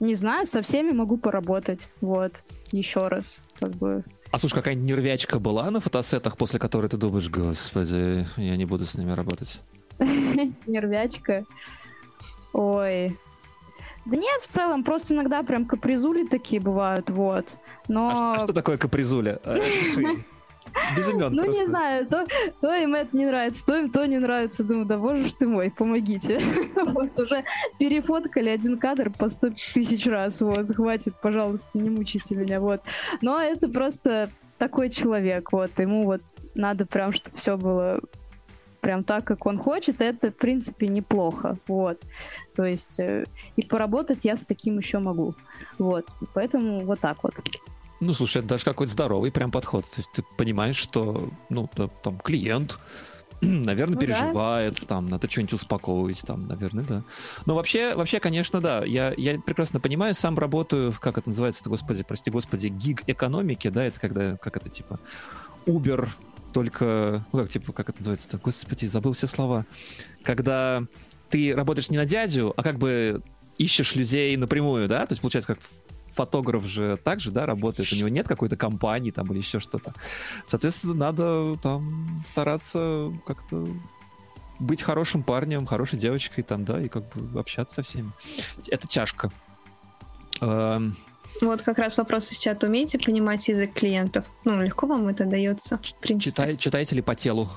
Не 0.00 0.14
знаю, 0.14 0.46
со 0.46 0.62
всеми 0.62 0.92
могу 0.92 1.16
поработать, 1.16 1.90
вот, 2.00 2.44
еще 2.72 3.08
раз, 3.08 3.40
как 3.58 3.70
бы... 3.70 4.04
А 4.30 4.38
слушай, 4.38 4.54
какая-нибудь 4.54 4.86
нервячка 4.86 5.38
была 5.38 5.70
на 5.70 5.80
фотосетах, 5.80 6.36
после 6.36 6.58
которой 6.60 6.88
ты 6.88 6.98
думаешь, 6.98 7.28
господи, 7.30 8.26
я 8.36 8.56
не 8.56 8.66
буду 8.66 8.84
с 8.84 8.96
ними 8.96 9.12
работать? 9.12 9.62
Нервячка. 10.66 11.44
Ой. 12.52 13.16
Да 14.04 14.16
нет, 14.16 14.40
в 14.40 14.46
целом, 14.46 14.84
просто 14.84 15.14
иногда 15.14 15.42
прям 15.42 15.66
капризули 15.66 16.26
такие 16.26 16.62
бывают, 16.62 17.10
вот. 17.10 17.58
Но... 17.88 18.10
А, 18.10 18.34
а 18.36 18.38
что 18.38 18.54
такое 18.54 18.78
капризуля? 18.78 19.38
А. 19.44 19.58
Без 20.96 21.08
имен 21.08 21.32
Ну, 21.32 21.44
просто. 21.44 21.60
не 21.60 21.66
знаю, 21.66 22.06
то, 22.06 22.26
то 22.60 22.74
им 22.74 22.94
это 22.94 23.16
не 23.16 23.26
нравится, 23.26 23.66
то 23.66 23.76
им 23.76 23.90
то 23.90 24.06
не 24.06 24.18
нравится. 24.18 24.64
Думаю, 24.64 24.86
да 24.86 24.98
боже 24.98 25.28
ж 25.28 25.32
ты 25.34 25.46
мой, 25.46 25.70
помогите. 25.70 26.40
Вот 26.74 27.18
уже 27.18 27.44
перефоткали 27.78 28.48
один 28.48 28.78
кадр 28.78 29.10
по 29.10 29.28
100 29.28 29.50
тысяч 29.74 30.06
раз. 30.06 30.40
Вот, 30.40 30.74
хватит, 30.74 31.14
пожалуйста, 31.20 31.78
не 31.78 31.90
мучите 31.90 32.34
меня. 32.34 32.60
Вот. 32.60 32.82
Но 33.20 33.40
это 33.40 33.68
просто 33.68 34.30
такой 34.58 34.90
человек. 34.90 35.52
Вот, 35.52 35.78
ему 35.78 36.02
вот 36.02 36.22
надо 36.54 36.86
прям, 36.86 37.12
чтобы 37.12 37.36
все 37.36 37.56
было 37.56 38.00
прям 38.88 39.04
так, 39.04 39.24
как 39.24 39.44
он 39.44 39.58
хочет. 39.58 40.00
Это, 40.00 40.30
в 40.30 40.34
принципе, 40.34 40.88
неплохо. 40.88 41.58
Вот. 41.68 42.00
То 42.56 42.64
есть, 42.64 42.98
э, 43.00 43.26
и 43.54 43.62
поработать 43.62 44.24
я 44.24 44.34
с 44.34 44.44
таким 44.44 44.78
еще 44.78 44.98
могу. 44.98 45.34
Вот. 45.78 46.06
Поэтому 46.32 46.86
вот 46.86 46.98
так 46.98 47.22
вот. 47.22 47.34
Ну, 48.00 48.14
слушай, 48.14 48.38
это 48.38 48.48
даже 48.48 48.64
какой-то 48.64 48.90
здоровый 48.90 49.30
прям 49.30 49.50
подход. 49.50 49.84
То 49.84 49.98
есть 49.98 50.08
ты 50.14 50.24
понимаешь, 50.38 50.76
что, 50.76 51.28
ну, 51.50 51.68
там, 52.02 52.16
клиент, 52.16 52.78
наверное, 53.42 53.96
ну, 53.96 54.00
переживает, 54.00 54.76
да. 54.80 54.86
там, 54.86 55.06
надо 55.06 55.28
что-нибудь 55.28 55.52
успокоить, 55.52 56.22
там, 56.22 56.46
наверное, 56.46 56.84
да. 56.84 57.02
Но 57.44 57.56
вообще, 57.56 57.94
вообще, 57.94 58.20
конечно, 58.20 58.62
да, 58.62 58.86
я, 58.86 59.12
я 59.18 59.38
прекрасно 59.38 59.80
понимаю, 59.80 60.14
сам 60.14 60.38
работаю 60.38 60.92
в, 60.92 60.98
как 60.98 61.18
это 61.18 61.28
называется, 61.28 61.62
господи, 61.68 62.04
прости 62.04 62.30
господи, 62.30 62.68
гиг-экономики, 62.68 63.68
да, 63.68 63.84
это 63.84 64.00
когда, 64.00 64.38
как 64.38 64.56
это, 64.56 64.70
типа, 64.70 64.98
Uber 65.66 66.08
только, 66.52 67.24
ну, 67.32 67.40
как, 67.40 67.50
типа, 67.50 67.72
как 67.72 67.90
это 67.90 67.98
называется-то, 67.98 68.38
господи, 68.38 68.86
забыл 68.86 69.12
все 69.12 69.26
слова. 69.26 69.64
Когда 70.22 70.82
ты 71.30 71.54
работаешь 71.54 71.90
не 71.90 71.96
на 71.96 72.06
дядю, 72.06 72.54
а 72.56 72.62
как 72.62 72.78
бы 72.78 73.22
ищешь 73.58 73.94
людей 73.96 74.36
напрямую, 74.36 74.88
да, 74.88 75.06
то 75.06 75.12
есть 75.12 75.20
получается 75.20 75.54
как 75.54 75.62
фотограф 76.12 76.64
же 76.64 76.96
также, 76.96 77.30
да, 77.30 77.46
работает, 77.46 77.92
у 77.92 77.96
него 77.96 78.08
нет 78.08 78.26
какой-то 78.26 78.56
компании 78.56 79.10
там 79.10 79.30
или 79.30 79.38
еще 79.38 79.60
что-то. 79.60 79.94
Соответственно, 80.46 80.94
надо 80.94 81.56
там 81.62 82.24
стараться 82.26 83.12
как-то 83.26 83.68
быть 84.58 84.82
хорошим 84.82 85.22
парнем, 85.22 85.66
хорошей 85.66 85.98
девочкой 85.98 86.42
там, 86.42 86.64
да, 86.64 86.80
и 86.80 86.88
как 86.88 87.04
бы 87.14 87.38
общаться 87.38 87.76
со 87.76 87.82
всеми. 87.82 88.10
Это 88.68 88.88
тяжко. 88.88 89.30
Вот 91.40 91.62
как 91.62 91.78
раз 91.78 91.96
вопрос 91.96 92.30
из 92.32 92.38
чата. 92.38 92.66
Умеете 92.66 92.98
понимать 92.98 93.46
язык 93.48 93.72
клиентов? 93.72 94.30
Ну, 94.44 94.60
легко 94.62 94.86
вам 94.86 95.08
это 95.08 95.24
дается, 95.24 95.78
в 95.78 95.94
принципе. 96.00 96.30
Читай, 96.30 96.56
читаете 96.56 96.96
ли 96.96 97.02
по 97.02 97.14
телу? 97.14 97.48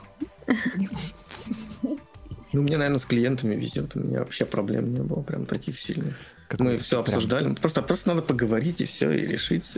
Ну, 2.54 2.64
мне, 2.64 2.78
наверное, 2.78 3.00
с 3.00 3.06
клиентами 3.06 3.56
везет. 3.56 3.96
У 3.96 4.00
меня 4.00 4.20
вообще 4.20 4.46
проблем 4.46 4.94
не 4.94 5.00
было 5.00 5.22
прям 5.22 5.46
таких 5.46 5.80
сильных. 5.80 6.16
Как 6.48 6.60
мы 6.60 6.78
все 6.78 7.02
прям... 7.02 7.16
обсуждали. 7.16 7.56
Просто, 7.56 7.82
просто 7.82 8.10
надо 8.10 8.22
поговорить 8.22 8.82
и 8.82 8.86
все, 8.86 9.10
и 9.12 9.26
решить. 9.26 9.72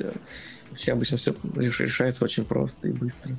Вообще 0.72 0.92
обычно 0.92 1.18
все 1.18 1.36
решается 1.56 2.24
очень 2.24 2.46
просто 2.46 2.88
и 2.88 2.92
быстро. 2.92 3.36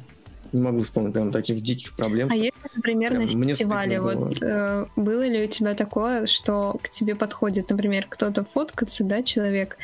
Не 0.55 0.63
могу 0.63 0.85
вспомнить 0.85 1.13
прям 1.13 1.33
таких 1.33 1.61
диких 1.63 1.95
проблем. 1.95 2.29
А 2.31 2.37
если, 2.37 2.55
например, 2.77 3.11
прям 3.11 3.23
на 3.23 3.29
фестивале, 3.29 4.01
вот 4.01 4.41
э, 4.41 4.87
было 4.97 5.27
ли 5.27 5.45
у 5.45 5.49
тебя 5.49 5.75
такое, 5.75 6.27
что 6.27 6.79
к 6.81 6.89
тебе 6.89 7.17
подходит, 7.17 7.71
например, 7.71 8.07
кто-то 8.09 8.45
фоткаться, 8.45 9.03
да, 9.03 9.23
человек, 9.23 9.77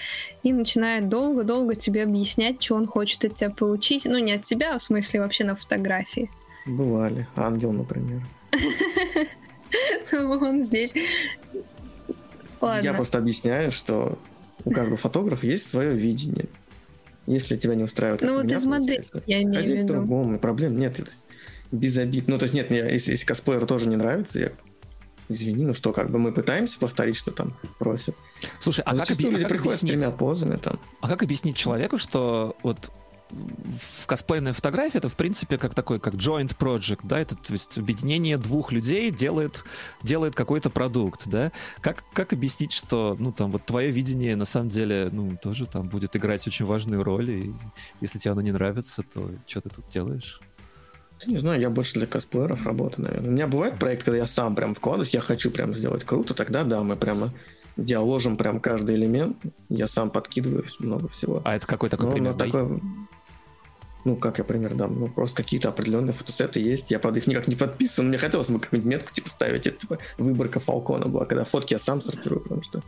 и 0.43 0.53
начинает 0.53 1.09
долго-долго 1.09 1.75
тебе 1.75 2.05
объяснять, 2.05 2.63
что 2.63 2.77
он 2.77 2.87
хочет 2.87 3.25
от 3.25 3.35
тебя 3.35 3.51
получить, 3.51 4.05
ну 4.05 4.19
не 4.19 4.33
от 4.35 4.43
тебя, 4.43 4.75
а 4.75 4.79
в 4.79 4.83
смысле 4.83 5.21
вообще 5.21 5.45
на 5.45 5.57
фотографии? 5.57 6.31
Бывали. 6.67 7.27
Ангел, 7.35 7.73
например. 7.73 8.23
Он 10.13 10.65
здесь. 10.65 10.95
Ладно. 12.61 12.85
Я 12.85 12.95
просто 12.95 13.19
объясняю, 13.19 13.73
что 13.73 14.19
у 14.65 14.71
каждого 14.71 14.97
фотографа 14.97 15.47
есть 15.47 15.69
свое 15.69 15.95
видение. 15.95 16.47
Если 17.31 17.57
тебя 17.57 17.77
не 17.77 17.85
устраивает, 17.85 18.23
ну 18.23 18.43
вот 18.43 18.51
из 18.51 18.65
модели 18.65 19.05
я 19.27 19.43
имею 19.43 19.65
в 19.65 19.69
виду. 19.69 19.95
другому, 19.95 20.39
проблем 20.39 20.77
нет. 20.77 20.97
То 20.97 21.03
есть, 21.03 21.21
без 21.71 21.97
обид. 21.97 22.27
Ну, 22.27 22.39
то 22.39 22.45
есть, 22.45 22.55
нет, 22.55 22.71
если, 22.73 23.13
если 23.13 23.25
косплееру 23.25 23.67
тоже 23.67 23.89
не 23.89 23.97
нравится, 23.97 24.41
я 24.41 24.51
извини, 25.29 25.65
ну 25.65 25.75
что, 25.75 25.93
как 25.93 26.11
бы 26.11 26.19
мы 26.19 26.33
пытаемся 26.33 26.77
повторить, 26.79 27.17
что 27.17 27.31
там 27.31 27.57
просят. 27.79 28.17
Слушай, 28.59 28.83
а 28.85 28.97
как, 28.97 29.13
объ... 29.13 29.29
а 29.29 29.49
как 29.49 29.61
объяснить? 29.61 29.77
с 29.77 29.79
тремя 29.79 30.11
позами 30.11 30.57
там. 30.57 30.81
А 31.01 31.09
как 31.09 31.23
объяснить 31.23 31.57
человеку, 31.57 31.99
что 31.99 32.57
вот 32.65 32.91
в 33.31 34.07
косплейная 34.07 34.53
фотография 34.53 34.99
это 34.99 35.09
в 35.09 35.17
принципе 35.17 35.59
как 35.59 35.75
такой 35.75 36.01
как 36.01 36.15
joint 36.15 36.57
project, 36.57 37.01
да, 37.05 37.21
это 37.21 37.37
то 37.37 37.53
есть 37.53 37.79
объединение 37.79 38.39
двух 38.39 38.73
людей 38.73 39.11
делает 39.11 39.65
делает 40.03 40.35
какой-то 40.35 40.71
продукт, 40.71 41.27
да. 41.27 41.53
Как 41.81 42.05
как 42.13 42.33
объяснить, 42.33 42.73
что 42.73 43.17
ну 43.19 43.33
там 43.33 43.51
вот 43.53 43.65
твое 43.67 43.91
видение 43.91 44.37
на 44.37 44.45
самом 44.45 44.69
деле 44.69 45.09
ну 45.13 45.37
тоже 45.41 45.67
там 45.67 45.89
будет 45.89 46.17
играть 46.17 46.47
очень 46.47 46.67
важную 46.67 47.03
роль, 47.03 47.31
и 47.31 47.55
если 48.01 48.19
тебе 48.19 48.33
оно 48.33 48.41
не 48.41 48.53
нравится, 48.53 49.03
то 49.03 49.31
что 49.47 49.61
ты 49.61 49.71
тут 49.71 49.89
делаешь? 49.89 50.41
Не 51.27 51.39
знаю, 51.39 51.61
я 51.61 51.69
больше 51.69 51.95
для 51.95 52.07
косплееров 52.07 52.65
работаю, 52.65 53.07
наверное. 53.07 53.29
У 53.29 53.33
меня 53.33 53.47
бывает 53.47 53.79
проект, 53.79 54.05
когда 54.05 54.19
я 54.19 54.27
сам 54.27 54.55
прям 54.55 54.75
вкладываюсь, 54.75 55.13
я 55.13 55.21
хочу 55.21 55.51
прям 55.51 55.75
сделать 55.75 56.05
круто, 56.05 56.33
тогда 56.33 56.65
да, 56.65 56.83
мы 56.83 56.97
прямо 56.97 57.31
диаложим 57.77 58.37
прям 58.37 58.61
каждый 58.61 58.97
элемент, 58.97 59.37
я 59.69 59.89
сам 59.89 60.11
подкидываю 60.11 60.65
много 60.79 61.09
всего. 61.09 61.43
А 61.45 61.57
это 61.57 61.67
какой 61.67 61.89
такой 61.89 62.07
Но 62.07 62.13
пример? 62.13 62.35
Такой, 62.35 62.81
ну, 64.05 64.17
как 64.17 64.39
я 64.39 64.45
пример 64.45 64.75
дам? 64.75 64.99
Ну, 64.99 65.09
просто 65.09 65.37
какие-то 65.37 65.69
определенные 65.69 66.13
фотосеты 66.13 66.61
есть. 66.61 66.91
Я, 66.91 66.99
правда, 66.99 67.21
их 67.21 67.27
никак 67.27 67.49
не 67.49 67.57
подписан. 67.57 68.09
Мне 68.09 68.19
хотелось 68.19 68.49
бы 68.49 68.59
какую-нибудь 68.59 68.91
метку 68.91 69.13
типа 69.13 69.29
ставить. 69.29 69.67
Это 69.67 69.79
типа 69.79 69.99
выборка 70.19 70.61
Фалкона 70.61 71.07
была, 71.07 71.27
когда 71.27 71.45
фотки 71.45 71.75
я 71.75 71.79
сам 71.79 72.03
сортирую, 72.03 72.41
потому 72.41 72.63
что 72.63 72.83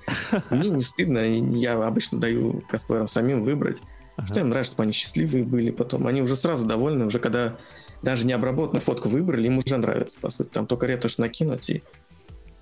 мне 0.50 0.70
не 0.70 0.82
стыдно. 0.82 1.18
Я 1.56 1.74
обычно 1.84 2.18
даю 2.18 2.62
косплеерам 2.70 3.08
самим 3.08 3.44
выбрать. 3.44 3.78
Что 4.26 4.40
им 4.40 4.50
нравится, 4.50 4.72
чтобы 4.72 4.84
они 4.84 4.92
счастливые 4.92 5.44
были 5.44 5.70
потом. 5.70 6.06
Они 6.06 6.22
уже 6.22 6.36
сразу 6.36 6.64
довольны, 6.64 7.06
уже 7.06 7.18
когда 7.18 7.56
даже 8.02 8.26
не 8.26 8.32
обработанную 8.32 8.82
фотку 8.82 9.08
выбрали, 9.08 9.46
им 9.46 9.58
уже 9.58 9.76
нравится, 9.76 10.18
по 10.20 10.30
сути. 10.30 10.48
Там 10.48 10.66
только 10.66 10.86
ретушь 10.86 11.18
накинуть, 11.18 11.70
и 11.70 11.82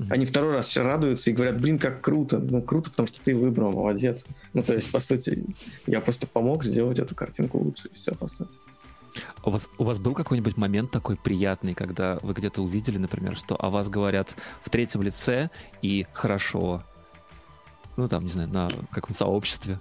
они 0.08 0.26
второй 0.26 0.54
раз 0.54 0.76
радуются 0.76 1.30
и 1.30 1.32
говорят, 1.32 1.60
блин, 1.60 1.78
как 1.78 2.00
круто. 2.00 2.38
Ну, 2.38 2.62
круто, 2.62 2.90
потому 2.90 3.08
что 3.08 3.20
ты 3.22 3.36
выбрал, 3.36 3.72
молодец. 3.72 4.24
Ну, 4.52 4.62
то 4.62 4.74
есть, 4.74 4.90
по 4.90 5.00
сути, 5.00 5.44
я 5.86 6.00
просто 6.00 6.26
помог 6.26 6.64
сделать 6.64 6.98
эту 6.98 7.14
картинку 7.14 7.58
лучше, 7.58 7.88
и 7.88 7.94
все, 7.94 8.14
по 8.14 8.28
сути. 8.28 8.50
У 9.42 9.50
вас, 9.50 9.68
у 9.78 9.84
вас 9.84 9.98
был 9.98 10.14
какой-нибудь 10.14 10.56
момент 10.56 10.90
такой 10.90 11.16
приятный, 11.16 11.74
когда 11.74 12.18
вы 12.22 12.32
где-то 12.32 12.62
увидели, 12.62 12.98
например, 12.98 13.36
что 13.36 13.56
о 13.56 13.68
вас 13.68 13.88
говорят 13.88 14.36
в 14.62 14.70
третьем 14.70 15.02
лице 15.02 15.50
и 15.82 16.06
хорошо? 16.12 16.84
Ну, 17.96 18.08
там, 18.08 18.24
не 18.24 18.30
знаю, 18.30 18.48
на 18.48 18.68
каком 18.92 19.14
сообществе. 19.14 19.78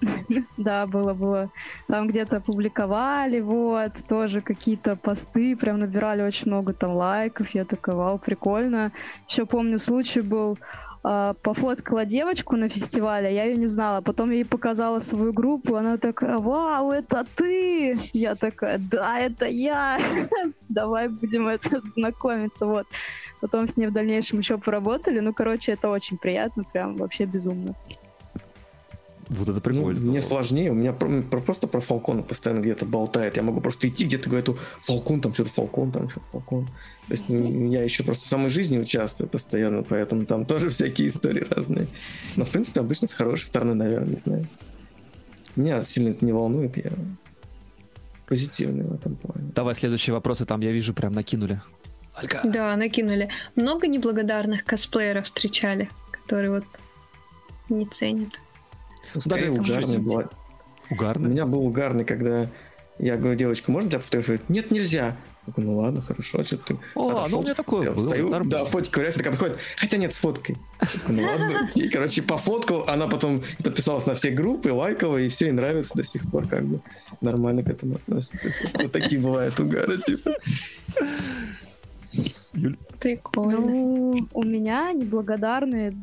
Да, 0.56 0.86
было, 0.86 1.14
было. 1.14 1.50
Там 1.86 2.08
где-то 2.08 2.40
публиковали, 2.40 3.40
вот, 3.40 3.92
тоже 4.08 4.40
какие-то 4.40 4.96
посты, 4.96 5.56
прям 5.56 5.78
набирали 5.78 6.22
очень 6.22 6.48
много 6.48 6.72
там 6.72 6.94
лайков, 6.94 7.50
я 7.50 7.64
такая, 7.64 7.96
вау, 7.96 8.18
прикольно. 8.18 8.92
Еще 9.28 9.46
помню, 9.46 9.78
случай 9.78 10.20
был, 10.20 10.58
э, 11.04 11.34
пофоткала 11.42 12.04
девочку 12.04 12.56
на 12.56 12.68
фестивале, 12.68 13.34
я 13.34 13.44
ее 13.44 13.56
не 13.56 13.66
знала, 13.66 14.00
потом 14.00 14.30
ей 14.30 14.44
показала 14.44 14.98
свою 14.98 15.32
группу, 15.32 15.76
она 15.76 15.96
такая, 15.96 16.38
вау, 16.38 16.90
это 16.92 17.24
ты! 17.36 17.96
Я 18.12 18.34
такая, 18.34 18.78
да, 18.78 19.18
это 19.18 19.46
я! 19.46 19.98
Давай 20.68 21.08
будем 21.08 21.48
это 21.48 21.82
знакомиться, 21.94 22.66
вот. 22.66 22.86
Потом 23.40 23.68
с 23.68 23.76
ней 23.76 23.86
в 23.86 23.92
дальнейшем 23.92 24.40
еще 24.40 24.58
поработали, 24.58 25.20
ну, 25.20 25.32
короче, 25.32 25.72
это 25.72 25.88
очень 25.88 26.18
приятно, 26.18 26.64
прям 26.64 26.96
вообще 26.96 27.24
безумно. 27.24 27.74
Вот 29.30 29.48
это 29.48 29.60
прикольно. 29.60 30.00
Ну, 30.00 30.10
мне 30.10 30.22
сложнее, 30.22 30.70
у 30.70 30.74
меня 30.74 30.92
про, 30.92 31.22
про, 31.22 31.40
просто 31.40 31.66
про 31.66 31.80
Фалкона 31.80 32.22
постоянно 32.22 32.60
где-то 32.60 32.86
болтает. 32.86 33.36
Я 33.36 33.42
могу 33.42 33.60
просто 33.60 33.88
идти 33.88 34.04
где-то 34.04 34.30
говорить, 34.30 34.48
Фалкон, 34.82 35.20
там 35.20 35.34
что-то 35.34 35.50
Фалкон, 35.50 35.92
там 35.92 36.08
что-то 36.08 36.26
Фалкон. 36.32 36.66
То 37.08 37.12
есть 37.12 37.24
я 37.28 37.82
еще 37.82 38.04
просто 38.04 38.24
в 38.24 38.28
самой 38.28 38.50
жизни 38.50 38.78
участвую 38.78 39.28
постоянно, 39.28 39.82
поэтому 39.82 40.24
там 40.24 40.46
тоже 40.46 40.70
всякие 40.70 41.08
истории 41.08 41.46
разные. 41.48 41.88
Но, 42.36 42.44
в 42.44 42.50
принципе, 42.50 42.80
обычно 42.80 43.06
с 43.06 43.12
хорошей 43.12 43.44
стороны, 43.44 43.74
наверное, 43.74 44.08
не 44.08 44.16
знаю. 44.16 44.46
Меня 45.56 45.82
сильно 45.82 46.10
это 46.10 46.24
не 46.24 46.32
волнует, 46.32 46.76
я 46.76 46.92
позитивный 48.26 48.84
в 48.84 48.94
этом 48.94 49.16
плане. 49.16 49.50
Давай 49.54 49.74
следующие 49.74 50.14
вопросы 50.14 50.46
там, 50.46 50.60
я 50.60 50.70
вижу, 50.70 50.94
прям 50.94 51.12
накинули. 51.12 51.60
Алька. 52.14 52.40
Да, 52.44 52.76
накинули. 52.76 53.28
Много 53.56 53.86
неблагодарных 53.86 54.64
косплееров 54.64 55.26
встречали, 55.26 55.88
которые 56.10 56.50
вот 56.50 56.64
не 57.68 57.86
ценят. 57.86 58.40
Даже 59.24 59.50
угарный 59.50 59.98
был. 59.98 60.24
Угарный? 60.90 61.28
У 61.28 61.30
меня 61.30 61.46
был 61.46 61.66
угарный, 61.66 62.04
когда 62.04 62.48
я 62.98 63.16
говорю, 63.16 63.36
девочка, 63.36 63.70
можно 63.70 63.90
тебя 63.90 64.00
фотографировать? 64.00 64.48
Нет, 64.48 64.70
нельзя. 64.70 65.16
Я 65.46 65.52
говорю, 65.52 65.70
ну 65.70 65.78
ладно, 65.78 66.02
хорошо, 66.02 66.42
что 66.44 66.58
ты. 66.58 66.76
О, 66.94 67.26
ну 67.28 67.38
у 67.38 67.42
меня 67.42 67.54
такое 67.54 67.90
было. 67.92 68.08
Стою, 68.08 68.44
да, 68.44 68.64
фотик 68.64 68.92
ковыряется, 68.92 69.20
такая 69.20 69.32
подходит, 69.32 69.56
хотя 69.76 69.96
нет, 69.96 70.12
с 70.14 70.18
фоткой. 70.18 70.56
Ну 71.08 71.22
ладно, 71.22 71.70
и, 71.74 71.88
короче, 71.88 72.22
пофоткал, 72.22 72.84
она 72.88 73.06
потом 73.06 73.42
подписалась 73.62 74.04
на 74.04 74.14
все 74.14 74.30
группы, 74.30 74.72
лайкала, 74.72 75.16
и 75.16 75.28
все, 75.28 75.48
и 75.48 75.52
нравится 75.52 75.92
до 75.94 76.04
сих 76.04 76.28
пор, 76.30 76.48
как 76.48 76.64
бы 76.64 76.80
нормально 77.20 77.62
к 77.62 77.68
этому 77.68 77.94
относится. 77.94 78.52
Вот 78.74 78.92
такие 78.92 79.20
бывают 79.20 79.58
угары, 79.58 79.98
типа. 79.98 80.32
Прикольно. 83.00 83.60
Ну, 83.60 84.28
у 84.32 84.42
меня 84.42 84.92
неблагодарные 84.92 85.94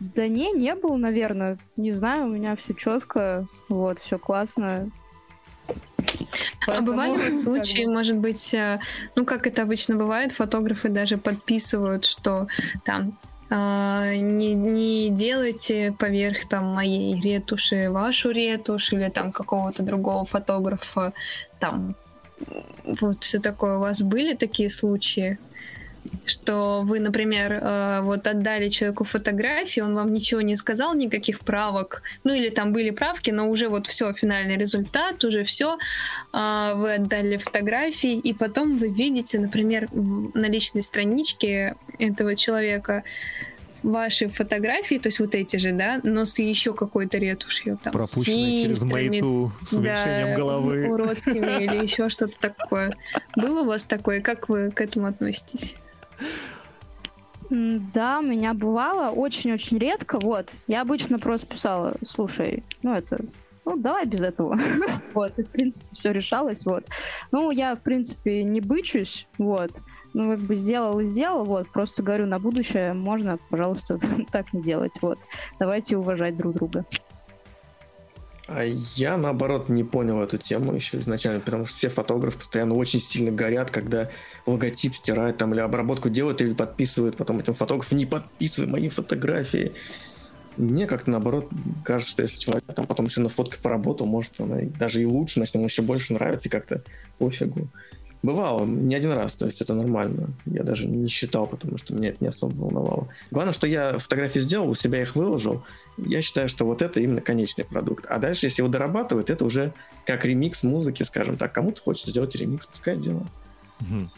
да 0.00 0.28
не, 0.28 0.52
не 0.52 0.74
был, 0.74 0.96
наверное. 0.96 1.58
Не 1.76 1.92
знаю, 1.92 2.26
у 2.26 2.30
меня 2.30 2.56
все 2.56 2.74
четко, 2.74 3.46
вот, 3.68 3.98
все 3.98 4.18
классно. 4.18 4.90
Поэтому, 6.66 6.78
а 6.78 6.92
бывали 6.92 7.32
случаи, 7.42 7.82
как 7.82 7.86
бы... 7.86 7.92
может 7.92 8.16
быть, 8.18 8.54
э, 8.54 8.80
ну 9.16 9.24
как 9.24 9.46
это 9.46 9.62
обычно 9.62 9.96
бывает, 9.96 10.32
фотографы 10.32 10.88
даже 10.88 11.18
подписывают, 11.18 12.04
что 12.04 12.48
там 12.84 13.18
Uh, 13.50 14.14
не, 14.18 14.52
не 14.52 15.08
делайте 15.08 15.94
поверх 15.98 16.46
там 16.50 16.66
моей 16.66 17.18
ретуши 17.18 17.88
вашу 17.88 18.30
ретушь 18.30 18.92
или 18.92 19.08
там 19.08 19.32
какого-то 19.32 19.82
другого 19.82 20.26
фотографа 20.26 21.14
там 21.58 21.96
вот 22.84 23.24
все 23.24 23.38
такое. 23.38 23.76
У 23.76 23.80
вас 23.80 24.02
были 24.02 24.34
такие 24.34 24.68
случаи? 24.68 25.38
Что 26.26 26.82
вы, 26.84 27.00
например, 27.00 27.52
э, 27.52 28.00
вот 28.02 28.26
отдали 28.26 28.68
человеку 28.68 29.04
фотографию, 29.04 29.86
он 29.86 29.94
вам 29.94 30.12
ничего 30.12 30.40
не 30.40 30.56
сказал, 30.56 30.94
никаких 30.94 31.40
правок, 31.40 32.02
ну 32.24 32.34
или 32.34 32.48
там 32.50 32.72
были 32.72 32.90
правки, 32.90 33.30
но 33.30 33.48
уже 33.48 33.68
вот 33.68 33.86
все, 33.86 34.12
финальный 34.12 34.56
результат, 34.56 35.24
уже 35.24 35.44
все, 35.44 35.78
а, 36.32 36.74
вы 36.74 36.94
отдали 36.94 37.36
фотографии, 37.36 38.18
и 38.18 38.32
потом 38.32 38.78
вы 38.78 38.88
видите, 38.88 39.38
например, 39.38 39.88
на 39.92 40.46
личной 40.46 40.82
страничке 40.82 41.76
этого 41.98 42.36
человека 42.36 43.04
ваши 43.82 44.28
фотографии, 44.28 44.96
то 44.96 45.08
есть 45.08 45.20
вот 45.20 45.34
эти 45.34 45.56
же, 45.56 45.72
да, 45.72 46.00
но 46.02 46.24
с 46.24 46.38
еще 46.38 46.74
какой-то 46.74 47.18
ретушью. 47.18 47.78
Там, 47.82 47.92
Пропущенные 47.92 48.62
через 48.62 48.82
мейту, 48.82 49.52
с 49.64 49.72
уменьшением 49.72 50.28
да, 50.28 50.36
головы. 50.36 50.88
уродскими 50.88 51.64
или 51.64 51.82
еще 51.82 52.08
что-то 52.08 52.38
такое. 52.38 52.96
Было 53.36 53.60
у 53.60 53.66
вас 53.66 53.84
такое? 53.84 54.20
Как 54.20 54.48
вы 54.48 54.70
к 54.72 54.80
этому 54.80 55.06
относитесь? 55.06 55.76
Да, 57.50 58.18
у 58.18 58.22
меня 58.22 58.52
бывало 58.52 59.10
очень-очень 59.10 59.78
редко. 59.78 60.18
Вот, 60.20 60.54
я 60.66 60.82
обычно 60.82 61.18
просто 61.18 61.46
писала, 61.46 61.94
слушай, 62.04 62.62
ну 62.82 62.94
это, 62.94 63.20
ну 63.64 63.76
давай 63.76 64.04
без 64.04 64.22
этого. 64.22 64.58
вот, 65.14 65.38
и 65.38 65.44
в 65.44 65.50
принципе 65.50 65.88
все 65.92 66.12
решалось, 66.12 66.66
вот. 66.66 66.84
Ну, 67.32 67.50
я, 67.50 67.74
в 67.74 67.82
принципе, 67.82 68.42
не 68.42 68.60
бычусь, 68.60 69.28
вот. 69.38 69.70
Ну, 70.14 70.30
как 70.32 70.40
бы 70.40 70.56
сделал 70.56 71.00
и 71.00 71.04
сделал, 71.04 71.44
вот. 71.44 71.70
Просто 71.70 72.02
говорю, 72.02 72.26
на 72.26 72.38
будущее 72.38 72.92
можно, 72.92 73.38
пожалуйста, 73.50 73.98
так 74.30 74.52
не 74.52 74.62
делать, 74.62 74.98
вот. 75.00 75.18
Давайте 75.58 75.96
уважать 75.96 76.36
друг 76.36 76.54
друга. 76.54 76.84
А 78.48 78.64
я, 78.64 79.18
наоборот, 79.18 79.68
не 79.68 79.84
понял 79.84 80.22
эту 80.22 80.38
тему 80.38 80.74
еще 80.74 80.96
изначально, 80.96 81.40
потому 81.40 81.66
что 81.66 81.76
все 81.76 81.90
фотографы 81.90 82.38
постоянно 82.38 82.74
очень 82.74 82.98
сильно 82.98 83.30
горят, 83.30 83.70
когда 83.70 84.08
логотип 84.46 84.94
стирают 84.94 85.36
там 85.36 85.52
или 85.52 85.60
обработку 85.60 86.08
делают 86.08 86.40
или 86.40 86.54
подписывают, 86.54 87.18
потом 87.18 87.40
этим 87.40 87.52
фотограф 87.52 87.92
не 87.92 88.06
подписывай 88.06 88.66
мои 88.66 88.88
фотографии. 88.88 89.74
Мне 90.56 90.86
как-то 90.86 91.10
наоборот 91.10 91.50
кажется, 91.84 92.12
что 92.12 92.22
если 92.22 92.38
человек 92.38 92.64
там 92.74 92.86
потом 92.86 93.04
еще 93.04 93.20
на 93.20 93.28
фотке 93.28 93.58
поработал, 93.62 94.06
может, 94.06 94.32
она 94.40 94.56
даже 94.78 95.02
и 95.02 95.04
лучше, 95.04 95.34
значит, 95.34 95.54
ему 95.54 95.66
еще 95.66 95.82
больше 95.82 96.14
нравится, 96.14 96.48
и 96.48 96.50
как-то 96.50 96.82
пофигу. 97.18 97.68
Бывало, 98.22 98.64
не 98.64 98.96
один 98.96 99.12
раз, 99.12 99.34
то 99.34 99.46
есть 99.46 99.60
это 99.60 99.74
нормально. 99.74 100.30
Я 100.44 100.64
даже 100.64 100.88
не 100.88 101.08
считал, 101.08 101.46
потому 101.46 101.78
что 101.78 101.94
меня 101.94 102.08
это 102.08 102.18
не 102.20 102.28
особо 102.28 102.52
волновало. 102.56 103.08
Главное, 103.30 103.54
что 103.54 103.68
я 103.68 103.98
фотографии 103.98 104.40
сделал, 104.40 104.68
у 104.68 104.74
себя 104.74 105.00
их 105.00 105.14
выложил. 105.14 105.62
Я 105.98 106.20
считаю, 106.20 106.48
что 106.48 106.64
вот 106.64 106.82
это 106.82 106.98
именно 106.98 107.20
конечный 107.20 107.64
продукт. 107.64 108.04
А 108.08 108.18
дальше, 108.18 108.46
если 108.46 108.60
его 108.62 108.70
дорабатывают, 108.70 109.30
это 109.30 109.44
уже 109.44 109.72
как 110.04 110.24
ремикс 110.24 110.64
музыки, 110.64 111.04
скажем 111.04 111.36
так. 111.36 111.52
Кому-то 111.52 111.80
хочется 111.80 112.10
сделать 112.10 112.34
ремикс, 112.34 112.66
пускай 112.66 112.96
делает. 112.96 113.26
Угу. 113.80 114.10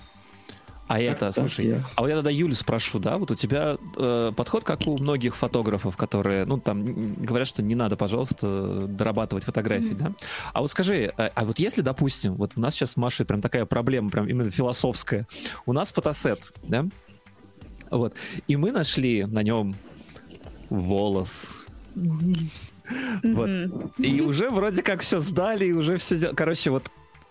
А 0.90 0.94
как 0.94 1.02
это, 1.02 1.30
слушай, 1.30 1.68
я. 1.68 1.84
а 1.94 2.00
вот 2.00 2.08
я 2.08 2.16
тогда 2.16 2.30
Юлю 2.30 2.56
спрошу, 2.56 2.98
да, 2.98 3.16
вот 3.16 3.30
у 3.30 3.36
тебя 3.36 3.76
э, 3.96 4.32
подход, 4.34 4.64
как 4.64 4.88
у 4.88 4.98
многих 4.98 5.36
фотографов, 5.36 5.96
которые, 5.96 6.44
ну, 6.46 6.58
там, 6.58 7.14
говорят, 7.14 7.46
что 7.46 7.62
не 7.62 7.76
надо, 7.76 7.94
пожалуйста, 7.94 8.88
дорабатывать 8.88 9.44
фотографии, 9.44 9.92
mm-hmm. 9.92 10.14
да? 10.16 10.26
А 10.52 10.62
вот 10.62 10.72
скажи, 10.72 11.12
а, 11.16 11.30
а 11.32 11.44
вот 11.44 11.60
если, 11.60 11.82
допустим, 11.82 12.32
вот 12.32 12.54
у 12.56 12.60
нас 12.60 12.74
сейчас 12.74 12.90
с 12.90 12.96
Машей 12.96 13.24
прям 13.24 13.40
такая 13.40 13.66
проблема, 13.66 14.10
прям 14.10 14.28
именно 14.28 14.50
философская, 14.50 15.28
у 15.64 15.72
нас 15.72 15.92
фотосет, 15.92 16.52
да, 16.64 16.86
вот, 17.92 18.14
и 18.48 18.56
мы 18.56 18.72
нашли 18.72 19.26
на 19.26 19.44
нем 19.44 19.76
волос, 20.70 21.54
вот. 23.22 23.50
И 23.98 24.20
уже 24.20 24.50
вроде 24.50 24.82
как 24.82 25.02
все 25.02 25.20
сдали, 25.20 25.66
и 25.66 25.72
уже 25.72 25.98
все 25.98 26.16
сделали. 26.16 26.34
Короче, 26.34 26.70
вот 26.70 26.90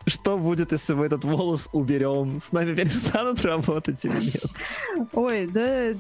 что 0.10 0.38
будет, 0.38 0.72
если 0.72 0.94
мы 0.94 1.06
этот 1.06 1.24
волос 1.24 1.70
уберем? 1.72 2.40
С 2.40 2.52
нами 2.52 2.76
перестанут 2.76 3.42
работать 3.44 4.04
или 4.06 4.16
нет? 4.16 5.08
Ой, 5.14 5.48
да, 5.48 5.94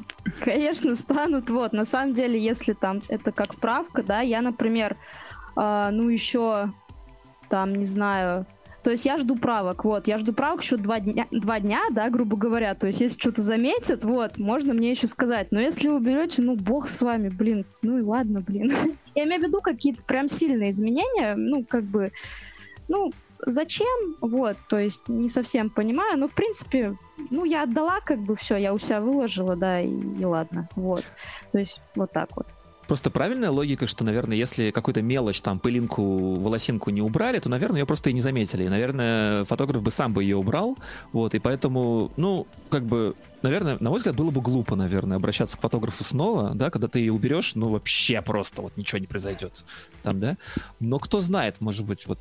конечно, 0.43 0.95
станут. 0.95 1.49
Вот, 1.49 1.73
на 1.73 1.85
самом 1.85 2.13
деле, 2.13 2.41
если 2.41 2.73
там 2.73 3.01
это 3.09 3.31
как 3.31 3.53
справка, 3.53 4.03
да, 4.03 4.21
я, 4.21 4.41
например, 4.41 4.95
э, 5.55 5.89
ну 5.91 6.09
еще 6.09 6.71
там, 7.49 7.75
не 7.75 7.85
знаю, 7.85 8.45
то 8.83 8.91
есть 8.91 9.05
я 9.05 9.17
жду 9.17 9.35
правок, 9.35 9.83
вот, 9.83 10.07
я 10.07 10.17
жду 10.17 10.33
правок 10.33 10.61
еще 10.63 10.77
два 10.77 10.99
дня, 10.99 11.27
два 11.31 11.59
дня, 11.59 11.81
да, 11.91 12.09
грубо 12.09 12.37
говоря, 12.37 12.75
то 12.75 12.87
есть 12.87 13.01
если 13.01 13.19
что-то 13.19 13.41
заметят, 13.41 14.05
вот, 14.05 14.37
можно 14.37 14.73
мне 14.73 14.91
еще 14.91 15.07
сказать, 15.07 15.47
но 15.51 15.59
если 15.59 15.89
вы 15.89 15.99
берете, 15.99 16.41
ну, 16.41 16.55
бог 16.55 16.87
с 16.87 17.01
вами, 17.01 17.29
блин, 17.29 17.65
ну 17.81 17.97
и 17.97 18.01
ладно, 18.01 18.41
блин. 18.41 18.71
Я 19.15 19.25
имею 19.25 19.41
в 19.41 19.45
виду 19.45 19.59
какие-то 19.59 20.03
прям 20.03 20.29
сильные 20.29 20.69
изменения, 20.69 21.35
ну, 21.35 21.65
как 21.65 21.83
бы, 21.83 22.11
ну, 22.87 23.11
зачем, 23.45 24.15
вот, 24.21 24.57
то 24.67 24.77
есть 24.77 25.07
не 25.07 25.29
совсем 25.29 25.69
понимаю, 25.69 26.17
но 26.17 26.27
в 26.27 26.33
принципе, 26.33 26.95
ну, 27.29 27.45
я 27.45 27.63
отдала 27.63 27.99
как 28.01 28.19
бы 28.19 28.35
все, 28.35 28.57
я 28.57 28.73
у 28.73 28.79
себя 28.79 29.01
выложила, 29.01 29.55
да, 29.55 29.81
и, 29.81 29.91
и 29.91 30.25
ладно, 30.25 30.69
вот, 30.75 31.03
то 31.51 31.59
есть 31.59 31.81
вот 31.95 32.11
так 32.11 32.29
вот. 32.35 32.47
Просто 32.87 33.11
правильная 33.11 33.51
логика, 33.51 33.85
что, 33.85 34.03
наверное, 34.03 34.35
если 34.35 34.71
какую-то 34.71 35.03
мелочь, 35.03 35.41
там, 35.41 35.59
пылинку, 35.59 36.33
волосинку 36.33 36.89
не 36.89 37.03
убрали, 37.03 37.37
то, 37.37 37.47
наверное, 37.47 37.81
ее 37.81 37.85
просто 37.85 38.09
и 38.09 38.13
не 38.13 38.21
заметили. 38.21 38.63
И, 38.63 38.67
наверное, 38.67 39.45
фотограф 39.45 39.83
бы 39.83 39.91
сам 39.91 40.11
бы 40.11 40.23
ее 40.23 40.37
убрал, 40.37 40.75
вот, 41.13 41.35
и 41.35 41.39
поэтому, 41.39 42.11
ну, 42.17 42.47
как 42.71 42.85
бы, 42.87 43.13
наверное, 43.43 43.77
на 43.79 43.91
мой 43.91 43.99
взгляд, 43.99 44.15
было 44.15 44.31
бы 44.31 44.41
глупо, 44.41 44.75
наверное, 44.75 45.17
обращаться 45.17 45.55
к 45.55 45.61
фотографу 45.61 46.03
снова, 46.03 46.55
да, 46.55 46.71
когда 46.71 46.87
ты 46.87 46.97
ее 46.97 47.13
уберешь, 47.13 47.53
ну, 47.53 47.69
вообще 47.69 48.23
просто 48.23 48.63
вот 48.63 48.75
ничего 48.75 48.97
не 48.97 49.05
произойдет 49.05 49.65
там, 50.01 50.19
да. 50.19 50.37
Но 50.79 50.97
кто 50.97 51.21
знает, 51.21 51.61
может 51.61 51.85
быть, 51.85 52.07
вот 52.07 52.17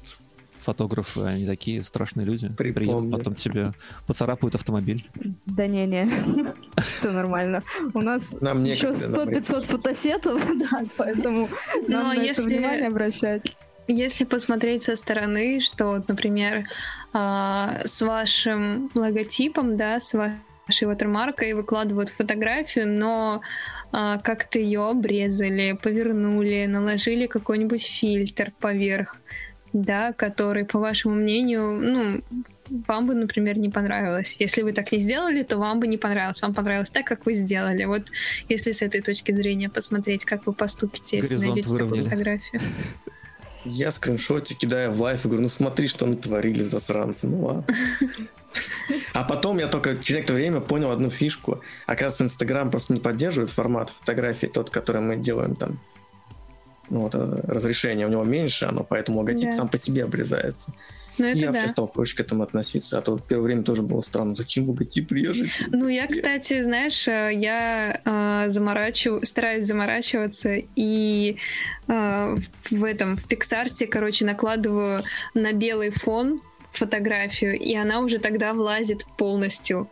фотографы, 0.60 1.22
они 1.22 1.46
такие 1.46 1.82
страшные 1.82 2.26
люди. 2.26 2.48
Приедут, 2.48 3.10
потом 3.10 3.34
тебе 3.34 3.72
поцарапают 4.06 4.54
автомобиль. 4.54 5.08
Да 5.46 5.66
не-не, 5.66 6.08
все 6.82 7.10
нормально. 7.10 7.62
У 7.94 8.00
нас 8.00 8.40
нам 8.40 8.64
еще 8.64 8.90
100-500 8.90 9.62
фотосетов, 9.62 10.44
да, 10.70 10.84
поэтому 10.96 11.48
нам 11.86 12.08
на 12.08 12.14
это 12.16 12.42
внимание 12.42 12.88
обращать. 12.88 13.56
Если 13.90 14.24
посмотреть 14.24 14.82
со 14.82 14.96
стороны, 14.96 15.60
что, 15.60 16.04
например, 16.06 16.68
а, 17.14 17.80
с 17.86 18.02
вашим 18.02 18.90
логотипом, 18.94 19.78
да, 19.78 19.98
с 19.98 20.12
вашей 20.12 20.86
ватермаркой 20.86 21.54
выкладывают 21.54 22.10
фотографию, 22.10 22.86
но 22.86 23.40
а, 23.90 24.18
как-то 24.18 24.58
ее 24.58 24.86
обрезали, 24.86 25.72
повернули, 25.72 26.66
наложили 26.66 27.26
какой-нибудь 27.26 27.82
фильтр 27.82 28.52
поверх, 28.60 29.16
да, 29.72 30.12
который, 30.12 30.64
по 30.64 30.78
вашему 30.78 31.14
мнению, 31.14 31.78
ну, 31.80 32.22
вам 32.86 33.06
бы, 33.06 33.14
например, 33.14 33.58
не 33.58 33.68
понравилось. 33.68 34.36
Если 34.38 34.62
вы 34.62 34.72
так 34.72 34.92
не 34.92 34.98
сделали, 34.98 35.42
то 35.42 35.58
вам 35.58 35.80
бы 35.80 35.86
не 35.86 35.96
понравилось. 35.96 36.42
Вам 36.42 36.54
понравилось 36.54 36.90
так, 36.90 37.06
как 37.06 37.26
вы 37.26 37.34
сделали. 37.34 37.84
Вот 37.84 38.02
если 38.48 38.72
с 38.72 38.82
этой 38.82 39.00
точки 39.00 39.32
зрения 39.32 39.68
посмотреть, 39.68 40.24
как 40.24 40.46
вы 40.46 40.52
поступите, 40.52 41.16
если 41.16 41.28
Горизонт 41.28 41.54
найдете 41.54 41.68
выровняли. 41.70 42.04
такую 42.04 42.10
фотографию. 42.10 42.60
Я 43.64 43.90
скриншоте 43.90 44.54
кидаю 44.54 44.92
в 44.92 45.00
лайф 45.00 45.24
и 45.24 45.28
говорю, 45.28 45.42
ну 45.42 45.48
смотри, 45.48 45.88
что 45.88 46.06
натворили 46.06 46.62
засранцы, 46.62 47.26
ну 47.26 47.44
ладно. 47.44 47.64
А 49.12 49.24
потом 49.24 49.58
я 49.58 49.66
только 49.66 49.96
через 49.98 50.16
некоторое 50.16 50.38
время 50.38 50.60
понял 50.60 50.90
одну 50.90 51.10
фишку. 51.10 51.60
Оказывается, 51.86 52.24
Инстаграм 52.24 52.70
просто 52.70 52.94
не 52.94 53.00
поддерживает 53.00 53.50
формат 53.50 53.90
фотографии, 53.90 54.46
тот, 54.46 54.70
который 54.70 55.02
мы 55.02 55.16
делаем 55.16 55.54
там 55.54 55.80
ну, 56.90 57.00
вот, 57.00 57.14
э, 57.14 57.40
разрешение 57.46 58.06
у 58.06 58.10
него 58.10 58.24
меньше, 58.24 58.66
оно 58.66 58.84
поэтому 58.84 59.20
логотип 59.20 59.50
да. 59.50 59.56
сам 59.56 59.68
по 59.68 59.78
себе 59.78 60.04
обрезается. 60.04 60.72
Ну, 61.18 61.26
это 61.26 61.38
я 61.38 61.46
да. 61.46 61.52
вообще 61.52 61.72
стал 61.72 61.88
проще 61.88 62.16
к 62.16 62.20
этому 62.20 62.44
относиться. 62.44 62.98
А 62.98 63.00
то 63.00 63.16
в 63.16 63.22
первое 63.22 63.46
время 63.46 63.62
тоже 63.62 63.82
было 63.82 64.02
странно, 64.02 64.36
зачем 64.36 64.68
логотип 64.68 65.10
режет? 65.12 65.48
Ну, 65.72 65.88
я, 65.88 66.06
кстати, 66.06 66.62
знаешь, 66.62 67.06
э, 67.08 67.32
я 67.34 68.00
э, 68.04 68.50
заморачиваю, 68.50 69.26
стараюсь 69.26 69.66
заморачиваться 69.66 70.56
и 70.76 71.36
э, 71.88 72.36
в 72.70 72.84
этом, 72.84 73.16
в 73.16 73.26
Пиксарте, 73.26 73.86
короче, 73.86 74.24
накладываю 74.24 75.02
на 75.34 75.52
белый 75.52 75.90
фон 75.90 76.40
фотографию, 76.70 77.58
и 77.58 77.74
она 77.74 78.00
уже 78.00 78.18
тогда 78.18 78.54
влазит 78.54 79.04
полностью. 79.16 79.90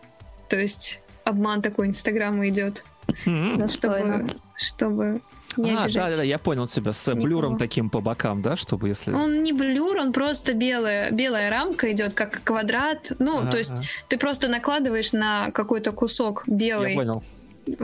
То 0.49 0.59
есть 0.59 1.01
обман 1.25 1.63
такой 1.63 1.89
Инстаграма 1.89 2.49
идет. 2.49 2.85
Mm-hmm. 3.25 3.69
Чтобы, 3.69 4.27
чтобы 4.57 5.21
не 5.57 5.73
а, 5.73 5.85
обижать. 5.85 6.11
да, 6.11 6.17
да, 6.19 6.23
я 6.23 6.39
понял 6.39 6.67
тебя 6.67 6.93
с 6.93 7.07
Никого. 7.07 7.25
блюром 7.25 7.59
таким 7.59 7.91
по 7.91 8.01
бокам, 8.01 8.43
да, 8.43 8.57
чтобы 8.57 8.89
если. 8.89 9.13
Он 9.13 9.43
не 9.43 9.53
блюр, 9.53 9.97
он 9.99 10.13
просто 10.13 10.55
белая, 10.55 11.11
белая 11.11 11.51
рамка 11.51 11.91
идет 11.93 12.15
как 12.15 12.43
квадрат. 12.45 13.13
Ну, 13.19 13.47
а 13.47 13.51
то 13.51 13.59
есть 13.59 13.73
ты 14.09 14.19
просто 14.19 14.49
накладываешь 14.49 15.13
на 15.13 15.51
какой-то 15.51 15.93
кусок 15.93 16.45
белый 16.47 16.93
я 16.93 16.97
понял. 16.97 17.25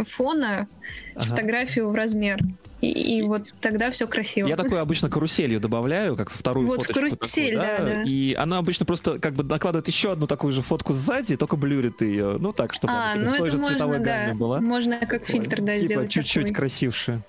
фона 0.05 0.68
ага. 1.14 1.29
фотографию 1.29 1.91
в 1.91 1.95
размер. 1.95 2.41
И, 2.83 3.18
и 3.18 3.23
вот 3.23 3.45
тогда 3.61 3.93
все 3.93 4.09
красиво. 4.09 4.49
Я 4.49 4.57
такой 4.57 4.81
обычно 4.81 5.09
каруселью 5.09 5.61
добавляю, 5.61 6.16
как 6.16 6.31
вторую 6.31 6.66
вот 6.66 6.81
фоточку. 6.81 7.01
Вот 7.01 7.11
карусель, 7.11 7.57
такую, 7.57 7.79
да, 7.79 7.85
да. 7.85 8.03
И 8.03 8.35
она 8.35 8.59
обычно 8.59 8.85
просто 8.85 9.20
как 9.20 9.35
бы 9.35 9.45
накладывает 9.45 9.87
еще 9.87 10.11
одну 10.11 10.27
такую 10.27 10.53
же 10.53 10.62
фотку 10.62 10.93
сзади, 10.93 11.37
только 11.37 11.57
блюрит 11.57 12.03
ее. 12.03 12.39
Ну 12.41 12.53
так, 12.53 12.75
чтобы 12.75 12.93
а, 12.93 13.12
она 13.12 13.12
типа, 13.12 13.25
ну 13.25 13.31
в 13.31 13.39
той 13.39 13.51
же 13.51 13.59
можно, 13.59 13.77
цветовой 13.77 13.99
да. 14.01 14.05
гамме 14.05 14.35
была. 14.35 14.61
Можно 14.61 14.99
как 15.07 15.25
фильтр, 15.25 15.62
да, 15.62 15.77
типа, 15.77 15.87
сделать. 15.87 16.11
чуть-чуть 16.11 16.53
красивше. 16.53 17.23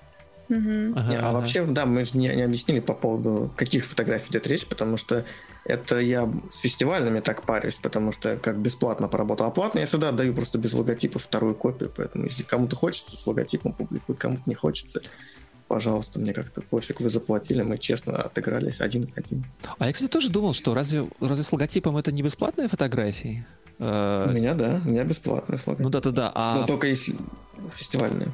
Мгм. 0.48 0.92
Ага, 0.96 1.10
Не, 1.10 1.16
а 1.16 1.28
ага. 1.28 1.32
вообще, 1.32 1.64
да, 1.64 1.86
мы 1.86 2.04
же 2.04 2.16
не, 2.18 2.28
не 2.34 2.42
объяснили 2.42 2.80
по 2.80 2.94
поводу 2.94 3.50
каких 3.56 3.86
фотографий 3.86 4.30
идет 4.30 4.46
речь, 4.46 4.66
потому 4.66 4.96
что 4.96 5.24
это 5.64 5.98
я 5.98 6.30
с 6.52 6.58
фестивальными 6.58 7.20
так 7.20 7.42
парюсь, 7.42 7.78
потому 7.82 8.12
что 8.12 8.36
как 8.36 8.58
бесплатно 8.58 9.08
поработал. 9.08 9.46
А 9.46 9.50
платно 9.50 9.78
я 9.78 9.86
всегда 9.86 10.10
отдаю 10.10 10.34
просто 10.34 10.58
без 10.58 10.72
логотипа 10.74 11.18
вторую 11.18 11.54
копию, 11.54 11.90
поэтому 11.96 12.26
если 12.26 12.42
кому-то 12.42 12.76
хочется 12.76 13.16
с 13.16 13.26
логотипом 13.26 13.72
публикуй, 13.72 14.14
кому-то 14.16 14.42
не 14.46 14.54
хочется, 14.54 15.00
пожалуйста, 15.66 16.18
мне 16.18 16.34
как-то 16.34 16.60
пофиг, 16.60 17.00
вы 17.00 17.08
заплатили, 17.08 17.62
мы 17.62 17.78
честно 17.78 18.16
отыгрались 18.18 18.80
один 18.80 19.06
к 19.06 19.16
один. 19.18 19.44
А 19.78 19.86
я, 19.86 19.92
кстати, 19.92 20.10
тоже 20.10 20.28
думал, 20.30 20.52
что 20.52 20.74
разве, 20.74 21.08
разве 21.20 21.44
с 21.44 21.52
логотипом 21.52 21.96
это 21.96 22.12
не 22.12 22.22
бесплатные 22.22 22.68
фотографии? 22.68 23.46
Э, 23.78 24.28
У 24.28 24.32
меня, 24.32 24.54
да, 24.54 24.82
у 24.84 24.88
меня 24.88 25.04
бесплатно 25.04 25.56
с 25.56 25.66
логотипом. 25.66 25.84
Ну 25.84 25.90
да-да-да. 25.90 26.30
А, 26.34 26.60
Ну, 26.60 26.66
только 26.66 26.86
если 26.88 27.16
фестивальные. 27.76 28.30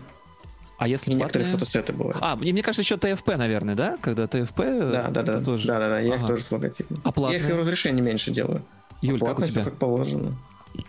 А 0.80 0.88
если 0.88 1.12
И 1.12 1.14
некоторые 1.14 1.50
платные? 1.50 1.60
фотосеты 1.66 1.92
бывают. 1.92 2.18
А, 2.22 2.36
мне, 2.36 2.52
мне 2.52 2.62
кажется, 2.62 2.80
еще 2.80 2.96
ТФП, 2.96 3.36
наверное, 3.36 3.74
да? 3.74 3.98
Когда 4.00 4.26
ТФП, 4.26 4.56
да, 4.60 5.08
да, 5.10 5.22
да, 5.22 5.32
это 5.34 5.44
тоже... 5.44 5.68
да, 5.68 5.78
да, 5.78 5.88
да, 5.90 6.00
я 6.00 6.14
их 6.14 6.20
Ага. 6.20 6.28
тоже 6.28 6.42
с 6.44 6.50
логотипом. 6.50 6.96
А 7.04 7.08
Я 7.08 7.12
платные? 7.12 7.40
их 7.40 7.50
и 7.50 7.52
разрешение 7.52 8.02
меньше 8.02 8.30
делаю. 8.30 8.62
Юль, 9.02 9.20
а 9.22 9.26
как 9.26 9.40
у 9.40 9.44
тебя? 9.44 9.64
как 9.64 9.76
положено. 9.76 10.32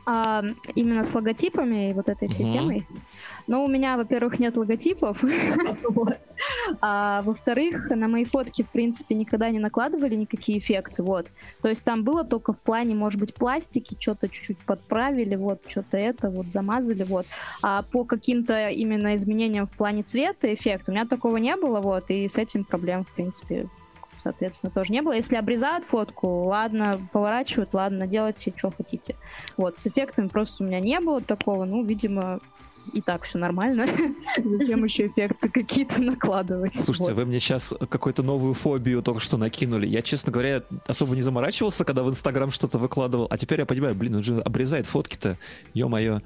А, 0.06 0.44
именно 0.76 1.04
с 1.04 1.14
логотипами 1.14 1.90
и 1.90 1.94
вот 1.94 2.08
этой 2.08 2.30
всей 2.30 2.44
Мгм. 2.46 2.52
темой. 2.54 2.88
Ну, 3.48 3.64
у 3.64 3.68
меня, 3.68 3.98
во-первых, 3.98 4.40
нет 4.40 4.58
логотипов. 4.58 5.24
А 6.82 7.22
во-вторых, 7.24 7.90
на 7.90 8.08
мои 8.08 8.24
фотки, 8.24 8.64
в 8.64 8.70
принципе, 8.70 9.16
никогда 9.16 9.50
не 9.50 9.60
накладывали 9.60 10.16
никакие 10.16 10.60
эффекты. 10.60 11.04
Вот. 11.04 11.28
То 11.62 11.70
есть 11.70 11.84
там 11.86 12.04
было 12.04 12.24
только 12.24 12.54
в 12.54 12.62
плане, 12.62 12.96
может 12.96 13.20
быть, 13.20 13.34
пластики, 13.34 13.96
что-то 14.00 14.28
чуть-чуть 14.28 14.58
подправили, 14.60 15.36
вот, 15.36 15.62
что-то 15.68 15.98
это, 15.98 16.30
вот, 16.30 16.48
замазали, 16.48 17.04
вот. 17.04 17.26
А 17.62 17.84
по 17.84 18.06
каким-то 18.06 18.70
именно 18.70 19.16
изменениям 19.16 19.68
в 19.68 19.72
плане 19.72 20.04
цвета 20.04 20.54
эффект 20.54 20.90
у 20.90 20.92
меня 20.92 21.06
такого 21.06 21.38
не 21.38 21.56
было, 21.56 21.80
вот, 21.82 22.10
и 22.10 22.28
с 22.28 22.38
этим 22.38 22.64
проблем, 22.64 23.04
в 23.04 23.14
принципе, 23.14 23.68
соответственно, 24.22 24.72
тоже 24.72 24.94
не 24.94 25.02
было. 25.02 25.14
Если 25.14 25.36
обрезают 25.36 25.86
фотку, 25.86 26.44
ладно, 26.46 27.00
поворачивают, 27.12 27.74
ладно, 27.74 28.08
делайте, 28.08 28.54
что 28.56 28.72
хотите. 28.72 29.16
Вот, 29.58 29.78
с 29.78 29.88
эффектом 29.88 30.30
просто 30.30 30.64
у 30.64 30.68
меня 30.68 30.80
не 30.80 31.00
было 31.00 31.22
такого, 31.22 31.66
ну, 31.66 31.84
видимо, 31.84 32.40
и 32.94 33.02
так 33.02 33.24
все 33.24 33.38
нормально. 33.38 33.86
Зачем 34.38 34.84
еще 34.84 35.08
эффекты 35.08 35.50
какие-то 35.50 36.02
накладывать? 36.02 36.76
Слушайте, 36.76 37.12
Вот. 37.14 37.18
вы 37.22 37.26
мне 37.26 37.40
сейчас 37.40 37.74
какую-то 37.90 38.24
новую 38.24 38.54
фобию 38.54 39.02
только 39.02 39.20
что 39.22 39.38
накинули. 39.38 39.88
Я, 39.88 40.02
честно 40.02 40.32
говоря, 40.32 40.64
особо 40.88 41.16
не 41.16 41.22
заморачивался, 41.22 41.86
когда 41.86 42.04
в 42.04 42.10
Инстаграм 42.10 42.52
что-то 42.52 42.78
выкладывал. 42.80 43.28
А 43.30 43.38
теперь 43.38 43.60
я 43.60 43.66
понимаю, 43.66 43.96
блин, 43.96 44.16
он 44.16 44.24
же 44.24 44.40
обрезает 44.42 44.86
фотки-то. 44.86 45.38
Ё-моё. 45.74 46.22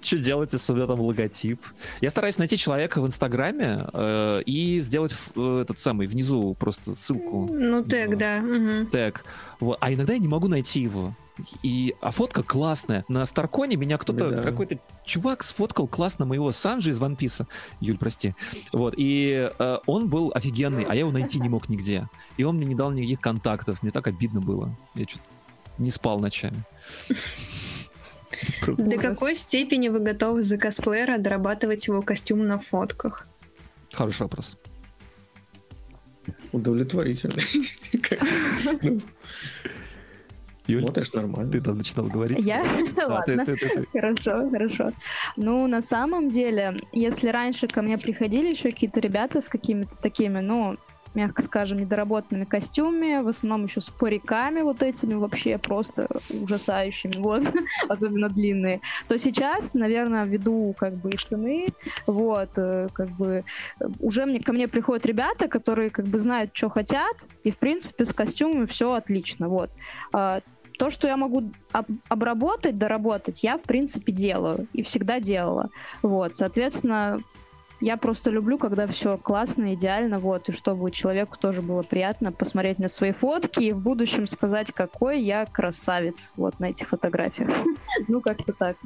Что 0.00 0.18
делать, 0.18 0.52
если 0.52 0.72
у 0.72 0.76
меня 0.76 0.86
там 0.86 1.00
логотип? 1.00 1.60
Я 2.00 2.10
стараюсь 2.10 2.38
найти 2.38 2.56
человека 2.56 3.00
в 3.00 3.06
Инстаграме 3.06 3.86
э, 3.92 4.42
и 4.46 4.80
сделать 4.80 5.12
ф- 5.12 5.32
э, 5.36 5.60
этот 5.62 5.78
самый 5.78 6.06
внизу 6.06 6.54
просто 6.54 6.94
ссылку. 6.94 7.48
Ну, 7.52 7.82
тег, 7.84 8.16
да. 8.16 8.38
мгм. 8.40 8.86
тег. 8.86 9.24
Вот. 9.60 9.78
А 9.80 9.92
иногда 9.92 10.12
я 10.14 10.18
не 10.18 10.28
могу 10.28 10.48
найти 10.48 10.80
его. 10.80 11.14
И, 11.62 11.94
а 12.00 12.10
фотка 12.10 12.42
классная. 12.42 13.04
На 13.08 13.24
Старконе 13.24 13.76
меня 13.76 13.96
кто-то, 13.98 14.30
Да. 14.30 14.42
какой-то 14.42 14.78
чувак 15.04 15.42
сфоткал 15.42 15.86
классно 15.88 16.24
моего 16.26 16.52
Санджи 16.52 16.90
из 16.90 17.00
One 17.00 17.16
Piece. 17.16 17.46
Юль, 17.80 17.98
прости. 17.98 18.34
Вот. 18.72 18.94
И 18.96 19.50
э, 19.58 19.78
он 19.86 20.08
был 20.08 20.30
офигенный, 20.34 20.84
а 20.84 20.94
я 20.94 21.00
его 21.00 21.10
найти 21.10 21.40
не 21.40 21.48
мог 21.48 21.68
нигде. 21.68 22.08
И 22.36 22.44
он 22.44 22.56
мне 22.56 22.66
не 22.66 22.74
дал 22.74 22.90
никаких 22.90 23.20
контактов. 23.20 23.82
Мне 23.82 23.92
так 23.92 24.06
обидно 24.06 24.40
было. 24.40 24.76
Я 24.94 25.06
что-то 25.06 25.24
не 25.78 25.90
спал 25.90 26.20
ночами. 26.20 26.64
До 28.66 28.96
какой 28.96 29.34
степени 29.34 29.88
вы 29.88 30.00
готовы 30.00 30.42
за 30.42 30.58
косплеера 30.58 31.18
дорабатывать 31.18 31.86
его 31.86 32.02
костюм 32.02 32.46
на 32.46 32.58
фотках? 32.58 33.26
Хороший 33.92 34.22
вопрос. 34.22 34.56
Удовлетворительно. 36.52 37.42
Юль, 40.66 40.82
Смотришь 40.82 41.12
нормально. 41.12 41.50
ты 41.50 41.60
там 41.60 41.78
начинал 41.78 42.06
говорить? 42.06 42.38
Я? 42.40 42.62
Ладно. 42.96 43.44
ты- 43.44 43.56
ты- 43.56 43.68
ты. 43.68 43.86
Хорошо, 43.92 44.48
хорошо. 44.50 44.90
Ну, 45.36 45.66
на 45.66 45.82
самом 45.82 46.28
деле, 46.28 46.76
если 46.92 47.28
раньше 47.28 47.66
ко 47.66 47.82
мне 47.82 47.98
приходили 47.98 48.50
еще 48.50 48.70
какие-то 48.70 49.00
ребята 49.00 49.40
с 49.40 49.48
какими-то 49.48 49.96
такими, 49.96 50.38
ну, 50.40 50.76
мягко 51.14 51.42
скажем, 51.42 51.78
недоработанными 51.78 52.44
костюмами, 52.44 53.22
в 53.22 53.28
основном 53.28 53.64
еще 53.64 53.80
с 53.80 53.90
париками 53.90 54.62
вот 54.62 54.82
этими 54.82 55.14
вообще 55.14 55.58
просто 55.58 56.08
ужасающими, 56.30 57.16
вот, 57.18 57.42
особенно 57.88 58.28
длинные, 58.28 58.80
то 59.08 59.18
сейчас, 59.18 59.74
наверное, 59.74 60.24
ввиду 60.24 60.74
как 60.78 60.94
бы 60.96 61.10
и 61.10 61.16
цены, 61.16 61.66
вот, 62.06 62.50
э, 62.56 62.88
как 62.92 63.10
бы 63.10 63.44
э, 63.80 63.84
уже 64.00 64.26
мне, 64.26 64.40
ко 64.40 64.52
мне 64.52 64.68
приходят 64.68 65.06
ребята, 65.06 65.48
которые 65.48 65.90
как 65.90 66.06
бы 66.06 66.18
знают, 66.18 66.50
что 66.54 66.68
хотят, 66.68 67.26
и, 67.44 67.50
в 67.50 67.58
принципе, 67.58 68.04
с 68.04 68.12
костюмами 68.12 68.66
все 68.66 68.92
отлично, 68.92 69.48
вот. 69.48 69.70
А, 70.12 70.40
то, 70.78 70.90
что 70.90 71.06
я 71.06 71.16
могу 71.16 71.52
об- 71.72 71.90
обработать, 72.08 72.76
доработать, 72.76 73.44
я, 73.44 73.56
в 73.58 73.62
принципе, 73.62 74.10
делаю. 74.10 74.66
И 74.72 74.82
всегда 74.82 75.20
делала. 75.20 75.70
Вот, 76.02 76.34
соответственно, 76.34 77.20
я 77.82 77.96
просто 77.96 78.30
люблю, 78.30 78.58
когда 78.58 78.86
все 78.86 79.18
классно, 79.18 79.74
идеально, 79.74 80.18
вот, 80.18 80.48
и 80.48 80.52
чтобы 80.52 80.90
человеку 80.92 81.36
тоже 81.36 81.62
было 81.62 81.82
приятно 81.82 82.30
посмотреть 82.30 82.78
на 82.78 82.86
свои 82.86 83.10
фотки 83.12 83.60
и 83.60 83.72
в 83.72 83.78
будущем 83.78 84.28
сказать, 84.28 84.70
какой 84.72 85.20
я 85.20 85.46
красавец, 85.46 86.32
вот, 86.36 86.58
на 86.60 86.66
этих 86.66 86.88
фотографиях. 86.88 87.50
Ну, 88.08 88.20
как-то 88.20 88.52
так. 88.52 88.76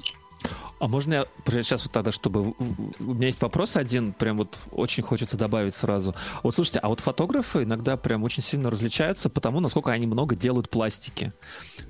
А 0.79 0.89
можно 0.89 1.15
я 1.15 1.27
сейчас 1.63 1.85
вот 1.85 1.93
тогда, 1.93 2.13
чтобы... 2.13 2.55
У 2.99 3.15
меня 3.15 3.27
есть 3.27 3.41
вопрос 3.41 3.77
один, 3.77 4.13
прям 4.13 4.37
вот 4.39 4.59
очень 4.73 5.03
хочется 5.03 5.37
добавить 5.37 5.75
сразу. 5.75 6.15
Вот 6.43 6.55
слушайте, 6.55 6.81
а 6.81 6.89
вот 6.89 7.01
фотографы 7.01 7.63
иногда 7.63 7.97
прям 7.97 8.25
очень 8.25 8.43
сильно 8.43 8.71
различаются 8.71 9.31
по 9.31 9.41
тому, 9.41 9.61
насколько 9.61 9.91
они 9.93 10.07
много 10.07 10.35
делают 10.37 10.69
пластики. 10.69 11.33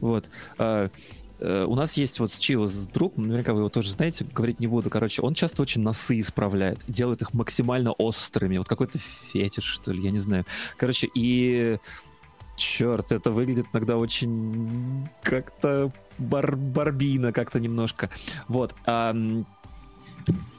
Вот. 0.01 0.31
Э, 1.39 1.65
У 1.69 1.75
нас 1.75 1.95
есть 1.95 2.21
вот 2.21 2.33
с 2.33 2.39
Чио 2.39 2.67
с 2.67 2.87
друг, 2.87 3.17
наверняка 3.17 3.53
вы 3.53 3.61
его 3.61 3.69
тоже 3.69 3.91
знаете, 3.91 4.27
говорить 4.33 4.61
не 4.61 4.67
буду. 4.67 4.91
Короче, 4.91 5.23
он 5.23 5.35
часто 5.35 5.63
очень 5.63 5.83
носы 5.83 6.21
исправляет, 6.21 6.79
делает 6.89 7.23
их 7.23 7.35
максимально 7.35 7.93
острыми. 7.93 8.59
Вот 8.59 8.69
какой-то 8.69 8.99
фетиш, 8.99 9.65
что 9.65 9.93
ли, 9.93 10.03
я 10.03 10.11
не 10.11 10.19
знаю. 10.19 10.45
Короче, 10.77 11.09
и 11.15 11.79
черт, 12.57 13.13
это 13.13 13.31
выглядит 13.31 13.67
иногда 13.73 13.97
очень 13.97 15.09
как-то 15.23 15.93
бар 16.19 16.57
барбина, 16.57 17.33
как-то 17.33 17.61
немножко. 17.61 18.11
Вот. 18.49 18.75
ам, 18.87 19.47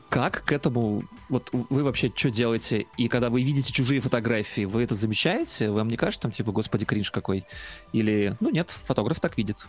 как 0.09 0.43
к 0.45 0.51
этому... 0.53 1.03
Вот 1.27 1.49
вы 1.51 1.83
вообще 1.83 2.11
что 2.15 2.29
делаете? 2.29 2.85
И 2.97 3.09
когда 3.09 3.29
вы 3.29 3.41
видите 3.41 3.73
чужие 3.73 3.99
фотографии, 3.99 4.63
вы 4.63 4.83
это 4.83 4.95
замечаете? 4.95 5.69
Вам 5.69 5.89
не 5.89 5.97
кажется, 5.97 6.21
там, 6.21 6.31
типа, 6.31 6.51
господи, 6.53 6.85
кринж 6.85 7.11
какой? 7.11 7.45
Или, 7.91 8.37
ну 8.39 8.49
нет, 8.49 8.69
фотограф 8.69 9.19
так 9.19 9.37
видит. 9.37 9.67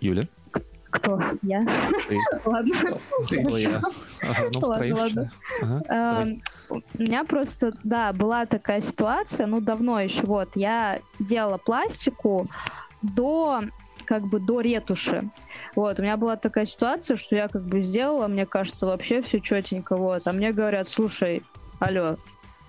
Юля? 0.00 0.24
Кто? 0.90 1.20
Я? 1.42 1.64
Ты? 2.08 2.18
Ладно. 2.44 2.72
О, 2.90 3.56
я. 3.58 3.82
Ага, 4.22 4.50
ну, 4.52 4.68
Ладно, 4.68 4.96
ладно. 4.96 5.32
Ага. 5.62 5.82
Эм, 5.88 6.42
У 6.68 7.02
меня 7.02 7.24
просто, 7.24 7.72
да, 7.84 8.12
была 8.12 8.46
такая 8.46 8.80
ситуация, 8.80 9.46
ну, 9.46 9.60
давно 9.60 10.00
еще, 10.00 10.26
вот, 10.26 10.56
я 10.56 11.00
делала 11.18 11.58
пластику 11.58 12.46
до 13.02 13.62
как 14.04 14.22
бы 14.22 14.38
до 14.38 14.60
ретуши. 14.60 15.28
Вот, 15.74 15.98
у 15.98 16.02
меня 16.02 16.16
была 16.16 16.36
такая 16.36 16.64
ситуация, 16.64 17.16
что 17.16 17.34
я 17.36 17.48
как 17.48 17.64
бы 17.66 17.82
сделала, 17.82 18.28
мне 18.28 18.46
кажется, 18.46 18.86
вообще 18.86 19.20
все 19.20 19.40
четенько, 19.40 19.96
вот, 19.96 20.22
а 20.26 20.32
мне 20.32 20.52
говорят, 20.52 20.86
слушай, 20.88 21.42
алло, 21.80 22.16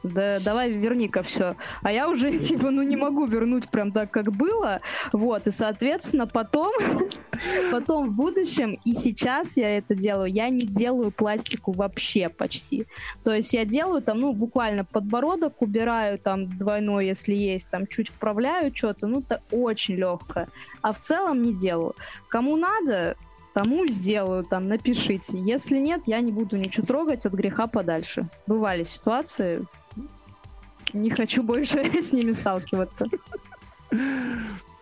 да 0.08 0.40
давай 0.40 0.72
верни-ка 0.72 1.24
все. 1.24 1.56
А 1.84 1.92
я 1.92 2.10
уже, 2.10 2.32
типа, 2.40 2.72
ну 2.72 2.82
не 2.84 2.96
могу 2.96 3.26
вернуть 3.26 3.70
прям 3.70 3.92
так, 3.92 4.12
как 4.12 4.32
было. 4.32 4.82
Вот, 5.14 5.48
и, 5.48 5.52
соответственно, 5.52 6.28
потом, 6.28 6.74
потом 7.72 8.10
в 8.10 8.12
будущем, 8.12 8.80
и 8.86 8.94
сейчас 8.94 9.58
я 9.58 9.78
это 9.78 9.96
делаю, 9.96 10.32
я 10.32 10.50
не 10.50 10.66
делаю 10.66 11.12
пластику 11.12 11.72
вообще 11.72 12.30
почти. 12.30 12.86
То 13.24 13.34
есть 13.34 13.54
я 13.54 13.66
делаю 13.66 14.02
там, 14.02 14.20
ну, 14.20 14.34
буквально 14.34 14.86
подбородок 14.86 15.62
убираю, 15.62 16.18
там, 16.18 16.50
двойной, 16.58 17.08
если 17.08 17.34
есть, 17.34 17.70
там, 17.70 17.88
чуть 17.88 18.10
вправляю 18.10 18.76
что-то, 18.76 19.08
ну, 19.08 19.20
это 19.20 19.42
очень 19.52 19.96
легкое. 19.96 20.48
А 20.82 20.94
в 20.94 21.00
целом 21.00 21.42
не 21.42 21.54
делаю. 21.54 21.96
Кому 22.30 22.56
надо, 22.56 23.16
тому 23.58 23.88
сделаю, 23.88 24.44
там, 24.44 24.68
напишите. 24.68 25.40
Если 25.40 25.80
нет, 25.80 26.04
я 26.06 26.22
не 26.22 26.32
буду 26.32 26.58
ничего 26.58 26.86
трогать 26.86 27.26
от 27.26 27.34
греха 27.34 27.66
подальше. 27.66 28.30
Бывали 28.46 28.84
ситуации, 28.84 29.66
не 30.94 31.10
хочу 31.10 31.44
больше 31.44 31.84
с 32.02 32.14
ними 32.14 32.32
сталкиваться. 32.32 33.08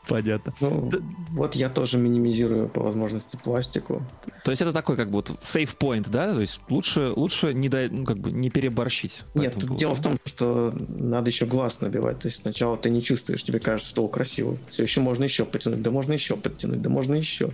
Понятно. 0.08 0.54
Ну, 0.60 0.90
Да. 0.92 1.00
вот 1.32 1.56
я 1.56 1.68
тоже 1.68 1.98
минимизирую 1.98 2.70
по 2.70 2.80
возможности 2.84 3.40
пластику. 3.44 4.04
То 4.44 4.52
есть 4.52 4.62
это 4.62 4.72
такой 4.72 4.98
как 4.98 5.08
бы 5.10 5.16
вот 5.16 5.30
save 5.42 5.76
point, 5.76 6.08
да? 6.12 6.32
То 6.32 6.42
есть 6.42 6.62
лучше, 6.70 7.12
лучше 7.16 7.56
не, 7.56 7.70
дай, 7.70 7.90
ну, 7.90 8.06
как 8.06 8.20
бы 8.20 8.32
не 8.32 8.52
переборщить. 8.52 9.24
Нет, 9.34 9.56
тут 9.56 9.78
дело 9.78 9.96
в 9.96 10.02
том, 10.04 10.18
что 10.26 10.72
надо 10.90 11.32
еще 11.32 11.48
глаз 11.48 11.82
набивать. 11.82 12.20
То 12.20 12.28
есть 12.28 12.42
сначала 12.42 12.78
ты 12.78 12.92
не 12.92 13.02
чувствуешь, 13.02 13.44
тебе 13.44 13.60
кажется, 13.60 13.90
что 13.90 14.06
о, 14.06 14.08
красиво. 14.08 14.58
Все 14.72 14.84
еще 14.84 15.02
можно 15.02 15.24
еще 15.24 15.44
потянуть, 15.44 15.82
да 15.82 15.90
можно 15.90 16.14
еще 16.14 16.38
подтянуть, 16.38 16.84
да 16.84 16.90
можно 16.90 17.16
еще. 17.16 17.50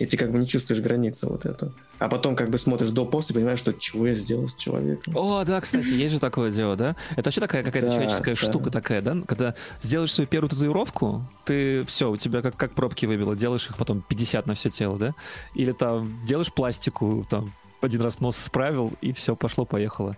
И 0.00 0.06
ты 0.06 0.16
как 0.16 0.32
бы 0.32 0.38
не 0.38 0.48
чувствуешь 0.48 0.82
границы 0.82 1.28
вот 1.28 1.46
этого. 1.46 1.72
А 2.02 2.08
потом 2.08 2.34
как 2.34 2.50
бы 2.50 2.58
смотришь 2.58 2.90
до 2.90 3.06
после, 3.06 3.32
понимаешь, 3.32 3.60
что 3.60 3.72
чего 3.72 4.08
я 4.08 4.14
сделал 4.14 4.48
с 4.48 4.56
человеком. 4.56 5.16
О, 5.16 5.44
да, 5.44 5.60
кстати, 5.60 5.86
есть 5.86 6.14
же 6.14 6.18
такое 6.18 6.50
дело, 6.50 6.74
да? 6.74 6.96
Это 7.12 7.28
вообще 7.28 7.40
такая 7.40 7.62
какая-то 7.62 7.86
Да, 7.86 7.92
человеческая 7.92 8.34
да. 8.34 8.40
штука 8.40 8.70
такая, 8.70 9.00
да? 9.02 9.16
Когда 9.24 9.54
сделаешь 9.82 10.12
свою 10.12 10.26
первую 10.26 10.50
татуировку, 10.50 11.24
ты 11.44 11.84
все, 11.84 12.10
у 12.10 12.16
тебя 12.16 12.42
как, 12.42 12.56
как 12.56 12.74
пробки 12.74 13.06
выбило, 13.06 13.36
делаешь 13.36 13.68
их 13.68 13.76
потом 13.76 14.02
50 14.02 14.46
на 14.48 14.54
все 14.54 14.68
тело, 14.68 14.98
да? 14.98 15.14
Или 15.54 15.70
там 15.70 16.20
делаешь 16.26 16.52
пластику, 16.52 17.24
там 17.30 17.52
один 17.80 18.02
раз 18.02 18.18
нос 18.18 18.36
справил, 18.36 18.92
и 19.00 19.12
все, 19.12 19.36
пошло-поехало. 19.36 20.16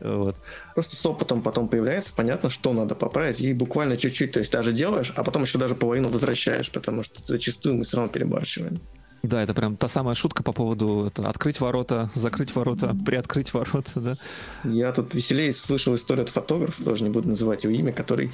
Вот. 0.00 0.36
Просто 0.74 0.96
с 0.96 1.06
опытом 1.06 1.40
потом 1.40 1.68
появляется, 1.68 2.12
понятно, 2.14 2.50
что 2.50 2.74
надо 2.74 2.94
поправить, 2.94 3.40
и 3.40 3.54
буквально 3.54 3.96
чуть-чуть, 3.96 4.32
то 4.32 4.40
есть 4.40 4.52
даже 4.52 4.72
делаешь, 4.72 5.14
а 5.16 5.24
потом 5.24 5.44
еще 5.44 5.56
даже 5.56 5.76
половину 5.76 6.10
возвращаешь, 6.10 6.70
потому 6.70 7.04
что 7.04 7.22
зачастую 7.24 7.76
мы 7.76 7.84
все 7.84 7.96
равно 7.96 8.12
перебарщиваем. 8.12 8.80
Да, 9.22 9.42
это 9.42 9.54
прям 9.54 9.76
та 9.76 9.86
самая 9.86 10.14
шутка 10.14 10.42
по 10.42 10.52
поводу 10.52 11.06
это, 11.06 11.28
открыть 11.28 11.60
ворота, 11.60 12.10
закрыть 12.14 12.54
ворота, 12.54 12.96
приоткрыть 13.06 13.54
ворота, 13.54 14.00
да? 14.00 14.16
Я 14.64 14.92
тут 14.92 15.14
веселее 15.14 15.52
слышал 15.52 15.94
историю 15.94 16.24
от 16.24 16.30
фотографа, 16.30 16.82
тоже 16.82 17.04
не 17.04 17.10
буду 17.10 17.28
называть 17.28 17.62
его 17.62 17.72
имя, 17.72 17.92
который 17.92 18.32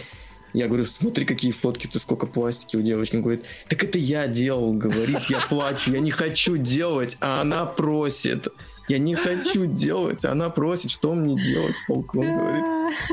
я 0.55 0.67
говорю, 0.67 0.87
смотри, 0.87 1.27
какие 1.27 1.53
фотки, 1.53 1.87
ты 1.87 1.99
сколько 1.99 2.27
пластики 2.27 2.77
у 2.77 2.83
девочки. 2.83 3.17
Он 3.17 3.23
говорит, 3.23 3.45
так 3.69 3.85
это 3.85 3.99
я 3.99 4.27
делал, 4.29 4.73
говорит, 4.73 5.21
я 5.29 5.41
плачу, 5.41 5.93
я 5.93 6.01
не 6.01 6.11
хочу 6.11 6.57
делать, 6.57 7.19
а 7.21 7.43
она 7.43 7.67
просит. 7.67 8.49
Я 8.89 8.99
не 8.99 9.15
хочу 9.15 9.67
делать, 9.67 10.25
она 10.25 10.51
просит, 10.51 10.91
что 10.91 11.15
мне 11.15 11.37
делать, 11.37 11.75
полк, 11.87 12.15
он 12.15 12.27
говорит. 12.27 12.65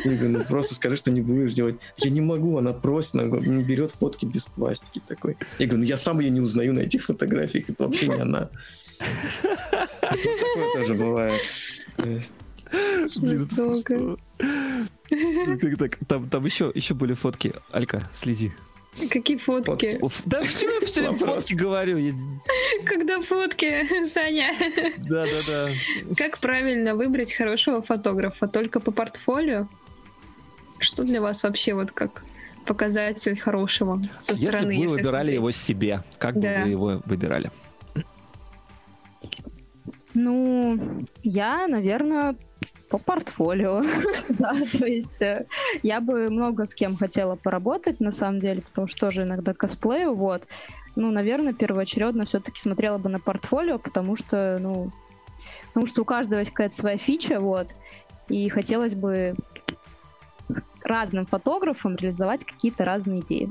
Я 0.05 0.11
говорю, 0.11 0.37
ну 0.37 0.43
просто 0.45 0.75
скажи, 0.75 0.95
что 0.95 1.11
не 1.11 1.21
будешь 1.21 1.53
делать. 1.53 1.75
Я 1.97 2.09
не 2.09 2.21
могу, 2.21 2.57
она 2.57 2.71
просит, 2.73 3.15
она 3.15 3.25
говорит, 3.25 3.47
не 3.47 3.63
берет 3.63 3.91
фотки 3.91 4.25
без 4.25 4.43
пластики 4.43 5.01
такой. 5.07 5.37
Я 5.59 5.67
говорю, 5.67 5.83
ну 5.83 5.85
я 5.85 5.97
сам 5.97 6.19
ее 6.19 6.29
не 6.29 6.41
узнаю 6.41 6.73
на 6.73 6.79
этих 6.79 7.03
фотографиях, 7.05 7.69
это 7.69 7.83
вообще 7.85 8.07
не 8.07 8.15
она. 8.15 8.49
Такое 10.01 10.75
тоже 10.75 10.93
бывает. 10.93 11.41
Блин, 11.97 13.43
это 13.43 13.55
Жестоко. 13.55 14.17
смешно. 15.07 15.77
Так? 15.77 15.97
Там, 16.07 16.29
там 16.29 16.45
еще, 16.45 16.71
еще 16.73 16.93
были 16.93 17.13
фотки. 17.13 17.53
Алька, 17.71 18.09
следи. 18.13 18.51
Какие 19.11 19.37
фотки? 19.37 19.97
Уф, 20.01 20.21
Да 20.25 20.43
все, 20.43 20.79
все 20.85 21.11
фотки 21.13 21.53
говорю. 21.53 21.99
Когда 22.85 23.19
фотки, 23.21 24.05
Саня? 24.07 24.53
Да, 24.97 25.25
да, 25.25 25.31
да. 25.47 26.15
Как 26.15 26.37
правильно 26.39 26.95
выбрать 26.95 27.33
хорошего 27.33 27.81
фотографа? 27.81 28.47
Только 28.47 28.79
по 28.79 28.91
портфолио? 28.91 29.67
Что 30.79 31.03
для 31.03 31.21
вас 31.21 31.43
вообще 31.43 31.73
вот 31.73 31.91
как 31.91 32.23
показатель 32.65 33.37
хорошего 33.37 34.01
со 34.21 34.31
Если 34.33 34.45
бы 34.45 34.51
стороны? 34.51 34.79
вы 34.79 34.87
выбирали 34.87 35.11
смотреть? 35.15 35.35
его 35.35 35.51
себе, 35.51 36.03
как 36.17 36.35
бы 36.35 36.41
Да. 36.41 36.61
вы 36.63 36.69
его 36.69 37.01
выбирали? 37.05 37.51
Ну, 40.13 41.05
я, 41.23 41.67
наверное, 41.67 42.35
по 42.97 43.03
портфолио. 43.03 43.83
да, 44.29 44.53
то 44.79 44.85
есть 44.85 45.21
э, 45.21 45.45
я 45.83 45.99
бы 45.99 46.29
много 46.29 46.65
с 46.65 46.73
кем 46.73 46.95
хотела 46.95 47.35
поработать, 47.35 47.99
на 47.99 48.11
самом 48.11 48.39
деле, 48.39 48.61
потому 48.61 48.87
что 48.87 49.07
тоже 49.07 49.23
иногда 49.23 49.53
косплею, 49.53 50.13
вот. 50.13 50.47
Ну, 50.95 51.11
наверное, 51.11 51.53
первоочередно 51.53 52.25
все-таки 52.25 52.59
смотрела 52.59 52.97
бы 52.97 53.09
на 53.09 53.19
портфолио, 53.19 53.79
потому 53.79 54.15
что, 54.15 54.57
ну, 54.61 54.91
потому 55.67 55.85
что 55.85 56.03
у 56.03 56.05
каждого 56.05 56.39
есть 56.39 56.51
какая-то 56.51 56.75
своя 56.75 56.97
фича, 56.97 57.39
вот, 57.39 57.75
и 58.29 58.47
хотелось 58.47 58.95
бы 58.95 59.35
с 59.89 60.37
разным 60.81 61.25
фотографам 61.25 61.95
реализовать 61.95 62.45
какие-то 62.45 62.85
разные 62.85 63.19
идеи. 63.21 63.49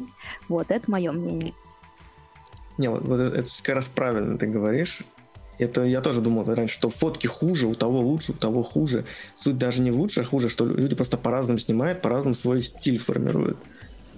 Вот, 0.49 0.71
это 0.71 0.91
мое 0.91 1.13
мнение. 1.13 1.53
Не, 2.79 2.89
вот, 2.89 3.03
вот 3.03 3.21
это 3.21 3.49
как 3.63 3.75
раз 3.75 3.85
правильно 3.89 4.39
ты 4.39 4.47
говоришь. 4.47 5.03
Это 5.59 5.85
я 5.85 6.01
тоже 6.01 6.21
думал 6.21 6.45
раньше, 6.45 6.75
что 6.75 6.91
фотки 6.91 7.27
хуже, 7.27 7.67
у 7.67 7.75
того 7.75 8.01
лучше, 8.01 8.33
у 8.33 8.35
того 8.35 8.63
хуже. 8.63 9.05
Суть 9.41 9.59
даже 9.59 9.81
не 9.81 9.91
лучше, 9.93 10.23
а 10.23 10.25
хуже, 10.25 10.49
что 10.49 10.65
люди 10.67 10.95
просто 10.95 11.17
по-разному 11.17 11.59
снимают, 11.59 12.03
по-разному 12.03 12.35
свой 12.35 12.63
стиль 12.63 12.99
формируют. 12.99 13.59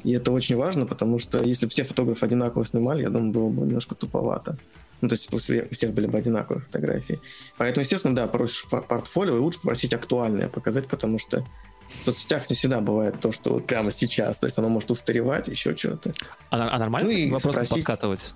И 0.04 0.12
это 0.12 0.30
очень 0.32 0.56
важно, 0.56 0.86
потому 0.86 1.18
что 1.18 1.42
если 1.42 1.66
бы 1.66 1.70
все 1.72 1.84
фотографы 1.84 2.24
одинаково 2.24 2.64
снимали, 2.64 3.02
я 3.02 3.10
думаю, 3.10 3.32
было 3.32 3.48
бы 3.50 3.66
немножко 3.66 3.94
туповато. 3.94 4.56
Ну, 5.02 5.08
то 5.08 5.14
есть 5.14 5.30
у 5.32 5.38
всех 5.38 5.92
были 5.92 6.06
бы 6.06 6.16
одинаковые 6.16 6.62
фотографии. 6.62 7.20
Поэтому, 7.58 7.82
естественно, 7.82 8.14
да, 8.14 8.26
просишь 8.28 8.64
пор- 8.70 8.86
портфолио, 8.86 9.36
и 9.36 9.40
лучше 9.40 9.60
попросить 9.60 9.92
актуальное 9.92 10.48
показать, 10.48 10.86
потому 10.88 11.18
что 11.18 11.44
в 11.88 12.04
соцсетях 12.04 12.48
не 12.48 12.56
всегда 12.56 12.80
бывает 12.80 13.20
то, 13.20 13.30
что 13.30 13.54
вот 13.54 13.66
прямо 13.66 13.92
сейчас. 13.92 14.38
То 14.38 14.46
есть 14.46 14.58
оно 14.58 14.68
может 14.68 14.90
устаревать, 14.90 15.48
еще 15.48 15.76
что-то. 15.76 16.12
А, 16.50 16.68
а 16.74 16.78
нормально 16.78 17.10
Ну 17.10 17.16
и 17.16 17.30
вопросы 17.30 17.56
спросить- 17.58 17.74
подкатывать? 17.84 18.34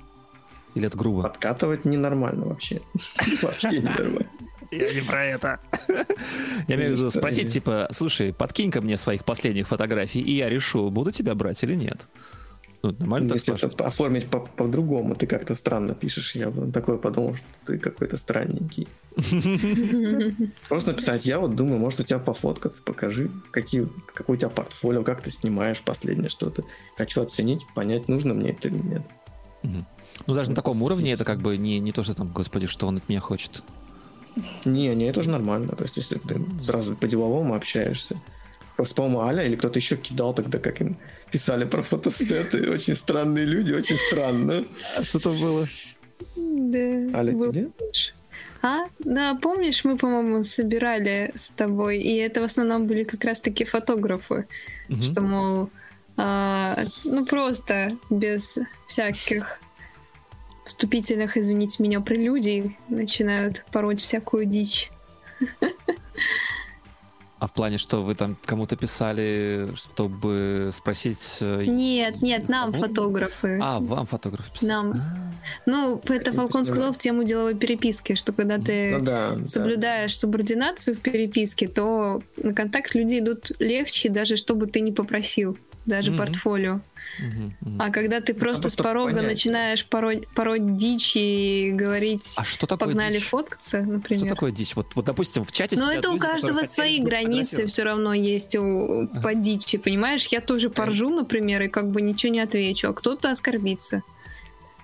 Или 0.74 0.86
это 0.86 0.96
грубо? 0.96 1.22
Подкатывать 1.22 1.84
ненормально 1.84 2.46
вообще. 2.46 2.80
Вообще 3.42 3.80
ненормально. 3.80 4.26
Я 4.70 4.92
не 4.94 5.00
про 5.00 5.24
это. 5.24 5.58
Я 6.68 6.76
имею 6.76 6.94
в 6.94 6.98
виду 6.98 7.10
спросить, 7.10 7.52
типа, 7.52 7.88
слушай, 7.92 8.32
подкинь-ка 8.32 8.80
мне 8.80 8.96
своих 8.96 9.24
последних 9.24 9.66
фотографий, 9.66 10.20
и 10.20 10.32
я 10.32 10.48
решу, 10.48 10.90
буду 10.90 11.10
тебя 11.10 11.34
брать 11.34 11.62
или 11.64 11.74
нет. 11.74 12.06
Ну, 12.82 12.94
нормально 12.98 13.28
так 13.28 13.38
Если 13.38 13.66
это 13.66 13.84
оформить 13.84 14.28
по- 14.28 14.40
по-другому, 14.40 15.14
ты 15.14 15.26
как-то 15.26 15.54
странно 15.54 15.94
пишешь. 15.94 16.34
Я 16.34 16.50
бы 16.50 16.72
такое 16.72 16.96
подумал, 16.96 17.36
что 17.36 17.44
ты 17.66 17.78
какой-то 17.78 18.16
странненький. 18.16 18.88
Просто 20.68 20.92
написать, 20.92 21.26
я 21.26 21.40
вот 21.40 21.54
думаю, 21.56 21.78
может 21.78 22.00
у 22.00 22.04
тебя 22.04 22.18
пофоткаться, 22.18 22.80
покажи, 22.82 23.28
какие, 23.50 23.86
какой 24.14 24.36
у 24.36 24.38
тебя 24.38 24.48
портфолио, 24.48 25.02
как 25.02 25.20
ты 25.20 25.30
снимаешь 25.30 25.82
последнее 25.82 26.30
что-то. 26.30 26.64
Хочу 26.96 27.20
оценить, 27.20 27.60
понять, 27.74 28.08
нужно 28.08 28.32
мне 28.32 28.52
это 28.52 28.68
или 28.68 28.78
нет. 28.78 29.02
Ну, 30.26 30.34
даже 30.34 30.50
на 30.50 30.56
таком 30.56 30.82
уровне 30.82 31.12
это 31.12 31.24
как 31.24 31.38
бы 31.38 31.56
не, 31.56 31.78
не 31.78 31.92
то, 31.92 32.02
что 32.02 32.14
там, 32.14 32.28
господи, 32.28 32.66
что 32.66 32.86
он 32.86 32.98
от 32.98 33.08
меня 33.08 33.20
хочет. 33.20 33.62
Не, 34.64 34.94
не, 34.94 35.06
это 35.06 35.22
же 35.22 35.30
нормально. 35.30 35.74
То 35.74 35.84
есть, 35.84 35.96
если 35.96 36.18
ты 36.18 36.40
сразу 36.64 36.96
по-деловому 36.96 37.54
общаешься. 37.54 38.20
Просто, 38.76 38.94
по-моему, 38.94 39.20
Аля 39.20 39.44
или 39.44 39.56
кто-то 39.56 39.78
еще 39.78 39.96
кидал 39.96 40.32
тогда, 40.34 40.58
как 40.58 40.80
им 40.80 40.96
писали 41.30 41.64
про 41.64 41.82
фотосеты. 41.82 42.70
Очень 42.74 42.94
странные 42.94 43.44
люди, 43.44 43.72
очень 43.72 43.96
странно. 44.08 44.64
А 44.96 45.04
что 45.04 45.18
там 45.18 45.38
было? 45.38 45.66
Да. 46.36 47.18
Аля, 47.18 47.32
был- 47.32 47.52
тебе? 47.52 47.70
А, 48.62 48.84
да, 48.98 49.38
помнишь, 49.40 49.84
мы, 49.84 49.96
по-моему, 49.96 50.44
собирали 50.44 51.32
с 51.34 51.50
тобой, 51.50 51.98
и 51.98 52.16
это 52.16 52.40
в 52.40 52.44
основном 52.44 52.86
были 52.86 53.04
как 53.04 53.24
раз-таки 53.24 53.64
фотографы, 53.64 54.46
что, 55.02 55.20
мол, 55.22 55.70
а, 56.16 56.78
ну 57.04 57.24
просто 57.24 57.96
без 58.10 58.58
всяких 58.86 59.60
вступительных, 60.70 61.36
извините 61.36 61.82
меня, 61.82 62.00
прелюдий 62.00 62.76
начинают 62.88 63.64
пороть 63.72 64.00
всякую 64.00 64.46
дичь. 64.46 64.90
А 67.38 67.46
в 67.46 67.54
плане, 67.54 67.78
что 67.78 68.02
вы 68.02 68.14
там 68.14 68.36
кому-то 68.44 68.76
писали, 68.76 69.70
чтобы 69.74 70.70
спросить... 70.74 71.38
э, 71.40 71.64
Нет, 71.64 72.20
нет, 72.20 72.50
нам 72.50 72.70
фотографы. 72.70 73.58
А, 73.62 73.80
вам 73.80 74.04
фотограф 74.04 74.50
писал. 74.52 74.68
Нам. 74.68 74.92
А, 74.92 75.32
Ну, 75.64 76.02
это 76.04 76.34
Фалкон 76.34 76.66
сказал 76.66 76.92
в 76.92 76.98
тему 76.98 77.24
деловой 77.24 77.54
переписки, 77.54 78.14
что 78.14 78.34
когда 78.34 78.58
ты 78.58 78.98
Ну 78.98 79.04
да. 79.04 79.36
да. 79.36 79.44
соблюдаешь 79.46 80.18
субординацию 80.18 80.94
в 80.94 81.00
переписке, 81.00 81.66
то 81.66 82.20
на 82.36 82.52
контакт 82.52 82.94
люди 82.94 83.20
идут 83.20 83.52
легче, 83.58 84.10
даже 84.10 84.36
чтобы 84.36 84.66
ты 84.66 84.80
не 84.80 84.92
попросил, 84.92 85.56
даже 85.86 86.10
Мгм. 86.10 86.18
портфолио. 86.18 86.80
мгм, 87.18 87.54
мгм. 87.60 87.82
А 87.82 87.90
когда 87.90 88.20
ты 88.20 88.34
просто 88.34 88.68
с 88.68 88.76
просто 88.76 88.82
порога 88.82 89.14
понять. 89.14 89.30
начинаешь 89.30 89.86
пороть, 89.86 90.28
пороть 90.28 90.76
дичь 90.76 91.12
и 91.16 91.70
говорить 91.74 92.34
А 92.36 92.44
что 92.44 92.66
такое 92.66 92.88
«погнали 92.88 93.14
дичь? 93.14 93.24
фоткаться», 93.24 93.82
Что 93.82 93.92
например. 93.92 94.28
такое 94.28 94.52
дичь? 94.52 94.76
Вот, 94.76 94.88
вот, 94.94 95.04
допустим, 95.06 95.44
в 95.44 95.52
чате 95.52 95.76
Но 95.76 95.90
это 95.90 96.08
у 96.10 96.12
люди, 96.12 96.20
которые 96.22 96.40
каждого 96.42 96.64
свои 96.66 97.00
границы 97.00 97.66
все 97.66 97.82
равно 97.82 98.12
есть 98.14 98.54
у, 98.56 99.08
по 99.22 99.34
дичи, 99.34 99.78
понимаешь? 99.78 100.26
Я 100.28 100.40
тоже 100.40 100.70
поржу, 100.70 101.08
например, 101.10 101.62
и 101.62 101.68
как 101.68 101.90
бы 101.90 102.02
ничего 102.02 102.32
не 102.32 102.40
отвечу, 102.40 102.88
а 102.88 102.92
кто-то 102.92 103.30
оскорбится. 103.30 104.02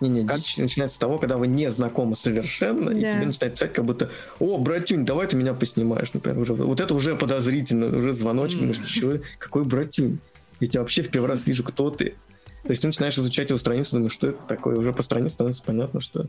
Не-не, 0.01 0.26
Как? 0.26 0.38
дичь 0.38 0.59
начинается 0.59 0.97
с 0.97 0.99
того, 0.99 1.16
когда 1.18 1.38
вы 1.38 1.47
не 1.47 1.70
знакомы 1.70 2.16
совершенно, 2.16 2.90
и 2.90 3.01
Да. 3.01 3.14
тебе 3.14 3.26
начинают 3.26 3.55
писать, 3.55 3.72
как 3.72 3.84
будто, 3.86 4.11
о, 4.38 4.59
братюнь, 4.59 5.07
давай 5.07 5.26
ты 5.26 5.36
меня 5.36 5.55
поснимаешь, 5.55 6.12
например. 6.12 6.38
Уже, 6.38 6.53
вот 6.53 6.80
это 6.80 6.94
уже 6.94 7.16
подозрительно, 7.16 7.97
уже 7.97 8.12
звоночек, 8.12 8.61
чё, 8.86 9.20
какой 9.38 9.64
братюнь? 9.64 10.18
Я 10.61 10.68
тебя 10.68 10.80
вообще 10.80 11.02
в 11.02 11.11
первый 11.11 11.26
раз 11.28 11.46
вижу, 11.46 11.62
кто 11.64 11.90
ты. 11.90 12.14
То 12.62 12.70
есть 12.70 12.82
ты 12.82 12.88
начинаешь 12.88 13.16
изучать 13.18 13.50
его 13.50 13.59
страницу, 13.59 13.92
думаешь, 13.92 14.12
что 14.12 14.28
это 14.28 14.44
такое. 14.46 14.76
Уже 14.76 14.92
по 14.92 15.02
странице 15.02 15.34
становится 15.34 15.62
понятно, 15.62 16.00
что 16.00 16.26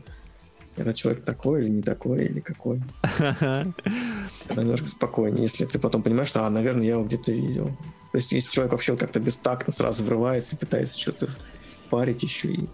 этот 0.76 0.96
человек 0.96 1.24
такой 1.24 1.62
или 1.64 1.70
не 1.70 1.82
такой, 1.82 2.26
или 2.26 2.40
какой. 2.40 2.80
Тогда 3.18 4.62
немножко 4.62 4.88
спокойнее, 4.88 5.42
если 5.42 5.64
ты 5.64 5.78
потом 5.78 6.02
понимаешь, 6.02 6.28
что, 6.28 6.46
а, 6.46 6.50
наверное, 6.50 6.84
я 6.84 6.92
его 6.92 7.04
где-то 7.04 7.32
видел. 7.32 7.76
То 8.12 8.18
есть 8.18 8.32
если 8.32 8.50
человек 8.50 8.72
вообще 8.72 8.96
как-то 8.96 9.20
бестактно 9.20 9.72
сразу 9.72 10.04
врывается 10.04 10.54
и 10.54 10.58
пытается 10.58 10.98
что-то 10.98 11.28
парить 11.90 12.22
еще 12.22 12.52
и 12.52 12.68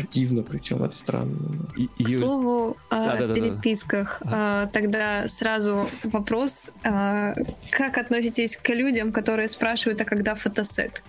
активно, 0.00 0.42
причем 0.42 0.82
это 0.82 0.96
странно. 0.96 1.36
И- 1.76 1.88
К 2.04 2.08
слову 2.18 2.76
о 2.90 2.94
Да-да-да-да. 3.06 3.34
переписках, 3.34 4.22
а, 4.24 4.66
тогда 4.66 5.28
сразу 5.28 5.88
вопрос, 6.04 6.72
а, 6.84 7.34
как 7.70 7.98
относитесь 7.98 8.56
к 8.56 8.68
людям, 8.70 9.12
которые 9.12 9.48
спрашивают, 9.48 10.00
а 10.00 10.04
когда 10.04 10.34
фотосет? 10.34 11.02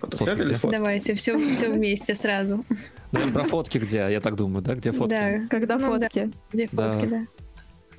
Фотосет 0.00 0.40
или 0.40 0.54
фото? 0.54 0.72
Давайте, 0.72 1.14
все, 1.14 1.36
все 1.52 1.70
вместе 1.72 2.14
сразу. 2.14 2.64
Наверное, 3.12 3.34
про 3.34 3.44
фотки 3.44 3.78
где, 3.78 3.98
я 3.98 4.20
так 4.20 4.34
думаю, 4.36 4.62
да? 4.62 4.74
Где 4.74 4.92
фотки? 4.92 5.10
Да, 5.10 5.46
Когда 5.48 5.78
Ну 5.78 5.98
да. 5.98 6.08
фотки? 6.08 6.30
где 6.52 6.66
фотки, 6.66 7.06
да. 7.06 7.20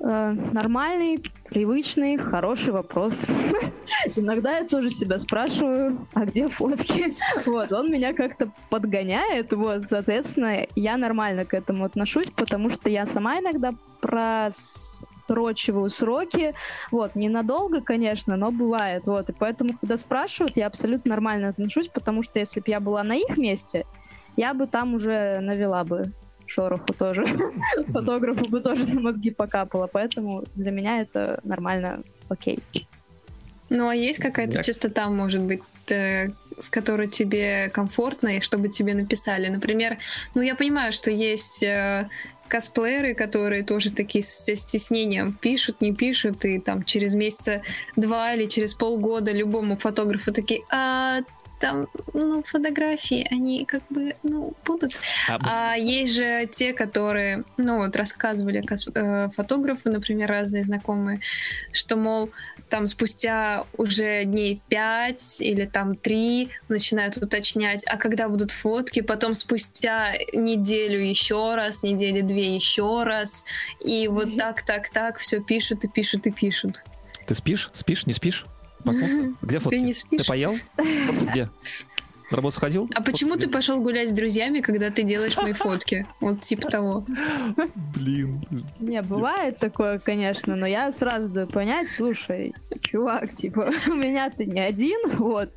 Э, 0.06 0.32
нормальный, 0.52 1.18
привычный, 1.48 2.18
хороший 2.18 2.74
вопрос. 2.74 3.26
Иногда 4.16 4.58
я 4.58 4.64
тоже 4.64 4.90
себя 4.90 5.16
спрашиваю, 5.16 6.06
а 6.12 6.26
где 6.26 6.46
фотки? 6.48 7.16
Вот, 7.46 7.72
он 7.72 7.90
меня 7.90 8.12
как-то 8.12 8.50
подгоняет, 8.68 9.54
вот, 9.54 9.86
соответственно, 9.86 10.66
я 10.76 10.98
нормально 10.98 11.46
к 11.46 11.54
этому 11.54 11.86
отношусь, 11.86 12.28
потому 12.28 12.68
что 12.68 12.90
я 12.90 13.06
сама 13.06 13.38
иногда 13.38 13.72
просрочиваю 14.02 15.88
сроки, 15.88 16.54
вот, 16.90 17.14
ненадолго, 17.14 17.80
конечно, 17.80 18.36
но 18.36 18.50
бывает, 18.50 19.06
вот, 19.06 19.30
и 19.30 19.32
поэтому, 19.32 19.78
когда 19.80 19.96
спрашивают, 19.96 20.58
я 20.58 20.66
абсолютно 20.66 21.10
нормально 21.10 21.48
отношусь, 21.48 21.88
потому 21.88 22.22
что 22.22 22.38
если 22.38 22.60
бы 22.60 22.66
я 22.68 22.80
была 22.80 23.02
на 23.04 23.16
их 23.16 23.38
месте, 23.38 23.86
я 24.36 24.52
бы 24.52 24.66
там 24.66 24.94
уже 24.94 25.40
навела 25.40 25.82
бы 25.84 26.12
шороху 26.54 26.92
тоже. 26.98 27.26
Фотографу 27.88 28.48
бы 28.48 28.60
тоже 28.60 28.92
на 28.94 29.00
мозги 29.00 29.30
покапало, 29.30 29.88
поэтому 29.92 30.44
для 30.54 30.70
меня 30.70 31.00
это 31.00 31.40
нормально, 31.44 32.02
окей. 32.28 32.58
Ну, 33.70 33.88
а 33.88 33.94
есть 33.94 34.18
какая-то 34.20 34.58
Я- 34.58 34.62
частота, 34.62 35.08
может 35.08 35.42
быть, 35.42 35.62
э, 35.88 36.28
с 36.60 36.68
которой 36.70 37.08
тебе 37.08 37.70
комфортно, 37.72 38.36
и 38.36 38.40
чтобы 38.40 38.68
тебе 38.68 38.94
написали? 38.94 39.48
Например, 39.48 39.98
ну, 40.34 40.42
я 40.42 40.54
понимаю, 40.54 40.92
что 40.92 41.10
есть 41.10 41.62
э, 41.62 42.06
косплееры, 42.46 43.14
которые 43.14 43.64
тоже 43.64 43.90
такие 43.90 44.22
со 44.22 44.54
стеснением 44.54 45.32
пишут, 45.32 45.80
не 45.80 45.92
пишут, 45.92 46.44
и 46.44 46.60
там 46.60 46.84
через 46.84 47.14
месяца 47.14 47.62
два 47.96 48.34
или 48.34 48.46
через 48.46 48.74
полгода 48.74 49.32
любому 49.32 49.76
фотографу 49.76 50.32
такие, 50.32 50.60
а 50.70 51.20
там, 51.60 51.88
ну, 52.12 52.42
фотографии, 52.42 53.26
они 53.30 53.64
как 53.64 53.82
бы, 53.90 54.16
ну, 54.22 54.54
будут. 54.64 54.94
А, 55.28 55.38
А 55.42 55.74
есть 55.76 56.14
же 56.14 56.46
те, 56.46 56.72
которые, 56.72 57.44
ну 57.56 57.78
вот 57.78 57.96
рассказывали 57.96 58.62
э, 58.94 59.28
фотографы, 59.30 59.90
например, 59.90 60.28
разные 60.28 60.64
знакомые, 60.64 61.20
что, 61.72 61.96
мол, 61.96 62.30
там 62.68 62.88
спустя 62.88 63.64
уже 63.76 64.24
дней 64.24 64.60
пять 64.68 65.40
или 65.40 65.64
там 65.64 65.94
три 65.94 66.50
начинают 66.68 67.16
уточнять, 67.16 67.84
а 67.86 67.96
когда 67.96 68.28
будут 68.28 68.50
фотки, 68.50 69.00
потом 69.00 69.34
спустя 69.34 70.12
неделю 70.32 70.98
еще 70.98 71.54
раз, 71.54 71.82
недели 71.82 72.20
две 72.20 72.54
еще 72.54 73.04
раз, 73.04 73.44
и 73.84 74.08
вот 74.08 74.36
так, 74.36 74.62
так, 74.62 74.90
так 74.90 75.18
все 75.18 75.40
пишут 75.40 75.84
и 75.84 75.88
пишут 75.88 76.26
и 76.26 76.30
пишут. 76.30 76.82
Ты 77.26 77.34
спишь? 77.34 77.70
Спишь? 77.72 78.06
Не 78.06 78.12
спишь? 78.12 78.44
Проснулся? 78.84 79.34
Где 79.42 79.58
фотки? 79.58 79.76
Ты 79.76 79.82
не 79.82 79.92
Ты 79.92 79.98
спишь? 79.98 80.26
поел? 80.26 80.54
Фотки 80.76 81.24
где? 81.30 81.50
На 82.30 82.38
работу 82.38 82.56
сходил? 82.56 82.90
А 82.94 83.02
почему 83.02 83.32
Фотки 83.32 83.42
ты 83.42 83.46
где? 83.48 83.54
пошел 83.54 83.80
гулять 83.80 84.08
с 84.08 84.12
друзьями, 84.12 84.60
когда 84.60 84.90
ты 84.90 85.02
делаешь 85.02 85.36
мои 85.36 85.52
фотки? 85.52 86.06
Вот 86.20 86.40
типа 86.40 86.68
того. 86.68 87.06
Блин. 87.94 88.40
Не, 88.80 89.02
бывает 89.02 89.58
такое, 89.58 89.98
конечно, 89.98 90.56
но 90.56 90.66
я 90.66 90.90
сразу 90.90 91.30
даю 91.32 91.46
понять, 91.46 91.88
слушай, 91.90 92.54
чувак, 92.80 93.32
типа, 93.34 93.70
у 93.88 93.92
меня 93.94 94.30
ты 94.30 94.46
не 94.46 94.58
один, 94.60 94.98
вот, 95.18 95.50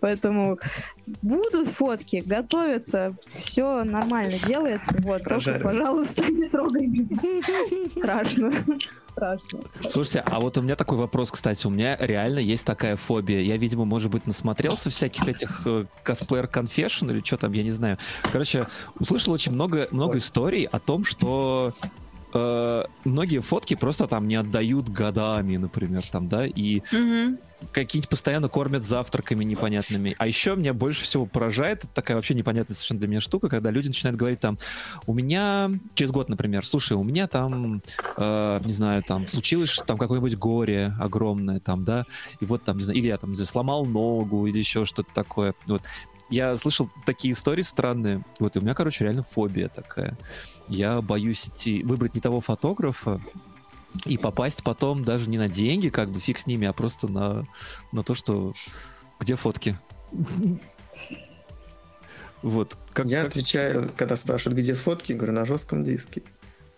поэтому 0.00 0.58
будут 1.20 1.68
фотки, 1.68 2.22
готовятся, 2.24 3.12
все 3.40 3.84
нормально 3.84 4.34
делается, 4.46 4.96
вот, 5.00 5.24
только, 5.24 5.58
пожалуйста, 5.62 6.32
не 6.32 6.48
трогай 6.48 6.86
меня. 6.86 7.88
Страшно. 7.90 8.50
Страшно. 9.14 9.60
Слушайте, 9.88 10.24
а 10.26 10.40
вот 10.40 10.58
у 10.58 10.62
меня 10.62 10.74
такой 10.74 10.98
вопрос, 10.98 11.30
кстати. 11.30 11.66
У 11.66 11.70
меня 11.70 11.96
реально 12.00 12.40
есть 12.40 12.66
такая 12.66 12.96
фобия. 12.96 13.40
Я, 13.40 13.56
видимо, 13.56 13.84
может 13.84 14.10
быть, 14.10 14.26
насмотрелся 14.26 14.90
всяких 14.90 15.28
этих 15.28 15.62
э, 15.66 15.86
косплеер 16.02 16.48
конфешн 16.48 17.10
или 17.10 17.20
что 17.20 17.36
там, 17.36 17.52
я 17.52 17.62
не 17.62 17.70
знаю. 17.70 17.98
Короче, 18.32 18.66
услышал 18.98 19.32
очень 19.32 19.52
много, 19.52 19.86
много 19.92 20.18
историй 20.18 20.64
о 20.64 20.80
том, 20.80 21.04
что 21.04 21.74
э, 22.34 22.84
многие 23.04 23.40
фотки 23.40 23.74
просто 23.74 24.06
там 24.06 24.28
не 24.28 24.34
отдают 24.34 24.88
годами, 24.88 25.56
например, 25.56 26.02
там, 26.10 26.28
да, 26.28 26.46
и 26.46 26.82
Мгм. 26.92 27.38
какие-нибудь 27.72 28.10
постоянно 28.10 28.48
кормят 28.48 28.82
завтраками 28.82 29.42
непонятными. 29.44 30.14
А 30.18 30.26
еще 30.26 30.54
меня 30.54 30.74
больше 30.74 31.04
всего 31.04 31.24
поражает 31.24 31.84
такая 31.94 32.16
вообще 32.16 32.34
непонятная 32.34 32.74
совершенно 32.74 33.00
для 33.00 33.08
меня 33.08 33.20
штука, 33.20 33.48
когда 33.48 33.70
люди 33.70 33.88
начинают 33.88 34.18
говорить 34.18 34.40
там, 34.40 34.58
у 35.06 35.14
меня 35.14 35.70
через 35.94 36.10
год, 36.10 36.28
например, 36.28 36.66
слушай, 36.66 36.92
у 36.92 37.02
меня 37.02 37.26
там, 37.26 37.80
э, 38.16 38.60
не 38.64 38.72
знаю, 38.72 39.02
там 39.02 39.26
случилось 39.26 39.80
там 39.86 39.96
какое-нибудь 39.96 40.36
горе 40.36 40.94
огромное 41.00 41.60
там, 41.60 41.84
да, 41.84 42.04
и 42.40 42.44
вот 42.44 42.64
там, 42.64 42.76
не 42.76 42.82
знаю, 42.84 42.98
или 42.98 43.06
я 43.06 43.16
там, 43.16 43.30
не 43.30 43.36
знаю, 43.36 43.46
сломал 43.46 43.86
ногу 43.86 44.46
или 44.46 44.58
еще 44.58 44.84
что-то 44.84 45.12
такое. 45.14 45.54
Вот. 45.66 45.82
Я 46.30 46.56
слышал 46.56 46.90
такие 47.04 47.32
истории 47.32 47.60
странные. 47.62 48.22
Вот, 48.40 48.56
и 48.56 48.58
у 48.58 48.62
меня, 48.62 48.74
короче, 48.74 49.04
реально 49.04 49.22
фобия 49.22 49.68
такая. 49.68 50.16
Я 50.68 51.00
боюсь 51.02 51.46
идти, 51.48 51.82
выбрать 51.82 52.14
не 52.14 52.20
того 52.20 52.40
фотографа, 52.40 53.20
и 54.06 54.18
попасть 54.18 54.62
потом 54.64 55.04
даже 55.04 55.28
не 55.30 55.38
на 55.38 55.48
деньги, 55.48 55.88
как 55.88 56.10
бы 56.10 56.20
фиг 56.20 56.38
с 56.38 56.46
ними, 56.46 56.66
а 56.66 56.72
просто 56.72 57.06
на, 57.08 57.44
на 57.92 58.02
то, 58.02 58.14
что 58.14 58.52
где 59.20 59.36
фотки. 59.36 59.76
Вот. 62.42 62.76
Как, 62.92 63.06
Я 63.06 63.22
как- 63.22 63.30
отвечаю, 63.30 63.90
когда 63.96 64.16
спрашивают, 64.16 64.58
где 64.58 64.74
фотки, 64.74 65.12
говорю, 65.12 65.32
на 65.32 65.44
жестком 65.46 65.84
диске. 65.84 66.22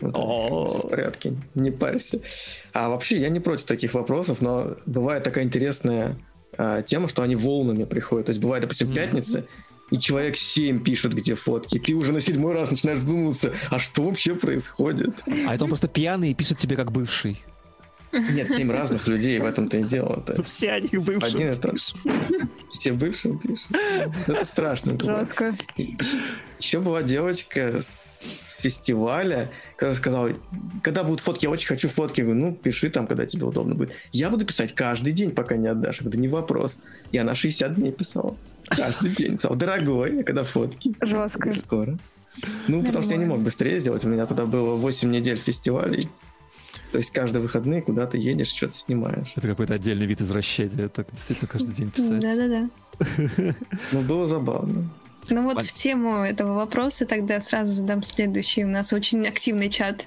Вот 0.01 0.85
в 0.85 0.89
порядке, 0.89 1.35
не 1.55 1.71
парься. 1.71 2.21
А 2.73 2.91
вообще, 2.91 3.19
я 3.19 3.31
не 3.31 3.41
против 3.41 3.65
таких 3.65 3.95
вопросов, 3.95 4.43
но 4.43 4.77
бывает 4.85 5.23
такая 5.25 5.45
интересная 5.45 6.17
а, 6.59 6.83
тема, 6.83 7.09
что 7.09 7.23
они 7.23 7.35
волнами 7.35 7.85
приходят. 7.85 8.27
То 8.27 8.31
есть 8.31 8.41
бывает, 8.43 8.63
допустим, 8.63 8.93
пятница, 8.93 9.47
и 9.91 9.99
человек 9.99 10.37
7 10.37 10.83
пишет, 10.83 11.15
где 11.15 11.35
фотки. 11.35 11.79
Ты 11.79 11.95
уже 11.95 12.13
на 12.13 12.21
седьмой 12.21 12.55
раз 12.55 12.71
начинаешь 12.71 12.99
задумываться, 12.99 13.53
а 13.71 13.79
что 13.79 14.03
вообще 14.03 14.35
происходит? 14.35 15.15
А 15.47 15.55
это 15.55 15.65
он 15.65 15.71
просто 15.71 15.89
пьяный 15.89 16.31
и 16.31 16.35
пишет 16.35 16.59
тебе 16.59 16.77
как 16.77 16.93
бывший. 16.93 17.43
Нет, 18.13 18.49
7 18.49 18.71
разных 18.71 19.09
людей, 19.09 19.39
в 19.39 19.45
этом-то 19.45 19.77
и 19.77 19.85
дело. 19.85 20.25
Ну, 20.37 20.43
все 20.43 20.73
они 20.73 20.89
бывшие. 20.99 21.51
Один 21.51 21.61
пишут. 21.61 21.97
Все 22.71 22.93
бывшим 22.93 23.39
пишут. 23.39 23.77
Это 24.27 24.45
страшно. 24.45 24.99
Жестко. 24.99 25.55
Еще 26.59 26.81
была 26.81 27.03
девочка 27.03 27.83
с 27.83 28.57
фестиваля, 28.61 29.51
сказала, 29.79 30.33
когда 30.83 31.05
будут 31.05 31.21
фотки, 31.21 31.45
я 31.45 31.51
очень 31.51 31.67
хочу 31.67 31.89
фотки. 31.89 32.21
Я 32.21 32.27
говорю, 32.27 32.47
ну, 32.47 32.55
пиши 32.55 32.91
там, 32.91 33.07
когда 33.07 33.27
тебе 33.27 33.45
удобно 33.45 33.75
будет. 33.75 33.93
Я 34.13 34.31
буду 34.31 34.47
писать 34.47 34.75
каждый 34.75 35.13
день, 35.13 35.33
пока 35.33 35.57
не 35.57 35.69
отдашь. 35.69 36.01
Это 36.01 36.17
не 36.19 36.29
вопрос. 36.29 36.79
И 37.13 37.19
она 37.19 37.35
60 37.35 37.75
дней 37.75 37.93
писала. 37.93 38.37
Каждый 38.69 39.11
день 39.11 39.37
писала, 39.37 39.57
дорогой, 39.57 40.25
когда 40.25 40.45
фотки? 40.45 40.95
Жестко. 41.01 41.53
Скоро. 41.53 41.99
Ну, 42.69 42.83
потому 42.85 43.03
что 43.03 43.13
я 43.13 43.19
не 43.19 43.27
мог 43.27 43.41
быстрее 43.41 43.81
сделать. 43.81 44.05
У 44.05 44.09
меня 44.09 44.27
тогда 44.27 44.47
было 44.47 44.77
8 44.77 45.11
недель 45.11 45.39
фестивалей. 45.39 46.09
То 46.93 46.99
есть 46.99 47.11
каждые 47.11 47.43
выходные 47.43 47.83
куда-то 47.83 48.17
едешь, 48.17 48.49
что-то 48.49 48.79
снимаешь. 48.79 49.33
Это 49.37 49.49
какой-то 49.49 49.75
отдельный 49.75 50.07
вид 50.07 50.21
извращения. 50.21 50.89
Так 50.89 51.11
действительно 51.11 51.49
каждый 51.49 51.75
день 51.75 51.91
писать. 51.91 52.21
Да-да-да. 52.21 52.69
Ну, 53.93 54.01
было 54.03 54.29
забавно. 54.29 54.89
Ну 55.29 55.45
вот 55.45 55.65
в 55.65 55.73
тему 55.73 56.25
этого 56.25 56.55
вопроса 56.55 57.07
тогда 57.07 57.41
сразу 57.41 57.73
задам 57.73 58.03
следующий. 58.03 58.65
У 58.65 58.69
нас 58.69 58.93
очень 58.93 59.27
активный 59.27 59.69
чат 59.71 60.07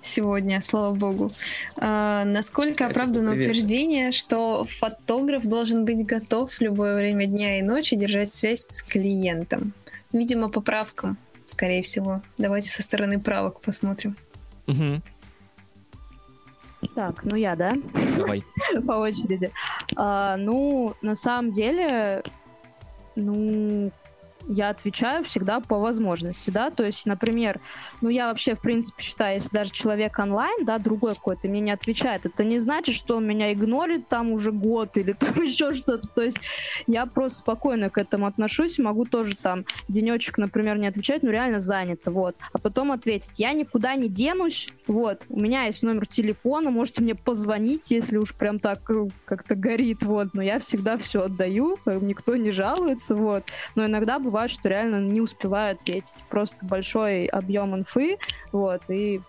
сегодня, 0.00 0.60
слава 0.60 0.94
богу. 0.94 1.30
А, 1.76 2.24
насколько 2.24 2.84
Это 2.84 2.92
оправдано 2.92 3.32
привет. 3.32 3.46
утверждение, 3.46 4.12
что 4.12 4.64
фотограф 4.64 5.46
должен 5.46 5.84
быть 5.84 6.04
готов 6.04 6.52
в 6.52 6.60
любое 6.60 6.96
время 6.96 7.26
дня 7.26 7.58
и 7.58 7.62
ночи 7.62 7.96
держать 7.96 8.30
связь 8.30 8.60
с 8.60 8.82
клиентом? 8.82 9.72
Видимо, 10.12 10.48
по 10.48 10.60
правкам, 10.60 11.18
скорее 11.46 11.82
всего. 11.82 12.22
Давайте 12.38 12.68
со 12.68 12.82
стороны 12.82 13.18
правок 13.20 13.60
посмотрим. 13.60 14.16
Мгм. 14.66 15.02
Так, 16.94 17.24
ну 17.24 17.36
я, 17.36 17.54
да? 17.56 17.72
Давай. 18.16 18.42
по 18.86 18.92
очереди. 18.92 19.50
А, 19.96 20.36
ну, 20.36 20.94
на 21.00 21.14
самом 21.14 21.52
деле, 21.52 22.22
ну, 23.14 23.90
я 24.48 24.70
отвечаю 24.70 25.24
всегда 25.24 25.60
по 25.60 25.78
возможности, 25.78 26.50
да, 26.50 26.70
то 26.70 26.84
есть, 26.84 27.06
например, 27.06 27.60
ну, 28.00 28.08
я 28.08 28.28
вообще, 28.28 28.54
в 28.54 28.60
принципе, 28.60 29.02
считаю, 29.02 29.36
если 29.36 29.50
даже 29.50 29.72
человек 29.72 30.18
онлайн, 30.18 30.64
да, 30.64 30.78
другой 30.78 31.14
какой-то 31.14 31.48
мне 31.48 31.60
не 31.60 31.70
отвечает, 31.70 32.26
это 32.26 32.44
не 32.44 32.58
значит, 32.58 32.94
что 32.94 33.16
он 33.16 33.26
меня 33.26 33.52
игнорит 33.52 34.08
там 34.08 34.32
уже 34.32 34.52
год 34.52 34.96
или 34.96 35.12
там 35.18 35.34
еще 35.42 35.72
что-то, 35.72 36.08
то 36.08 36.22
есть 36.22 36.40
я 36.86 37.06
просто 37.06 37.38
спокойно 37.38 37.90
к 37.90 37.98
этому 37.98 38.26
отношусь, 38.26 38.78
могу 38.78 39.04
тоже 39.04 39.36
там 39.36 39.64
денечек, 39.88 40.38
например, 40.38 40.78
не 40.78 40.86
отвечать, 40.86 41.22
ну, 41.22 41.30
реально 41.30 41.58
занято, 41.58 42.10
вот, 42.10 42.36
а 42.52 42.58
потом 42.58 42.92
ответить, 42.92 43.38
я 43.38 43.52
никуда 43.52 43.94
не 43.94 44.08
денусь, 44.08 44.68
вот, 44.86 45.24
у 45.28 45.40
меня 45.40 45.64
есть 45.64 45.82
номер 45.82 46.06
телефона, 46.06 46.70
можете 46.70 47.02
мне 47.02 47.14
позвонить, 47.14 47.90
если 47.90 48.18
уж 48.18 48.34
прям 48.34 48.58
так 48.58 48.90
э, 48.90 49.08
как-то 49.24 49.54
горит, 49.54 50.02
вот, 50.02 50.34
но 50.34 50.42
я 50.42 50.58
всегда 50.58 50.96
все 50.98 51.22
отдаю, 51.22 51.78
никто 51.86 52.36
не 52.36 52.50
жалуется, 52.50 53.14
вот, 53.14 53.44
но 53.74 53.86
иногда 53.86 54.18
бывает, 54.18 54.31
что 54.48 54.68
реально 54.68 55.00
не 55.06 55.20
успеваю 55.20 55.72
ответить, 55.72 56.14
просто 56.28 56.66
большой 56.66 57.26
объем 57.26 57.74
инфы, 57.76 58.16
вот, 58.52 58.88
и 58.90 59.20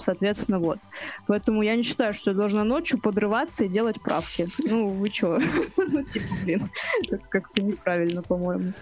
Соответственно, 0.00 0.60
вот. 0.60 0.78
Поэтому 1.26 1.62
я 1.62 1.74
не 1.74 1.82
считаю, 1.82 2.14
что 2.14 2.30
я 2.30 2.36
должна 2.36 2.64
ночью 2.64 3.00
подрываться 3.00 3.64
и 3.64 3.68
делать 3.68 4.00
правки. 4.00 4.48
Ну, 4.64 4.90
вы 4.90 5.08
чё? 5.08 5.38
Ну, 5.76 6.04
типа, 6.04 6.34
блин, 6.44 6.68
это 7.10 7.18
как-то 7.30 7.62
неправильно, 7.62 8.22
по-моему. 8.22 8.72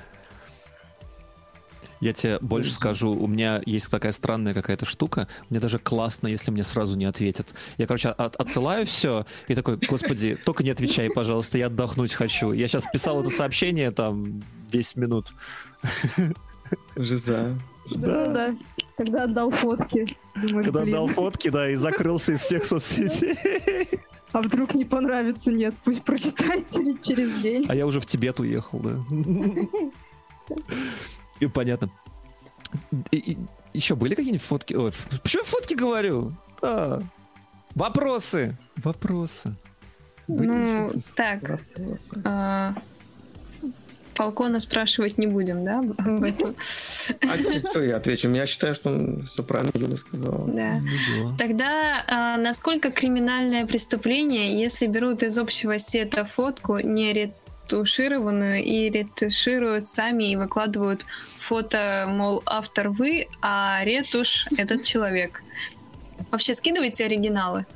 Я 2.00 2.12
тебе 2.12 2.38
больше 2.40 2.72
скажу, 2.72 3.10
у 3.10 3.26
меня 3.26 3.62
есть 3.64 3.90
такая 3.90 4.12
странная 4.12 4.54
какая-то 4.54 4.84
штука, 4.84 5.28
мне 5.50 5.60
даже 5.60 5.78
классно, 5.78 6.28
если 6.28 6.50
мне 6.50 6.64
сразу 6.64 6.96
не 6.96 7.04
ответят. 7.04 7.48
Я, 7.78 7.86
короче, 7.86 8.10
от, 8.10 8.36
отсылаю 8.36 8.86
все 8.86 9.26
и 9.48 9.54
такой, 9.54 9.76
господи, 9.76 10.36
только 10.36 10.62
не 10.62 10.70
отвечай, 10.70 11.10
пожалуйста, 11.10 11.58
я 11.58 11.66
отдохнуть 11.66 12.12
хочу. 12.12 12.52
Я 12.52 12.68
сейчас 12.68 12.84
писал 12.92 13.20
это 13.20 13.30
сообщение, 13.30 13.90
там, 13.90 14.42
10 14.70 14.96
минут. 14.96 15.32
Жиза. 16.96 17.58
Да, 17.90 18.26
да. 18.28 18.54
Когда 18.96 19.24
отдал 19.24 19.50
фотки. 19.50 20.06
Думаю, 20.34 20.64
Когда 20.64 20.82
блин, 20.82 20.94
отдал 20.94 21.06
фотки, 21.08 21.48
да, 21.48 21.70
и 21.70 21.76
закрылся 21.76 22.32
из 22.32 22.40
всех 22.40 22.64
соцсетей. 22.64 23.36
А 24.32 24.42
вдруг 24.42 24.74
не 24.74 24.84
понравится? 24.84 25.52
Нет, 25.52 25.74
пусть 25.84 26.02
прочитает 26.02 26.68
через, 26.68 27.00
через 27.00 27.40
день. 27.40 27.64
А 27.68 27.74
я 27.74 27.86
уже 27.86 28.00
в 28.00 28.06
Тибет 28.06 28.40
уехал, 28.40 28.80
да. 28.80 28.98
И 31.40 31.46
понятно. 31.46 31.90
И- 33.10 33.32
и 33.32 33.38
еще 33.72 33.94
были 33.94 34.14
какие-нибудь 34.14 34.46
фотки? 34.46 34.74
Ой, 34.74 34.92
почему 35.22 35.42
я 35.42 35.48
фотки 35.48 35.74
говорю? 35.74 36.32
Да. 36.62 37.02
Вопросы. 37.74 38.56
Вопросы. 38.76 39.54
Были 40.28 40.48
Ну, 40.48 40.92
так, 41.14 41.60
а, 42.24 42.72
Фалкона 44.14 44.60
спрашивать 44.60 45.18
не 45.18 45.26
будем, 45.26 45.62
да, 45.64 45.80
об 45.80 46.22
этом? 46.24 46.56
А 46.58 47.68
что 47.70 47.82
я 47.82 47.96
отвечу? 47.98 48.30
Я 48.30 48.46
считаю, 48.46 48.74
что 48.74 49.20
все 49.30 49.42
правильно 49.44 49.72
Юля 49.74 49.96
сказала. 49.98 50.48
Да. 50.48 50.80
Ну 50.80 51.30
да. 51.32 51.36
Тогда 51.36 52.04
а, 52.08 52.36
насколько 52.38 52.90
криминальное 52.90 53.66
преступление, 53.66 54.58
если 54.58 54.86
берут 54.86 55.22
из 55.22 55.36
общего 55.38 55.78
сета 55.78 56.24
фотку, 56.24 56.78
не 56.78 57.12
ретушированную, 57.66 58.62
и 58.62 58.90
ретушируют 58.90 59.88
сами 59.88 60.30
и 60.30 60.36
выкладывают 60.36 61.06
фото, 61.36 62.06
мол, 62.08 62.42
автор 62.46 62.88
вы, 62.88 63.28
а 63.42 63.80
ретушь 63.84 64.46
этот 64.56 64.84
человек? 64.84 65.42
Вообще 66.30 66.54
скидывайте 66.54 67.04
оригиналы. 67.04 67.66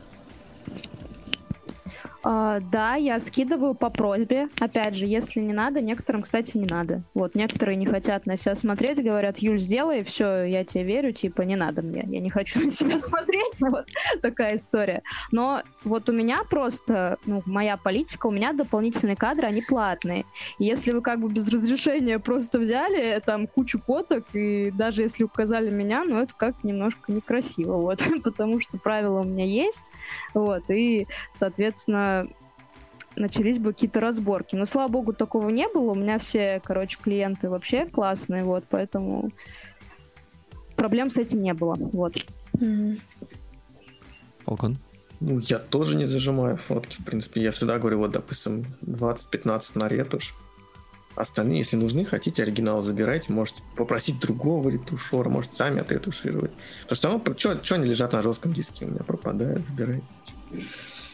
А, 2.23 2.61
да, 2.61 2.97
я 2.97 3.19
скидываю 3.19 3.75
по 3.75 3.89
просьбе. 3.89 4.49
Опять 4.61 4.95
же, 4.95 5.07
если 5.07 5.41
не 5.41 5.55
надо, 5.55 5.81
некоторым, 5.81 6.23
кстати, 6.23 6.59
не 6.59 6.67
надо. 6.67 7.03
Вот, 7.15 7.35
некоторые 7.35 7.77
не 7.77 7.87
хотят 7.87 8.27
на 8.27 8.37
себя 8.37 8.55
смотреть, 8.55 9.03
говорят, 9.03 9.39
Юль, 9.39 9.59
сделай, 9.59 10.05
все, 10.05 10.45
я 10.45 10.65
тебе 10.65 10.85
верю, 10.85 11.13
типа, 11.13 11.43
не 11.43 11.57
надо 11.57 11.83
мне, 11.83 12.05
я 12.07 12.21
не 12.21 12.29
хочу 12.29 12.61
на 12.61 12.71
себя 12.71 12.99
смотреть, 12.99 13.61
вот 13.61 13.87
такая 14.21 14.57
история. 14.57 15.03
Но 15.33 15.63
вот 15.85 16.09
у 16.09 16.13
меня 16.13 16.41
просто, 16.49 17.17
ну, 17.25 17.43
моя 17.47 17.77
политика, 17.77 18.27
у 18.27 18.31
меня 18.31 18.53
дополнительные 18.53 19.17
кадры, 19.17 19.47
они 19.47 19.63
платные. 19.63 20.27
И 20.59 20.65
если 20.65 20.93
вы 20.93 21.01
как 21.01 21.21
бы 21.21 21.31
без 21.31 21.49
разрешения 21.49 22.19
просто 22.19 22.59
взяли 22.59 23.19
там 23.25 23.47
кучу 23.47 23.79
фоток, 23.79 24.27
и 24.35 24.71
даже 24.71 25.03
если 25.03 25.25
указали 25.25 25.71
меня, 25.71 26.05
ну, 26.05 26.21
это 26.21 26.35
как 26.37 26.63
немножко 26.65 27.13
некрасиво, 27.13 27.77
вот, 27.79 28.05
потому 28.25 28.61
что 28.61 28.79
правила 28.79 29.21
у 29.21 29.25
меня 29.25 29.47
есть, 29.47 29.91
вот, 30.35 30.65
и, 30.69 31.07
соответственно, 31.33 32.10
начались 33.17 33.59
бы 33.59 33.73
какие-то 33.73 34.01
разборки. 34.01 34.57
Но, 34.57 34.67
слава 34.67 34.91
богу, 34.91 35.13
такого 35.13 35.49
не 35.51 35.69
было. 35.69 35.93
У 35.93 35.95
меня 35.95 36.19
все, 36.19 36.61
короче, 36.65 36.99
клиенты 37.01 37.49
вообще 37.51 37.87
классные, 37.87 38.45
вот, 38.45 38.65
поэтому 38.69 39.31
проблем 40.77 41.11
с 41.11 41.19
этим 41.19 41.41
не 41.41 41.55
было, 41.55 41.75
вот. 41.75 42.15
Фалкон. 44.45 44.79
Ну, 45.21 45.39
я 45.41 45.59
тоже 45.59 45.97
не 45.97 46.07
зажимаю 46.07 46.57
фотки. 46.57 47.01
В 47.01 47.05
принципе, 47.05 47.43
я 47.43 47.53
всегда 47.53 47.79
говорю, 47.79 47.99
вот, 47.99 48.13
допустим, 48.13 48.65
20-15 48.83 49.63
на 49.75 49.87
ретушь. 49.87 50.35
Остальные, 51.15 51.59
если 51.59 51.77
нужны, 51.77 52.07
хотите 52.07 52.43
оригинал, 52.43 52.83
забирайте. 52.83 53.31
Можете 53.31 53.63
попросить 53.77 54.19
другого 54.19 54.71
ретушера, 54.71 55.29
может, 55.29 55.53
сами 55.53 55.81
отретушировать. 55.81 56.53
Потому 56.89 57.21
что 57.37 57.63
что 57.63 57.75
они 57.75 57.87
лежат 57.87 58.13
на 58.15 58.23
жестком 58.23 58.55
диске, 58.55 58.87
у 58.87 58.89
меня 58.89 59.01
пропадают, 59.01 59.63
забирайте. 59.69 60.07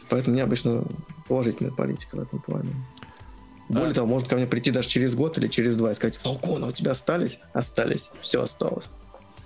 Поэтому 0.09 0.33
у 0.33 0.35
меня 0.35 0.45
обычно 0.45 0.85
положительная 1.29 1.73
политика 1.73 2.17
в 2.17 2.21
этом 2.21 2.41
плане. 2.41 2.71
Более 3.69 3.89
Да. 3.89 3.95
того, 3.97 4.07
может 4.07 4.29
ко 4.29 4.37
мне 4.37 4.47
прийти 4.47 4.71
даже 4.71 4.89
через 4.89 5.15
год 5.15 5.37
или 5.39 5.49
через 5.49 5.77
два 5.77 5.91
и 5.93 5.95
сказать, 5.95 6.17
Фалкона, 6.19 6.69
у 6.69 6.73
тебя 6.73 6.93
остались? 6.93 7.39
Остались. 7.53 8.09
Все 8.23 8.43
осталось. 8.43 8.85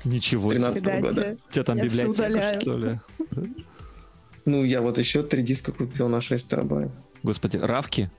Ничего 0.04 0.50
себе. 0.50 0.60
13 0.72 0.82
Фига 0.84 1.00
года. 1.00 1.36
У 1.48 1.52
тебя 1.52 1.64
там 1.64 1.76
Я 1.78 1.84
библиотека, 1.84 2.60
что 2.60 2.76
ли? 2.78 3.00
Ну, 4.46 4.64
я 4.64 4.80
вот 4.82 4.98
еще 4.98 5.22
три 5.22 5.42
диска 5.42 5.72
купил 5.72 6.08
на 6.08 6.20
6 6.20 6.48
терабайт. 6.48 6.90
Господи, 7.22 7.56
равки? 7.58 8.10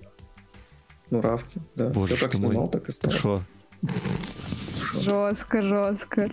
Ну, 1.09 1.21
равки, 1.21 1.59
да. 1.75 1.89
Боже 1.89 2.15
Все 2.15 2.25
как 2.25 2.31
ты 2.31 2.37
мой. 2.37 2.49
снимал, 2.51 2.67
так 2.69 2.83
и 2.83 2.91
Ты 2.91 2.93
стал. 2.93 3.11
шо? 3.11 3.41
Жестко, 4.93 5.61
жестко. 5.61 6.29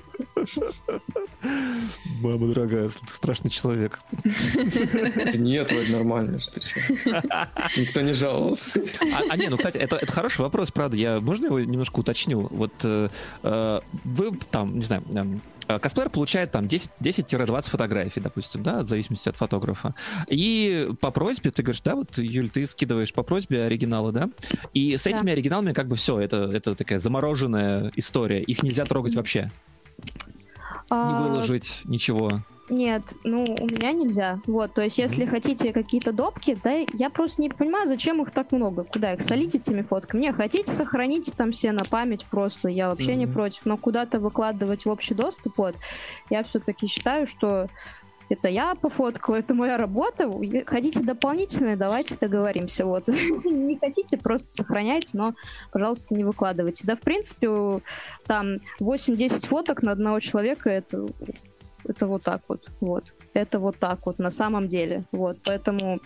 Мама 2.21 2.49
дорогая, 2.49 2.91
страшный 3.09 3.51
человек. 3.51 4.01
Нет, 5.35 5.71
вроде 5.71 5.93
нормально. 5.93 6.39
Никто 7.77 8.01
не 8.01 8.13
жаловался. 8.13 8.83
А, 9.13 9.23
а 9.31 9.37
не, 9.37 9.49
ну, 9.49 9.57
кстати, 9.57 9.79
это, 9.79 9.97
это 9.97 10.13
хороший 10.13 10.41
вопрос, 10.41 10.71
правда. 10.73 10.97
Я, 10.97 11.21
можно 11.21 11.47
его 11.47 11.61
немножко 11.61 12.01
уточню? 12.01 12.49
Вот 12.51 12.73
э, 12.85 13.09
э, 13.43 13.81
вы 14.05 14.33
там, 14.51 14.77
не 14.77 14.85
знаю, 14.85 15.03
эм, 15.15 15.41
косплеер 15.81 16.09
получает 16.11 16.51
там 16.51 16.67
10 16.67 16.91
10-20 17.01 17.71
фотографий, 17.71 18.21
допустим, 18.21 18.63
да, 18.63 18.83
в 18.83 18.89
зависимости 18.89 19.29
от 19.29 19.37
фотографа. 19.37 19.95
И 20.29 20.89
по 21.01 21.11
просьбе, 21.11 21.51
ты 21.51 21.63
говоришь, 21.63 21.83
да, 21.83 21.95
вот, 21.95 22.17
Юль, 22.17 22.49
ты 22.49 22.65
скидываешь 22.67 23.13
по 23.13 23.23
просьбе 23.23 23.65
оригиналы, 23.65 24.13
да? 24.13 24.29
И 24.73 24.97
с 24.97 25.05
Да. 25.05 25.11
этими 25.11 25.33
оригиналами 25.33 25.73
как 25.73 25.89
бы 25.89 25.97
все, 25.97 26.19
это, 26.21 26.37
это 26.53 26.75
такая 26.75 26.99
замороженная 26.99 27.93
история. 27.97 28.43
Их 28.43 28.63
нельзя 28.63 28.85
трогать 28.85 29.15
вообще. 29.15 29.51
Не 30.91 30.97
А, 30.97 31.23
выложить, 31.23 31.83
ничего. 31.85 32.43
Нет, 32.71 33.03
ну, 33.25 33.45
у 33.45 33.67
меня 33.67 33.93
нельзя. 33.93 34.41
Вот, 34.47 34.75
то 34.75 34.83
есть, 34.83 34.99
если 34.99 35.25
хотите 35.25 35.73
какие-то 35.73 36.13
допки, 36.13 36.59
да, 36.63 36.85
я 36.93 37.09
просто 37.09 37.41
не 37.41 37.49
понимаю, 37.49 37.87
зачем 37.87 38.23
их 38.23 38.31
так 38.31 38.53
много. 38.53 38.85
Куда 38.85 39.15
их 39.15 39.23
солить 39.23 39.55
этими 39.55 39.83
фотками? 39.83 40.21
Не, 40.21 40.33
хотите 40.33 40.71
сохранить 40.71 41.35
там 41.37 41.53
все 41.53 41.73
на 41.73 41.85
память 41.85 42.27
просто, 42.27 42.69
я 42.69 42.91
вообще 42.91 43.15
не 43.15 43.27
против. 43.27 43.65
Но 43.65 43.77
куда-то 43.77 44.21
выкладывать 44.21 44.85
в 44.85 44.91
общий 44.91 45.15
доступ, 45.15 45.59
вот, 45.59 45.77
я 46.31 46.43
все-таки 46.43 46.87
считаю, 46.87 47.27
что 47.27 47.69
это 48.29 48.49
я 48.49 48.75
пофоткала, 48.75 49.37
это 49.37 49.55
моя 49.55 49.79
работа. 49.79 50.31
Хотите 50.67 51.03
дополнительные, 51.03 51.77
давайте 51.77 52.17
договоримся. 52.21 52.85
Вот. 52.85 53.09
Не 53.45 53.79
хотите, 53.79 54.19
просто 54.19 54.49
сохраняйте, 54.49 55.11
но, 55.15 55.35
пожалуйста, 55.73 56.15
не 56.15 56.25
выкладывайте. 56.25 56.87
Да, 56.87 56.95
в 56.97 57.01
принципе, 57.01 57.81
там 58.27 58.57
8-10 58.81 59.49
фоток 59.49 59.83
на 59.83 59.93
одного 59.93 60.21
человека 60.21 60.69
это 60.69 61.07
это 61.89 62.07
вот 62.07 62.23
так 62.23 62.43
вот, 62.49 62.71
вот. 62.81 63.05
Это 63.35 63.59
вот 63.59 63.79
так 63.79 64.07
вот 64.07 64.19
на 64.19 64.31
самом 64.31 64.69
деле, 64.69 65.05
вот. 65.13 65.39
Поэтому 65.45 66.01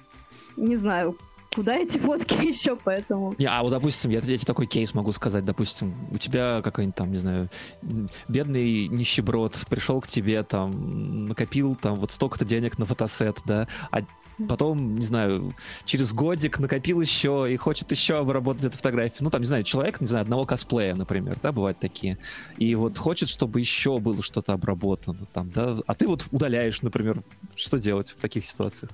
не 0.56 0.76
знаю, 0.76 1.16
куда 1.54 1.76
эти 1.76 1.98
фотки 1.98 2.34
еще, 2.46 2.76
поэтому. 2.76 3.34
Не, 3.38 3.46
а 3.46 3.62
вот, 3.62 3.70
допустим, 3.70 4.10
я, 4.10 4.18
я 4.18 4.36
тебе 4.36 4.38
такой 4.38 4.66
кейс 4.66 4.94
могу 4.94 5.12
сказать, 5.12 5.44
допустим, 5.44 5.94
у 6.10 6.18
тебя 6.18 6.60
какой-нибудь 6.62 6.96
там, 6.96 7.10
не 7.10 7.18
знаю, 7.18 7.48
бедный 8.28 8.88
нищеброд 8.88 9.66
пришел 9.68 10.00
к 10.00 10.08
тебе, 10.08 10.42
там, 10.42 11.26
накопил 11.26 11.74
там 11.74 11.96
вот 11.96 12.10
столько-то 12.10 12.44
денег 12.44 12.78
на 12.78 12.86
фотосет, 12.86 13.38
да, 13.44 13.68
а 13.90 14.02
потом, 14.48 14.96
не 14.96 15.04
знаю, 15.04 15.54
через 15.84 16.12
годик 16.12 16.58
накопил 16.58 17.00
еще 17.00 17.46
и 17.48 17.56
хочет 17.56 17.90
еще 17.90 18.18
обработать 18.18 18.64
эту 18.64 18.76
фотографию. 18.76 19.18
Ну, 19.20 19.30
там, 19.30 19.40
не 19.40 19.46
знаю, 19.46 19.64
человек, 19.64 20.00
не 20.00 20.06
знаю, 20.06 20.22
одного 20.22 20.44
косплея, 20.44 20.94
например, 20.94 21.36
да, 21.42 21.52
бывают 21.52 21.78
такие. 21.78 22.18
И 22.58 22.74
вот 22.74 22.98
хочет, 22.98 23.28
чтобы 23.28 23.60
еще 23.60 23.98
было 23.98 24.22
что-то 24.22 24.52
обработано 24.52 25.26
там, 25.32 25.50
да, 25.50 25.76
а 25.86 25.94
ты 25.94 26.06
вот 26.06 26.26
удаляешь, 26.30 26.82
например, 26.82 27.22
что 27.56 27.78
делать 27.78 28.10
в 28.10 28.20
таких 28.20 28.44
ситуациях? 28.44 28.90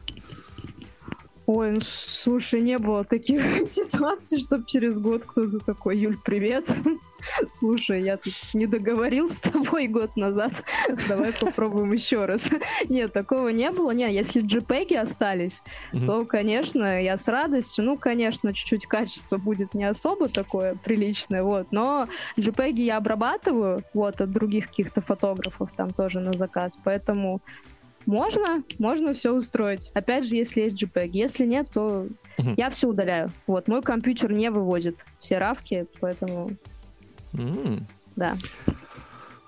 Ой, 1.49 1.71
ну 1.71 1.81
слушай, 1.81 2.61
не 2.61 2.77
было 2.77 3.05
таких 3.05 3.41
ситуаций, 3.67 4.39
чтобы 4.39 4.67
через 4.67 5.01
год 5.01 5.25
кто-то 5.25 5.59
такой, 5.61 5.97
Юль, 5.97 6.19
привет. 6.23 6.71
Слушай, 7.47 8.03
я 8.03 8.19
тут 8.19 8.35
не 8.53 8.67
договорил 8.67 9.31
с 9.31 9.41
тобой 9.41 9.89
год 9.89 10.15
назад. 10.15 10.53
Давай 11.09 11.33
попробуем 11.33 11.93
еще 11.93 12.27
раз. 12.27 12.51
Нет, 12.91 13.15
такого 13.15 13.49
не 13.49 13.71
было. 13.71 13.93
Не, 13.93 14.13
если 14.15 14.45
JPEG 14.45 14.95
остались, 14.99 15.63
Мгм. 15.95 16.07
то, 16.07 16.27
конечно, 16.27 17.03
я 17.03 17.17
с 17.17 17.27
радостью. 17.29 17.87
Ну, 17.87 17.97
конечно, 17.97 18.53
чуть-чуть 18.53 18.85
качество 18.85 19.39
будет 19.39 19.73
не 19.73 19.85
особо 19.85 20.29
такое 20.29 20.75
приличное, 20.75 21.43
вот. 21.43 21.69
Но 21.71 22.09
JPEG 22.37 22.75
я 22.83 22.99
обрабатываю, 22.99 23.83
вот, 23.95 24.21
от 24.21 24.31
других 24.31 24.67
каких-то 24.67 25.01
фотографов 25.01 25.71
там 25.75 25.95
тоже 25.95 26.21
на 26.21 26.35
заказ. 26.35 26.79
Поэтому 26.85 27.41
можно, 28.09 28.65
можно 28.79 29.13
все 29.13 29.33
устроить. 29.35 29.91
Опять 29.95 30.27
же, 30.27 30.35
если 30.35 30.63
есть 30.63 30.83
JPEG. 30.83 31.11
Если 31.13 31.45
нет, 31.45 31.69
то 31.73 32.07
я 32.57 32.71
все 32.71 32.89
удаляю. 32.89 33.31
Вот, 33.47 33.69
мой 33.69 33.83
компьютер 33.83 34.33
не 34.33 34.51
выводит 34.51 35.05
все 35.21 35.37
равки, 35.39 35.87
поэтому, 36.01 36.51
да. 38.17 38.37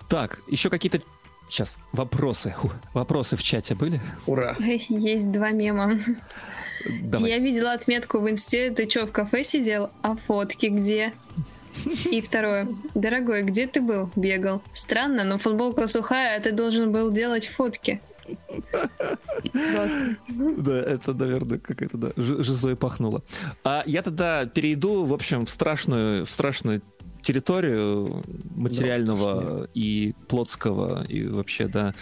Так, 0.07 0.41
еще 0.47 0.69
какие-то 0.69 1.01
сейчас 1.49 1.77
вопросы. 1.91 2.53
Фу, 2.59 2.71
вопросы 2.93 3.35
в 3.35 3.41
чате 3.43 3.73
были? 3.73 3.99
Ура. 4.27 4.55
Есть 4.59 5.31
два 5.31 5.49
мема. 5.49 5.97
Давай. 7.01 7.31
Я 7.31 7.37
видела 7.39 7.73
отметку 7.73 8.19
в 8.19 8.29
инсте, 8.29 8.69
ты 8.71 8.89
что, 8.89 9.07
в 9.07 9.11
кафе 9.11 9.43
сидел? 9.43 9.89
А 10.03 10.15
фотки 10.15 10.67
где? 10.67 11.13
И 12.11 12.21
второе. 12.21 12.67
Дорогой, 12.93 13.43
где 13.43 13.65
ты 13.65 13.81
был? 13.81 14.11
Бегал. 14.15 14.61
Странно, 14.73 15.23
но 15.23 15.37
футболка 15.37 15.87
сухая, 15.87 16.37
а 16.37 16.41
ты 16.41 16.51
должен 16.51 16.91
был 16.91 17.11
делать 17.11 17.47
фотки. 17.47 18.01
Да, 19.53 20.77
это, 20.77 21.13
наверное, 21.13 21.59
какая-то, 21.59 21.97
да, 21.97 22.11
жизой 22.15 22.75
пахнуло. 22.75 23.23
А 23.63 23.83
я 23.85 24.01
тогда 24.01 24.45
перейду, 24.45 25.05
в 25.05 25.13
общем, 25.13 25.45
в 25.45 25.49
страшную, 25.49 26.25
в 26.25 26.29
страшную 26.29 26.81
территорию 27.21 28.23
материального 28.55 29.59
да, 29.61 29.67
и 29.73 30.13
плотского, 30.27 31.03
и 31.05 31.27
вообще, 31.27 31.67
да, 31.67 31.93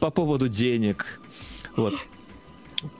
по 0.00 0.10
поводу 0.10 0.48
денег. 0.48 1.20
Вот. 1.76 1.94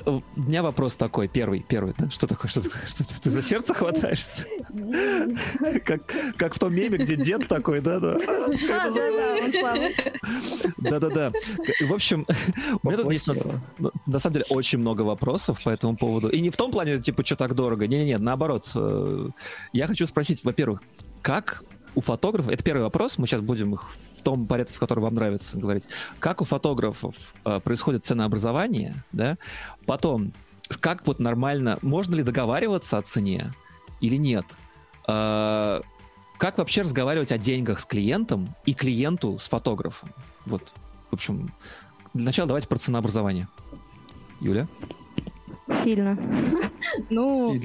У 0.07 0.23
меня 0.37 0.63
вопрос 0.63 0.97
такой, 0.97 1.29
первый, 1.29 1.65
первый, 1.67 1.95
да? 1.99 2.11
Что 2.11 2.27
такое, 2.27 2.51
что 2.51 2.63
такое? 2.63 2.83
Что 2.87 3.05
ты, 3.05 3.15
ты 3.21 3.31
за 3.31 3.43
сердце 3.43 3.75
хватаешься? 3.75 4.47
Как, 5.85 6.03
как 6.37 6.55
в 6.55 6.59
том 6.59 6.75
меме, 6.75 6.99
где 6.99 7.17
дед 7.17 7.47
такой, 7.49 7.81
да, 7.81 8.01
да. 8.01 8.17
Да, 10.79 11.01
да, 11.01 11.09
да. 11.09 11.33
В 11.81 11.93
общем, 11.93 12.27
у 12.83 12.89
меня 12.89 12.99
тут 12.99 13.13
есть 13.13 13.27
на, 13.27 13.35
на 14.07 14.19
самом 14.19 14.35
деле 14.35 14.47
очень 14.51 14.79
много 14.79 15.03
вопросов 15.03 15.63
по 15.63 15.71
этому 15.71 15.97
поводу. 15.97 16.29
И 16.29 16.41
не 16.41 16.51
в 16.51 16.57
том 16.57 16.71
плане, 16.71 16.99
типа, 16.99 17.25
что 17.25 17.37
так 17.37 17.55
дорого. 17.55 17.87
Не-не-не, 17.87 18.19
наоборот. 18.19 18.71
Э, 18.75 19.29
я 19.73 19.87
хочу 19.87 20.07
спросить, 20.07 20.45
во-первых, 20.45 20.83
как 21.23 21.65
у 21.95 22.01
фотографов, 22.01 22.53
это 22.53 22.63
первый 22.65 22.83
вопрос, 22.83 23.19
мы 23.19 23.27
сейчас 23.27 23.41
будем 23.41 23.75
их 23.75 23.97
том 24.25 24.47
порядке, 24.47 24.75
в 24.75 24.79
котором 24.81 25.05
вам 25.05 25.15
нравится 25.15 25.57
говорить, 25.57 25.87
как 26.19 26.41
у 26.41 26.45
фотографов 26.45 27.15
э, 27.45 27.61
происходит 27.61 28.05
ценообразование, 28.05 28.97
да, 29.13 29.37
потом, 29.87 30.33
как 30.81 31.07
вот 31.07 31.21
нормально, 31.21 31.79
можно 31.83 32.17
ли 32.17 32.23
договариваться 32.23 32.99
о 32.99 33.03
цене 33.03 33.53
или 34.01 34.17
нет, 34.17 34.47
э, 35.07 35.81
как 36.39 36.59
вообще 36.59 36.83
разговаривать 36.83 37.31
о 37.31 37.39
деньгах 37.39 37.79
с 37.79 37.87
клиентом 37.87 38.49
и 38.65 38.75
клиенту 38.75 39.39
с 39.39 39.49
фотографом, 39.49 40.11
вот, 40.47 40.75
в 41.11 41.15
общем, 41.15 41.53
для 42.15 42.25
начала 42.25 42.49
давайте 42.49 42.69
про 42.69 42.79
ценообразование. 42.79 43.49
Юля? 44.41 44.67
Сильно. 45.83 46.19
Ну, 47.11 47.59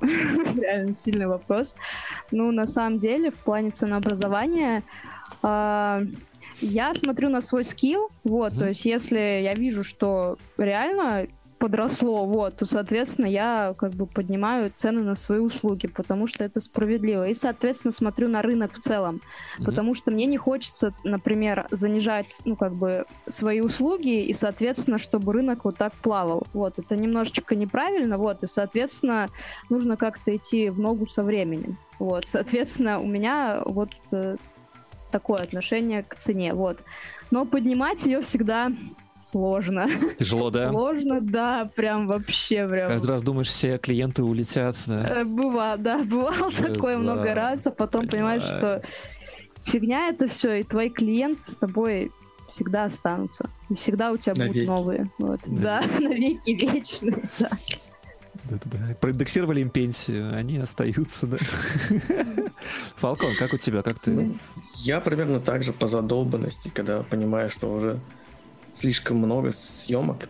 реально 0.00 0.94
сильный 0.94 1.26
вопрос. 1.26 1.76
Ну, 2.30 2.50
на 2.52 2.66
самом 2.66 2.98
деле, 2.98 3.30
в 3.30 3.38
плане 3.38 3.70
ценообразования 3.70 4.82
я 5.42 6.94
смотрю 6.94 7.28
на 7.28 7.40
свой 7.40 7.64
скилл, 7.64 8.08
вот, 8.24 8.52
mm-hmm. 8.52 8.58
то 8.58 8.68
есть 8.68 8.84
если 8.84 9.40
я 9.42 9.54
вижу, 9.54 9.84
что 9.84 10.38
реально 10.56 11.26
подросло, 11.58 12.26
вот, 12.26 12.56
то, 12.56 12.66
соответственно, 12.66 13.26
я 13.26 13.74
как 13.78 13.92
бы 13.92 14.06
поднимаю 14.06 14.70
цены 14.74 15.02
на 15.02 15.14
свои 15.14 15.38
услуги, 15.38 15.86
потому 15.86 16.26
что 16.26 16.44
это 16.44 16.60
справедливо. 16.60 17.26
И, 17.28 17.34
соответственно, 17.34 17.92
смотрю 17.92 18.28
на 18.28 18.42
рынок 18.42 18.72
в 18.72 18.78
целом, 18.78 19.16
mm-hmm. 19.58 19.64
потому 19.64 19.94
что 19.94 20.10
мне 20.10 20.26
не 20.26 20.36
хочется, 20.36 20.92
например, 21.04 21.66
занижать, 21.70 22.40
ну, 22.44 22.56
как 22.56 22.74
бы, 22.74 23.06
свои 23.26 23.60
услуги, 23.60 24.24
и, 24.24 24.32
соответственно, 24.32 24.98
чтобы 24.98 25.32
рынок 25.32 25.64
вот 25.64 25.76
так 25.78 25.94
плавал. 25.94 26.46
Вот, 26.52 26.78
это 26.78 26.96
немножечко 26.96 27.54
неправильно, 27.54 28.18
вот, 28.18 28.42
и, 28.42 28.46
соответственно, 28.46 29.28
нужно 29.70 29.96
как-то 29.96 30.36
идти 30.36 30.68
в 30.68 30.78
ногу 30.78 31.06
со 31.06 31.22
временем. 31.22 31.78
Вот, 31.98 32.26
соответственно, 32.26 33.00
у 33.00 33.06
меня 33.06 33.62
вот 33.64 33.90
э, 34.12 34.36
такое 35.10 35.38
отношение 35.38 36.02
к 36.02 36.14
цене, 36.14 36.54
вот. 36.54 36.82
Но 37.30 37.44
поднимать 37.44 38.06
ее 38.06 38.20
всегда 38.20 38.70
сложно. 39.16 39.88
Тяжело, 40.18 40.50
да? 40.50 40.70
Сложно, 40.70 41.20
да, 41.20 41.70
прям 41.74 42.06
вообще 42.06 42.66
прям. 42.68 42.88
Каждый 42.88 43.08
раз 43.08 43.22
думаешь, 43.22 43.48
все 43.48 43.78
клиенты 43.78 44.22
улетят. 44.22 44.76
Да. 44.86 45.04
Э, 45.08 45.24
бывало, 45.24 45.76
да, 45.76 45.98
бывало 45.98 46.52
такое 46.52 46.98
много 46.98 47.34
раз, 47.34 47.66
а 47.66 47.70
потом 47.70 48.08
понимаешь, 48.08 48.42
что 48.42 48.82
фигня 49.64 50.08
это 50.08 50.28
все, 50.28 50.60
и 50.60 50.62
твой 50.62 50.90
клиент 50.90 51.44
с 51.44 51.56
тобой 51.56 52.12
всегда 52.50 52.84
останутся. 52.84 53.50
И 53.68 53.74
всегда 53.74 54.12
у 54.12 54.16
тебя 54.16 54.46
будут 54.46 54.66
новые. 54.66 55.10
Вот. 55.18 55.40
Да, 55.46 55.82
навеки 55.98 56.50
вечные, 56.72 57.28
да. 57.38 57.50
Да-да-да. 58.48 58.94
Проиндексировали 59.00 59.60
им 59.60 59.70
пенсию, 59.70 60.34
они 60.34 60.58
остаются, 60.58 61.26
да. 61.26 61.36
Фалкон, 62.96 63.34
как 63.36 63.52
у 63.52 63.58
тебя, 63.58 63.82
как 63.82 63.98
ты? 63.98 64.34
Я 64.76 65.00
примерно 65.00 65.40
так 65.40 65.64
же 65.64 65.72
по 65.72 65.88
задолбанности, 65.88 66.70
когда 66.72 67.02
понимаю, 67.02 67.50
что 67.50 67.72
уже 67.72 68.00
слишком 68.78 69.18
много 69.18 69.52
съемок, 69.52 70.28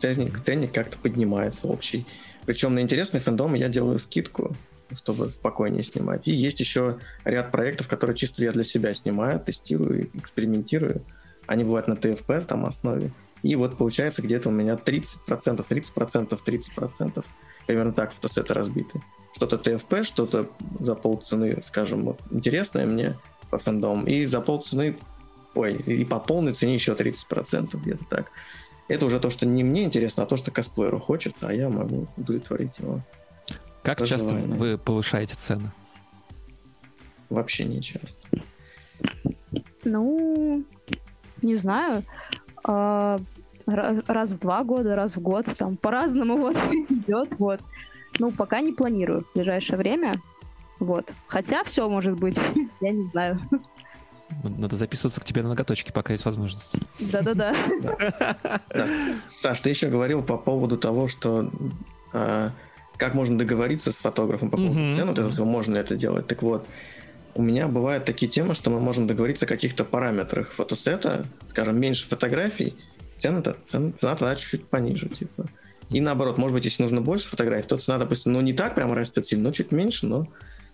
ценник, 0.00 0.42
ценник 0.44 0.72
как-то 0.72 0.96
поднимается 0.98 1.66
общий. 1.66 2.06
Причем 2.46 2.74
на 2.74 2.80
интересные 2.80 3.20
фэндомы 3.20 3.58
я 3.58 3.68
делаю 3.68 3.98
скидку, 3.98 4.56
чтобы 4.96 5.30
спокойнее 5.30 5.84
снимать. 5.84 6.26
И 6.26 6.32
есть 6.32 6.60
еще 6.60 6.98
ряд 7.24 7.50
проектов, 7.50 7.88
которые 7.88 8.16
чисто 8.16 8.42
я 8.42 8.52
для 8.52 8.64
себя 8.64 8.94
снимаю, 8.94 9.40
тестирую, 9.40 10.10
экспериментирую. 10.14 11.02
Они 11.46 11.64
бывают 11.64 11.88
на 11.88 11.94
TFP 11.94 12.46
там 12.46 12.64
основе. 12.66 13.12
И 13.42 13.54
вот 13.54 13.76
получается 13.76 14.22
где-то 14.22 14.48
у 14.48 14.52
меня 14.52 14.74
30%, 14.74 15.06
30%, 15.28 16.38
30%. 16.46 17.24
Примерно 17.68 17.92
так 17.92 18.14
фотосеты 18.14 18.54
разбиты. 18.54 19.02
Что-то 19.34 19.56
TFP, 19.56 20.02
что-то 20.02 20.50
за 20.80 20.94
полцены, 20.94 21.62
скажем, 21.66 22.04
вот, 22.06 22.18
интересное 22.30 22.86
мне 22.86 23.14
по 23.50 23.58
фэндом, 23.58 24.06
и 24.06 24.24
за 24.24 24.40
полцены 24.40 24.96
ой, 25.54 25.74
и 25.74 26.04
по 26.06 26.18
полной 26.18 26.54
цене 26.54 26.74
еще 26.74 26.94
30% 26.94 27.76
где-то 27.76 28.04
так. 28.06 28.30
Это 28.88 29.04
уже 29.04 29.20
то, 29.20 29.28
что 29.28 29.44
не 29.44 29.62
мне 29.64 29.84
интересно, 29.84 30.22
а 30.22 30.26
то, 30.26 30.38
что 30.38 30.50
косплееру 30.50 30.98
хочется, 30.98 31.46
а 31.48 31.52
я 31.52 31.68
могу 31.68 32.06
удовлетворить 32.16 32.72
его. 32.78 33.02
Как 33.82 34.02
часто 34.06 34.34
вы 34.34 34.78
повышаете 34.78 35.34
цены? 35.34 35.70
Вообще 37.28 37.64
не 37.64 37.82
часто. 37.82 38.08
Ну, 39.84 40.64
не 41.42 41.54
знаю. 41.54 42.02
Раз, 43.68 44.02
раз 44.06 44.32
в 44.32 44.38
два 44.38 44.64
года, 44.64 44.96
раз 44.96 45.16
в 45.16 45.20
год, 45.20 45.46
там 45.56 45.76
по-разному 45.76 46.36
вот 46.40 46.56
идет, 46.88 47.38
вот. 47.38 47.60
Ну, 48.18 48.30
пока 48.30 48.60
не 48.60 48.72
планирую 48.72 49.24
в 49.24 49.34
ближайшее 49.34 49.76
время. 49.76 50.14
Вот. 50.80 51.12
Хотя 51.26 51.62
все 51.64 51.88
может 51.88 52.18
быть, 52.18 52.40
я 52.80 52.92
не 52.92 53.04
знаю. 53.04 53.40
Надо 54.42 54.76
записываться 54.76 55.20
к 55.20 55.24
тебе 55.24 55.42
на 55.42 55.50
ноготочки, 55.50 55.90
пока 55.90 56.12
есть 56.12 56.24
возможность. 56.24 56.76
Да-да-да. 57.00 57.54
Саш, 59.26 59.60
ты 59.60 59.70
еще 59.70 59.88
говорил 59.88 60.22
по 60.22 60.36
поводу 60.36 60.76
того, 60.76 61.08
что 61.08 61.50
а, 62.12 62.52
как 62.98 63.14
можно 63.14 63.38
договориться 63.38 63.90
с 63.90 63.96
фотографом 63.96 64.50
по 64.50 64.56
поводу 64.58 64.74
цены, 64.74 65.06
вот 65.06 65.18
это 65.18 65.44
можно 65.44 65.76
это 65.76 65.96
делать. 65.96 66.26
Так 66.26 66.42
вот, 66.42 66.66
у 67.34 67.42
меня 67.42 67.68
бывают 67.68 68.04
такие 68.04 68.30
темы, 68.30 68.54
что 68.54 68.70
мы 68.70 68.80
можем 68.80 69.06
договориться 69.06 69.44
о 69.46 69.48
каких-то 69.48 69.84
параметрах 69.84 70.52
фотосета, 70.52 71.24
скажем, 71.50 71.80
меньше 71.80 72.06
фотографий, 72.06 72.74
цена-то, 73.20 73.56
цена, 73.68 73.90
цена 73.90 74.16
тогда 74.16 74.36
чуть-чуть 74.36 74.66
пониже, 74.66 75.08
типа. 75.08 75.46
И 75.90 76.00
наоборот, 76.00 76.38
может 76.38 76.54
быть, 76.54 76.64
если 76.64 76.82
нужно 76.82 77.00
больше 77.00 77.28
фотографий, 77.28 77.68
то 77.68 77.78
цена, 77.78 77.98
допустим, 77.98 78.32
ну 78.32 78.40
не 78.40 78.52
так 78.52 78.74
прямо 78.74 78.94
растет 78.94 79.26
сильно, 79.26 79.44
но 79.44 79.52
чуть 79.52 79.72
меньше, 79.72 80.06
но 80.06 80.26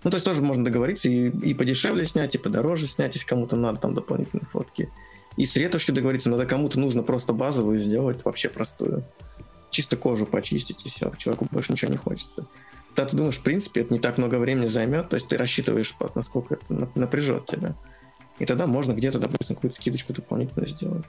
ну, 0.05 0.11
то 0.11 0.17
есть 0.17 0.27
тоже 0.27 0.43
можно 0.43 0.65
договориться 0.65 1.09
и, 1.09 1.29
и 1.29 1.55
подешевле 1.55 2.05
снять, 2.05 2.35
и 2.35 2.39
подороже 2.39 2.87
снять, 2.87 3.15
если 3.15 3.27
кому-то 3.27 3.57
надо 3.57 3.79
там 3.79 3.95
дополнительные 3.95 4.45
фотки. 4.45 4.91
И 5.37 5.47
с 5.47 5.57
ретушки 5.57 5.93
договориться, 5.93 6.29
надо 6.29 6.45
кому-то 6.45 6.79
нужно 6.79 7.03
просто 7.03 7.33
базовую 7.33 7.83
сделать, 7.83 8.23
вообще 8.25 8.51
простую. 8.51 9.03
Чисто 9.71 9.97
кожу 9.97 10.27
почистить, 10.27 10.85
и 10.85 10.91
все, 10.91 11.11
человеку 11.17 11.49
больше 11.51 11.73
ничего 11.73 11.91
не 11.91 11.97
хочется. 11.97 12.47
Тогда 12.95 13.11
ты 13.11 13.17
думаешь, 13.17 13.37
в 13.37 13.43
принципе, 13.43 13.81
это 13.81 13.95
не 13.95 13.99
так 13.99 14.19
много 14.19 14.37
времени 14.37 14.69
займет, 14.69 15.09
то 15.09 15.17
есть 15.17 15.27
ты 15.27 15.39
рассчитываешь, 15.39 15.95
насколько 16.15 16.55
это 16.55 16.89
напряжет 16.95 17.47
тебя. 17.47 17.75
И 18.39 18.47
тогда 18.47 18.67
можно 18.67 18.93
где-то, 18.93 19.19
допустим, 19.19 19.55
какую-то 19.55 19.81
скидочку 19.81 20.13
дополнительно 20.13 20.69
сделать. 20.69 21.05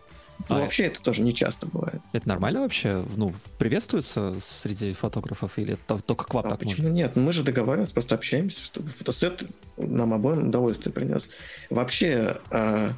Но 0.49 0.57
а 0.57 0.60
вообще 0.60 0.85
это 0.85 1.02
тоже 1.02 1.22
не 1.22 1.34
часто 1.34 1.65
бывает. 1.65 2.02
Это 2.14 2.27
нормально 2.27 2.61
вообще? 2.61 3.03
Ну, 3.15 3.34
приветствуется 3.57 4.35
среди 4.41 4.93
фотографов 4.93 5.57
или 5.57 5.73
это 5.73 5.99
только 5.99 6.26
к 6.26 6.34
вам 6.34 6.45
а 6.45 6.49
так 6.49 6.60
почему 6.60 6.84
можно? 6.84 6.95
нет? 6.95 7.15
Мы 7.15 7.34
же 7.34 7.43
договариваемся, 7.43 7.93
просто 7.93 8.15
общаемся, 8.15 8.64
чтобы 8.64 8.89
фотосет 8.89 9.43
нам 9.77 10.14
обоим 10.14 10.49
удовольствие 10.49 10.93
принес. 10.93 11.27
Вообще, 11.69 12.38
а, 12.52 12.89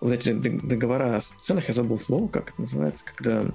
вот 0.00 0.12
эти 0.12 0.32
договора 0.32 1.16
о 1.16 1.22
ценах, 1.44 1.68
я 1.68 1.74
забыл 1.74 1.98
слово, 1.98 2.28
как 2.28 2.50
это 2.50 2.62
называется, 2.62 3.00
когда 3.14 3.46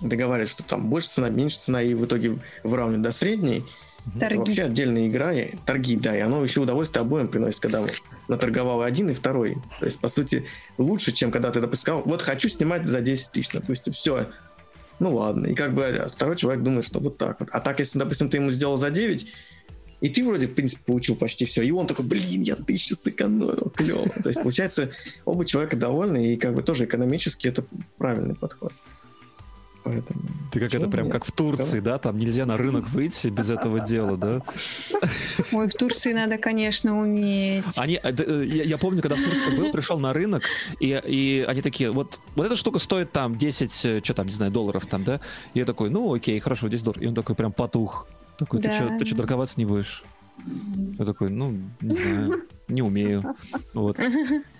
договаривались, 0.00 0.50
что 0.50 0.62
там 0.62 0.88
больше 0.88 1.10
цена, 1.14 1.28
меньше 1.28 1.60
цена, 1.64 1.82
и 1.82 1.94
в 1.94 2.04
итоге 2.04 2.38
выравнивают 2.64 3.02
до 3.02 3.12
средней, 3.12 3.64
Торги. 4.18 4.36
Вообще 4.38 4.62
отдельная 4.64 5.06
игра, 5.06 5.32
и, 5.32 5.54
торги, 5.64 5.96
да, 5.96 6.16
и 6.16 6.20
оно 6.20 6.42
еще 6.42 6.60
удовольствие 6.60 7.02
обоим 7.02 7.28
приносит, 7.28 7.60
когда 7.60 7.84
наторговал 8.28 8.82
один 8.82 9.10
и 9.10 9.14
второй. 9.14 9.56
То 9.78 9.86
есть, 9.86 10.00
по 10.00 10.08
сути, 10.08 10.44
лучше, 10.76 11.12
чем 11.12 11.30
когда 11.30 11.50
ты, 11.50 11.60
допустим, 11.60 11.82
сказал, 11.82 12.02
вот 12.02 12.20
хочу 12.20 12.48
снимать 12.48 12.84
за 12.84 13.00
10 13.00 13.30
тысяч, 13.30 13.50
допустим, 13.52 13.92
все, 13.92 14.28
ну 14.98 15.14
ладно. 15.14 15.46
И 15.46 15.54
как 15.54 15.74
бы 15.74 15.84
а 15.84 16.08
второй 16.08 16.36
человек 16.36 16.62
думает, 16.62 16.84
что 16.84 16.98
вот 17.00 17.16
так 17.16 17.40
вот. 17.40 17.48
А 17.52 17.60
так, 17.60 17.78
если, 17.78 17.98
допустим, 17.98 18.28
ты 18.28 18.38
ему 18.38 18.50
сделал 18.50 18.76
за 18.76 18.90
9, 18.90 19.26
и 20.00 20.08
ты 20.08 20.24
вроде, 20.24 20.48
в 20.48 20.54
принципе, 20.54 20.82
получил 20.84 21.14
почти 21.14 21.44
все. 21.44 21.62
И 21.62 21.70
он 21.70 21.86
такой, 21.86 22.04
блин, 22.04 22.42
я 22.42 22.56
тысячу 22.56 22.96
сэкономил, 22.96 23.72
клево. 23.74 24.08
То 24.22 24.28
есть, 24.28 24.42
получается, 24.42 24.90
оба 25.24 25.44
человека 25.44 25.76
довольны, 25.76 26.32
и 26.32 26.36
как 26.36 26.54
бы 26.54 26.62
тоже 26.62 26.86
экономически 26.86 27.46
это 27.46 27.64
правильный 27.98 28.34
подход. 28.34 28.72
Поэтому... 29.84 30.20
Ты 30.52 30.60
как 30.60 30.74
это 30.74 30.88
прям 30.88 31.10
как 31.10 31.24
в 31.24 31.32
Турции, 31.32 31.80
да? 31.80 31.98
Там 31.98 32.18
нельзя 32.18 32.46
на 32.46 32.56
рынок 32.56 32.88
выйти 32.90 33.28
без 33.28 33.50
этого 33.50 33.80
дела, 33.80 34.16
да? 34.16 34.40
Ой, 35.52 35.68
в 35.68 35.72
Турции 35.72 36.12
надо, 36.12 36.38
конечно, 36.38 37.00
уметь. 37.00 37.78
Они, 37.78 37.98
э, 38.02 38.14
э, 38.16 38.44
я, 38.46 38.64
я 38.64 38.78
помню, 38.78 39.02
когда 39.02 39.16
в 39.16 39.22
Турции 39.22 39.56
был, 39.56 39.72
пришел 39.72 39.98
на 39.98 40.12
рынок, 40.12 40.44
и, 40.78 41.00
и 41.04 41.44
они 41.46 41.62
такие, 41.62 41.90
вот, 41.90 42.20
вот 42.34 42.46
эта 42.46 42.56
штука 42.56 42.78
стоит 42.78 43.12
там 43.12 43.36
10, 43.36 43.84
э, 43.84 44.00
что 44.02 44.14
там, 44.14 44.26
не 44.26 44.32
знаю, 44.32 44.52
долларов 44.52 44.86
там, 44.86 45.04
да? 45.04 45.20
И 45.54 45.58
я 45.58 45.64
такой, 45.64 45.90
ну 45.90 46.14
окей, 46.14 46.38
хорошо, 46.38 46.68
10 46.68 46.84
долларов. 46.84 47.02
И 47.02 47.06
он 47.06 47.14
такой 47.14 47.34
прям 47.34 47.52
потух. 47.52 48.06
Такой, 48.38 48.60
ты 48.60 48.68
Да. 48.68 48.74
что, 48.74 48.98
ты 48.98 49.04
что, 49.04 49.16
торговаться 49.16 49.54
не 49.58 49.64
будешь? 49.64 50.02
Я 50.98 51.04
такой, 51.04 51.30
ну, 51.30 51.56
не 51.80 51.94
знаю, 51.94 52.42
не 52.68 52.82
умею. 52.82 53.22
Вот. 53.74 53.98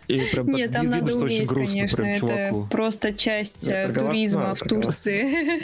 И 0.09 0.21
прям 0.33 0.47
так 0.47 0.55
Нет, 0.55 0.73
там 0.73 0.83
видно, 0.83 0.97
надо 1.01 1.11
что 1.13 1.21
очень 1.21 1.37
уметь, 1.37 1.49
грустно 1.49 1.75
конечно. 1.75 1.97
прям 1.97 2.09
Это 2.09 2.19
чуваку. 2.21 2.67
просто 2.71 3.15
часть 3.15 3.69
Да, 3.69 3.75
э, 3.75 3.87
торговаться 3.87 4.09
туризма 4.11 4.41
надо, 4.41 4.55
в. 4.55 4.61
Турции. 4.69 5.63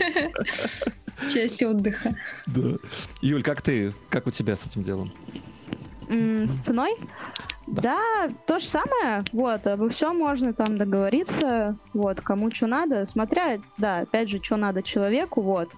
Часть 1.33 1.63
отдыха. 1.65 2.17
Да. 2.47 2.77
Юль, 3.23 3.43
как 3.43 3.61
ты? 3.61 3.93
Как 4.09 4.27
у 4.29 4.31
тебя 4.31 4.55
с 4.57 4.65
этим 4.67 4.85
делом? 4.85 5.13
С 6.09 6.59
ценой? 6.61 6.95
Да. 7.67 7.83
Да. 7.83 8.29
то 8.47 8.59
же 8.59 8.65
самое. 8.65 9.23
Вот, 9.33 9.67
обо 9.67 9.89
всем 9.91 10.17
можно 10.17 10.53
там 10.55 10.79
договориться. 10.79 11.77
Вот, 11.93 12.21
кому 12.21 12.51
что 12.53 12.67
надо. 12.67 13.05
Смотря, 13.05 13.59
да, 13.79 13.99
опять 13.99 14.31
же, 14.31 14.39
что 14.43 14.57
надо 14.57 14.83
человеку, 14.83 15.43
вот. 15.43 15.73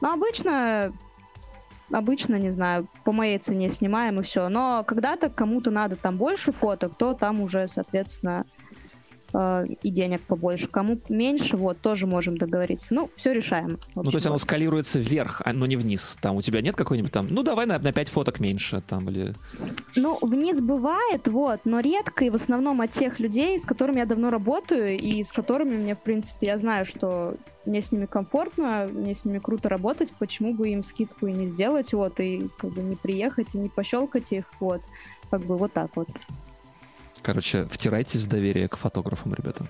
Но 0.00 0.12
обычно, 0.12 0.92
обычно, 1.90 2.36
не 2.36 2.50
знаю, 2.50 2.88
по 3.04 3.12
моей 3.12 3.38
цене 3.38 3.70
снимаем 3.70 4.20
и 4.20 4.22
все. 4.22 4.48
Но 4.48 4.84
когда-то 4.86 5.28
кому-то 5.30 5.70
надо 5.70 5.96
там 5.96 6.16
больше 6.16 6.52
фоток, 6.52 6.94
то 6.96 7.14
там 7.14 7.40
уже, 7.40 7.68
соответственно, 7.68 8.44
э, 9.36 9.66
и 9.82 9.90
денег 9.90 10.22
побольше. 10.22 10.68
Кому 10.68 10.98
меньше, 11.08 11.56
вот, 11.56 11.78
тоже 11.78 12.06
можем 12.06 12.36
договориться. 12.38 12.94
Ну, 12.94 13.10
все 13.14 13.32
решаем. 13.32 13.78
Ну, 13.94 14.04
то 14.04 14.14
есть 14.14 14.26
оно 14.26 14.38
скалируется 14.38 14.98
вверх, 14.98 15.42
а- 15.44 15.52
но 15.52 15.66
не 15.66 15.76
вниз. 15.76 16.16
Там 16.20 16.36
у 16.36 16.42
тебя 16.42 16.60
нет 16.60 16.76
какой-нибудь 16.76 17.12
там, 17.12 17.26
ну, 17.30 17.42
давай 17.42 17.66
на, 17.66 17.78
на 17.78 17.92
5 17.92 18.08
фоток 18.08 18.40
меньше, 18.40 18.82
там, 18.86 19.08
или... 19.10 19.34
Ну, 19.94 20.18
вниз 20.22 20.60
бывает, 20.60 21.28
вот, 21.28 21.60
но 21.64 21.80
редко 21.80 22.24
и 22.24 22.30
в 22.30 22.34
основном 22.34 22.80
от 22.80 22.90
тех 22.90 23.20
людей, 23.20 23.58
с 23.58 23.66
которыми 23.66 23.98
я 23.98 24.06
давно 24.06 24.30
работаю 24.30 24.96
и 24.96 25.22
с 25.22 25.32
которыми 25.32 25.76
мне, 25.76 25.94
в 25.94 26.00
принципе, 26.00 26.46
я 26.46 26.58
знаю, 26.58 26.84
что 26.84 27.36
мне 27.66 27.80
с 27.80 27.92
ними 27.92 28.06
комфортно, 28.06 28.88
мне 28.90 29.14
с 29.14 29.24
ними 29.24 29.38
круто 29.38 29.68
работать, 29.68 30.12
почему 30.18 30.54
бы 30.54 30.68
им 30.68 30.82
скидку 30.82 31.26
и 31.26 31.32
не 31.32 31.48
сделать, 31.48 31.92
вот, 31.92 32.20
и 32.20 32.48
как 32.58 32.72
бы 32.72 32.82
не 32.82 32.96
приехать 32.96 33.54
и 33.54 33.58
не 33.58 33.68
пощелкать 33.68 34.32
их, 34.32 34.44
вот, 34.60 34.80
как 35.30 35.44
бы 35.44 35.56
вот 35.56 35.72
так 35.72 35.90
вот. 35.96 36.08
Короче, 37.26 37.64
втирайтесь 37.64 38.22
в 38.22 38.28
доверие 38.28 38.68
к 38.68 38.76
фотографам, 38.76 39.34
ребята. 39.34 39.66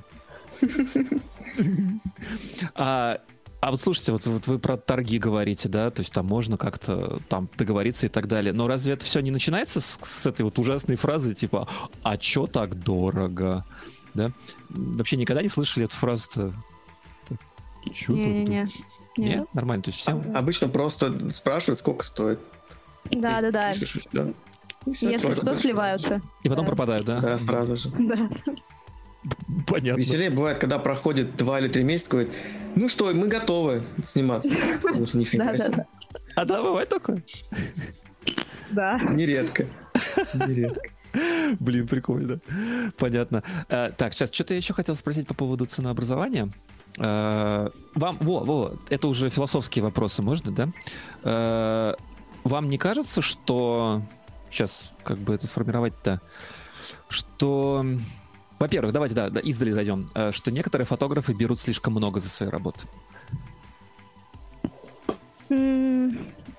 А, 2.75 3.19
а 3.63 3.71
вот 3.71 3.81
слушайте, 3.81 4.13
вот, 4.13 4.27
вот 4.27 4.47
вы 4.47 4.59
про 4.59 4.77
торги 4.77 5.19
говорите, 5.19 5.71
да, 5.71 5.91
то 5.91 6.01
есть 6.01 6.13
там 6.13 6.27
можно 6.27 6.59
как-то 6.59 7.19
там 7.31 7.49
договориться 7.57 8.07
и 8.07 8.09
так 8.11 8.29
далее. 8.29 8.53
Но 8.53 8.67
разве 8.69 8.93
это 8.93 9.07
все 9.07 9.21
не 9.21 9.31
начинается 9.31 9.81
с, 9.81 9.99
с 10.03 10.27
этой 10.27 10.43
вот 10.43 10.59
ужасной 10.59 10.97
фразы 10.97 11.35
типа 11.35 11.67
«А 12.03 12.19
чё 12.19 12.47
так 12.47 12.75
дорого?» 12.75 13.65
Да? 14.13 14.33
Вообще 14.69 15.17
никогда 15.17 15.41
не 15.43 15.49
слышали 15.49 15.87
эту 15.87 15.97
фразу-то? 15.97 16.53
Чё 17.95 18.09
так 18.09 18.17
Не-не-не. 18.17 18.45
дорого? 18.45 18.51
Нет? 18.51 18.71
Нет. 19.17 19.55
Нормально, 19.55 19.83
то 19.83 19.89
есть 19.89 20.01
всем... 20.01 20.23
А- 20.35 20.41
Обычно 20.41 20.69
просто 20.69 21.33
спрашивают, 21.33 21.81
сколько 21.81 22.05
стоит. 22.05 22.39
Да-да-да. 23.11 23.73
Пишешь, 23.73 23.97
и 23.97 24.09
всё. 24.11 24.35
И 24.87 24.93
всё, 24.93 25.11
Если 25.11 25.35
что, 25.35 25.45
дальше. 25.45 25.63
сливаются. 25.63 26.21
И 26.43 26.49
потом 26.49 26.65
да. 26.65 26.71
пропадают, 26.71 27.05
да? 27.05 27.21
Да, 27.21 27.39
сразу 27.39 27.77
же. 27.77 27.91
Да. 27.99 28.29
Понятно. 29.67 29.99
Веселее 30.01 30.31
бывает, 30.31 30.59
когда 30.59 30.79
проходит 30.79 31.37
два 31.37 31.59
или 31.59 31.69
три 31.69 31.83
месяца, 31.83 32.11
говорит, 32.11 32.31
ну 32.77 32.89
что, 32.89 33.13
мы 33.13 33.27
готовы 33.27 33.83
сниматься. 34.05 34.49
Нифига 34.49 35.55
себе. 35.55 35.69
Да-да-да. 35.69 35.87
А 36.37 36.45
да, 36.45 36.63
бывает 36.63 36.89
такое? 36.89 37.23
Да. 38.71 38.99
Нередко. 38.99 39.67
Нередко. 40.35 40.81
Блин, 41.59 41.89
прикольно. 41.89 42.41
Понятно. 42.99 43.43
Э, 43.69 43.91
так, 43.97 44.13
сейчас, 44.13 44.31
что-то 44.33 44.53
я 44.55 44.59
еще 44.59 44.75
хотел 44.75 44.95
спросить 44.97 45.27
по 45.27 45.35
поводу 45.35 45.65
ценообразования. 45.65 46.51
Э, 46.99 47.71
вам, 47.95 48.19
во, 48.21 48.41
во, 48.41 48.75
это 48.91 49.09
уже 49.09 49.31
философские 49.31 49.83
вопросы, 49.83 50.23
можно, 50.23 50.53
да? 50.53 50.69
Э, 51.23 51.95
вам 52.45 52.69
не 52.69 52.79
кажется, 52.79 53.23
что... 53.23 54.03
Сейчас, 54.57 54.91
как 55.05 55.19
бы 55.19 55.35
это 55.35 55.47
сформировать-то? 55.47 56.23
Что... 57.11 57.85
Во-первых, 58.59 58.95
давайте, 58.95 59.15
да, 59.15 59.29
да, 59.29 59.39
издали 59.41 59.71
зайдем. 59.71 60.07
Э, 60.15 60.33
что 60.33 60.51
некоторые 60.51 60.87
фотографы 60.87 61.35
берут 61.35 61.61
слишком 61.61 61.93
много 61.93 62.21
за 62.21 62.31
свои 62.31 62.49
работы. 62.49 62.89
М, 65.51 66.17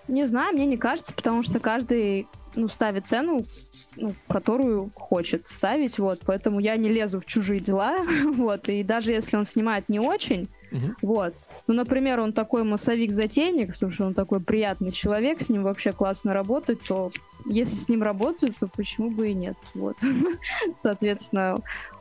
Не 0.08 0.28
знаю, 0.28 0.54
мне 0.54 0.68
не 0.68 0.78
кажется, 0.78 1.12
потому 1.12 1.42
что 1.42 1.60
каждый 1.60 2.28
ну, 2.54 2.68
ставит 2.68 3.08
цену, 3.08 3.48
ну, 3.96 4.14
которую 4.28 4.92
хочет 4.96 5.48
ставить, 5.48 5.98
вот, 5.98 6.20
поэтому 6.24 6.60
я 6.60 6.78
не 6.78 6.90
лезу 6.90 7.20
в 7.20 7.26
чужие 7.26 7.60
дела, 7.60 7.98
вот, 8.36 8.70
и 8.70 8.84
даже 8.84 9.12
если 9.12 9.38
он 9.38 9.44
снимает 9.44 9.90
не 9.90 10.00
очень, 10.00 10.48
Мгм. 10.70 10.96
вот, 11.02 11.34
ну, 11.66 11.74
например, 11.74 12.20
он 12.20 12.32
такой 12.32 12.64
массовик-затейник, 12.64 13.74
потому 13.74 13.92
что 13.92 14.06
он 14.06 14.14
такой 14.14 14.40
приятный 14.40 14.92
человек, 14.92 15.42
с 15.42 15.50
ним 15.50 15.64
вообще 15.64 15.94
классно 15.94 16.34
работать, 16.34 16.82
то 16.84 17.10
если 17.50 17.76
с 17.76 17.90
ним 17.90 18.04
работают, 18.04 18.58
то 18.58 18.68
почему 18.68 19.10
бы 19.10 19.30
и 19.30 19.34
нет, 19.34 19.58
вот. 19.74 19.98
Соответственно, 20.76 21.58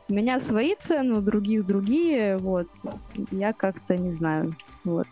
у 0.07 0.13
меня 0.13 0.39
свои 0.39 0.75
цены, 0.75 1.15
у 1.15 1.21
других 1.21 1.65
другие, 1.65 2.37
вот, 2.37 2.67
я 3.31 3.53
как-то 3.53 3.97
не 3.97 4.11
знаю, 4.11 4.55
вот 4.83 5.07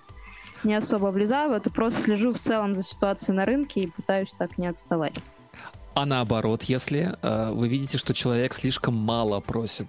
не 0.64 0.74
особо 0.74 1.08
влезаю 1.08 1.54
это, 1.54 1.70
просто 1.70 2.02
слежу 2.02 2.34
в 2.34 2.40
целом 2.40 2.76
за 2.76 2.84
ситуацией 2.84 3.38
на 3.38 3.46
рынке 3.46 3.82
и 3.82 3.92
пытаюсь 3.92 4.32
так 4.32 4.58
не 4.58 4.68
отставать. 4.68 5.20
А 5.94 6.06
наоборот, 6.06 6.64
если 6.64 7.16
э, 7.22 7.52
вы 7.54 7.70
видите, 7.70 7.98
что 7.98 8.14
человек 8.14 8.54
слишком 8.54 8.96
мало 8.96 9.40
просит 9.40 9.88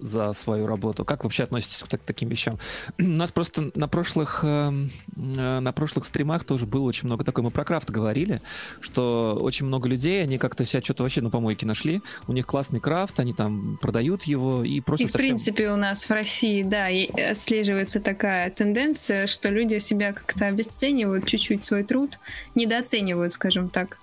за 0.00 0.32
свою 0.32 0.66
работу, 0.66 1.04
как 1.04 1.24
вообще 1.24 1.44
относитесь 1.44 1.82
к 1.82 1.88
так- 1.88 2.02
таким 2.04 2.28
вещам? 2.28 2.58
У 2.98 3.02
нас 3.02 3.32
просто 3.32 3.70
на 3.74 3.88
прошлых 3.88 4.40
эм, 4.44 4.90
э, 5.16 5.60
на 5.60 5.72
прошлых 5.72 6.04
стримах 6.06 6.44
тоже 6.44 6.66
было 6.66 6.82
очень 6.84 7.06
много 7.06 7.24
такой. 7.24 7.44
Мы 7.44 7.50
про 7.50 7.64
крафт 7.64 7.90
говорили, 7.90 8.40
что 8.80 9.38
очень 9.40 9.66
много 9.66 9.88
людей, 9.88 10.22
они 10.22 10.38
как-то 10.38 10.64
себя 10.64 10.82
что-то 10.82 11.02
вообще 11.02 11.20
на 11.20 11.30
помойке 11.30 11.66
нашли. 11.66 12.00
У 12.26 12.32
них 12.32 12.46
классный 12.46 12.80
крафт, 12.80 13.20
они 13.20 13.32
там 13.34 13.78
продают 13.80 14.24
его 14.24 14.64
и 14.64 14.80
просят 14.80 15.06
И, 15.06 15.08
в 15.08 15.12
совсем- 15.12 15.26
принципе, 15.28 15.70
у 15.70 15.76
нас 15.76 16.04
в 16.04 16.10
России, 16.10 16.62
да, 16.62 16.88
отслеживается 17.30 18.00
такая 18.00 18.50
тенденция, 18.50 19.26
что 19.26 19.48
люди 19.50 19.78
себя 19.78 20.12
как-то 20.12 20.46
обесценивают 20.46 21.26
чуть-чуть 21.26 21.64
свой 21.64 21.82
труд, 21.84 22.18
недооценивают, 22.54 23.32
скажем 23.32 23.68
так. 23.68 23.98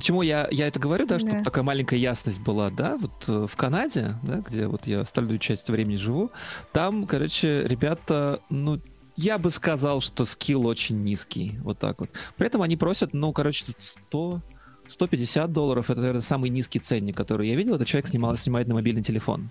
Почему 0.00 0.22
я, 0.22 0.48
я 0.50 0.66
это 0.66 0.80
говорю, 0.80 1.04
да, 1.04 1.18
чтобы 1.18 1.34
Да. 1.34 1.44
такая 1.44 1.62
маленькая 1.62 1.98
ясность 1.98 2.40
была, 2.40 2.70
да, 2.70 2.96
вот 2.96 3.12
э, 3.28 3.46
в 3.46 3.54
Канаде, 3.54 4.14
да, 4.22 4.36
где 4.36 4.66
вот 4.66 4.86
я 4.86 5.00
остальную 5.02 5.38
часть 5.38 5.68
времени 5.68 5.96
живу, 5.96 6.30
там, 6.72 7.06
короче, 7.06 7.64
ребята, 7.66 8.40
ну, 8.48 8.80
я 9.16 9.36
бы 9.36 9.50
сказал, 9.50 10.00
что 10.00 10.24
скилл 10.24 10.66
очень 10.66 11.04
низкий, 11.04 11.58
вот 11.62 11.78
так 11.78 12.00
вот. 12.00 12.08
При 12.38 12.46
этом 12.46 12.62
они 12.62 12.78
просят, 12.78 13.12
ну, 13.12 13.30
короче, 13.34 13.66
тут 13.66 13.76
100, 13.78 14.40
150 14.88 15.52
долларов, 15.52 15.90
это, 15.90 16.00
наверное, 16.00 16.22
самый 16.22 16.48
низкий 16.48 16.78
ценник, 16.78 17.14
который 17.14 17.50
я 17.50 17.54
видел, 17.54 17.74
это 17.74 17.84
человек 17.84 18.06
снимал, 18.06 18.34
снимает 18.38 18.68
на 18.68 18.74
мобильный 18.76 19.02
телефон. 19.02 19.50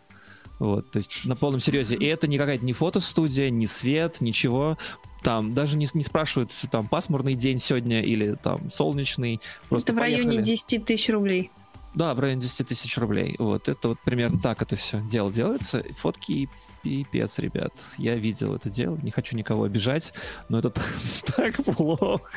Вот, 0.57 0.89
то 0.91 0.97
есть 0.97 1.25
на 1.25 1.35
полном 1.35 1.59
серьезе. 1.61 1.95
И 1.95 2.05
это 2.05 2.27
не 2.27 2.37
какая-то 2.39 2.65
не 2.65 2.73
фотостудия, 2.73 3.51
не 3.51 3.67
свет, 3.67 4.19
ничего. 4.19 4.79
Там 5.21 5.53
даже 5.53 5.77
не, 5.77 5.87
не 5.93 6.03
спрашивают, 6.03 6.51
там 6.71 6.87
пасмурный 6.87 7.35
день 7.35 7.59
сегодня 7.59 8.01
или 8.01 8.35
там 8.35 8.71
солнечный. 8.71 9.41
Просто 9.67 9.91
это 9.91 9.99
в 9.99 10.01
районе 10.01 10.37
поехали. 10.37 10.45
10 10.45 10.85
тысяч 10.85 11.09
рублей. 11.09 11.51
Да, 11.95 12.13
в 12.13 12.19
районе 12.19 12.41
10 12.41 12.67
тысяч 12.67 12.97
рублей. 12.97 13.35
Вот, 13.39 13.67
это 13.67 13.89
вот 13.89 13.99
примерно 14.05 14.39
так 14.39 14.61
это 14.61 14.75
все 14.75 15.01
дело 15.09 15.31
делается. 15.31 15.83
Фотки 15.97 16.31
и 16.31 16.49
пипец, 16.83 17.39
ребят. 17.39 17.73
Я 17.97 18.15
видел 18.15 18.55
это 18.55 18.69
дело, 18.69 18.97
не 19.01 19.11
хочу 19.11 19.35
никого 19.35 19.63
обижать, 19.63 20.13
но 20.47 20.59
это 20.59 20.69
так, 20.69 20.85
так 21.35 21.55
плохо. 21.65 22.29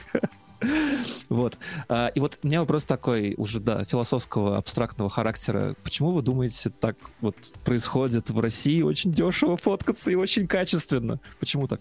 Вот. 1.29 1.59
А, 1.89 2.09
И 2.09 2.21
вот 2.21 2.39
у 2.43 2.47
меня 2.47 2.61
вопрос 2.61 2.85
такой, 2.85 3.35
уже, 3.37 3.61
да, 3.61 3.85
философского, 3.85 4.57
абстрактного 4.57 5.11
характера. 5.11 5.75
Почему 5.83 6.13
вы 6.13 6.23
думаете, 6.23 6.71
так 6.71 6.97
вот 7.21 7.37
происходит 7.65 8.31
в 8.31 8.39
России 8.39 8.83
очень 8.83 9.13
дешево 9.13 9.57
фоткаться 9.57 10.11
и 10.11 10.15
очень 10.15 10.47
качественно? 10.47 11.21
Почему 11.41 11.67
так? 11.67 11.81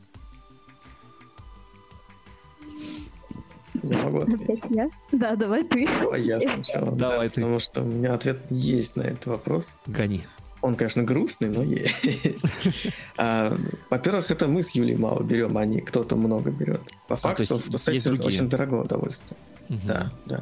Я 3.84 4.04
могу 4.04 4.18
ответить. 4.22 4.44
Опять 4.44 4.70
я? 4.72 4.90
Да, 5.12 5.36
давай 5.36 5.64
ты. 5.64 5.88
Давай 6.02 6.22
я 6.22 6.40
сначала. 6.42 6.92
Давай 6.96 7.28
да, 7.28 7.34
ты. 7.34 7.42
Потому 7.42 7.60
что 7.60 7.82
у 7.82 7.86
меня 7.86 8.14
ответ 8.14 8.40
есть 8.50 8.96
на 8.96 9.02
этот 9.04 9.26
вопрос. 9.26 9.68
Гони. 9.88 10.24
Он, 10.62 10.76
конечно, 10.76 11.02
грустный, 11.04 11.50
но 11.50 11.64
есть. 11.64 12.46
А, 13.18 13.56
Во-первых, 13.90 14.30
это 14.30 14.48
мы 14.48 14.62
с 14.64 14.70
Юлей 14.72 14.96
мало 14.96 15.24
берем, 15.24 15.58
а 15.58 15.66
не 15.66 15.82
кто-то 15.82 16.16
много 16.16 16.52
берет. 16.52 16.82
По 17.08 17.16
А, 17.16 17.16
есть 17.16 17.22
факту, 17.24 17.42
есть 17.44 17.66
фотосессия 17.66 18.04
другие. 18.12 18.28
очень 18.28 18.50
дорогое 18.50 18.82
удовольствие. 18.82 19.38
Да, 19.70 20.12
да. 20.28 20.38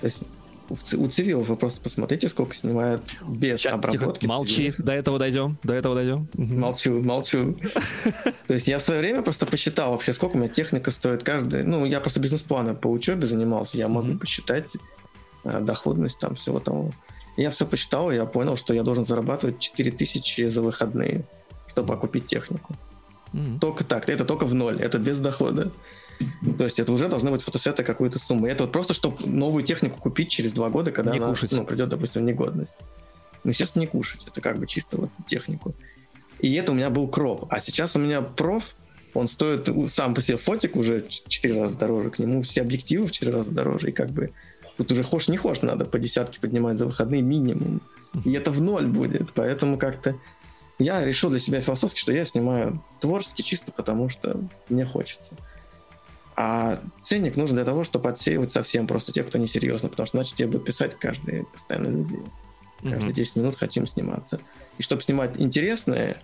То 0.00 0.06
есть 0.06 0.18
у 0.70 1.06
цивилов 1.06 1.48
вы 1.48 1.56
просто 1.56 1.80
посмотрите, 1.80 2.28
сколько 2.28 2.54
снимают 2.54 3.02
без 3.26 3.60
Сейчас, 3.60 3.74
обработки. 3.74 4.20
Тихо, 4.20 4.32
молчи, 4.32 4.74
до 4.78 4.92
этого 4.92 5.18
дойдем, 5.18 5.58
до 5.62 5.74
этого 5.74 5.94
дойдем. 5.94 6.28
Молчу, 6.34 7.02
молчу. 7.02 7.56
То 8.46 8.54
есть 8.54 8.68
я 8.68 8.78
в 8.78 8.82
свое 8.82 9.00
время 9.00 9.22
просто 9.22 9.46
посчитал 9.46 9.92
вообще, 9.92 10.12
сколько 10.12 10.36
у 10.36 10.38
меня 10.38 10.48
техника 10.48 10.90
стоит 10.90 11.22
каждый. 11.22 11.62
Ну, 11.62 11.84
я 11.84 12.00
просто 12.00 12.20
бизнес-планы 12.20 12.74
по 12.74 12.88
учебе 12.88 13.26
занимался, 13.26 13.78
я 13.78 13.88
могу 13.88 14.16
посчитать 14.16 14.66
э, 15.44 15.60
доходность 15.60 16.18
там 16.18 16.34
всего 16.34 16.60
того. 16.60 16.92
Я 17.36 17.50
все 17.50 17.66
посчитал, 17.66 18.10
и 18.10 18.16
я 18.16 18.26
понял, 18.26 18.56
что 18.56 18.74
я 18.74 18.82
должен 18.82 19.06
зарабатывать 19.06 19.58
4000 19.58 20.48
за 20.48 20.62
выходные, 20.62 21.24
чтобы 21.68 21.94
окупить 21.94 22.26
технику. 22.26 22.74
Только 23.60 23.84
так, 23.84 24.08
это 24.10 24.24
только 24.24 24.44
в 24.44 24.54
ноль, 24.54 24.80
это 24.80 24.98
без 24.98 25.18
дохода. 25.18 25.72
То 26.58 26.64
есть 26.64 26.78
это 26.78 26.92
уже 26.92 27.08
должны 27.08 27.30
быть 27.30 27.42
фотосеты 27.42 27.84
какой-то 27.84 28.18
суммы. 28.18 28.48
Это 28.48 28.64
вот 28.64 28.72
просто, 28.72 28.94
чтобы 28.94 29.16
новую 29.26 29.64
технику 29.64 29.98
купить 30.00 30.30
через 30.30 30.52
два 30.52 30.70
года, 30.70 30.90
когда 30.90 31.12
не 31.12 31.18
она 31.18 31.28
кушать. 31.28 31.52
Ну, 31.52 31.64
придет, 31.64 31.88
допустим, 31.88 32.22
в 32.22 32.24
негодность. 32.24 32.74
Ну, 33.44 33.50
естественно, 33.50 33.82
не 33.82 33.86
кушать. 33.86 34.26
Это 34.26 34.40
как 34.40 34.58
бы 34.58 34.66
чисто 34.66 34.96
вот 34.98 35.10
технику. 35.26 35.74
И 36.40 36.52
это 36.54 36.72
у 36.72 36.74
меня 36.74 36.90
был 36.90 37.08
кроп. 37.08 37.46
А 37.50 37.60
сейчас 37.60 37.94
у 37.96 37.98
меня 37.98 38.20
проф, 38.20 38.64
он 39.14 39.28
стоит 39.28 39.68
сам 39.92 40.14
по 40.14 40.22
себе 40.22 40.36
фотик 40.36 40.76
уже 40.76 41.06
4 41.08 41.60
раза 41.60 41.76
дороже, 41.76 42.10
к 42.10 42.18
нему 42.18 42.42
все 42.42 42.62
объективы 42.62 43.06
в 43.06 43.12
4 43.12 43.32
раза 43.32 43.50
дороже, 43.50 43.90
и 43.90 43.92
как 43.92 44.10
бы 44.10 44.32
тут 44.76 44.90
уже 44.90 45.02
хошь 45.02 45.28
не 45.28 45.36
хошь 45.36 45.62
надо 45.62 45.84
по 45.84 45.98
десятке 45.98 46.40
поднимать 46.40 46.78
за 46.78 46.86
выходные 46.86 47.22
минимум. 47.22 47.80
И 48.24 48.32
это 48.32 48.50
в 48.50 48.60
ноль 48.60 48.86
будет, 48.86 49.32
поэтому 49.32 49.78
как-то 49.78 50.16
я 50.78 51.04
решил 51.04 51.30
для 51.30 51.38
себя 51.38 51.60
философски, 51.60 52.00
что 52.00 52.12
я 52.12 52.24
снимаю 52.24 52.82
творчески 53.00 53.42
чисто 53.42 53.70
потому, 53.70 54.08
что 54.08 54.40
мне 54.68 54.84
хочется. 54.84 55.34
А 56.34 56.80
ценник 57.04 57.36
нужен 57.36 57.56
для 57.56 57.64
того, 57.64 57.84
чтобы 57.84 58.08
отсеивать 58.08 58.52
совсем 58.52 58.86
просто 58.86 59.12
тех, 59.12 59.26
кто 59.26 59.38
несерьезно, 59.38 59.88
потому 59.88 60.06
что 60.06 60.18
иначе 60.18 60.34
тебе 60.34 60.48
будут 60.48 60.66
писать 60.66 60.98
каждые 60.98 61.44
постоянно 61.44 61.88
люди. 61.88 62.18
Каждые 62.82 63.10
mm-hmm. 63.10 63.14
10 63.14 63.36
минут 63.36 63.56
хотим 63.56 63.86
сниматься. 63.86 64.40
И 64.78 64.82
чтобы 64.82 65.02
снимать 65.02 65.32
интересное 65.36 66.16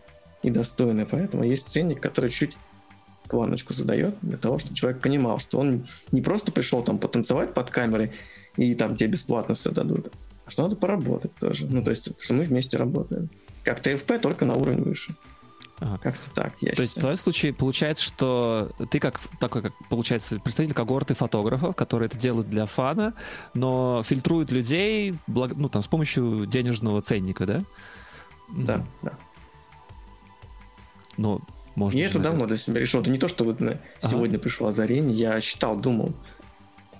и 0.42 0.50
достойное, 0.50 1.06
поэтому 1.06 1.44
есть 1.44 1.68
ценник, 1.68 2.00
который 2.00 2.30
чуть 2.30 2.56
планочку 3.28 3.74
задает 3.74 4.16
для 4.22 4.38
того, 4.38 4.58
чтобы 4.58 4.74
человек 4.74 5.00
понимал, 5.00 5.38
что 5.38 5.58
он 5.60 5.86
не 6.10 6.22
просто 6.22 6.50
пришел 6.50 6.82
там 6.82 6.98
потанцевать 6.98 7.54
под 7.54 7.70
камерой 7.70 8.12
и 8.56 8.74
там 8.74 8.96
тебе 8.96 9.10
бесплатно 9.10 9.54
все 9.54 9.70
дадут, 9.70 10.12
а 10.46 10.50
что 10.50 10.62
надо 10.62 10.76
поработать 10.76 11.34
тоже. 11.36 11.66
Ну, 11.66 11.82
то 11.82 11.90
есть, 11.90 12.08
что 12.20 12.34
мы 12.34 12.44
вместе 12.44 12.76
работаем. 12.76 13.28
Как 13.62 13.80
ТФП, 13.82 14.14
только 14.20 14.46
на 14.46 14.54
уровень 14.54 14.82
выше. 14.82 15.14
Ага. 15.80 15.98
Как-то 16.02 16.30
так, 16.34 16.54
я 16.60 16.70
То 16.70 16.70
считаю. 16.70 16.82
есть 16.82 16.96
в 16.96 17.00
твоем 17.00 17.16
случае 17.16 17.52
получается, 17.52 18.04
что 18.04 18.70
ты 18.90 18.98
как 18.98 19.20
такой, 19.38 19.62
как 19.62 19.72
получается, 19.88 20.40
представитель 20.40 20.74
когорты 20.74 21.14
фотографов, 21.14 21.76
которые 21.76 22.08
это 22.08 22.18
делают 22.18 22.50
для 22.50 22.66
фана, 22.66 23.14
но 23.54 24.02
фильтруют 24.02 24.50
людей 24.50 25.14
благ... 25.26 25.52
ну, 25.56 25.68
там, 25.68 25.82
с 25.82 25.86
помощью 25.86 26.46
денежного 26.46 27.00
ценника, 27.00 27.46
да? 27.46 27.62
Да, 28.48 28.84
да. 29.02 29.12
Ну, 31.16 31.40
можно. 31.74 31.98
Я 31.98 32.06
это 32.06 32.18
давно 32.18 32.46
для 32.46 32.56
себя 32.56 32.80
решил. 32.80 33.00
Это 33.00 33.10
не 33.10 33.18
то, 33.18 33.28
что 33.28 33.44
вот 33.44 33.60
на 33.60 33.72
ага. 33.72 33.80
сегодня 34.02 34.38
пришло 34.38 34.68
озарение. 34.68 35.16
Я 35.16 35.40
считал, 35.40 35.78
думал. 35.78 36.12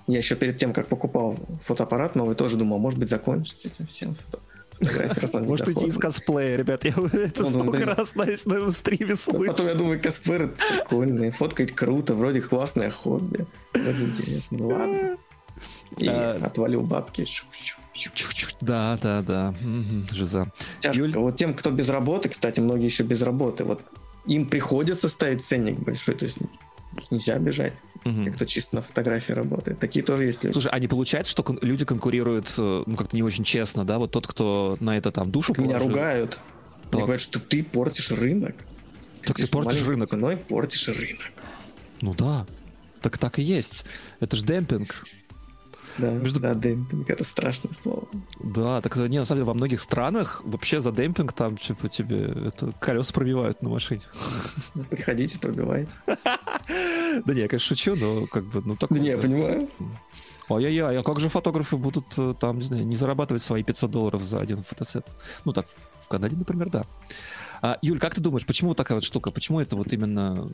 Я 0.07 0.19
еще 0.19 0.35
перед 0.35 0.57
тем, 0.57 0.73
как 0.73 0.87
покупал 0.87 1.37
фотоаппарат 1.65 2.15
новый, 2.15 2.35
тоже 2.35 2.57
думал, 2.57 2.79
может 2.79 2.99
быть, 2.99 3.09
закончится 3.09 3.67
этим 3.67 3.85
всем 3.87 4.15
фото 4.15 4.39
может 5.33 5.67
уйти 5.67 5.87
из 5.87 5.97
косплея, 5.97 6.55
ребят. 6.55 6.83
Я 6.83 6.91
это 6.91 7.43
ну, 7.43 7.49
столько 7.49 7.85
раз 7.85 8.15
на 8.15 8.71
стриме 8.71 9.15
слышу. 9.15 9.51
Потом 9.51 9.67
я 9.67 9.75
думаю, 9.75 10.01
косплей 10.01 10.47
прикольный, 10.47 11.31
фоткать 11.31 11.73
круто, 11.73 12.13
вроде 12.13 12.41
классное 12.41 12.91
хобби. 12.91 13.45
Вроде 13.73 14.03
интересно. 14.03 14.57
Ну 14.57 14.67
ладно. 14.67 15.17
И 15.97 16.07
а, 16.07 16.39
отвалил 16.43 16.81
бабки. 16.81 17.27
Да, 18.61 18.97
да, 19.01 19.21
да. 19.21 19.53
Жиза. 20.11 20.51
Тяжко. 20.81 21.19
Вот 21.19 21.35
тем, 21.37 21.53
кто 21.53 21.71
без 21.71 21.89
работы, 21.89 22.29
кстати, 22.29 22.59
многие 22.59 22.85
еще 22.85 23.03
без 23.03 23.21
работы, 23.21 23.63
вот 23.63 23.81
им 24.25 24.45
приходится 24.45 25.09
ставить 25.09 25.45
ценник 25.45 25.79
большой, 25.79 26.15
то 26.15 26.25
есть 26.25 26.37
нельзя 27.09 27.37
бежать. 27.39 27.73
Угу. 28.05 28.31
Кто 28.33 28.45
чисто 28.45 28.77
на 28.77 28.81
фотографии 28.81 29.33
работает. 29.33 29.79
Такие 29.79 30.03
тоже 30.03 30.25
есть 30.25 30.43
люди. 30.43 30.53
Слушай, 30.53 30.71
а 30.71 30.79
не 30.79 30.87
получается, 30.87 31.31
что 31.31 31.43
кон- 31.43 31.59
люди 31.61 31.85
конкурируют, 31.85 32.53
э, 32.57 32.83
ну, 32.85 32.95
как-то 32.95 33.15
не 33.15 33.23
очень 33.23 33.43
честно, 33.43 33.85
да? 33.85 33.99
Вот 33.99 34.11
тот, 34.11 34.25
кто 34.27 34.77
на 34.79 34.97
это 34.97 35.11
там 35.11 35.31
душу 35.31 35.53
так 35.53 35.63
Меня 35.63 35.79
ругают. 35.79 36.39
Так. 36.83 36.93
Мне 36.93 37.03
говорят, 37.03 37.21
что 37.21 37.39
ты 37.39 37.63
портишь 37.63 38.11
рынок. 38.11 38.55
Так 39.25 39.35
ты, 39.35 39.43
ты 39.45 39.51
портишь 39.51 39.85
рынок. 39.85 40.09
Ценой 40.09 40.37
портишь 40.37 40.87
рынок. 40.87 41.31
Ну 42.01 42.13
да. 42.13 42.45
Так 43.01 43.17
так 43.17 43.39
и 43.39 43.41
есть. 43.41 43.85
Это 44.19 44.35
же 44.35 44.45
демпинг. 44.45 45.05
Да, 45.99 46.11
Между... 46.11 46.39
да, 46.39 46.53
демпинг 46.53 47.09
это 47.09 47.23
страшное 47.23 47.71
слово. 47.81 48.07
Да, 48.39 48.81
так 48.81 48.95
не, 48.95 49.19
на 49.19 49.25
самом 49.25 49.39
деле 49.39 49.47
во 49.47 49.53
многих 49.53 49.81
странах 49.81 50.41
вообще 50.45 50.79
за 50.79 50.91
демпинг 50.91 51.33
там 51.33 51.57
типа 51.57 51.89
тебе 51.89 52.17
это 52.47 52.71
колеса 52.79 53.13
пробивают 53.13 53.61
на 53.61 53.69
машине. 53.69 54.01
Ну, 54.75 54.83
приходите, 54.83 55.37
пробивайте. 55.39 55.91
Да 57.25 57.33
не, 57.33 57.41
я, 57.41 57.47
конечно, 57.47 57.75
шучу, 57.75 57.95
но 57.95 58.27
как 58.27 58.43
бы, 58.45 58.61
ну 58.63 58.75
так. 58.75 58.89
Да 58.91 58.99
не, 58.99 59.09
я 59.09 59.17
понимаю. 59.17 59.67
Ай-яй-яй, 60.49 60.97
а 60.97 61.03
как 61.03 61.19
же 61.19 61.29
фотографы 61.29 61.77
будут 61.77 62.05
э, 62.17 62.33
там, 62.39 62.57
не 62.57 62.63
знаю, 62.63 62.85
не 62.85 62.95
зарабатывать 62.95 63.41
свои 63.41 63.63
500 63.63 63.91
долларов 63.91 64.21
за 64.21 64.39
один 64.39 64.63
фотосет? 64.63 65.07
Ну 65.45 65.53
так, 65.53 65.65
в 66.01 66.07
Канаде, 66.07 66.35
например, 66.35 66.69
да. 66.69 66.83
А, 67.61 67.77
Юль, 67.81 67.99
как 67.99 68.15
ты 68.15 68.21
думаешь, 68.21 68.45
почему 68.45 68.73
такая 68.73 68.95
вот 68.95 69.03
штука? 69.03 69.31
Почему 69.31 69.59
это 69.59 69.75
вот 69.75 69.91
именно 69.91 70.47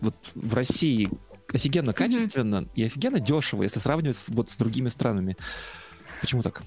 вот 0.00 0.14
в 0.34 0.54
России 0.54 1.08
офигенно 1.52 1.92
качественно 1.92 2.62
mm-hmm. 2.62 2.70
и 2.74 2.84
офигенно 2.84 3.20
дешево, 3.20 3.62
если 3.62 3.80
сравнивать 3.80 4.16
с, 4.16 4.24
вот 4.28 4.50
с 4.50 4.56
другими 4.56 4.88
странами. 4.88 5.36
Почему 6.20 6.42
так? 6.42 6.62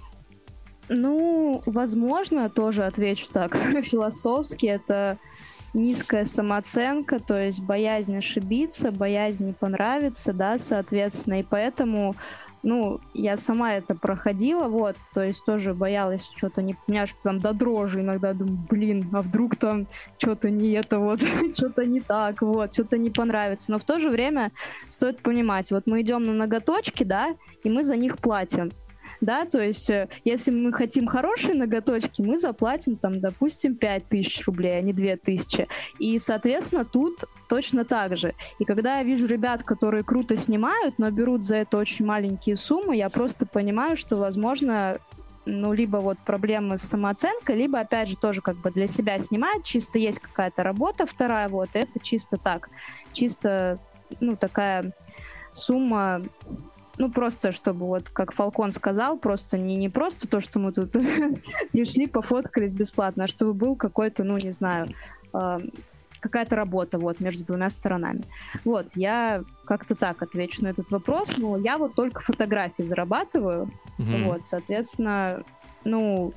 Ну, 0.90 1.64
возможно, 1.66 2.50
тоже 2.50 2.84
отвечу 2.84 3.28
так 3.32 3.56
философски, 3.84 4.68
это 4.68 5.18
низкая 5.74 6.26
самооценка, 6.26 7.20
то 7.20 7.38
есть 7.40 7.64
боязнь 7.64 8.16
ошибиться, 8.16 8.92
боязнь 8.92 9.48
не 9.48 9.54
понравиться, 9.54 10.34
да, 10.34 10.58
соответственно, 10.58 11.42
и 11.42 11.44
поэтому 11.44 12.16
ну, 12.66 13.00
я 13.14 13.38
сама 13.38 13.74
это 13.76 13.94
проходила, 13.94 14.68
вот, 14.68 14.96
то 15.14 15.24
есть 15.24 15.46
тоже 15.46 15.76
боялась 15.76 16.30
что-то 16.36 16.64
не... 16.64 16.76
Аж 16.98 17.14
там 17.22 17.40
до 17.40 17.54
дрожи 17.54 18.02
иногда 18.02 18.34
думаю, 18.34 18.58
блин, 18.68 19.08
а 19.14 19.22
вдруг 19.22 19.56
там 19.56 19.88
что-то 20.18 20.50
не 20.50 20.72
это 20.72 21.00
вот, 21.00 21.22
что-то 21.54 21.86
не 21.86 22.02
так, 22.02 22.42
вот, 22.42 22.74
что-то 22.74 22.98
не 22.98 23.12
понравится. 23.12 23.72
Но 23.72 23.78
в 23.78 23.84
то 23.84 24.00
же 24.00 24.10
время 24.10 24.52
стоит 24.90 25.22
понимать, 25.22 25.72
вот 25.72 25.84
мы 25.86 26.02
идем 26.02 26.24
на 26.24 26.34
ноготочки, 26.34 27.04
да, 27.04 27.36
и 27.64 27.70
мы 27.70 27.84
за 27.84 27.96
них 27.96 28.18
платим 28.18 28.72
да, 29.26 29.46
то 29.46 29.62
есть 29.62 29.90
э, 29.90 30.08
если 30.24 30.52
мы 30.52 30.72
хотим 30.72 31.08
хорошие 31.08 31.56
ноготочки, 31.56 32.22
мы 32.22 32.38
заплатим 32.38 32.96
там, 32.96 33.20
допустим, 33.20 33.76
5000 33.76 34.46
рублей, 34.46 34.78
а 34.78 34.82
не 34.82 34.94
2000. 34.94 35.68
И, 36.00 36.18
соответственно, 36.20 36.86
тут 36.86 37.26
точно 37.50 37.84
так 37.86 38.16
же. 38.16 38.34
И 38.60 38.66
когда 38.66 38.98
я 39.00 39.04
вижу 39.04 39.26
ребят, 39.28 39.64
которые 39.64 40.04
круто 40.04 40.38
снимают, 40.38 40.98
но 40.98 41.10
берут 41.12 41.44
за 41.44 41.58
это 41.58 41.78
очень 41.78 42.06
маленькие 42.06 42.56
суммы, 42.56 42.96
я 42.96 43.10
просто 43.10 43.46
понимаю, 43.46 43.98
что, 43.98 44.16
возможно, 44.18 44.98
ну, 45.46 45.74
либо 45.74 45.98
вот 45.98 46.18
проблемы 46.20 46.78
с 46.78 46.84
самооценкой, 46.84 47.56
либо, 47.56 47.80
опять 47.80 48.10
же, 48.10 48.18
тоже 48.18 48.42
как 48.42 48.58
бы 48.58 48.72
для 48.72 48.88
себя 48.88 49.20
снимать, 49.20 49.64
чисто 49.64 50.00
есть 50.00 50.20
какая-то 50.20 50.64
работа 50.64 51.06
вторая, 51.06 51.50
вот, 51.50 51.70
это 51.74 52.00
чисто 52.00 52.38
так, 52.38 52.70
чисто, 53.14 53.80
ну, 54.20 54.36
такая 54.36 54.92
сумма 55.52 56.22
ну, 56.98 57.12
просто 57.12 57.52
чтобы, 57.52 57.86
вот, 57.86 58.10
как 58.10 58.32
Фалкон 58.34 58.72
сказал, 58.72 59.18
просто 59.18 59.58
не, 59.58 59.76
не 59.76 59.90
просто 59.90 60.28
то, 60.28 60.40
что 60.40 60.60
мы 60.60 60.72
тут 60.72 60.92
пришли, 61.72 62.08
пофоткались 62.08 62.74
бесплатно, 62.74 63.26
а 63.26 63.28
чтобы 63.28 63.54
был 63.54 63.76
какой-то, 63.76 64.24
ну, 64.24 64.38
не 64.38 64.52
знаю, 64.52 64.90
э, 65.34 65.60
какая-то 66.20 66.56
работа 66.56 66.98
вот 66.98 67.20
между 67.20 67.44
двумя 67.44 67.70
сторонами. 67.70 68.22
Вот, 68.64 68.88
я 68.96 69.44
как-то 69.66 69.96
так 69.96 70.22
отвечу 70.22 70.64
на 70.64 70.70
этот 70.70 70.90
вопрос, 70.92 71.38
но 71.38 71.58
я 71.58 71.78
вот 71.78 71.96
только 71.96 72.22
фотографии 72.22 72.84
зарабатываю, 72.84 73.70
mm-hmm. 74.00 74.24
вот, 74.24 74.46
соответственно, 74.46 75.44
ну, 75.84 76.34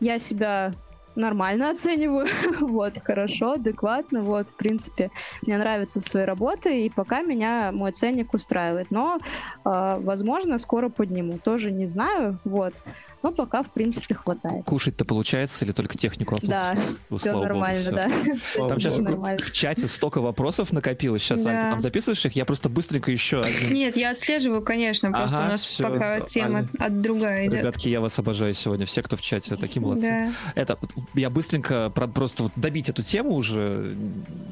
я 0.00 0.18
себя 0.18 0.72
нормально 1.14 1.70
оцениваю, 1.70 2.26
вот, 2.60 2.98
хорошо, 3.02 3.52
адекватно, 3.52 4.22
вот, 4.22 4.48
в 4.48 4.56
принципе, 4.56 5.10
мне 5.46 5.58
нравятся 5.58 6.00
свои 6.00 6.24
работы, 6.24 6.86
и 6.86 6.90
пока 6.90 7.22
меня 7.22 7.70
мой 7.72 7.92
ценник 7.92 8.34
устраивает, 8.34 8.90
но, 8.90 9.18
э, 9.18 9.96
возможно, 9.98 10.58
скоро 10.58 10.88
подниму, 10.88 11.38
тоже 11.38 11.70
не 11.72 11.86
знаю, 11.86 12.38
вот, 12.44 12.74
но 13.22 13.30
пока, 13.30 13.62
в 13.62 13.70
принципе, 13.70 14.14
хватает. 14.14 14.64
Кушать-то 14.64 15.04
получается 15.04 15.64
или 15.64 15.72
только 15.72 15.96
технику 15.96 16.34
оплатить? 16.34 16.50
Да, 16.50 16.76
ну, 17.10 17.16
все 17.16 17.32
нормально, 17.32 17.90
Богу, 17.90 18.10
все. 18.44 18.58
да. 18.58 18.68
Там 18.68 18.80
сейчас 18.80 18.98
нормально. 18.98 19.38
в 19.38 19.52
чате 19.52 19.86
столько 19.86 20.20
вопросов 20.20 20.72
накопилось. 20.72 21.22
Сейчас, 21.22 21.42
да. 21.42 21.50
Ань, 21.50 21.64
ты 21.64 21.70
там 21.70 21.80
записываешь 21.80 22.24
их? 22.26 22.32
Я 22.34 22.44
просто 22.44 22.68
быстренько 22.68 23.10
еще... 23.10 23.42
Один... 23.42 23.72
Нет, 23.72 23.96
я 23.96 24.10
отслеживаю, 24.10 24.62
конечно, 24.62 25.10
просто 25.10 25.36
ага, 25.36 25.46
у 25.46 25.48
нас 25.48 25.64
все. 25.64 25.88
пока 25.88 26.20
тема 26.20 26.58
Аня. 26.58 26.68
от 26.78 27.00
другая 27.00 27.46
идет. 27.46 27.60
Ребятки, 27.60 27.88
я 27.88 28.00
вас 28.00 28.18
обожаю 28.18 28.54
сегодня, 28.54 28.86
все, 28.86 29.02
кто 29.02 29.16
в 29.16 29.22
чате, 29.22 29.56
такие 29.56 29.80
молодцы. 29.80 30.34
Да. 30.54 30.60
Это, 30.60 30.78
я 31.14 31.30
быстренько 31.30 31.90
просто 31.90 32.44
вот 32.44 32.52
добить 32.56 32.88
эту 32.88 33.02
тему 33.02 33.34
уже 33.34 33.94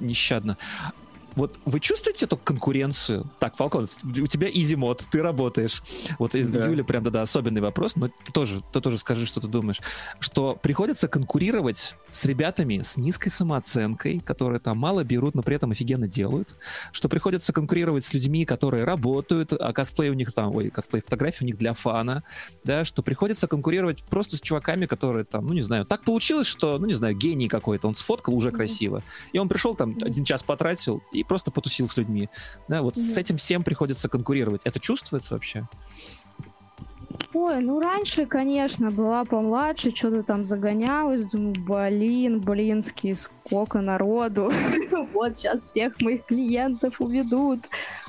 нещадно. 0.01 0.57
Вот 1.37 1.59
вы 1.65 1.81
чувствуете 1.81 2.27
эту 2.27 2.37
конкуренцию? 2.37 3.31
Так, 3.39 3.57
Фалкон, 3.57 3.89
у 4.05 4.27
тебя 4.27 4.49
изи 4.51 4.77
мод, 4.77 5.05
ты 5.11 5.23
работаешь. 5.23 5.83
Вот 6.19 6.33
да. 6.33 6.39
Юля 6.39 6.85
прям, 6.85 7.05
да-да, 7.05 7.23
особенный 7.23 7.61
вопрос, 7.61 7.97
но 7.97 8.09
ты 8.09 8.33
тоже, 8.33 8.61
ты 8.73 8.81
тоже 8.81 8.99
скажи, 8.99 9.27
что 9.27 9.41
ты 9.41 9.49
думаешь. 9.49 9.81
Что 10.19 10.59
приходится 10.61 11.09
конкурировать 11.09 11.97
с 12.11 12.25
ребятами 12.25 12.83
с 12.83 12.97
низкой 12.97 13.31
самооценкой, 13.31 14.21
которые 14.21 14.61
там 14.61 14.79
мало 14.79 15.05
берут, 15.05 15.35
но 15.35 15.43
при 15.43 15.57
этом 15.57 15.71
офигенно 15.71 16.09
делают. 16.09 16.55
Что 16.93 17.09
приходится 17.09 17.53
конкурировать 17.53 18.05
с 18.05 18.13
людьми, 18.15 18.45
которые 18.45 18.85
работают, 18.85 19.53
а 19.53 19.73
косплей 19.73 20.11
у 20.11 20.15
них 20.15 20.33
там, 20.33 20.55
ой, 20.55 20.71
косплей 20.71 21.03
фотографии 21.03 21.45
у 21.45 21.47
них 21.47 21.59
для 21.59 21.73
фана, 21.73 22.23
да, 22.65 22.85
что 22.85 23.03
приходится 23.03 23.49
конкурировать 23.49 24.03
просто 24.05 24.37
с 24.37 24.41
чуваками, 24.41 24.87
которые 24.87 25.25
там, 25.25 25.47
ну 25.47 25.55
не 25.55 25.63
знаю, 25.63 25.85
так 25.85 26.05
получилось, 26.05 26.47
что, 26.47 26.79
ну 26.79 26.87
не 26.87 26.95
знаю, 26.95 27.17
гений 27.17 27.49
какой-то, 27.49 27.89
он 27.89 27.95
сфоткал 27.95 28.35
уже 28.35 28.51
красиво, 28.51 29.03
и 29.33 29.39
он 29.39 29.49
пришел 29.49 29.75
там 29.75 29.97
один 30.03 30.25
час 30.25 30.43
потратил 30.43 31.03
и 31.13 31.20
просто 31.25 31.51
потусил 31.51 31.89
с 31.89 31.97
людьми. 31.97 32.29
Да, 32.69 32.83
вот 32.83 32.97
mm-hmm. 32.97 33.15
с 33.15 33.19
этим 33.19 33.37
всем 33.37 33.63
приходится 33.63 34.09
конкурировать. 34.09 34.63
Это 34.65 34.81
чувствуется 34.81 35.35
вообще? 35.35 35.69
Ой, 37.33 37.61
ну 37.61 37.81
раньше, 37.81 38.27
конечно, 38.27 38.91
была 38.91 39.25
помладше, 39.25 39.95
что-то 39.95 40.25
там 40.25 40.43
загонялась, 40.43 41.25
думаю, 41.27 41.55
блин, 41.59 42.41
блинский, 42.41 43.15
сколько 43.15 43.81
народу. 43.81 44.51
вот 45.13 45.37
сейчас 45.37 45.65
всех 45.65 46.01
моих 46.01 46.25
клиентов 46.27 47.01
уведут. 47.01 47.61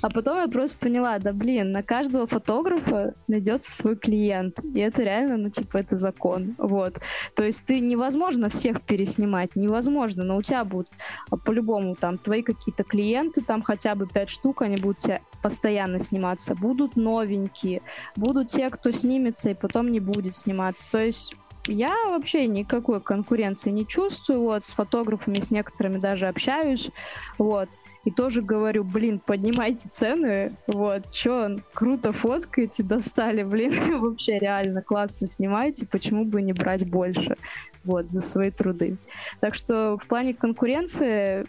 А 0.01 0.09
потом 0.09 0.37
я 0.37 0.47
просто 0.47 0.79
поняла, 0.79 1.19
да 1.19 1.33
блин, 1.33 1.71
на 1.71 1.83
каждого 1.83 2.25
фотографа 2.25 3.13
найдется 3.27 3.71
свой 3.71 3.95
клиент. 3.95 4.59
И 4.73 4.79
это 4.79 5.03
реально, 5.03 5.37
ну 5.37 5.49
типа, 5.49 5.77
это 5.77 5.95
закон. 5.95 6.55
Вот. 6.57 6.99
То 7.35 7.43
есть 7.43 7.65
ты 7.65 7.79
невозможно 7.79 8.49
всех 8.49 8.81
переснимать, 8.81 9.55
невозможно, 9.55 10.23
но 10.23 10.37
у 10.37 10.41
тебя 10.41 10.63
будут 10.63 10.89
а, 11.29 11.37
по-любому 11.37 11.95
там 11.95 12.17
твои 12.17 12.41
какие-то 12.41 12.83
клиенты, 12.83 13.41
там 13.41 13.61
хотя 13.61 13.93
бы 13.93 14.07
пять 14.07 14.29
штук, 14.29 14.63
они 14.63 14.77
будут 14.77 14.99
тебя 14.99 15.21
постоянно 15.41 15.99
сниматься. 15.99 16.55
Будут 16.55 16.95
новенькие, 16.95 17.81
будут 18.15 18.49
те, 18.49 18.69
кто 18.69 18.90
снимется 18.91 19.49
и 19.49 19.53
потом 19.53 19.91
не 19.91 19.99
будет 19.99 20.35
сниматься. 20.35 20.89
То 20.91 21.03
есть 21.03 21.35
я 21.67 21.95
вообще 22.07 22.47
никакой 22.47 23.01
конкуренции 23.01 23.71
не 23.71 23.85
чувствую, 23.85 24.41
вот, 24.41 24.63
с 24.63 24.71
фотографами, 24.71 25.35
с 25.35 25.51
некоторыми 25.51 25.97
даже 25.97 26.27
общаюсь, 26.27 26.89
вот, 27.37 27.69
и 28.03 28.09
тоже 28.09 28.41
говорю, 28.41 28.83
блин, 28.83 29.19
поднимайте 29.19 29.89
цены, 29.89 30.49
вот, 30.67 31.11
чё, 31.11 31.57
круто 31.73 32.13
фоткаете, 32.13 32.83
достали, 32.83 33.43
блин, 33.43 33.73
вообще 34.01 34.39
реально 34.39 34.81
классно 34.81 35.27
снимаете, 35.27 35.85
почему 35.85 36.25
бы 36.25 36.41
не 36.41 36.53
брать 36.53 36.89
больше, 36.89 37.37
вот, 37.83 38.09
за 38.09 38.21
свои 38.21 38.49
труды. 38.49 38.97
Так 39.39 39.53
что 39.53 39.97
в 39.97 40.07
плане 40.07 40.33
конкуренции 40.33 41.45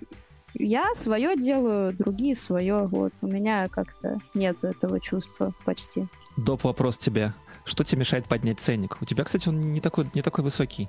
я 0.54 0.94
свое 0.94 1.36
делаю, 1.36 1.92
другие 1.92 2.34
свое. 2.34 2.86
Вот 2.86 3.12
у 3.20 3.26
меня 3.26 3.66
как-то 3.68 4.18
нет 4.34 4.62
этого 4.64 5.00
чувства 5.00 5.52
почти. 5.64 6.06
Доп 6.36 6.64
вопрос 6.64 6.98
тебе. 6.98 7.34
Что 7.64 7.84
тебе 7.84 8.00
мешает 8.00 8.26
поднять 8.26 8.60
ценник? 8.60 8.98
У 9.00 9.04
тебя, 9.04 9.24
кстати, 9.24 9.48
он 9.48 9.72
не 9.72 9.80
такой, 9.80 10.10
не 10.14 10.22
такой 10.22 10.44
высокий. 10.44 10.88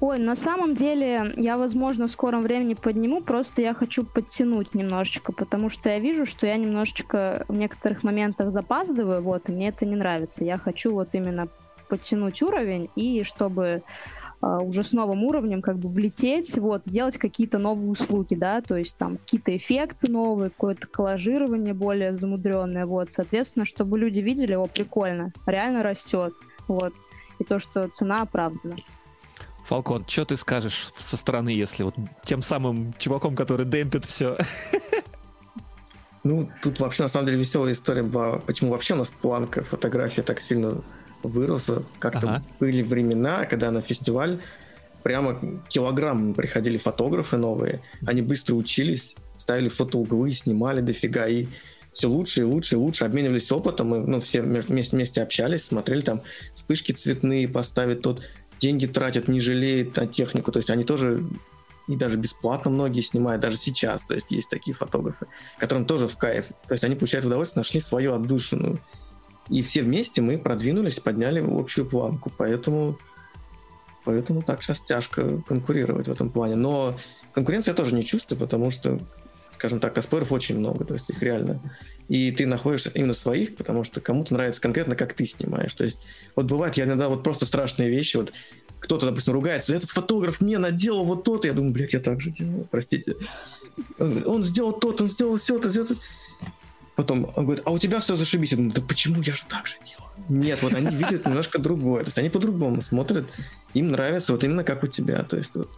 Ой, 0.00 0.18
на 0.18 0.34
самом 0.34 0.74
деле 0.74 1.32
я, 1.36 1.56
возможно, 1.56 2.08
в 2.08 2.10
скором 2.10 2.42
времени 2.42 2.74
подниму, 2.74 3.22
просто 3.22 3.62
я 3.62 3.74
хочу 3.74 4.04
подтянуть 4.04 4.74
немножечко, 4.74 5.32
потому 5.32 5.68
что 5.68 5.88
я 5.88 5.98
вижу, 5.98 6.26
что 6.26 6.46
я 6.46 6.56
немножечко 6.56 7.44
в 7.48 7.56
некоторых 7.56 8.02
моментах 8.02 8.50
запаздываю, 8.50 9.22
вот, 9.22 9.48
и 9.48 9.52
мне 9.52 9.68
это 9.68 9.86
не 9.86 9.94
нравится. 9.94 10.44
Я 10.44 10.58
хочу 10.58 10.92
вот 10.92 11.14
именно 11.14 11.48
подтянуть 11.88 12.42
уровень, 12.42 12.90
и 12.96 13.22
чтобы 13.22 13.82
уже 14.44 14.82
с 14.82 14.92
новым 14.92 15.24
уровнем 15.24 15.62
как 15.62 15.78
бы 15.78 15.88
влететь, 15.88 16.56
вот, 16.58 16.82
делать 16.86 17.18
какие-то 17.18 17.58
новые 17.58 17.90
услуги, 17.90 18.34
да, 18.34 18.60
то 18.60 18.76
есть 18.76 18.96
там 18.98 19.16
какие-то 19.16 19.56
эффекты 19.56 20.10
новые, 20.10 20.50
какое-то 20.50 20.86
коллажирование 20.86 21.74
более 21.74 22.14
замудренное, 22.14 22.86
вот, 22.86 23.10
соответственно, 23.10 23.64
чтобы 23.64 23.98
люди 23.98 24.20
видели, 24.20 24.54
о, 24.54 24.66
прикольно, 24.66 25.32
реально 25.46 25.82
растет, 25.82 26.34
вот, 26.68 26.92
и 27.38 27.44
то, 27.44 27.58
что 27.58 27.88
цена 27.88 28.22
оправдана. 28.22 28.76
Фалкон, 29.64 30.04
что 30.06 30.26
ты 30.26 30.36
скажешь 30.36 30.92
со 30.96 31.16
стороны, 31.16 31.48
если 31.48 31.82
вот 31.84 31.94
тем 32.22 32.42
самым 32.42 32.92
чуваком, 32.98 33.34
который 33.34 33.64
демпит 33.64 34.04
все? 34.04 34.36
Ну, 36.22 36.50
тут 36.62 36.80
вообще 36.80 37.02
на 37.02 37.08
самом 37.08 37.26
деле 37.26 37.38
веселая 37.38 37.72
история 37.72 38.02
была, 38.02 38.38
почему 38.38 38.70
вообще 38.70 38.94
у 38.94 38.98
нас 38.98 39.08
планка 39.08 39.62
фотографии 39.64 40.22
так 40.22 40.40
сильно 40.40 40.82
выросла. 41.28 41.82
Как-то 41.98 42.18
ага. 42.18 42.44
были 42.60 42.82
времена, 42.82 43.46
когда 43.46 43.70
на 43.70 43.80
фестиваль 43.80 44.40
прямо 45.02 45.38
килограмм 45.68 46.34
приходили 46.34 46.78
фотографы 46.78 47.36
новые, 47.36 47.82
они 48.06 48.22
быстро 48.22 48.54
учились, 48.54 49.14
ставили 49.36 49.68
фотоуглы, 49.68 50.32
снимали 50.32 50.80
дофига, 50.80 51.26
и 51.26 51.46
все 51.92 52.08
лучше 52.08 52.40
и 52.40 52.44
лучше 52.44 52.74
и 52.74 52.78
лучше, 52.78 53.04
обменивались 53.04 53.52
опытом, 53.52 53.88
мы 53.88 53.98
ну, 53.98 54.20
все 54.20 54.42
вместе, 54.42 54.96
вместе 54.96 55.22
общались, 55.22 55.66
смотрели 55.66 56.00
там 56.00 56.22
вспышки 56.54 56.92
цветные 56.92 57.48
поставить, 57.48 58.02
тот 58.02 58.22
деньги 58.60 58.86
тратят, 58.86 59.28
не 59.28 59.40
жалеет 59.40 59.96
на 59.96 60.06
технику, 60.06 60.50
то 60.50 60.58
есть 60.58 60.70
они 60.70 60.84
тоже 60.84 61.22
и 61.86 61.96
даже 61.96 62.16
бесплатно 62.16 62.70
многие 62.70 63.02
снимают, 63.02 63.42
даже 63.42 63.58
сейчас, 63.58 64.02
то 64.06 64.14
есть 64.14 64.30
есть 64.30 64.48
такие 64.48 64.74
фотографы, 64.74 65.26
которым 65.58 65.84
тоже 65.84 66.08
в 66.08 66.16
кайф, 66.16 66.46
то 66.66 66.72
есть 66.74 66.82
они 66.82 66.94
получают 66.94 67.26
удовольствие, 67.26 67.60
нашли 67.60 67.80
свою 67.80 68.14
отдушину, 68.14 68.78
и 69.48 69.62
все 69.62 69.82
вместе 69.82 70.22
мы 70.22 70.38
продвинулись, 70.38 71.00
подняли 71.00 71.40
общую 71.40 71.86
планку. 71.86 72.30
Поэтому, 72.36 72.98
поэтому 74.04 74.42
так 74.42 74.62
сейчас 74.62 74.80
тяжко 74.80 75.42
конкурировать 75.46 76.08
в 76.08 76.12
этом 76.12 76.30
плане. 76.30 76.56
Но 76.56 76.98
конкуренции 77.32 77.70
я 77.70 77.74
тоже 77.74 77.94
не 77.94 78.04
чувствую, 78.04 78.38
потому 78.38 78.70
что, 78.70 78.98
скажем 79.54 79.80
так, 79.80 79.94
косплееров 79.94 80.32
очень 80.32 80.58
много, 80.58 80.84
то 80.84 80.94
есть 80.94 81.08
их 81.10 81.22
реально. 81.22 81.60
И 82.08 82.30
ты 82.32 82.46
находишь 82.46 82.86
именно 82.94 83.14
своих, 83.14 83.56
потому 83.56 83.84
что 83.84 84.00
кому-то 84.00 84.34
нравится 84.34 84.60
конкретно, 84.60 84.96
как 84.96 85.14
ты 85.14 85.26
снимаешь. 85.26 85.74
То 85.74 85.84
есть 85.84 85.98
вот 86.36 86.46
бывает, 86.46 86.76
я 86.76 86.84
иногда 86.84 87.08
вот 87.08 87.22
просто 87.22 87.46
страшные 87.46 87.90
вещи, 87.90 88.16
вот 88.16 88.32
кто-то, 88.84 89.06
допустим, 89.06 89.32
ругается, 89.32 89.74
этот 89.74 89.90
фотограф 89.90 90.42
мне 90.42 90.58
наделал 90.58 91.04
вот 91.04 91.24
то-то, 91.24 91.46
я 91.48 91.54
думаю, 91.54 91.72
блядь, 91.72 91.94
я 91.94 92.00
так 92.00 92.20
же 92.20 92.30
делаю, 92.30 92.68
простите. 92.70 93.16
Он, 93.98 94.44
сделал 94.44 94.72
то 94.72 94.94
он 95.00 95.10
сделал 95.10 95.38
все-то, 95.38 95.70
все-то. 95.70 95.94
Потом 96.96 97.32
он 97.34 97.44
говорит, 97.44 97.64
а 97.66 97.72
у 97.72 97.78
тебя 97.78 98.00
все 98.00 98.14
зашибись. 98.14 98.52
Я 98.52 98.56
думаю, 98.56 98.74
да 98.74 98.82
почему 98.82 99.20
я 99.22 99.34
же 99.34 99.42
так 99.48 99.66
же 99.66 99.76
делаю? 99.84 100.12
Нет, 100.28 100.62
вот 100.62 100.74
они 100.74 100.94
видят 100.94 101.26
немножко 101.26 101.58
другое. 101.58 102.04
То 102.04 102.08
есть 102.08 102.18
они 102.18 102.30
по-другому 102.30 102.82
смотрят, 102.82 103.28
им 103.74 103.90
нравится 103.90 104.32
вот 104.32 104.44
именно 104.44 104.62
как 104.62 104.84
у 104.84 104.86
тебя. 104.86 105.22
То 105.24 105.36
есть 105.36 105.50
вот, 105.54 105.70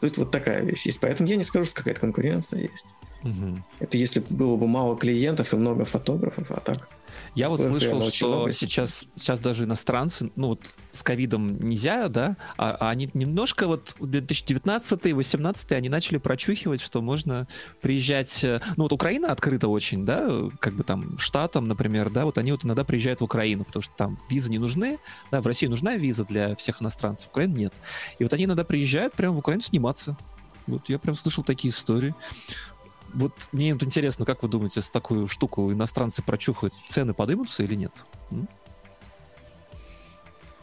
тут 0.00 0.16
вот 0.16 0.30
такая 0.30 0.62
вещь 0.62 0.86
есть. 0.86 1.00
Поэтому 1.00 1.28
я 1.28 1.36
не 1.36 1.44
скажу, 1.44 1.66
что 1.66 1.74
какая-то 1.74 2.00
конкуренция 2.00 2.62
есть. 2.62 2.84
Угу. 3.22 3.58
Это 3.80 3.96
если 3.96 4.20
было 4.30 4.56
бы 4.56 4.66
мало 4.66 4.96
клиентов 4.96 5.52
и 5.52 5.56
много 5.56 5.84
фотографов, 5.84 6.50
а 6.50 6.60
так 6.60 6.88
я 7.34 7.48
вот 7.48 7.60
слышал, 7.60 8.02
что 8.10 8.50
сейчас, 8.52 9.04
сейчас 9.16 9.40
даже 9.40 9.64
иностранцы, 9.64 10.30
ну 10.36 10.48
вот 10.48 10.76
с 10.92 11.02
ковидом 11.02 11.56
нельзя, 11.56 12.08
да, 12.08 12.36
а, 12.58 12.76
а 12.78 12.90
они 12.90 13.08
немножко 13.14 13.66
вот 13.66 13.96
2019-2018 14.00 15.74
они 15.74 15.88
начали 15.88 16.18
прочухивать, 16.18 16.82
что 16.82 17.00
можно 17.00 17.46
приезжать, 17.80 18.44
э, 18.44 18.60
ну 18.76 18.84
вот 18.84 18.92
Украина 18.92 19.32
открыта 19.32 19.68
очень, 19.68 20.04
да, 20.04 20.30
как 20.58 20.74
бы 20.74 20.84
там 20.84 21.18
штатам, 21.18 21.64
например, 21.64 22.10
да, 22.10 22.26
вот 22.26 22.36
они 22.36 22.52
вот 22.52 22.64
иногда 22.64 22.84
приезжают 22.84 23.20
в 23.22 23.24
Украину, 23.24 23.64
потому 23.64 23.82
что 23.82 23.94
там 23.96 24.18
визы 24.28 24.50
не 24.50 24.58
нужны, 24.58 24.98
да, 25.30 25.40
в 25.40 25.46
России 25.46 25.66
нужна 25.66 25.96
виза 25.96 26.24
для 26.24 26.54
всех 26.56 26.82
иностранцев, 26.82 27.28
в 27.28 27.30
Украине 27.30 27.54
нет. 27.54 27.74
И 28.18 28.24
вот 28.24 28.32
они 28.34 28.44
иногда 28.44 28.64
приезжают 28.64 29.14
прямо 29.14 29.34
в 29.34 29.38
Украину 29.38 29.62
сниматься. 29.62 30.16
Вот 30.66 30.88
я 30.88 30.98
прям 30.98 31.16
слышал 31.16 31.42
такие 31.42 31.72
истории. 31.72 32.14
Вот 33.14 33.32
мне 33.52 33.72
вот 33.72 33.82
интересно, 33.82 34.24
как 34.24 34.42
вы 34.42 34.48
думаете, 34.48 34.80
с 34.80 34.90
такую 34.90 35.28
штуку 35.28 35.72
иностранцы 35.72 36.22
прочухают, 36.22 36.74
цены 36.88 37.14
подымутся 37.14 37.62
или 37.62 37.74
нет? 37.74 38.04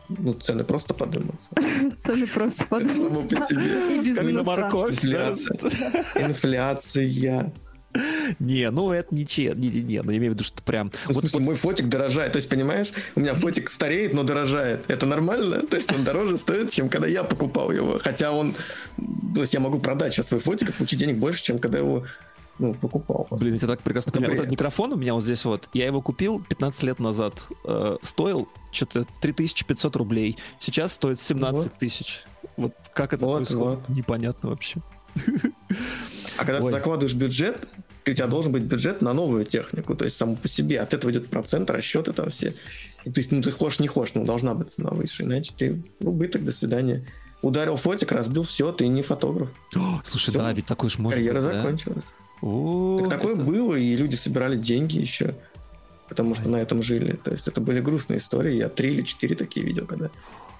Ну, 0.09 0.33
цены 0.33 0.63
просто 0.63 0.95
подымутся. 0.95 1.47
Цены 1.99 2.25
просто 2.25 2.65
подымутся. 2.65 3.27
И 3.27 3.99
без 3.99 4.17
Инфляция. 4.17 5.57
Инфляция. 6.15 7.53
Не, 8.39 8.69
ну 8.69 8.91
это 8.91 9.13
ничего, 9.15 9.55
не, 9.55 9.67
не, 9.69 9.81
не, 9.81 10.01
ну 10.03 10.11
я 10.11 10.17
имею 10.17 10.33
в 10.33 10.35
виду, 10.35 10.43
что 10.43 10.61
прям... 10.61 10.91
Ну, 11.07 11.15
вот, 11.15 11.23
смысле, 11.23 11.39
вот... 11.39 11.45
мой 11.45 11.55
фотик 11.55 11.87
дорожает, 11.87 12.33
то 12.33 12.37
есть, 12.37 12.47
понимаешь, 12.47 12.91
у 13.15 13.19
меня 13.19 13.33
фотик 13.33 13.71
стареет, 13.71 14.13
но 14.13 14.21
дорожает. 14.23 14.85
Это 14.87 15.07
нормально? 15.07 15.61
То 15.61 15.75
есть 15.75 15.91
он 15.91 16.03
дороже 16.03 16.37
стоит, 16.37 16.69
чем 16.69 16.89
когда 16.89 17.07
я 17.07 17.23
покупал 17.23 17.71
его. 17.71 17.99
Хотя 17.99 18.31
он... 18.31 18.53
То 19.33 19.41
есть 19.41 19.55
я 19.55 19.59
могу 19.59 19.79
продать 19.79 20.13
сейчас 20.13 20.27
свой 20.27 20.39
фотик 20.39 20.69
и 20.69 20.71
получить 20.71 20.99
денег 20.99 21.17
больше, 21.17 21.43
чем 21.43 21.57
когда 21.57 21.79
его 21.79 22.05
ну, 22.59 22.73
покупал. 22.73 23.27
Блин, 23.31 23.55
я 23.55 23.67
так 23.67 23.81
прекрасно 23.81 24.11
понимаю. 24.11 24.33
Вот 24.33 24.39
этот 24.39 24.51
микрофон 24.51 24.93
у 24.93 24.95
меня 24.97 25.13
вот 25.13 25.23
здесь 25.23 25.43
вот, 25.45 25.69
я 25.73 25.85
его 25.85 26.01
купил 26.01 26.43
15 26.47 26.83
лет 26.83 26.99
назад. 26.99 27.33
Э, 27.65 27.97
стоил 28.01 28.47
что-то 28.71 29.05
3500 29.21 29.95
рублей. 29.95 30.37
Сейчас 30.59 30.93
стоит 30.93 31.19
17 31.19 31.73
тысяч. 31.79 32.23
Вот. 32.57 32.73
как 32.93 33.13
это 33.13 33.25
вот, 33.25 33.37
происходит, 33.37 33.79
вот. 33.87 33.89
непонятно 33.89 34.49
вообще. 34.49 34.81
А 36.37 36.45
когда 36.45 36.59
Ой. 36.59 36.65
ты 36.65 36.71
закладываешь 36.71 37.15
бюджет, 37.15 37.67
у 38.05 38.13
тебя 38.13 38.27
должен 38.27 38.51
быть 38.51 38.63
бюджет 38.63 39.01
на 39.01 39.13
новую 39.13 39.45
технику, 39.45 39.95
то 39.95 40.05
есть 40.05 40.17
само 40.17 40.35
по 40.35 40.47
себе. 40.47 40.79
От 40.79 40.93
этого 40.93 41.11
идет 41.11 41.29
процент, 41.29 41.69
расчеты 41.69 42.13
там 42.13 42.29
все. 42.29 42.53
И, 43.03 43.11
то 43.11 43.19
есть, 43.19 43.31
ну, 43.31 43.41
ты 43.41 43.51
хочешь, 43.51 43.79
не 43.79 43.87
хочешь, 43.87 44.15
ну, 44.15 44.25
должна 44.25 44.53
быть 44.53 44.73
цена 44.73 44.89
выше, 44.91 45.23
иначе 45.23 45.53
ты 45.57 45.83
убыток, 45.99 46.43
до 46.43 46.51
свидания. 46.51 47.05
Ударил 47.41 47.77
фотик, 47.77 48.11
разбил, 48.11 48.43
все, 48.43 48.71
ты 48.73 48.87
не 48.87 49.01
фотограф. 49.01 49.49
О, 49.75 50.01
слушай, 50.03 50.31
Всё. 50.31 50.39
да, 50.39 50.51
ведь 50.51 50.65
такой 50.65 50.89
же 50.89 51.01
может 51.01 51.17
Карьера 51.17 51.41
быть, 51.41 51.83
да? 51.85 51.93
О, 52.41 52.99
Так 53.01 53.09
такое 53.09 53.33
это- 53.33 53.43
было, 53.43 53.75
и 53.75 53.95
люди 53.95 54.15
собирали 54.15 54.57
деньги 54.57 54.97
еще, 54.97 55.35
потому 56.07 56.35
что 56.35 56.45
Ой. 56.45 56.51
на 56.51 56.57
этом 56.57 56.81
жили. 56.83 57.13
То 57.23 57.31
есть 57.31 57.47
это 57.47 57.61
были 57.61 57.81
грустные 57.81 58.19
истории. 58.19 58.55
Я 58.55 58.69
три 58.69 58.91
или 58.91 59.01
четыре 59.01 59.35
такие 59.35 59.65
видел, 59.65 59.85
когда 59.85 60.09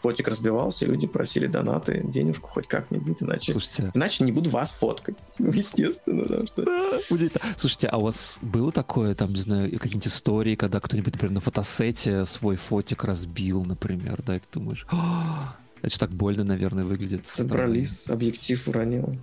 фотик 0.02 0.30
разбивался, 0.30 0.86
люди 0.86 1.08
просили 1.08 1.48
донаты, 1.48 2.02
денежку 2.06 2.48
хоть 2.48 2.68
как-нибудь, 2.68 3.18
иначе... 3.20 3.52
Слушайте, 3.52 3.92
Иначе 3.94 4.24
не 4.24 4.32
буду 4.32 4.50
вас 4.50 4.72
фоткать. 4.72 5.16
Ну, 5.40 5.52
естественно, 5.54 6.48
что... 6.48 6.64
Да, 6.64 7.00
удивительно. 7.10 7.42
Слушайте, 7.58 7.88
а 7.88 7.98
у 7.98 8.02
вас 8.04 8.38
было 8.42 8.72
такое, 8.72 9.14
там, 9.14 9.34
не 9.34 9.42
знаю, 9.42 9.70
какие-нибудь 9.72 10.08
истории, 10.08 10.56
когда 10.56 10.80
кто-нибудь, 10.80 11.14
например, 11.14 11.34
на 11.34 11.42
фотосете 11.42 12.24
свой 12.26 12.56
фотик 12.56 13.04
разбил, 13.04 13.66
например, 13.66 14.22
да, 14.26 14.36
и 14.38 14.40
ты 14.40 14.46
думаешь, 14.54 14.86
«А, 14.90 15.58
это 15.82 15.92
же 15.94 16.00
так 16.00 16.12
больно, 16.12 16.46
наверное, 16.46 16.86
выглядит. 16.86 17.26
со 17.26 17.44
стороны». 17.44 17.86
Собрались, 17.86 18.04
объектив 18.08 18.68
уронил. 18.70 19.16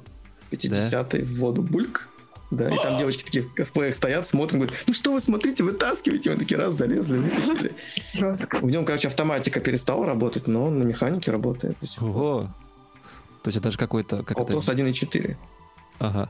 50-й 0.50 1.22
в 1.22 1.38
воду 1.38 1.62
бульк. 1.62 2.06
Да, 2.50 2.72
и 2.72 2.76
там 2.76 2.98
девочки 2.98 3.24
такие 3.24 3.44
в 3.44 3.54
косплеях 3.54 3.94
стоят, 3.94 4.26
смотрят, 4.26 4.60
говорят, 4.60 4.76
ну 4.86 4.94
что 4.94 5.12
вы 5.12 5.20
смотрите, 5.20 5.64
вытаскивайте. 5.64 6.30
Мы 6.30 6.38
такие 6.38 6.58
раз 6.58 6.74
залезли, 6.74 7.18
вытащили. 7.18 7.74
В 8.14 8.70
нем, 8.70 8.84
короче, 8.84 9.08
автоматика 9.08 9.60
перестала 9.60 10.06
работать, 10.06 10.46
но 10.46 10.64
он 10.64 10.78
на 10.78 10.84
механике 10.84 11.32
работает. 11.32 11.76
Ого. 12.00 12.48
То 13.42 13.48
есть 13.48 13.56
это 13.56 13.64
даже 13.64 13.78
какой-то... 13.78 14.18
Как 14.18 14.38
это... 14.38 14.40
Алтрос 14.40 14.68
1.4. 14.68 15.36
Ага. 15.98 16.28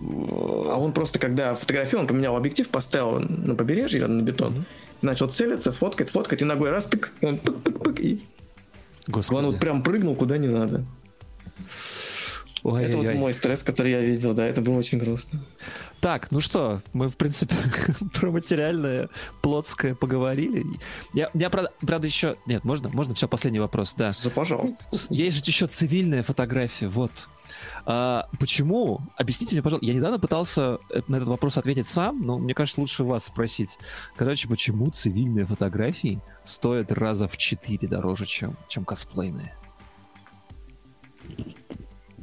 А 0.00 0.80
он 0.80 0.92
просто, 0.92 1.18
когда 1.18 1.56
фотографировал, 1.56 2.02
он 2.02 2.08
поменял 2.08 2.36
объектив, 2.36 2.68
поставил 2.68 3.20
на 3.20 3.54
побережье, 3.54 4.06
на 4.06 4.22
бетон, 4.22 4.64
начал 5.02 5.28
целиться, 5.28 5.72
фоткать, 5.72 6.10
фоткать, 6.10 6.42
и 6.42 6.44
ногой 6.44 6.70
раз, 6.70 6.84
тык, 6.84 7.12
он 7.20 7.36
пык-пык-пык, 7.36 8.00
и 8.00 8.22
Господи. 9.08 9.38
он 9.38 9.46
вот 9.46 9.60
прям 9.60 9.82
прыгнул 9.82 10.14
куда 10.14 10.38
не 10.38 10.46
надо. 10.46 10.84
Это 12.60 12.96
вот 12.96 13.06
Ой-ой-ой. 13.06 13.14
мой 13.14 13.32
стресс, 13.32 13.62
который 13.62 13.92
я 13.92 14.00
видел, 14.00 14.34
да, 14.34 14.46
это 14.46 14.60
было 14.60 14.78
очень 14.78 14.98
грустно. 14.98 15.40
Так, 16.00 16.30
ну 16.30 16.40
что, 16.40 16.82
мы, 16.92 17.08
в 17.08 17.16
принципе, 17.16 17.54
про 18.14 18.30
материальное, 18.30 19.08
плотское 19.42 19.94
поговорили. 19.94 20.64
Я, 21.14 21.30
я 21.34 21.50
правда, 21.50 21.72
правда, 21.80 22.06
еще... 22.06 22.36
Нет, 22.46 22.64
можно? 22.64 22.88
Можно? 22.88 23.14
Все, 23.14 23.28
последний 23.28 23.60
вопрос, 23.60 23.94
да. 23.96 24.12
За 24.12 24.30
пожалуйста. 24.30 24.76
Есть 25.10 25.36
же 25.38 25.42
еще 25.50 25.66
цивильная 25.66 26.22
фотография, 26.22 26.88
вот. 26.88 27.28
А, 27.84 28.28
почему? 28.38 29.00
Объясните 29.16 29.56
мне, 29.56 29.62
пожалуйста. 29.62 29.86
Я 29.86 29.94
недавно 29.94 30.18
пытался 30.18 30.78
э- 30.90 31.00
на 31.08 31.16
этот 31.16 31.28
вопрос 31.28 31.56
ответить 31.56 31.86
сам, 31.86 32.20
но 32.24 32.38
мне 32.38 32.54
кажется, 32.54 32.80
лучше 32.80 33.04
вас 33.04 33.24
спросить. 33.26 33.78
Короче, 34.16 34.48
почему 34.48 34.90
цивильные 34.90 35.46
фотографии 35.46 36.20
стоят 36.44 36.92
раза 36.92 37.26
в 37.26 37.36
четыре 37.36 37.88
дороже, 37.88 38.26
чем, 38.26 38.56
чем 38.68 38.84
косплейные? 38.84 39.54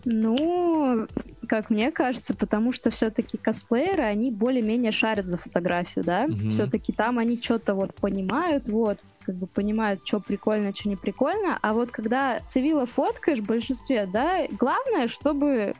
Ну, 0.06 1.08
как 1.48 1.70
мне 1.70 1.92
кажется, 1.92 2.36
потому 2.36 2.72
что 2.72 2.92
все-таки 2.92 3.38
косплееры, 3.38 4.04
они 4.04 4.32
более-менее 4.32 4.92
шарят 4.92 5.28
за 5.28 5.38
фотографию, 5.38 6.06
да? 6.06 6.28
Мгм. 6.28 6.52
Все-таки 6.52 6.94
там 6.94 7.18
они 7.18 7.42
что-то 7.42 7.74
вот 7.74 7.94
понимают, 7.96 8.68
вот, 8.68 9.00
как 9.26 9.36
бы 9.36 9.48
понимают, 9.48 10.02
что 10.06 10.20
прикольно, 10.20 10.76
что 10.76 10.90
не 10.90 10.96
прикольно. 10.96 11.58
А 11.62 11.74
вот 11.74 11.92
когда 11.92 12.40
цивила 12.42 12.86
фоткаешь 12.86 13.40
в 13.40 13.46
большинстве, 13.46 14.06
да, 14.06 14.48
главное, 14.52 15.08
чтобы 15.08 15.74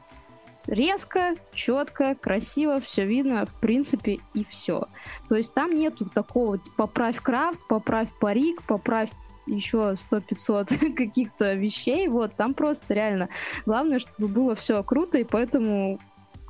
резко, 0.68 1.36
четко, 1.54 2.16
красиво, 2.16 2.80
все 2.82 3.06
видно, 3.06 3.46
в 3.46 3.60
принципе, 3.60 4.20
и 4.34 4.44
все. 4.46 4.88
То 5.30 5.36
есть 5.36 5.54
там 5.54 5.76
нету 5.76 6.10
такого, 6.10 6.58
типа, 6.58 6.88
поправь 6.88 7.22
крафт, 7.22 7.60
поправь 7.68 8.10
парик, 8.20 8.64
поправь 8.64 9.12
еще 9.46 9.94
100-500 9.94 10.94
каких-то 10.96 11.54
вещей, 11.54 12.08
вот, 12.08 12.36
там 12.36 12.54
просто 12.54 12.94
реально 12.94 13.30
Главное, 13.66 14.00
чтобы 14.00 14.28
было 14.28 14.56
все 14.56 14.84
круто, 14.84 15.18
и 15.18 15.24
поэтому 15.24 16.00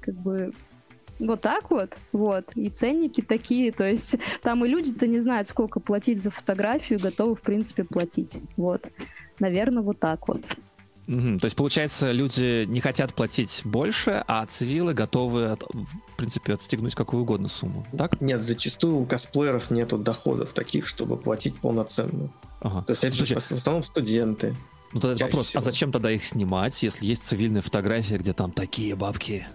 как 0.01 0.15
бы 0.15 0.53
вот 1.19 1.41
так 1.41 1.71
вот, 1.71 1.97
вот, 2.11 2.51
и 2.55 2.69
ценники 2.69 3.21
такие, 3.21 3.71
то 3.71 3.87
есть 3.87 4.17
там 4.41 4.65
и 4.65 4.67
люди-то 4.67 5.07
не 5.07 5.19
знают, 5.19 5.47
сколько 5.47 5.79
платить 5.79 6.21
за 6.21 6.31
фотографию, 6.31 6.99
готовы, 6.99 7.35
в 7.35 7.41
принципе, 7.41 7.83
платить, 7.83 8.39
вот. 8.57 8.87
Наверное, 9.39 9.83
вот 9.83 9.99
так 9.99 10.27
вот. 10.27 10.45
Мгм. 11.07 11.39
То 11.39 11.45
есть, 11.45 11.55
получается, 11.55 12.11
люди 12.11 12.65
не 12.65 12.79
хотят 12.79 13.13
платить 13.13 13.61
больше, 13.63 14.23
а 14.27 14.45
цивилы 14.45 14.93
готовы, 14.93 15.51
от- 15.51 15.63
в 15.63 16.15
принципе, 16.17 16.53
отстегнуть 16.53 16.95
какую 16.95 17.23
угодно 17.23 17.47
сумму. 17.47 17.85
Так? 17.95 18.21
Нет, 18.21 18.41
зачастую 18.41 18.97
у 18.97 19.05
косплееров 19.05 19.69
нету 19.69 19.97
доходов 19.97 20.53
таких, 20.53 20.87
чтобы 20.87 21.17
платить 21.17 21.55
полноценно. 21.59 22.29
Ага. 22.61 22.83
То 22.83 22.91
есть 22.91 23.03
это 23.03 23.15
же 23.15 23.25
Слушайте, 23.25 23.55
в 23.55 23.57
основном 23.59 23.83
студенты. 23.83 24.55
ну 24.93 24.99
тогда 24.99 25.25
вопрос, 25.25 25.49
всего. 25.49 25.59
а 25.59 25.61
зачем 25.61 25.91
тогда 25.91 26.11
их 26.11 26.25
снимать, 26.25 26.81
если 26.83 27.05
есть 27.05 27.23
цивильная 27.25 27.61
фотография, 27.61 28.17
где 28.17 28.33
там 28.33 28.51
такие 28.51 28.95
бабки? 28.95 29.45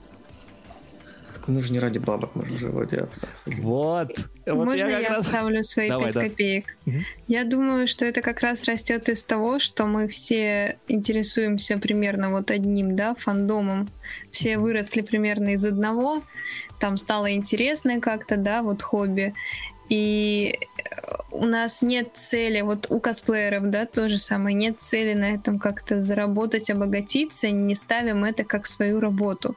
Так 1.35 1.49
Мы 1.49 1.63
же 1.63 1.73
не 1.73 1.79
ради 1.79 1.99
бабок, 1.99 2.31
мы 2.35 2.47
же 2.49 2.55
уже 2.55 2.69
вроде... 2.69 3.09
Вот. 3.47 4.13
Можно 4.47 4.75
я, 4.75 5.17
вставлю 5.23 5.63
свои 5.63 5.89
Давай, 5.89 6.13
5 6.13 6.15
да. 6.15 6.21
копеек? 6.21 6.77
Я 7.29 7.45
думаю, 7.45 7.87
что 7.87 8.05
это 8.05 8.21
как 8.21 8.41
раз 8.41 8.65
растет 8.65 9.09
из 9.09 9.23
того, 9.23 9.59
что 9.59 9.87
мы 9.87 10.07
все 10.07 10.77
интересуемся 10.89 11.79
примерно 11.79 12.31
вот 12.31 12.51
одним, 12.51 12.95
да, 12.95 13.15
фандомом. 13.15 13.89
Все 14.31 14.59
выросли 14.59 15.01
примерно 15.01 15.55
из 15.55 15.65
одного, 15.65 16.23
там 16.79 16.97
стало 16.97 17.33
интересно 17.33 18.01
как-то, 18.01 18.37
да, 18.37 18.63
вот 18.63 18.83
хобби. 18.83 19.33
И 19.91 20.55
э, 20.55 21.01
у 21.33 21.45
нас 21.45 21.83
нет 21.83 22.11
цели, 22.15 22.63
вот 22.63 22.87
у 22.91 23.01
косплееров, 23.01 23.69
да, 23.71 23.85
то 23.85 24.09
же 24.09 24.17
самое, 24.17 24.57
нет 24.57 24.81
цели 24.81 25.15
на 25.15 25.35
этом 25.35 25.59
как-то 25.59 26.01
заработать, 26.01 26.71
обогатиться, 26.71 27.51
не 27.51 27.75
ставим 27.75 28.25
это 28.25 28.45
как 28.45 28.67
свою 28.67 29.01
работу. 29.01 29.57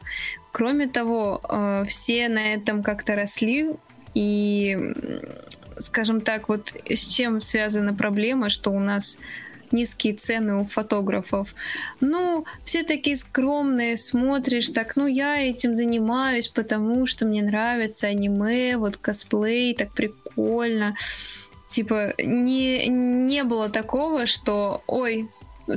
Кроме 0.52 0.88
того, 0.88 1.40
э, 1.48 1.86
все 1.88 2.28
на 2.28 2.54
этом 2.54 2.84
как-то 2.84 3.16
росли, 3.16 3.72
и, 4.16 4.78
скажем 5.78 6.22
так, 6.22 6.50
вот 6.50 6.74
с 6.90 7.00
чем 7.00 7.40
связана 7.40 7.94
проблема, 7.94 8.50
что 8.50 8.72
у 8.72 8.80
нас 8.80 9.18
низкие 9.74 10.14
цены 10.14 10.56
у 10.56 10.66
фотографов. 10.66 11.54
Ну, 12.00 12.46
все 12.64 12.84
такие 12.84 13.18
скромные, 13.18 13.98
смотришь, 13.98 14.70
так, 14.70 14.96
ну, 14.96 15.08
я 15.08 15.42
этим 15.42 15.76
занимаюсь, 15.76 16.48
потому 16.48 17.06
что 17.06 17.26
мне 17.26 17.42
нравится 17.42 18.08
аниме, 18.08 18.78
вот 18.78 18.98
косплей, 18.98 19.74
так 19.74 19.92
прикольно. 19.94 20.96
Типа, 21.68 22.14
не, 22.20 22.88
не 22.88 23.44
было 23.44 23.70
такого, 23.70 24.28
что, 24.28 24.84
ой, 24.86 25.30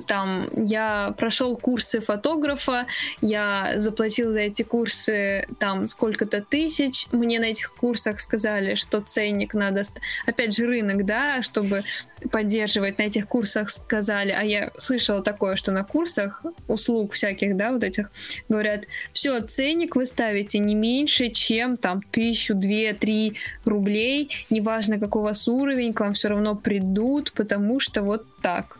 там, 0.07 0.49
я 0.57 1.15
прошел 1.17 1.57
курсы 1.57 2.01
фотографа, 2.01 2.87
я 3.21 3.75
заплатил 3.77 4.33
за 4.33 4.41
эти 4.41 4.63
курсы 4.63 5.47
там 5.59 5.87
сколько-то 5.87 6.43
тысяч, 6.43 7.07
мне 7.13 7.41
на 7.41 7.45
этих 7.45 7.75
курсах 7.75 8.21
сказали, 8.21 8.75
что 8.75 9.01
ценник 9.01 9.55
надо... 9.55 9.83
Опять 10.27 10.57
же, 10.57 10.67
рынок, 10.67 11.05
да, 11.05 11.43
чтобы 11.43 11.83
поддерживать. 12.31 12.99
На 12.99 13.03
этих 13.03 13.29
курсах 13.29 13.71
сказали, 13.71 14.31
а 14.31 14.43
я 14.43 14.71
слышала 14.77 15.23
такое, 15.23 15.57
что 15.57 15.73
на 15.73 15.85
курсах 15.85 16.43
услуг 16.67 17.13
всяких, 17.13 17.57
да, 17.57 17.73
вот 17.73 17.85
этих, 17.85 18.11
говорят, 18.49 18.85
все, 19.13 19.41
ценник 19.41 19.97
вы 19.97 20.07
ставите 20.07 20.59
не 20.59 20.75
меньше, 20.75 21.29
чем 21.31 21.77
там 21.77 22.03
тысячу, 22.03 22.55
две, 22.55 22.95
три 22.95 23.35
рублей, 23.65 24.47
неважно 24.51 24.99
какой 24.99 25.23
у 25.23 25.25
вас 25.25 25.47
уровень, 25.49 25.93
к 25.93 26.01
вам 26.01 26.15
все 26.15 26.29
равно 26.29 26.55
придут, 26.55 27.33
потому 27.33 27.81
что 27.81 28.03
вот 28.03 28.25
так. 28.41 28.79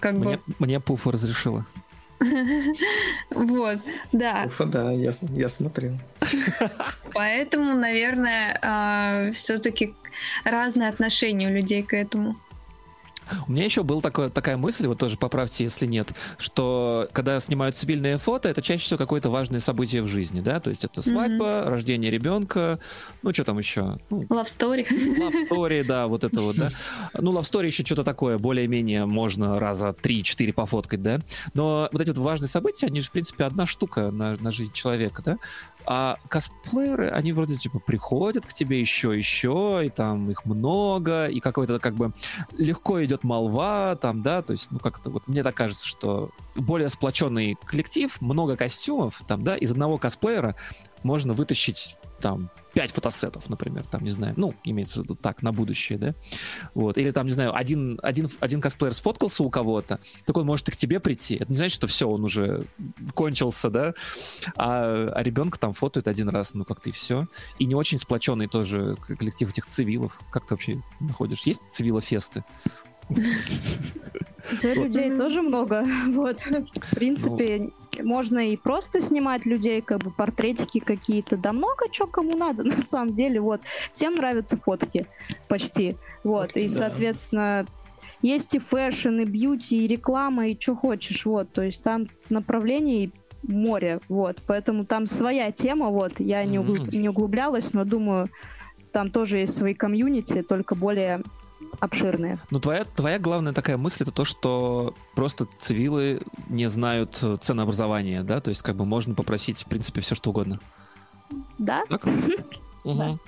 Как 0.00 0.18
бы 0.18 0.24
Мне, 0.24 0.40
мне 0.58 0.80
Пуфа 0.80 1.12
разрешила. 1.12 1.66
вот, 3.30 3.78
да. 4.12 4.44
Уфа, 4.46 4.64
да, 4.64 4.90
я, 4.90 5.12
я 5.34 5.48
смотрел. 5.48 5.98
Поэтому, 7.14 7.74
наверное, 7.74 9.30
все-таки 9.32 9.94
разные 10.44 10.88
отношения 10.88 11.48
у 11.48 11.52
людей 11.52 11.82
к 11.82 11.94
этому. 11.94 12.36
У 13.46 13.52
меня 13.52 13.64
еще 13.64 13.82
была 13.82 14.00
такая, 14.00 14.28
такая 14.28 14.56
мысль, 14.56 14.86
вот 14.86 14.98
тоже 14.98 15.16
поправьте, 15.16 15.64
если 15.64 15.86
нет, 15.86 16.12
что 16.38 17.08
когда 17.12 17.40
снимают 17.40 17.76
цивильные 17.76 18.18
фото, 18.18 18.48
это 18.48 18.62
чаще 18.62 18.82
всего 18.82 18.98
какое-то 18.98 19.30
важное 19.30 19.60
событие 19.60 20.02
в 20.02 20.08
жизни, 20.08 20.40
да, 20.40 20.60
то 20.60 20.70
есть 20.70 20.84
это 20.84 21.02
свадьба, 21.02 21.64
рождение 21.66 22.10
ребенка, 22.10 22.78
ну 23.22 23.32
что 23.32 23.44
там 23.44 23.58
еще, 23.58 23.98
ну, 24.10 24.22
Love 24.24 24.44
story. 24.44 24.86
Love 24.88 25.48
Story, 25.50 25.84
да, 25.84 26.06
вот 26.06 26.24
это 26.24 26.40
вот, 26.40 26.56
да. 26.56 26.70
Ну, 27.14 27.32
Love 27.32 27.42
Story 27.42 27.66
еще 27.66 27.84
что-то 27.84 28.04
такое, 28.04 28.38
более-менее 28.38 29.06
можно 29.06 29.58
раза 29.58 29.88
3-4 29.88 30.52
пофоткать, 30.52 31.02
да. 31.02 31.20
Но 31.54 31.88
вот 31.92 32.00
эти 32.00 32.08
вот 32.08 32.18
важные 32.18 32.48
события, 32.48 32.86
они 32.86 33.00
же, 33.00 33.08
в 33.08 33.12
принципе, 33.12 33.44
одна 33.44 33.66
штука 33.66 34.10
на, 34.10 34.34
на 34.40 34.50
жизнь 34.50 34.72
человека, 34.72 35.22
да. 35.22 35.38
А 35.90 36.16
косплееры, 36.28 37.08
они 37.08 37.32
вроде, 37.32 37.56
типа, 37.56 37.78
приходят 37.78 38.44
к 38.44 38.52
тебе 38.52 38.78
еще, 38.78 39.16
еще, 39.16 39.80
и 39.86 39.88
там 39.88 40.30
их 40.30 40.44
много, 40.44 41.28
и 41.28 41.40
какой-то, 41.40 41.78
как 41.78 41.94
бы, 41.94 42.12
легко 42.58 43.02
идет 43.02 43.24
молва, 43.24 43.96
там, 43.96 44.22
да, 44.22 44.42
то 44.42 44.52
есть, 44.52 44.68
ну, 44.70 44.80
как-то 44.80 45.08
вот 45.08 45.26
мне 45.28 45.42
так 45.42 45.54
кажется, 45.54 45.88
что 45.88 46.30
более 46.56 46.90
сплоченный 46.90 47.56
коллектив, 47.64 48.14
много 48.20 48.54
костюмов, 48.54 49.22
там, 49.26 49.42
да, 49.42 49.56
из 49.56 49.70
одного 49.70 49.96
косплеера 49.96 50.56
можно 51.04 51.32
вытащить, 51.32 51.96
там, 52.20 52.50
5 52.78 52.92
фотосетов, 52.92 53.50
например, 53.50 53.82
там, 53.88 54.04
не 54.04 54.10
знаю, 54.10 54.34
ну, 54.36 54.54
имеется 54.62 55.00
в 55.00 55.02
виду 55.02 55.16
так, 55.16 55.42
на 55.42 55.50
будущее, 55.50 55.98
да, 55.98 56.14
вот, 56.74 56.96
или 56.96 57.10
там, 57.10 57.26
не 57.26 57.32
знаю, 57.32 57.52
один, 57.52 57.98
один, 58.04 58.30
один 58.38 58.60
косплеер 58.60 58.94
сфоткался 58.94 59.42
у 59.42 59.50
кого-то, 59.50 59.98
так 60.24 60.36
он 60.36 60.46
может 60.46 60.68
и 60.68 60.70
к 60.70 60.76
тебе 60.76 61.00
прийти, 61.00 61.34
это 61.34 61.50
не 61.50 61.56
значит, 61.56 61.74
что 61.74 61.88
все, 61.88 62.08
он 62.08 62.22
уже 62.22 62.62
кончился, 63.14 63.68
да, 63.68 63.94
а, 64.56 65.08
а 65.12 65.22
ребенка 65.24 65.58
там 65.58 65.72
фотоет 65.72 66.06
один 66.06 66.28
раз, 66.28 66.54
ну, 66.54 66.64
как-то 66.64 66.90
и 66.90 66.92
все, 66.92 67.26
и 67.58 67.64
не 67.64 67.74
очень 67.74 67.98
сплоченный 67.98 68.46
тоже 68.46 68.94
коллектив 68.94 69.50
этих 69.50 69.66
цивилов, 69.66 70.20
как 70.30 70.46
ты 70.46 70.54
вообще 70.54 70.80
находишь, 71.00 71.42
есть 71.42 71.62
цивилофесты? 71.72 72.44
Да, 73.08 74.74
людей 74.74 75.16
тоже 75.16 75.42
много. 75.42 75.84
Вот. 76.08 76.40
В 76.40 76.94
принципе, 76.94 77.70
можно 78.02 78.38
и 78.50 78.56
просто 78.56 79.00
снимать 79.00 79.46
людей, 79.46 79.80
как 79.80 80.02
бы 80.02 80.10
портретики 80.10 80.80
какие-то. 80.80 81.36
Да 81.36 81.52
много 81.52 81.86
чего 81.90 82.08
кому 82.08 82.36
надо, 82.36 82.64
на 82.76 82.80
самом 82.80 83.14
деле. 83.14 83.40
Вот. 83.40 83.60
Всем 83.92 84.14
нравятся 84.14 84.56
фотки. 84.56 85.06
Почти. 85.48 85.96
Вот. 86.24 86.56
И, 86.56 86.68
соответственно, 86.68 87.66
есть 88.22 88.54
и 88.54 88.58
fashion, 88.58 89.20
и 89.20 89.24
beauty, 89.24 89.84
и 89.84 89.88
реклама, 89.88 90.48
и 90.48 90.58
что 90.58 90.74
хочешь. 90.74 91.26
Вот. 91.26 91.52
То 91.52 91.62
есть 91.62 91.82
там 91.82 92.08
направлений 92.28 93.12
море. 93.42 94.00
Вот. 94.08 94.38
Поэтому 94.46 94.84
там 94.84 95.06
своя 95.06 95.52
тема. 95.52 95.90
Вот. 95.90 96.20
Я 96.20 96.44
не, 96.44 96.58
углуб... 96.58 96.92
не 96.92 97.08
углублялась, 97.08 97.72
но 97.74 97.84
думаю, 97.84 98.28
там 98.92 99.10
тоже 99.10 99.38
есть 99.38 99.54
свои 99.54 99.74
комьюнити, 99.74 100.42
только 100.42 100.74
более 100.74 101.22
обширные. 101.80 102.38
Ну, 102.50 102.60
твоя, 102.60 102.84
твоя 102.84 103.18
главная 103.18 103.52
такая 103.52 103.76
мысль 103.76 104.02
это 104.02 104.12
то, 104.12 104.24
что 104.24 104.94
просто 105.14 105.46
цивилы 105.58 106.20
не 106.48 106.68
знают 106.68 107.22
ценообразования, 107.40 108.22
да? 108.22 108.40
То 108.40 108.50
есть, 108.50 108.62
как 108.62 108.76
бы 108.76 108.84
можно 108.84 109.14
попросить, 109.14 109.60
в 109.62 109.66
принципе, 109.66 110.00
все 110.00 110.14
что 110.14 110.30
угодно. 110.30 110.60
Да. 111.58 111.84
Так? 111.88 112.06
Угу, 112.84 113.18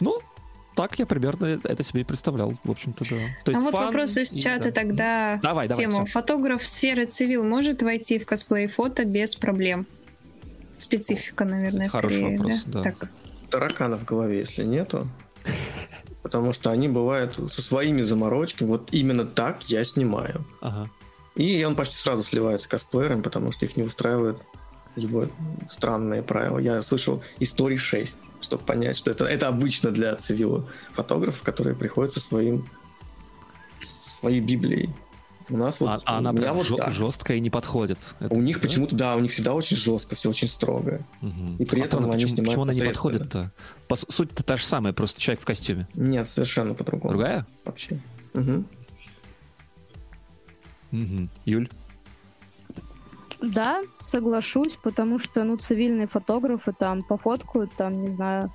Ну, 0.00 0.18
так 0.74 0.98
я 0.98 1.06
примерно 1.06 1.58
это 1.64 1.82
себе 1.82 2.02
и 2.02 2.04
представлял, 2.04 2.52
в 2.62 2.70
общем-то, 2.70 3.04
да. 3.04 3.16
То 3.44 3.50
есть 3.50 3.60
а 3.60 3.60
вот 3.60 3.72
вопрос 3.72 4.16
из 4.16 4.30
чата 4.30 4.64
да. 4.64 4.70
тогда. 4.70 5.40
Давай, 5.42 5.66
давай. 5.66 5.84
Тема. 5.84 6.04
Фотограф 6.04 6.66
сферы 6.66 7.06
цивил 7.06 7.44
может 7.44 7.82
войти 7.82 8.18
в 8.18 8.26
косплей 8.26 8.66
фото 8.66 9.04
без 9.04 9.34
проблем? 9.36 9.86
Специфика, 10.76 11.44
наверное, 11.44 11.88
Хороший 11.88 12.18
скорее, 12.18 12.38
вопрос, 12.38 12.62
да? 12.66 12.82
да. 12.82 12.90
Так. 12.90 13.10
Таракана 13.50 13.96
в 13.96 14.04
голове, 14.04 14.40
если 14.40 14.64
нету, 14.64 15.08
потому 16.28 16.52
что 16.52 16.70
они 16.70 16.88
бывают 16.88 17.36
со 17.50 17.62
своими 17.62 18.02
заморочками. 18.02 18.68
Вот 18.68 18.90
именно 18.92 19.24
так 19.24 19.62
я 19.62 19.82
снимаю. 19.82 20.44
Ага. 20.60 20.90
И 21.36 21.64
он 21.64 21.74
почти 21.74 21.96
сразу 21.96 22.22
сливается 22.22 22.68
косплеерами, 22.68 23.22
потому 23.22 23.50
что 23.50 23.64
их 23.64 23.78
не 23.78 23.82
устраивает 23.82 24.36
любое 24.94 25.30
странное 25.70 26.22
правило. 26.22 26.58
Я 26.58 26.82
слышал 26.82 27.22
истории 27.38 27.78
6, 27.78 28.14
чтобы 28.42 28.62
понять, 28.62 28.98
что 28.98 29.10
это, 29.10 29.24
это 29.24 29.48
обычно 29.48 29.90
для 29.90 30.16
цивила 30.16 30.68
фотографов, 30.92 31.40
которые 31.40 31.74
приходят 31.74 32.12
со 32.12 32.20
своим 32.20 32.68
своей 33.98 34.40
Библией. 34.40 34.90
У 35.50 35.56
нас 35.56 35.80
вот, 35.80 35.88
а, 35.88 36.02
а 36.04 36.18
она 36.18 36.32
прям 36.32 36.56
вот 36.56 36.66
жё- 36.66 36.90
жесткая 36.90 37.38
и 37.38 37.40
не 37.40 37.50
подходит. 37.50 38.14
Это, 38.20 38.34
у 38.34 38.40
них 38.40 38.56
да? 38.56 38.62
почему-то, 38.62 38.96
да, 38.96 39.16
у 39.16 39.20
них 39.20 39.32
всегда 39.32 39.54
очень 39.54 39.76
жестко, 39.76 40.14
все 40.14 40.28
очень 40.28 40.48
строго. 40.48 41.00
Угу. 41.22 41.56
И 41.58 41.64
при 41.64 41.80
а 41.80 41.84
этом 41.84 42.04
она, 42.04 42.14
они 42.14 42.24
почему, 42.24 42.46
почему 42.46 42.62
она 42.62 42.74
не 42.74 42.82
подходит-то? 42.82 43.52
По 43.86 43.96
суть-то 43.96 44.42
та 44.42 44.56
же 44.56 44.64
самая, 44.64 44.92
просто 44.92 45.20
человек 45.20 45.40
в 45.40 45.44
костюме. 45.46 45.88
Нет, 45.94 46.28
совершенно 46.28 46.74
по-другому. 46.74 47.12
Другая? 47.12 47.46
Вообще. 47.64 48.00
Угу. 48.34 48.64
Угу. 50.92 51.28
Юль? 51.44 51.68
Да, 53.40 53.82
соглашусь, 54.00 54.76
потому 54.76 55.18
что, 55.18 55.44
ну, 55.44 55.56
цивильные 55.56 56.08
фотографы 56.08 56.72
там 56.76 57.02
пофоткают, 57.02 57.72
там, 57.76 58.00
не 58.00 58.10
знаю, 58.10 58.52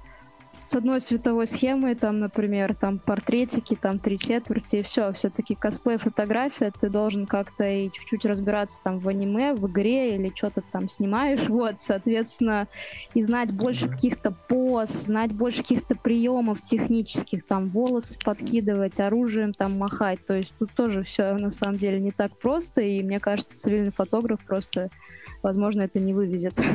с 0.65 0.75
одной 0.75 1.01
световой 1.01 1.47
схемой, 1.47 1.95
там, 1.95 2.19
например, 2.19 2.75
там 2.75 2.99
портретики, 2.99 3.75
там 3.75 3.99
три 3.99 4.17
четверти, 4.17 4.77
и 4.77 4.81
все. 4.81 5.11
Все-таки 5.13 5.55
косплей 5.55 5.97
фотография, 5.97 6.71
ты 6.71 6.89
должен 6.89 7.25
как-то 7.25 7.63
и 7.63 7.91
чуть-чуть 7.91 8.25
разбираться 8.25 8.81
там 8.83 8.99
в 8.99 9.09
аниме, 9.09 9.53
в 9.53 9.67
игре 9.67 10.15
или 10.15 10.31
что-то 10.33 10.61
там 10.71 10.89
снимаешь, 10.89 11.41
вот, 11.49 11.79
соответственно, 11.79 12.67
и 13.13 13.21
знать 13.21 13.53
больше 13.53 13.89
каких-то 13.89 14.31
поз, 14.31 14.89
знать 14.89 15.33
больше 15.33 15.61
каких-то 15.61 15.95
приемов 15.95 16.61
технических, 16.61 17.45
там, 17.45 17.67
волосы 17.67 18.17
подкидывать, 18.23 18.99
оружием 18.99 19.53
там 19.53 19.77
махать, 19.77 20.25
то 20.25 20.33
есть 20.33 20.55
тут 20.57 20.71
тоже 20.71 21.03
все 21.03 21.33
на 21.33 21.49
самом 21.49 21.77
деле 21.77 21.99
не 21.99 22.11
так 22.11 22.37
просто, 22.37 22.81
и 22.81 23.03
мне 23.03 23.19
кажется, 23.19 23.59
цивильный 23.59 23.91
фотограф 23.91 24.39
просто 24.45 24.89
возможно, 25.43 25.81
это 25.81 25.99
не 25.99 26.13
вывезет. 26.13 26.59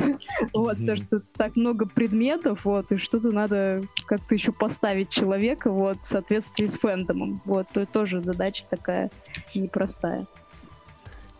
Вот, 0.53 0.77
то, 0.85 0.95
что 0.95 1.21
так 1.37 1.55
много 1.55 1.85
предметов, 1.85 2.65
вот, 2.65 2.91
и 2.91 2.97
что-то 2.97 3.31
надо 3.31 3.78
как-то 4.05 4.35
еще 4.35 4.51
поставить 4.51 5.09
человека, 5.09 5.71
вот, 5.71 6.01
в 6.01 6.05
соответствии 6.05 6.65
с 6.65 6.77
фэндомом. 6.77 7.41
Вот, 7.45 7.67
то 7.73 7.85
тоже 7.85 8.21
задача 8.21 8.65
такая 8.69 9.11
непростая. 9.53 10.27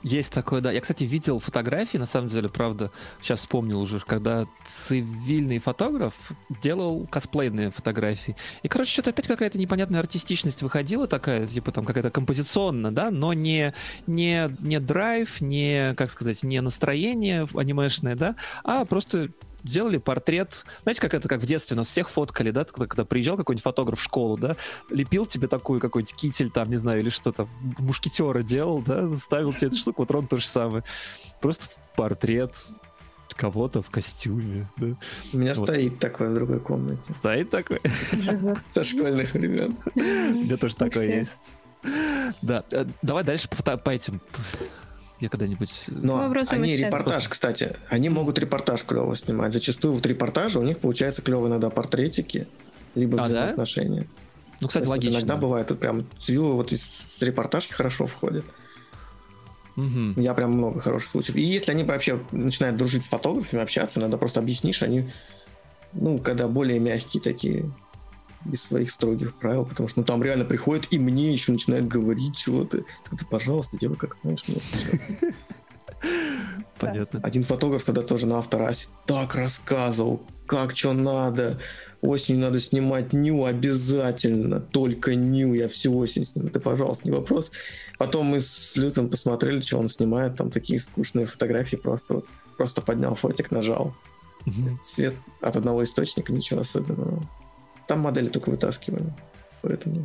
Есть 0.01 0.31
такое, 0.31 0.61
да. 0.61 0.71
Я, 0.71 0.79
кстати, 0.79 1.03
видел 1.03 1.39
фотографии, 1.39 1.97
на 1.97 2.05
самом 2.05 2.29
деле, 2.29 2.47
правда, 2.47 2.89
сейчас 3.21 3.41
вспомнил 3.41 3.81
уже, 3.81 3.99
когда 3.99 4.45
цивильный 4.65 5.59
фотограф 5.59 6.13
делал 6.61 7.05
косплейные 7.07 7.69
фотографии. 7.69 8.37
И, 8.63 8.69
короче, 8.69 8.93
что-то 8.93 9.09
опять 9.09 9.27
какая-то 9.27 9.57
непонятная 9.57 9.99
артистичность 9.99 10.61
выходила 10.61 11.05
такая, 11.05 11.45
типа 11.45 11.73
там 11.73 11.83
какая-то 11.83 12.11
композиционная, 12.11 12.91
да, 12.91 13.11
но 13.11 13.33
не, 13.33 13.73
не, 14.07 14.49
не 14.61 14.79
драйв, 14.79 15.41
не, 15.41 15.93
как 15.95 16.11
сказать, 16.11 16.43
не 16.43 16.61
настроение 16.61 17.45
анимешное, 17.53 18.15
да, 18.15 18.35
а 18.63 18.85
просто 18.85 19.29
сделали 19.63 19.97
портрет. 19.97 20.65
Знаете, 20.83 21.01
как 21.01 21.13
это, 21.13 21.27
как 21.27 21.41
в 21.41 21.45
детстве 21.45 21.75
нас 21.75 21.87
всех 21.87 22.09
фоткали, 22.09 22.51
да, 22.51 22.65
когда, 22.65 22.87
когда 22.87 23.05
приезжал 23.05 23.37
какой-нибудь 23.37 23.63
фотограф 23.63 23.99
в 23.99 24.03
школу, 24.03 24.37
да, 24.37 24.55
лепил 24.89 25.25
тебе 25.25 25.47
такую 25.47 25.79
какой-нибудь 25.79 26.15
китель 26.15 26.49
там, 26.49 26.69
не 26.69 26.77
знаю, 26.77 27.01
или 27.01 27.09
что-то, 27.09 27.47
мушкетера 27.79 28.41
делал, 28.41 28.81
да, 28.81 29.11
ставил 29.17 29.53
тебе 29.53 29.67
эту 29.67 29.77
штуку, 29.77 30.03
вот 30.03 30.11
Рон 30.11 30.27
то 30.27 30.37
же 30.37 30.45
самое. 30.45 30.83
Просто 31.41 31.67
портрет 31.95 32.55
кого-то 33.39 33.81
в 33.81 33.89
костюме. 33.89 34.67
Да? 34.77 34.87
У 35.31 35.37
меня 35.37 35.53
вот. 35.53 35.69
стоит 35.69 35.99
такое 35.99 36.29
в 36.29 36.35
другой 36.35 36.59
комнате. 36.59 37.01
Стоит 37.13 37.49
такое? 37.49 37.79
Со 38.73 38.83
школьных 38.83 39.33
времен. 39.33 39.77
У 39.95 39.99
меня 39.99 40.57
тоже 40.57 40.75
такое 40.75 41.19
есть. 41.19 41.55
Да, 42.41 42.65
э, 42.73 42.85
давай 43.01 43.23
дальше 43.23 43.47
по 43.47 43.89
этим 43.89 44.21
я 45.19 45.29
когда-нибудь... 45.29 45.85
Э, 45.87 45.91
Но 45.91 46.31
они 46.51 46.75
репортаж, 46.75 47.27
кстати, 47.27 47.75
они 47.89 48.09
могут 48.09 48.39
репортаж 48.39 48.83
клево 48.83 49.15
снимать. 49.15 49.53
Зачастую 49.53 49.95
вот 49.95 50.05
репортажи 50.05 50.59
у 50.59 50.63
них 50.63 50.79
получается 50.79 51.21
клево 51.21 51.47
иногда 51.47 51.69
портретики, 51.69 52.47
либо 52.95 53.21
а, 53.21 53.25
взаимоотношения. 53.25 54.01
Да? 54.01 54.07
Ну, 54.61 54.67
кстати, 54.67 54.85
То 54.85 54.89
логично. 54.89 55.11
Вот 55.11 55.19
иногда 55.19 55.37
бывает, 55.37 55.79
прям 55.79 56.05
цвилы 56.19 56.53
вот 56.53 56.71
из 56.71 56.81
репортажки 57.21 57.73
хорошо 57.73 58.07
входят. 58.07 58.45
Угу. 59.75 60.21
Я 60.21 60.33
прям 60.33 60.51
много 60.51 60.81
хороших 60.81 61.11
случаев. 61.11 61.35
И 61.37 61.41
если 61.41 61.71
они 61.71 61.83
вообще 61.83 62.19
начинают 62.31 62.77
дружить 62.77 63.05
с 63.05 63.07
фотографами, 63.07 63.61
общаться, 63.61 63.99
надо 63.99 64.17
просто 64.17 64.39
объяснишь, 64.39 64.81
они, 64.81 65.09
ну, 65.93 66.17
когда 66.17 66.47
более 66.47 66.79
мягкие 66.79 67.21
такие, 67.21 67.71
без 68.45 68.63
своих 68.63 68.91
строгих 68.91 69.35
правил, 69.35 69.65
потому 69.65 69.89
что 69.89 69.99
ну, 69.99 70.05
там 70.05 70.23
реально 70.23 70.45
приходит 70.45 70.87
и 70.91 70.99
мне 70.99 71.31
еще 71.31 71.51
начинает 71.51 71.87
говорить 71.87 72.37
чего-то. 72.37 72.79
Ты, 72.79 73.25
пожалуйста, 73.29 73.77
делай 73.77 73.97
как 73.97 74.17
знаешь. 74.23 74.43
Понятно. 76.79 77.19
Один 77.23 77.43
фотограф 77.43 77.83
тогда 77.83 78.01
тоже 78.01 78.25
на 78.25 78.39
авторасе 78.39 78.87
так 79.05 79.35
рассказывал, 79.35 80.21
как 80.45 80.75
что 80.75 80.93
надо. 80.93 81.59
Осенью 82.01 82.39
надо 82.39 82.61
снимать 82.61 83.11
ню 83.11 83.43
обязательно, 83.43 84.61
только 84.61 85.15
ню, 85.15 85.53
я 85.53 85.67
всю 85.67 85.97
осень 85.97 86.25
сниму. 86.25 86.47
Ты, 86.47 86.61
пожалуйста, 86.61 87.03
не 87.05 87.11
вопрос. 87.11 87.51
Потом 87.97 88.27
мы 88.27 88.39
с 88.39 88.77
Люцем 88.77 89.09
посмотрели, 89.09 89.59
что 89.59 89.79
он 89.79 89.89
снимает, 89.89 90.37
там 90.37 90.49
такие 90.49 90.79
скучные 90.79 91.25
фотографии, 91.25 91.75
просто, 91.75 92.23
просто 92.57 92.81
поднял 92.81 93.15
фотик, 93.15 93.51
нажал. 93.51 93.93
Угу. 94.45 94.79
Свет 94.85 95.13
от 95.41 95.57
одного 95.57 95.83
источника, 95.83 96.31
ничего 96.31 96.61
особенного. 96.61 97.21
Там 97.89 98.01
модели 98.01 98.29
только 98.29 98.51
вытаскивали. 98.51 99.11
Поэтому... 99.63 100.03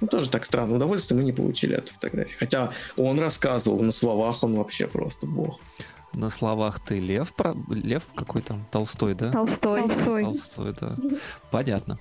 Ну, 0.00 0.06
тоже 0.06 0.30
так 0.30 0.44
странно. 0.44 0.76
Удовольствие 0.76 1.18
мы 1.18 1.24
не 1.24 1.32
получили 1.32 1.74
от 1.74 1.88
фотографии. 1.88 2.36
Хотя 2.38 2.70
он 2.96 3.18
рассказывал, 3.18 3.80
на 3.82 3.90
словах 3.90 4.44
он 4.44 4.54
вообще 4.54 4.86
просто 4.86 5.26
бог. 5.26 5.60
На 6.14 6.28
словах 6.30 6.78
ты 6.78 7.00
лев, 7.00 7.34
про... 7.34 7.56
лев 7.68 8.04
какой 8.14 8.42
там? 8.42 8.64
Толстой, 8.70 9.14
да? 9.16 9.32
Толстой. 9.32 9.80
Толстой. 9.80 10.22
Толстой, 10.22 10.74
да. 10.80 10.96
Понятно. 11.50 11.98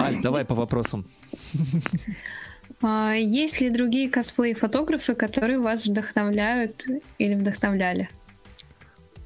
Аль, 0.00 0.20
давай 0.20 0.44
по 0.44 0.56
вопросам. 0.56 1.06
А, 2.84 3.12
есть 3.12 3.60
ли 3.60 3.70
другие 3.70 4.10
косплей-фотографы, 4.10 5.14
которые 5.14 5.60
вас 5.60 5.86
вдохновляют 5.86 6.84
или 7.18 7.34
вдохновляли? 7.34 8.08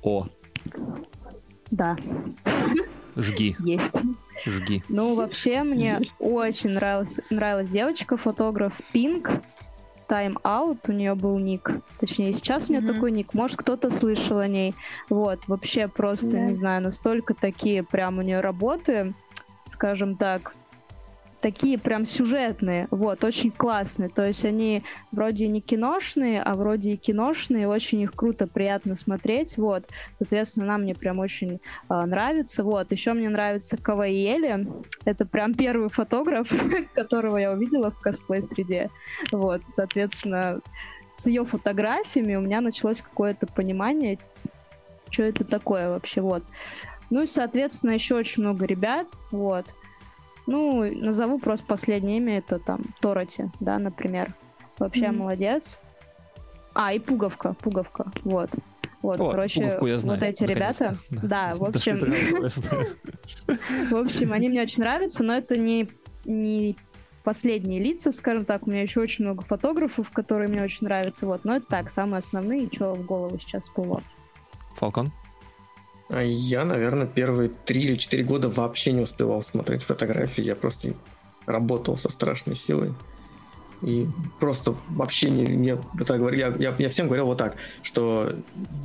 О. 0.02 0.26
Да. 1.70 1.96
Жги. 3.16 3.56
Есть. 3.60 4.02
Жги. 4.44 4.82
Ну, 4.88 5.14
вообще, 5.14 5.62
мне 5.62 6.00
очень 6.18 6.70
нравилась, 6.70 7.20
нравилась 7.30 7.70
девочка, 7.70 8.16
фотограф 8.16 8.80
Пинк. 8.92 9.30
Time 10.08 10.40
Out 10.44 10.88
у 10.88 10.92
нее 10.92 11.14
был 11.16 11.36
ник. 11.38 11.70
Точнее, 11.98 12.32
сейчас 12.32 12.68
у 12.68 12.72
нее 12.72 12.82
mm-hmm. 12.82 12.94
такой 12.94 13.10
ник. 13.10 13.34
Может, 13.34 13.56
кто-то 13.56 13.90
слышал 13.90 14.38
о 14.38 14.46
ней. 14.46 14.74
Вот, 15.10 15.48
вообще 15.48 15.88
просто, 15.88 16.28
yeah. 16.28 16.46
не 16.46 16.54
знаю, 16.54 16.82
настолько 16.82 17.34
такие 17.34 17.82
прям 17.82 18.18
у 18.18 18.22
нее 18.22 18.40
работы, 18.40 19.14
скажем 19.64 20.14
так, 20.14 20.54
такие 21.46 21.78
прям 21.78 22.06
сюжетные, 22.06 22.88
вот, 22.90 23.22
очень 23.22 23.52
классные. 23.52 24.08
То 24.08 24.26
есть 24.26 24.44
они 24.44 24.82
вроде 25.12 25.46
не 25.46 25.60
киношные, 25.60 26.42
а 26.42 26.56
вроде 26.56 26.94
и 26.94 26.96
киношные, 26.96 27.68
очень 27.68 28.00
их 28.00 28.14
круто, 28.14 28.48
приятно 28.48 28.96
смотреть, 28.96 29.56
вот. 29.56 29.84
Соответственно, 30.16 30.66
она 30.66 30.78
мне 30.78 30.96
прям 30.96 31.20
очень 31.20 31.60
э, 31.88 31.94
нравится, 32.04 32.64
вот. 32.64 32.90
Еще 32.90 33.12
мне 33.12 33.28
нравится 33.28 33.76
Каваиэли, 33.76 34.66
это 35.04 35.24
прям 35.24 35.54
первый 35.54 35.88
фотограф, 35.88 36.50
которого 36.94 37.36
я 37.36 37.52
увидела 37.52 37.92
в 37.92 38.00
косплей-среде, 38.00 38.90
вот. 39.30 39.62
Соответственно, 39.68 40.60
с 41.12 41.28
ее 41.28 41.44
фотографиями 41.44 42.34
у 42.34 42.40
меня 42.40 42.60
началось 42.60 43.00
какое-то 43.02 43.46
понимание, 43.46 44.18
что 45.10 45.22
это 45.22 45.44
такое 45.44 45.90
вообще, 45.90 46.22
вот. 46.22 46.42
Ну 47.08 47.22
и, 47.22 47.26
соответственно, 47.26 47.92
еще 47.92 48.16
очень 48.16 48.42
много 48.42 48.66
ребят, 48.66 49.10
вот. 49.30 49.76
Ну, 50.46 50.84
назову 50.84 51.38
просто 51.38 51.66
последнее 51.66 52.18
имя, 52.18 52.38
это 52.38 52.58
там 52.58 52.80
Тороти, 53.00 53.50
да, 53.60 53.78
например. 53.78 54.34
Вообще 54.78 55.06
mm-hmm. 55.06 55.16
молодец. 55.16 55.80
А, 56.74 56.92
и 56.92 56.98
Пуговка, 56.98 57.54
Пуговка, 57.54 58.12
вот. 58.22 58.50
Вот, 59.02 59.20
О, 59.20 59.30
короче, 59.30 59.78
я 59.82 59.98
знаю, 59.98 60.18
вот 60.18 60.22
эти 60.22 60.44
ребята, 60.44 60.96
да, 61.10 61.50
да 61.50 61.54
в 61.54 61.62
общем, 61.62 62.00
в 63.90 63.96
общем, 63.96 64.32
они 64.32 64.48
мне 64.48 64.62
очень 64.62 64.82
нравятся, 64.82 65.22
но 65.22 65.34
это 65.34 65.56
не, 65.56 65.88
не 66.24 66.76
последние 67.22 67.80
лица, 67.80 68.10
скажем 68.10 68.44
так, 68.44 68.66
у 68.66 68.70
меня 68.70 68.82
еще 68.82 69.00
очень 69.00 69.24
много 69.24 69.42
фотографов, 69.42 70.10
которые 70.10 70.48
мне 70.48 70.62
очень 70.62 70.86
нравятся, 70.86 71.26
вот, 71.26 71.44
но 71.44 71.56
это 71.56 71.66
так, 71.66 71.90
самые 71.90 72.18
основные, 72.18 72.68
что 72.72 72.94
в 72.94 73.04
голову 73.04 73.38
сейчас 73.38 73.64
всплыло. 73.64 74.02
Фалкон? 74.76 75.12
А 76.08 76.22
я, 76.22 76.64
наверное, 76.64 77.06
первые 77.06 77.50
три 77.64 77.82
или 77.82 77.96
четыре 77.96 78.24
года 78.24 78.48
вообще 78.48 78.92
не 78.92 79.00
успевал 79.00 79.42
смотреть 79.42 79.82
фотографии. 79.82 80.42
Я 80.42 80.54
просто 80.54 80.94
работал 81.46 81.96
со 81.96 82.10
страшной 82.10 82.56
силой. 82.56 82.94
И 83.82 84.06
просто 84.40 84.74
вообще 84.88 85.28
не, 85.28 85.44
мне 85.44 85.78
это 86.00 86.16
говорили, 86.16 86.40
я, 86.40 86.54
я, 86.58 86.74
я 86.78 86.88
всем 86.88 87.06
говорил 87.06 87.26
вот 87.26 87.36
так, 87.36 87.56
что 87.82 88.32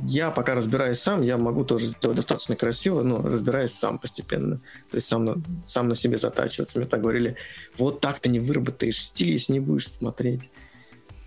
я 0.04 0.30
пока 0.30 0.54
разбираюсь 0.54 0.98
сам, 1.00 1.22
я 1.22 1.38
могу 1.38 1.64
тоже 1.64 1.86
сделать 1.86 2.16
достаточно 2.16 2.56
красиво, 2.56 3.02
но 3.02 3.22
разбираюсь 3.22 3.72
сам 3.72 3.98
постепенно. 3.98 4.56
То 4.90 4.96
есть 4.96 5.08
сам 5.08 5.24
на, 5.24 5.42
сам 5.66 5.88
на 5.88 5.96
себе 5.96 6.18
затачиваться. 6.18 6.78
Мне 6.78 6.86
так 6.86 7.00
говорили, 7.00 7.36
вот 7.78 8.00
так 8.00 8.18
ты 8.20 8.28
не 8.28 8.38
выработаешь 8.38 9.02
стиль, 9.02 9.30
если 9.30 9.54
не 9.54 9.60
будешь 9.60 9.88
смотреть. 9.88 10.42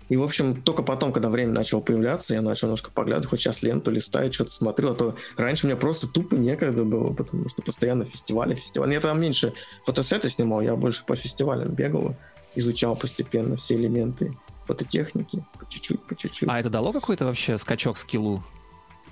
И, 0.08 0.16
в 0.16 0.22
общем, 0.22 0.62
только 0.62 0.82
потом, 0.82 1.12
когда 1.12 1.28
время 1.28 1.52
начало 1.52 1.80
появляться, 1.80 2.34
я 2.34 2.42
начал 2.42 2.68
немножко 2.68 2.90
поглядывать, 2.90 3.28
хоть 3.28 3.40
сейчас 3.40 3.62
ленту 3.62 3.90
листаю, 3.90 4.32
что-то 4.32 4.52
смотрю, 4.52 4.92
а 4.92 4.94
то 4.94 5.16
раньше 5.36 5.66
мне 5.66 5.76
просто 5.76 6.06
тупо 6.06 6.34
некогда 6.34 6.84
было, 6.84 7.12
потому 7.12 7.48
что 7.48 7.62
постоянно 7.62 8.04
фестивали, 8.04 8.54
фестивали. 8.54 8.94
Я 8.94 9.00
там 9.00 9.20
меньше 9.20 9.52
фотосеты 9.84 10.30
снимал, 10.30 10.60
я 10.60 10.76
больше 10.76 11.04
по 11.04 11.16
фестивалям 11.16 11.70
бегал, 11.70 12.14
изучал 12.54 12.96
постепенно 12.96 13.56
все 13.56 13.74
элементы 13.74 14.36
фототехники, 14.66 15.44
по 15.58 15.68
чуть-чуть, 15.68 16.02
по 16.02 16.16
чуть-чуть. 16.16 16.48
А 16.48 16.60
это 16.60 16.70
дало 16.70 16.92
какой-то 16.92 17.24
вообще 17.24 17.58
скачок 17.58 17.98
скиллу? 17.98 18.42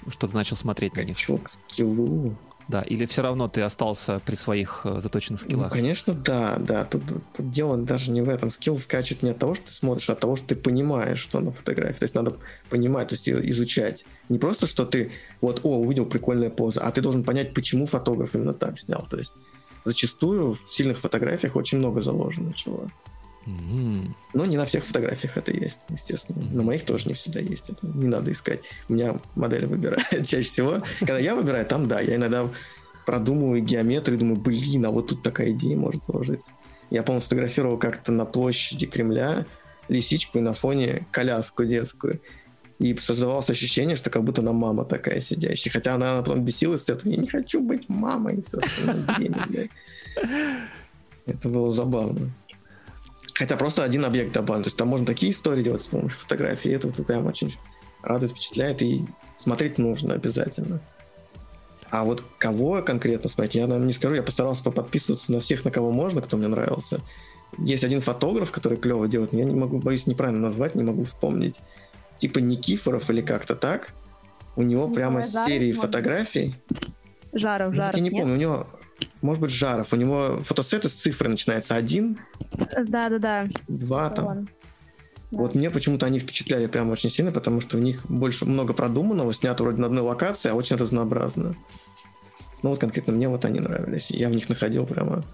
Что 0.09 0.29
ты 0.29 0.35
начал 0.35 0.57
смотреть 0.57 0.97
на 0.97 1.03
них? 1.03 1.19
Скачок 1.19 1.51
скиллу? 1.71 2.37
Да, 2.69 2.83
или 2.83 3.05
все 3.07 3.23
равно 3.23 3.47
ты 3.47 3.61
остался 3.61 4.21
при 4.25 4.37
своих 4.37 4.83
э, 4.85 5.01
заточенных 5.01 5.43
ну, 5.43 5.49
скиллах? 5.49 5.65
Ну, 5.67 5.71
конечно, 5.71 6.15
да, 6.15 6.57
да. 6.59 6.85
Тут, 6.85 7.03
тут 7.37 7.51
дело 7.51 7.77
даже 7.77 8.11
не 8.11 8.23
в 8.23 8.29
этом. 8.29 8.51
Скилл 8.51 8.79
скачет 8.79 9.23
не 9.23 9.31
от 9.31 9.39
того, 9.39 9.55
что 9.55 9.67
ты 9.67 9.73
смотришь, 9.73 10.09
а 10.09 10.15
от 10.15 10.21
того, 10.21 10.37
что 10.37 10.49
ты 10.49 10.57
понимаешь, 10.57 11.19
что 11.19 11.41
на 11.41 11.53
фотографии. 11.53 11.99
То 11.99 12.05
есть 12.05 12.15
надо 12.15 12.37
понимать, 12.71 13.09
то 13.09 13.15
есть 13.17 13.29
изучать. 13.29 14.05
Не 14.29 14.39
просто, 14.39 14.67
что 14.67 14.87
ты 14.87 15.13
вот, 15.41 15.61
о, 15.63 15.81
увидел 15.81 16.07
прикольная 16.07 16.51
поза, 16.51 16.81
а 16.81 16.91
ты 16.91 17.03
должен 17.03 17.23
понять, 17.23 17.53
почему 17.53 17.87
фотограф 17.87 18.35
именно 18.35 18.55
так 18.55 18.81
снял. 18.81 19.07
То 19.11 19.19
есть 19.19 19.33
зачастую 19.85 20.55
в 20.55 20.61
сильных 20.73 20.99
фотографиях 20.99 21.57
очень 21.57 21.79
много 21.79 22.01
заложено 22.01 22.55
чего. 22.55 22.89
Mm-hmm. 23.47 24.11
Но 24.35 24.47
не 24.47 24.57
на 24.57 24.65
всех 24.65 24.85
фотографиях 24.85 25.37
это 25.37 25.53
есть, 25.53 25.79
естественно. 25.89 26.39
Mm-hmm. 26.39 26.57
На 26.57 26.63
моих 26.63 26.85
тоже 26.85 27.09
не 27.09 27.15
всегда 27.15 27.41
есть. 27.41 27.69
Это 27.69 27.87
не 27.87 28.07
надо 28.07 28.33
искать. 28.33 28.61
У 28.89 28.95
меня 28.95 29.21
модели 29.35 29.67
выбирают 29.67 30.09
чаще 30.27 30.49
всего. 30.49 30.83
Когда 31.01 31.19
я 31.19 31.35
выбираю, 31.35 31.67
там 31.67 31.89
да, 31.89 32.01
я 32.01 32.17
иногда 32.17 32.49
продумываю 33.07 33.63
геометрию, 33.63 34.19
думаю, 34.19 34.41
блин, 34.41 34.87
а 34.87 34.91
вот 34.91 35.09
тут 35.09 35.23
такая 35.23 35.51
идея 35.51 35.77
может 35.77 36.03
сложиться. 36.05 36.51
Я, 36.91 37.03
по-моему, 37.03 37.23
сфотографировал 37.23 37.79
как-то 37.79 38.13
на 38.13 38.25
площади 38.25 38.87
Кремля 38.87 39.47
лисичку 39.89 40.39
и 40.39 40.41
на 40.41 40.55
фоне 40.55 41.07
коляску 41.11 41.65
детскую. 41.65 42.21
И 42.79 42.97
создавалось 42.97 43.49
ощущение, 43.51 43.97
что 43.97 44.11
как 44.11 44.25
будто 44.25 44.41
она 44.41 44.53
мама 44.53 44.85
такая 44.85 45.21
сидящая. 45.21 45.73
Хотя 45.73 45.95
она, 45.95 46.13
она 46.13 46.23
потом 46.23 46.45
бесилась 46.45 46.85
с 46.85 46.89
этого. 46.89 47.11
Я 47.11 47.19
не 47.19 47.29
хочу 47.29 47.61
быть 47.61 47.89
мамой. 47.89 48.43
Все 48.47 48.59
Это 51.27 51.49
было 51.49 51.73
забавно. 51.73 52.31
Хотя 53.35 53.57
просто 53.57 53.83
один 53.83 54.05
объект 54.05 54.33
добавлен. 54.33 54.63
То 54.63 54.69
есть 54.69 54.77
там 54.77 54.89
можно 54.89 55.07
такие 55.07 55.33
истории 55.33 55.63
делать 55.63 55.83
с 55.83 55.87
помощью 55.87 56.19
фотографии. 56.19 56.71
И 56.71 56.75
это 56.75 56.89
вот 56.89 57.05
прям 57.05 57.27
очень 57.27 57.55
радует, 58.03 58.33
впечатляет. 58.33 58.81
И 58.81 59.05
смотреть 59.37 59.77
нужно 59.77 60.15
обязательно. 60.15 60.81
А 61.91 62.05
вот 62.05 62.23
кого 62.39 62.83
конкретно 62.83 63.29
смотреть, 63.29 63.57
я 63.57 63.67
наверное, 63.67 63.89
не 63.89 63.93
скажу. 63.93 64.15
Я 64.15 64.23
постарался 64.23 64.63
подписываться 64.63 65.33
на 65.33 65.41
всех, 65.41 65.65
на 65.65 65.71
кого 65.71 65.91
можно, 65.91 66.23
кто 66.23 66.37
мне 66.37 66.49
нравился. 66.49 67.01
Есть 67.59 67.85
один 67.85 68.01
фотограф, 68.01 68.51
который 68.51 68.79
клево 68.79 69.07
делает, 69.09 69.33
но 69.33 69.41
я 69.41 69.45
не 69.45 69.55
могу, 69.55 69.79
боюсь 69.79 70.07
неправильно 70.07 70.41
назвать, 70.41 70.75
не 70.75 70.83
могу 70.83 71.05
вспомнить. 71.05 71.57
Типа 72.19 72.39
Никифоров 72.39 73.11
или 73.11 73.21
как-то 73.21 73.55
так. 73.55 73.93
У 74.57 74.63
него 74.63 74.87
ну, 74.87 74.95
прямо 74.95 75.25
серии 75.25 75.73
фотографий. 75.73 76.55
Жаров, 77.33 77.75
Жаров, 77.75 77.97
Я 77.97 78.01
не 78.01 78.11
нет? 78.11 78.21
помню, 78.21 78.35
у 78.35 78.39
него 78.39 78.67
может 79.25 79.41
быть, 79.41 79.51
Жаров. 79.51 79.93
У 79.93 79.97
него 79.97 80.43
фотосеты 80.47 80.91
с 80.91 80.93
цифры 80.93 81.31
начинается 81.31 81.75
один. 81.75 82.19
Да-да-да. 82.77 83.49
Два 83.69 84.11
там. 84.11 84.47
Вот 85.31 85.55
мне 85.55 85.71
почему-то 85.71 86.05
они 86.05 86.19
впечатляли 86.19 86.67
прям 86.67 86.91
очень 86.91 87.11
сильно, 87.11 87.33
потому 87.33 87.63
что 87.63 87.79
в 87.79 87.81
них 87.81 88.05
больше 88.07 88.45
много 88.45 88.75
продуманного, 88.75 89.33
снято 89.33 89.63
вроде 89.63 89.81
на 89.81 89.87
одной 89.87 90.03
локации, 90.03 90.51
а 90.51 90.55
очень 90.55 90.77
разнообразно. 90.77 91.55
Ну 92.63 92.71
вот 92.71 92.79
конкретно 92.79 93.15
мне 93.15 93.29
вот 93.29 93.47
они 93.47 93.61
нравились. 93.61 94.11
Я 94.11 94.29
в 94.29 94.33
них 94.33 94.49
находил 94.51 94.87
прямо 94.87 95.25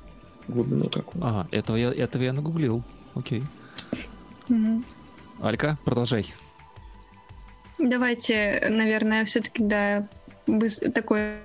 глубину 0.47 0.85
какую. 0.85 1.25
Ага, 1.25 1.49
этого 1.51 1.77
я, 1.77 1.93
этого 1.93 2.23
я 2.23 2.33
нагуглил. 2.33 2.85
Окей. 3.15 3.43
Угу. 4.49 4.85
Алька, 5.41 5.79
продолжай. 5.85 6.33
Давайте, 7.79 8.69
наверное, 8.71 9.25
все-таки, 9.25 9.65
да, 9.65 10.07
такой 10.95 11.39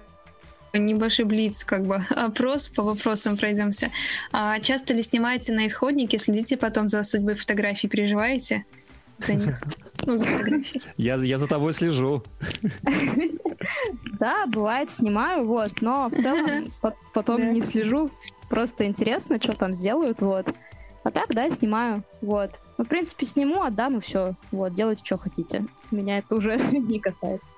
небольшой 0.78 1.26
блиц, 1.26 1.64
как 1.64 1.84
бы 1.86 1.96
опрос 2.10 2.68
по 2.68 2.84
вопросам 2.84 3.38
пройдемся. 3.38 3.92
А 4.32 4.60
часто 4.60 4.94
ли 4.94 5.02
снимаете 5.02 5.54
на 5.54 5.68
исходнике, 5.68 6.18
следите 6.18 6.58
потом 6.58 6.88
за 6.88 7.04
судьбой 7.04 7.36
фотографий, 7.36 7.88
переживаете 7.88 8.66
за 9.20 9.34
них? 9.36 9.62
Ну, 10.06 10.18
за 10.18 10.26
фотографии. 10.26 10.82
Я, 10.98 11.16
я 11.16 11.38
за 11.38 11.48
тобой 11.48 11.74
слежу. 11.74 12.22
Да, 14.20 14.46
бывает, 14.46 14.90
снимаю, 14.90 15.46
вот, 15.46 15.82
но 15.82 16.10
в 16.10 16.16
целом 16.16 16.72
потом 17.14 17.54
не 17.54 17.62
слежу. 17.62 18.12
Просто 18.50 18.86
интересно, 18.86 19.42
что 19.42 19.54
там 19.54 19.74
сделают, 19.74 20.22
вот. 20.22 20.54
А 21.04 21.12
так, 21.12 21.28
да, 21.30 21.50
снимаю, 21.50 22.04
вот. 22.22 22.60
Ну, 22.78 22.86
в 22.86 22.88
принципе, 22.88 23.26
сниму, 23.26 23.64
отдам 23.64 23.98
и 23.98 24.02
все. 24.02 24.36
Вот, 24.52 24.74
делайте, 24.74 25.04
что 25.06 25.18
хотите. 25.18 25.66
Меня 25.92 26.20
это 26.20 26.36
уже 26.36 26.58
не 26.58 27.00
касается. 27.00 27.54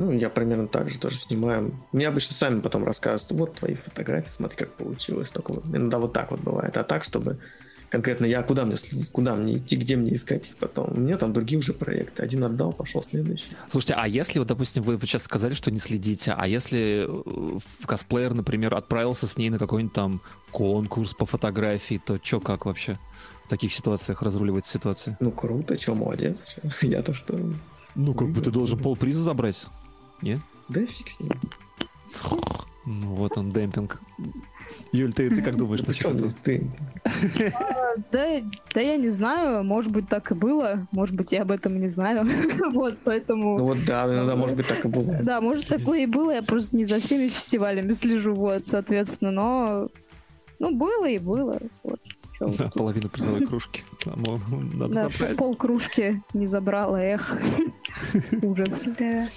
Ну, 0.00 0.12
я 0.12 0.30
примерно 0.30 0.66
так 0.66 0.88
же 0.88 0.98
тоже 0.98 1.18
снимаю. 1.18 1.74
Мне 1.92 2.08
обычно 2.08 2.34
сами 2.34 2.60
потом 2.60 2.84
рассказывают, 2.84 3.30
вот 3.32 3.54
твои 3.56 3.74
фотографии, 3.74 4.30
смотри, 4.30 4.56
как 4.56 4.72
получилось. 4.72 5.28
Только 5.28 5.52
вот, 5.52 5.66
иногда 5.66 5.98
вот 5.98 6.14
так 6.14 6.30
вот 6.30 6.40
бывает. 6.40 6.74
А 6.78 6.84
так, 6.84 7.04
чтобы 7.04 7.38
конкретно 7.90 8.24
я 8.24 8.42
куда 8.42 8.64
мне, 8.64 8.76
куда 9.12 9.34
мне 9.34 9.58
идти, 9.58 9.76
где 9.76 9.96
мне 9.96 10.14
искать 10.14 10.46
их 10.46 10.56
потом. 10.56 10.96
У 10.96 11.00
меня 11.00 11.18
там 11.18 11.34
другие 11.34 11.58
уже 11.58 11.74
проекты. 11.74 12.22
Один 12.22 12.42
отдал, 12.44 12.72
пошел 12.72 13.02
следующий. 13.02 13.48
Слушайте, 13.70 13.92
а 13.98 14.08
если, 14.08 14.38
вот, 14.38 14.48
допустим, 14.48 14.84
вы 14.84 14.98
сейчас 15.02 15.24
сказали, 15.24 15.52
что 15.52 15.70
не 15.70 15.80
следите, 15.80 16.32
а 16.34 16.46
если 16.46 17.04
э, 17.06 17.58
косплеер, 17.84 18.32
например, 18.32 18.74
отправился 18.74 19.26
с 19.26 19.36
ней 19.36 19.50
на 19.50 19.58
какой-нибудь 19.58 19.92
там 19.92 20.22
конкурс 20.50 21.12
по 21.12 21.26
фотографии, 21.26 22.00
то 22.02 22.18
что, 22.22 22.40
как 22.40 22.64
вообще 22.64 22.96
в 23.44 23.48
таких 23.48 23.74
ситуациях 23.74 24.22
разруливать 24.22 24.64
ситуации? 24.64 25.18
Ну, 25.20 25.30
круто, 25.30 25.78
что, 25.78 25.94
молодец. 25.94 26.38
Я-то 26.80 27.12
что? 27.12 27.38
Ну, 27.94 28.14
как 28.14 28.30
бы 28.30 28.40
ты 28.40 28.50
должен 28.50 28.78
полприза 28.78 29.20
забрать. 29.20 29.66
Нет? 30.22 30.40
Да 30.68 30.84
фиг 30.84 31.08
с 31.08 31.20
ним. 31.20 31.30
Ну 32.86 33.14
вот 33.14 33.36
он, 33.38 33.52
демпинг. 33.52 34.00
Юль, 34.92 35.12
ты, 35.12 35.30
ты 35.30 35.42
как 35.42 35.56
думаешь 35.56 35.82
насчет 35.82 36.06
этого? 36.06 36.32
А, 37.54 37.94
да, 38.10 38.42
да 38.74 38.80
я 38.80 38.96
не 38.96 39.08
знаю, 39.08 39.62
может 39.62 39.92
быть 39.92 40.08
так 40.08 40.30
и 40.32 40.34
было, 40.34 40.86
может 40.92 41.14
быть 41.14 41.32
я 41.32 41.42
об 41.42 41.50
этом 41.50 41.80
не 41.80 41.88
знаю, 41.88 42.28
вот, 42.72 42.98
поэтому... 43.04 43.58
Ну 43.58 43.64
вот 43.64 43.78
да, 43.86 44.06
иногда 44.06 44.36
может 44.36 44.56
быть 44.56 44.66
так 44.66 44.84
и 44.84 44.88
было. 44.88 45.18
Да, 45.22 45.40
может 45.40 45.66
такое 45.66 46.00
и 46.00 46.06
было, 46.06 46.32
я 46.32 46.42
просто 46.42 46.76
не 46.76 46.84
за 46.84 46.98
всеми 47.00 47.28
фестивалями 47.28 47.92
слежу, 47.92 48.34
вот, 48.34 48.66
соответственно, 48.66 49.30
но... 49.30 49.88
Ну, 50.58 50.74
было 50.74 51.08
и 51.08 51.18
было, 51.18 51.58
вот, 51.82 52.00
Половину 52.74 53.10
призовой 53.10 53.44
кружки. 53.44 53.82
Да, 54.06 55.08
пол 55.36 55.54
кружки 55.54 56.22
не 56.32 56.46
забрала, 56.46 56.96
эх. 56.96 57.36
Ужас. 58.42 58.88
Да. 58.98 59.28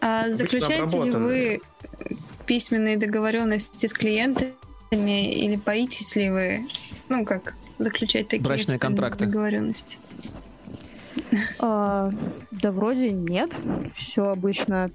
А 0.00 0.30
заключаете 0.30 1.02
ли 1.02 1.10
вы 1.10 1.60
письменные 2.46 2.96
договоренности 2.96 3.86
с 3.86 3.92
клиентами 3.92 4.54
или 4.90 5.56
боитесь 5.56 6.14
ли 6.16 6.30
вы, 6.30 6.66
ну 7.08 7.24
как, 7.24 7.54
заключать 7.78 8.28
такие 8.28 8.42
Брачные 8.44 8.78
контракты. 8.78 9.26
договоренности? 9.26 9.98
А, 11.58 12.10
да 12.50 12.72
вроде 12.72 13.10
нет. 13.10 13.56
Все 13.96 14.28
обычно 14.28 14.90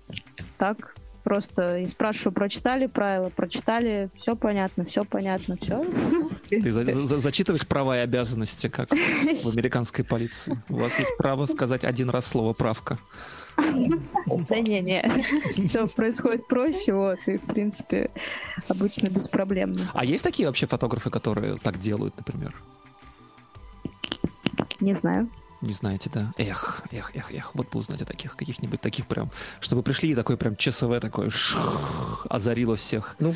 так. 0.58 0.96
Просто 1.24 1.78
и 1.78 1.88
спрашиваю, 1.88 2.34
прочитали 2.34 2.88
правила, 2.88 3.30
прочитали, 3.30 4.10
все 4.18 4.36
понятно, 4.36 4.86
все 4.86 5.04
понятно, 5.04 5.56
все. 5.62 5.86
Ты 6.50 6.72
за 6.72 6.84
за 6.84 7.20
зачитываешь 7.20 7.68
права 7.68 7.98
и 7.98 8.00
обязанности, 8.00 8.70
как 8.70 8.90
в 8.90 9.50
американской 9.50 10.04
полиции. 10.04 10.60
У 10.68 10.78
вас 10.78 10.98
есть 10.98 11.16
право 11.18 11.46
сказать 11.46 11.86
один 11.86 12.10
раз 12.10 12.26
слово 12.26 12.54
правка. 12.54 12.98
Да 14.50 14.60
не-не, 14.60 15.08
все 15.64 15.88
происходит 15.88 16.48
проще, 16.48 16.94
вот, 16.94 17.20
и, 17.28 17.38
в 17.38 17.42
принципе, 17.42 18.10
обычно 18.68 19.10
беспроблемно. 19.10 19.90
А 19.94 20.06
есть 20.06 20.24
такие 20.24 20.48
вообще 20.48 20.66
фотографы, 20.66 21.10
которые 21.10 21.58
так 21.58 21.78
делают, 21.78 22.16
например? 22.18 22.56
Не 24.80 24.94
знаю. 24.94 25.30
Не 25.62 25.74
знаете, 25.74 26.10
да? 26.12 26.34
Эх, 26.38 26.82
эх, 26.92 27.12
эх, 27.14 27.32
эх. 27.32 27.52
Вот 27.54 27.70
бы 27.70 27.78
узнать 27.78 28.02
о 28.02 28.06
таких, 28.06 28.36
каких-нибудь 28.36 28.82
таких 28.82 29.06
прям, 29.06 29.30
чтобы 29.60 29.84
пришли 29.84 30.10
и 30.10 30.16
такой 30.16 30.36
прям 30.36 30.56
ЧСВ 30.56 31.00
такой 31.00 31.30
шух, 31.30 32.26
озарило 32.30 32.76
всех. 32.76 33.16
Ну, 33.20 33.36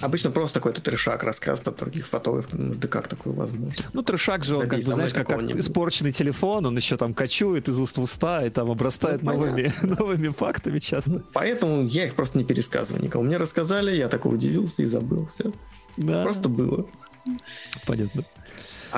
обычно 0.00 0.30
просто 0.30 0.60
какой-то 0.60 0.80
трешак 0.80 1.24
рассказывает 1.24 1.66
от 1.66 1.76
других 1.76 2.06
фотографов. 2.06 2.52
Ну, 2.52 2.74
да 2.74 2.86
как 2.86 3.08
такое 3.08 3.34
возможно? 3.34 3.84
Ну, 3.92 4.02
трешак 4.02 4.44
же, 4.44 4.58
он, 4.58 4.68
как 4.68 4.78
бы, 4.78 4.84
знаешь, 4.84 5.12
как, 5.12 5.26
как 5.26 5.40
испорченный 5.40 6.12
телефон, 6.12 6.66
он 6.66 6.76
еще 6.76 6.96
там 6.96 7.14
кочует 7.14 7.68
из 7.68 7.80
уст 7.80 7.96
в 7.96 8.02
уста 8.02 8.46
и 8.46 8.50
там 8.50 8.70
обрастает 8.70 9.22
ну, 9.22 9.32
новыми, 9.32 9.72
новыми 9.82 10.28
фактами 10.28 10.78
часто. 10.78 11.24
Поэтому 11.32 11.84
я 11.84 12.04
их 12.04 12.14
просто 12.14 12.38
не 12.38 12.44
пересказываю 12.44 13.02
никому. 13.02 13.24
Мне 13.24 13.38
рассказали, 13.38 13.96
я 13.96 14.08
такой 14.08 14.34
удивился 14.34 14.82
и 14.82 14.86
забыл 14.86 15.26
все. 15.34 15.52
Да. 15.96 16.22
Просто 16.22 16.48
было. 16.48 16.86
Понятно. 17.86 18.24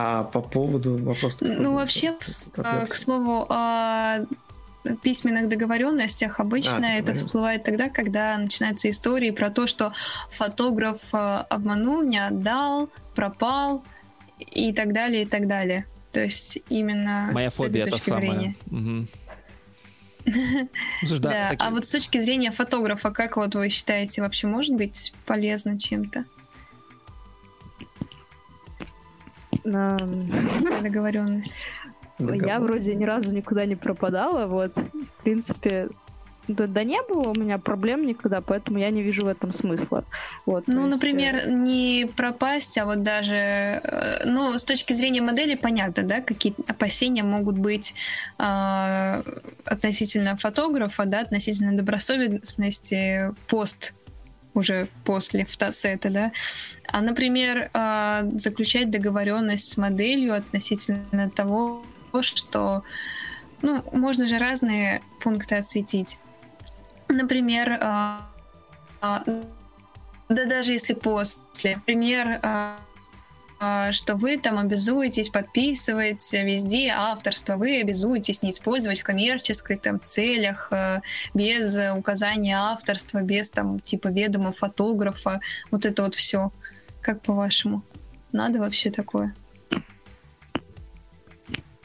А 0.01 0.23
по 0.23 0.41
поводу 0.41 0.97
вопроса... 0.97 1.39
Ну, 1.41 1.75
вообще, 1.75 2.13
к 2.13 2.95
слову, 2.95 3.47
о 3.49 4.21
письменных 5.03 5.49
договоренностях 5.49 6.39
обычно 6.39 6.87
а, 6.87 6.99
это 6.99 7.15
всплывает 7.15 7.65
тогда, 7.65 7.89
когда 7.89 8.39
начинаются 8.39 8.89
истории 8.89 9.33
про 9.33 9.51
то, 9.51 9.67
что 9.67 9.93
фотограф 10.31 11.01
э, 11.13 11.17
обманул, 11.51 12.03
не 12.03 12.25
отдал, 12.25 12.91
пропал 13.17 13.83
и 14.39 14.73
так 14.73 14.93
далее, 14.93 15.23
и 15.23 15.27
так 15.27 15.49
далее. 15.49 15.85
То 16.13 16.21
есть 16.21 16.61
именно 16.69 17.31
Моя 17.33 17.51
с 17.51 17.57
фобия 17.57 17.83
этой 17.83 17.91
точки 17.91 18.11
это 18.11 18.19
зрения. 18.21 18.55
Да, 21.21 21.55
а 21.59 21.71
вот 21.71 21.87
с 21.87 21.91
точки 21.91 22.19
зрения 22.19 22.53
фотографа, 22.53 23.11
как 23.11 23.37
вот 23.37 23.57
вы 23.57 23.69
считаете, 23.71 24.23
вообще 24.23 24.47
может 24.47 24.77
быть 24.77 25.13
полезно 25.27 25.79
чем-то? 25.79 26.25
Договоренность. 30.83 31.67
Я 32.19 32.59
вроде 32.59 32.95
ни 32.95 33.05
разу 33.05 33.33
никуда 33.33 33.65
не 33.65 33.77
пропадала, 33.77 34.47
вот. 34.47 34.77
В 34.77 35.23
принципе, 35.23 35.89
да, 36.49 36.67
да 36.67 36.83
не 36.83 37.01
было 37.03 37.33
у 37.37 37.39
меня 37.39 37.59
проблем 37.59 38.07
никогда, 38.07 38.41
поэтому 38.41 38.79
я 38.79 38.91
не 38.91 39.03
вижу 39.03 39.27
в 39.27 39.29
этом 39.29 39.53
смысла. 39.53 40.05
Вот, 40.47 40.65
ну, 40.67 40.87
есть... 40.87 40.93
например, 40.93 41.43
э, 41.45 41.53
не 41.53 42.09
пропасть, 42.17 42.79
а 42.79 42.87
вот 42.87 43.03
даже, 43.03 43.35
э, 43.35 44.25
ну, 44.25 44.57
с 44.57 44.65
точки 44.65 44.95
зрения 44.95 45.21
модели 45.21 45.55
понятно, 45.55 46.03
да, 46.03 46.21
какие 46.21 46.55
опасения 46.67 47.23
могут 47.23 47.59
быть 47.59 47.95
э, 48.39 49.23
относительно 49.65 50.37
фотографа, 50.37 51.05
да, 51.05 51.21
относительно 51.21 51.77
добросовестности 51.77 53.35
пост 53.47 53.93
уже 54.55 54.89
после 55.05 55.45
фотосета, 55.45 56.11
да. 56.11 56.33
А, 56.87 57.01
например, 57.01 57.71
а, 57.73 58.25
заключать 58.35 58.91
договоренность 58.91 59.71
с 59.71 59.77
моделью 59.77 60.35
относительно 60.35 61.31
того, 61.31 61.85
что, 62.23 62.83
ну, 63.63 63.83
можно 63.93 64.27
же 64.27 64.39
разные 64.39 65.03
пункты 65.21 65.57
осветить. 65.57 66.19
Например, 67.09 67.79
а, 67.81 68.29
да 69.01 70.45
даже 70.45 70.73
если 70.73 70.95
после, 70.95 71.77
например, 71.77 72.41
а, 72.43 72.77
что 73.59 74.15
вы 74.15 74.39
там 74.39 74.59
обязуетесь 74.59 75.31
подписывать 75.31 76.33
везде 76.33 76.91
авторство, 76.91 77.57
вы 77.57 77.81
обязуетесь 77.81 78.43
не 78.43 78.51
использовать 78.51 79.01
в 79.01 79.05
коммерческих 79.05 79.81
там 79.81 80.01
целях, 80.01 80.69
э, 80.73 81.01
без 81.35 81.77
указания 81.97 82.57
авторства, 82.57 83.21
без 83.21 83.51
там 83.51 83.81
типа 83.81 84.09
ведома 84.09 84.53
фотографа, 84.53 85.41
вот 85.71 85.87
это 85.87 86.05
вот 86.05 86.15
все. 86.15 86.53
Как 87.01 87.23
по-вашему? 87.23 87.83
Надо 88.33 88.61
вообще 88.61 88.91
такое? 88.91 89.35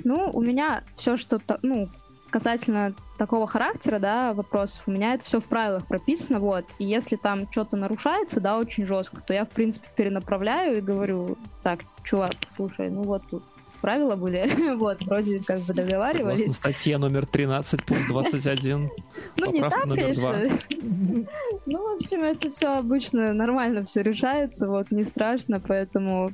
Ну, 0.04 0.30
у 0.34 0.42
меня 0.42 0.84
все, 0.98 1.16
что, 1.16 1.40
ну, 1.62 1.90
касательно 2.30 2.94
такого 3.24 3.48
характера, 3.48 4.00
да, 4.00 4.34
вопросов, 4.34 4.84
у 4.86 4.92
меня 4.92 5.14
это 5.14 5.24
все 5.24 5.40
в 5.40 5.46
правилах 5.46 5.88
прописано, 5.88 6.40
вот, 6.40 6.66
и 6.78 6.84
если 6.84 7.16
там 7.16 7.50
что-то 7.50 7.78
нарушается, 7.78 8.42
да, 8.42 8.58
очень 8.58 8.86
жестко, 8.86 9.22
то 9.22 9.34
я, 9.34 9.46
в 9.46 9.50
принципе, 9.50 9.88
перенаправляю 9.96 10.80
и 10.80 10.82
говорю, 10.82 11.38
так, 11.62 11.80
чувак, 12.04 12.32
слушай, 12.54 12.90
ну 12.90 13.04
вот 13.04 13.24
тут 13.30 13.44
правила 13.80 14.18
были, 14.18 14.76
вот, 14.76 15.04
вроде 15.04 15.40
как 15.40 15.62
бы 15.62 15.74
договаривались. 15.74 16.56
Статья 16.56 16.98
номер 16.98 17.26
13, 17.26 17.86
пункт 17.86 18.08
21, 18.10 18.90
ну, 19.38 19.52
не 19.54 19.62
так, 19.62 19.84
конечно. 19.84 20.44
Ну, 21.66 21.78
в 21.78 21.96
общем, 21.96 22.24
это 22.24 22.50
все 22.50 22.74
обычно 22.74 23.32
нормально 23.32 23.86
все 23.86 24.02
решается, 24.02 24.68
вот, 24.68 24.92
не 24.92 25.06
страшно, 25.06 25.62
поэтому 25.62 26.32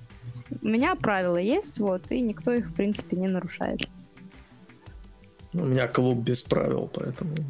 у 0.64 0.68
меня 0.68 0.96
правила 0.96 1.38
есть, 1.38 1.78
вот, 1.80 2.12
и 2.12 2.20
никто 2.20 2.52
их, 2.52 2.70
в 2.70 2.74
принципе, 2.74 3.16
не 3.16 3.28
нарушает. 3.28 3.82
У 5.54 5.66
меня 5.66 5.88
клуб 5.88 6.20
без 6.20 6.42
правил, 6.42 6.90
поэтому... 6.94 7.36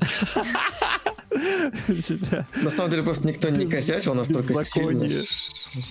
На 2.63 2.71
самом 2.71 2.89
деле 2.91 3.03
просто 3.03 3.27
никто 3.27 3.49
не 3.49 3.67
косячил 3.67 4.13
настолько 4.15 4.65
сильно, 4.65 5.23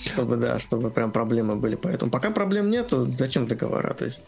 чтобы, 0.04 0.36
да, 0.36 0.58
чтобы 0.58 0.90
прям 0.90 1.12
проблемы 1.12 1.54
были. 1.56 1.76
Поэтому 1.76 2.10
пока 2.10 2.30
проблем 2.30 2.70
нету, 2.70 3.10
зачем 3.16 3.46
договора? 3.46 3.94
То 3.94 4.06
есть 4.06 4.20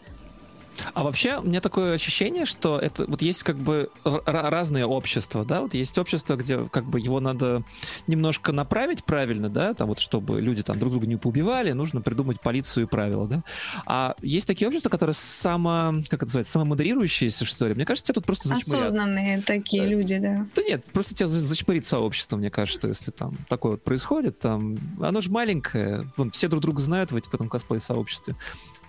а 0.93 1.03
вообще, 1.03 1.37
у 1.37 1.43
меня 1.43 1.61
такое 1.61 1.93
ощущение, 1.93 2.45
что 2.45 2.79
это 2.79 3.05
вот 3.07 3.21
есть 3.21 3.43
как 3.43 3.57
бы 3.57 3.89
разные 4.03 4.85
общества, 4.85 5.45
да, 5.45 5.61
вот 5.61 5.73
есть 5.73 5.97
общество, 5.97 6.35
где 6.35 6.67
как 6.69 6.85
бы 6.85 6.99
его 6.99 7.19
надо 7.19 7.63
немножко 8.07 8.51
направить 8.51 9.03
правильно, 9.03 9.49
да, 9.49 9.73
там 9.73 9.87
вот 9.87 9.99
чтобы 9.99 10.41
люди 10.41 10.63
там 10.63 10.79
друг 10.79 10.91
друга 10.91 11.07
не 11.07 11.17
поубивали, 11.17 11.71
нужно 11.71 12.01
придумать 12.01 12.41
полицию 12.41 12.85
и 12.85 12.87
правила, 12.87 13.27
да. 13.27 13.43
А 13.85 14.15
есть 14.21 14.47
такие 14.47 14.67
общества, 14.67 14.89
которые 14.89 15.13
само, 15.13 15.93
как 16.09 16.19
это 16.19 16.25
называется, 16.25 16.53
самомодерирующиеся, 16.53 17.45
что 17.45 17.67
ли. 17.67 17.73
Мне 17.73 17.85
кажется, 17.85 18.07
тебе 18.07 18.15
тут 18.15 18.25
просто 18.25 18.49
зачмырят. 18.49 18.87
Осознанные 18.87 19.41
такие 19.41 19.83
да. 19.83 19.89
люди, 19.89 20.17
да. 20.17 20.47
Да 20.55 20.61
нет, 20.63 20.85
просто 20.85 21.15
тебя 21.15 21.27
зачмырит 21.27 21.85
сообщество, 21.85 22.37
мне 22.37 22.49
кажется, 22.49 22.87
если 22.87 23.11
там 23.11 23.35
такое 23.47 23.73
вот 23.73 23.83
происходит, 23.83 24.39
там, 24.39 24.77
оно 24.99 25.21
же 25.21 25.31
маленькое, 25.31 26.11
вон, 26.17 26.31
все 26.31 26.47
друг 26.47 26.61
друга 26.61 26.81
знают 26.81 27.11
в, 27.11 27.19
в 27.19 27.33
этом 27.33 27.49
косплей-сообществе 27.49 28.35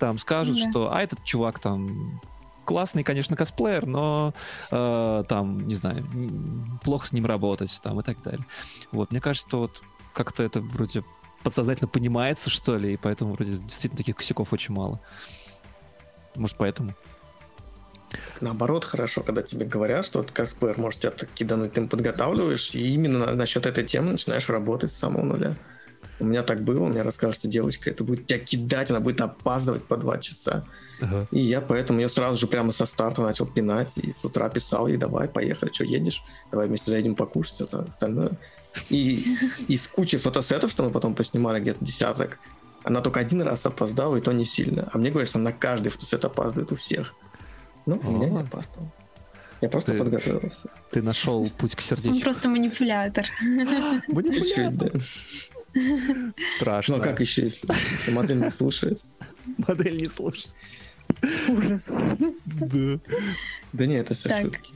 там 0.03 0.19
скажут, 0.19 0.57
да. 0.57 0.69
что 0.69 0.93
а 0.93 1.01
этот 1.01 1.23
чувак 1.23 1.61
там 1.61 2.20
классный, 2.65 3.05
конечно, 3.05 3.37
косплеер, 3.37 3.87
но 3.87 4.35
э, 4.73 5.24
там, 5.29 5.69
не 5.69 5.77
знаю, 5.77 6.05
плохо 6.83 7.07
с 7.07 7.12
ним 7.12 7.24
работать 7.24 7.79
там 7.85 8.01
и 8.01 8.03
так 8.03 8.20
далее. 8.20 8.45
Вот, 8.91 9.12
мне 9.12 9.20
кажется, 9.20 9.57
вот 9.57 9.81
как-то 10.12 10.43
это 10.43 10.61
вроде 10.61 11.05
подсознательно 11.45 11.87
понимается, 11.87 12.51
что 12.51 12.77
ли, 12.77 12.95
и 12.95 12.97
поэтому 12.97 13.35
вроде 13.35 13.59
действительно 13.59 13.99
таких 13.99 14.16
косяков 14.16 14.53
очень 14.53 14.74
мало. 14.74 14.99
Может, 16.35 16.57
поэтому. 16.57 16.95
Наоборот, 18.41 18.85
хорошо, 18.85 19.23
когда 19.23 19.43
тебе 19.43 19.66
говорят, 19.66 20.05
что 20.05 20.19
вот 20.19 20.33
косплеер 20.33 20.81
может 20.81 20.99
тебя 20.99 21.12
так 21.12 21.31
кидануть, 21.31 21.74
ты 21.74 21.87
подготавливаешь, 21.87 22.74
и 22.74 22.93
именно 22.93 23.37
насчет 23.37 23.66
этой 23.66 23.85
темы 23.85 24.11
начинаешь 24.11 24.49
работать 24.49 24.91
с 24.93 24.99
самого 24.99 25.23
нуля. 25.23 25.55
У 26.23 26.24
меня 26.24 26.43
так 26.43 26.62
было, 26.62 26.86
мне 26.86 27.03
рассказали, 27.03 27.35
что 27.35 27.49
девочка 27.49 27.90
это 27.90 28.05
будет 28.05 28.27
тебя 28.27 28.39
кидать, 28.39 28.90
она 28.90 29.01
будет 29.01 29.20
опаздывать 29.20 29.85
по 29.85 29.97
два 29.97 30.19
часа. 30.19 30.65
Ага. 31.01 31.27
И 31.32 31.40
я 31.40 31.61
поэтому 31.61 32.01
ее 32.01 32.09
сразу 32.09 32.39
же 32.39 32.47
прямо 32.47 32.73
со 32.73 32.86
старта 32.86 33.23
начал 33.23 33.47
пинать, 33.47 33.89
и 33.97 34.12
с 34.12 34.24
утра 34.24 34.49
писал 34.49 34.86
ей, 34.86 34.97
давай, 34.97 35.28
поехали, 35.28 35.73
что, 35.73 35.85
едешь? 35.85 36.23
Давай 36.53 36.69
вместе 36.69 36.93
зайдем 36.93 37.16
покушать, 37.16 37.62
это 37.62 37.81
остальное. 37.82 38.32
И 38.89 39.36
из 39.69 39.89
кучи 39.89 40.16
фотосетов, 40.16 40.70
что 40.70 40.85
мы 40.85 40.90
потом 40.90 41.15
поснимали, 41.15 41.61
где-то 41.61 41.85
десяток, 41.85 42.39
она 42.85 43.01
только 43.01 43.20
один 43.20 43.43
раз 43.43 43.66
опоздала, 43.66 44.16
и 44.16 44.20
то 44.20 44.32
не 44.32 44.44
сильно. 44.44 44.89
А 44.93 44.99
мне 44.99 45.11
говорят, 45.11 45.28
что 45.28 45.39
на 45.39 45.53
каждый 45.53 45.90
фотосет 45.90 46.24
опаздывает 46.24 46.70
у 46.70 46.77
всех. 46.77 47.15
Ну, 47.85 48.01
у 48.05 48.11
меня 48.12 48.28
не 48.28 48.40
опаздывал. 48.40 48.93
Я 49.62 49.69
просто 49.69 49.93
ты, 49.93 49.99
подготовился. 49.99 50.57
Ты 50.90 51.03
нашел 51.03 51.49
путь 51.57 51.77
к 51.77 51.81
сердечку. 51.81 52.16
Он 52.16 52.20
просто 52.20 52.49
манипулятор. 52.49 53.27
Манипулятор. 54.09 55.01
Страшно. 56.57 56.97
Ну 56.97 57.03
а 57.03 57.05
как 57.05 57.20
еще, 57.20 57.43
если 57.43 57.66
модель 58.12 58.39
не 58.39 58.51
слушается? 58.51 59.07
модель 59.59 59.97
не 59.97 60.09
слушать. 60.09 60.55
Ужас. 61.49 61.97
Да. 62.44 62.99
Да 63.73 63.86
не, 63.86 63.94
это 63.97 64.15
все 64.15 64.28
Так. 64.28 64.43
шутки. 64.43 64.70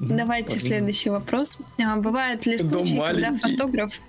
Давайте 0.00 0.58
следующий 0.58 1.10
вопрос. 1.10 1.58
А, 1.78 1.96
Бывают 1.96 2.46
ли 2.46 2.58
случаи, 2.58 2.98
когда 2.98 3.34
фотограф 3.34 4.00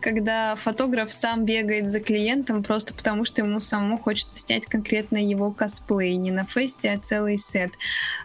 когда 0.00 0.56
фотограф 0.56 1.12
сам 1.12 1.44
бегает 1.44 1.88
за 1.88 2.00
клиентом 2.00 2.64
просто 2.64 2.92
потому, 2.92 3.24
что 3.24 3.42
ему 3.42 3.60
самому 3.60 3.98
хочется 3.98 4.36
снять 4.36 4.66
конкретно 4.66 5.16
его 5.16 5.52
косплей, 5.52 6.16
не 6.16 6.32
на 6.32 6.44
фесте, 6.44 6.90
а 6.90 6.98
целый 6.98 7.38
сет. 7.38 7.70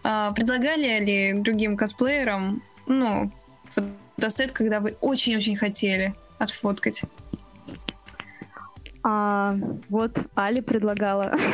А, 0.03 0.31
предлагали 0.31 0.99
ли 1.05 1.33
другим 1.33 1.77
косплеерам, 1.77 2.63
ну, 2.87 3.31
фотосет, 3.69 4.53
когда 4.53 4.79
вы 4.79 4.97
очень-очень 5.01 5.55
хотели 5.55 6.15
отфоткать? 6.39 7.03
А, 9.09 9.55
вот 9.87 10.19
Али 10.35 10.59
предлагала. 10.59 11.31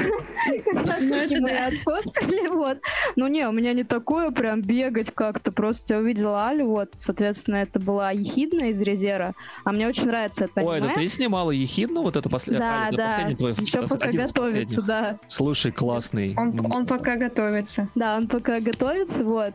Ну, 0.45 1.41
мы 1.41 1.51
отфоткали, 1.51 2.47
вот. 2.51 2.79
Ну 3.15 3.27
не, 3.27 3.47
у 3.47 3.51
меня 3.53 3.71
не 3.71 3.85
такое 3.85 4.31
прям 4.31 4.61
бегать 4.61 5.11
как-то. 5.11 5.53
Просто 5.53 5.93
я 5.93 5.99
увидела 6.01 6.47
Алю, 6.47 6.67
вот, 6.67 6.89
соответственно, 6.97 7.57
это 7.57 7.79
была 7.79 8.11
ехидна 8.11 8.65
из 8.65 8.81
резера. 8.81 9.35
А 9.63 9.71
мне 9.71 9.87
очень 9.87 10.07
нравится 10.07 10.45
это 10.45 10.61
Ой, 10.61 10.79
это 10.79 10.93
ты 10.95 11.07
снимала 11.07 11.51
ехидну, 11.51 12.01
вот 12.01 12.17
это 12.17 12.27
после... 12.27 12.57
Да, 12.57 12.89
да. 12.91 13.19
Еще 13.19 13.87
пока 13.87 14.11
готовится, 14.11 14.81
да. 14.81 15.19
Слушай, 15.27 15.71
классный. 15.71 16.33
Он, 16.35 16.59
он 16.73 16.85
пока 16.85 17.15
готовится. 17.15 17.87
Да, 17.95 18.17
он 18.17 18.27
пока 18.27 18.59
готовится, 18.59 19.23
вот. 19.23 19.53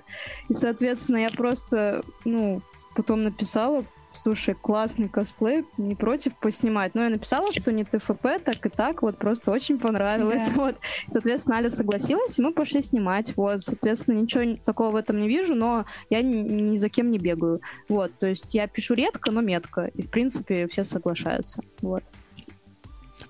И, 0.48 0.54
соответственно, 0.54 1.18
я 1.18 1.28
просто, 1.28 2.02
ну, 2.24 2.62
потом 2.94 3.24
написала, 3.24 3.84
слушай, 4.18 4.54
классный 4.54 5.08
косплей, 5.08 5.64
не 5.76 5.94
против 5.94 6.36
поснимать. 6.36 6.94
Но 6.94 7.04
я 7.04 7.10
написала, 7.10 7.52
что 7.52 7.72
не 7.72 7.84
ТФП, 7.84 8.26
так 8.44 8.64
и 8.64 8.68
так, 8.68 9.02
вот, 9.02 9.18
просто 9.18 9.50
очень 9.50 9.78
понравилось, 9.78 10.48
Да. 10.48 10.54
вот. 10.54 10.76
Соответственно, 11.06 11.56
Аля 11.58 11.70
согласилась, 11.70 12.38
и 12.38 12.42
мы 12.42 12.52
пошли 12.52 12.82
снимать, 12.82 13.36
вот. 13.36 13.62
Соответственно, 13.62 14.18
ничего 14.20 14.56
такого 14.64 14.90
в 14.90 14.96
этом 14.96 15.20
не 15.20 15.28
вижу, 15.28 15.54
но 15.54 15.84
я 16.10 16.22
ни, 16.22 16.36
ни 16.36 16.76
за 16.76 16.88
кем 16.88 17.10
не 17.10 17.18
бегаю, 17.18 17.60
вот. 17.88 18.12
То 18.18 18.26
есть 18.26 18.54
я 18.54 18.66
пишу 18.66 18.94
редко, 18.94 19.30
но 19.30 19.40
метко, 19.40 19.86
и, 19.86 20.02
в 20.02 20.10
принципе, 20.10 20.66
все 20.68 20.84
соглашаются, 20.84 21.62
вот. 21.80 22.02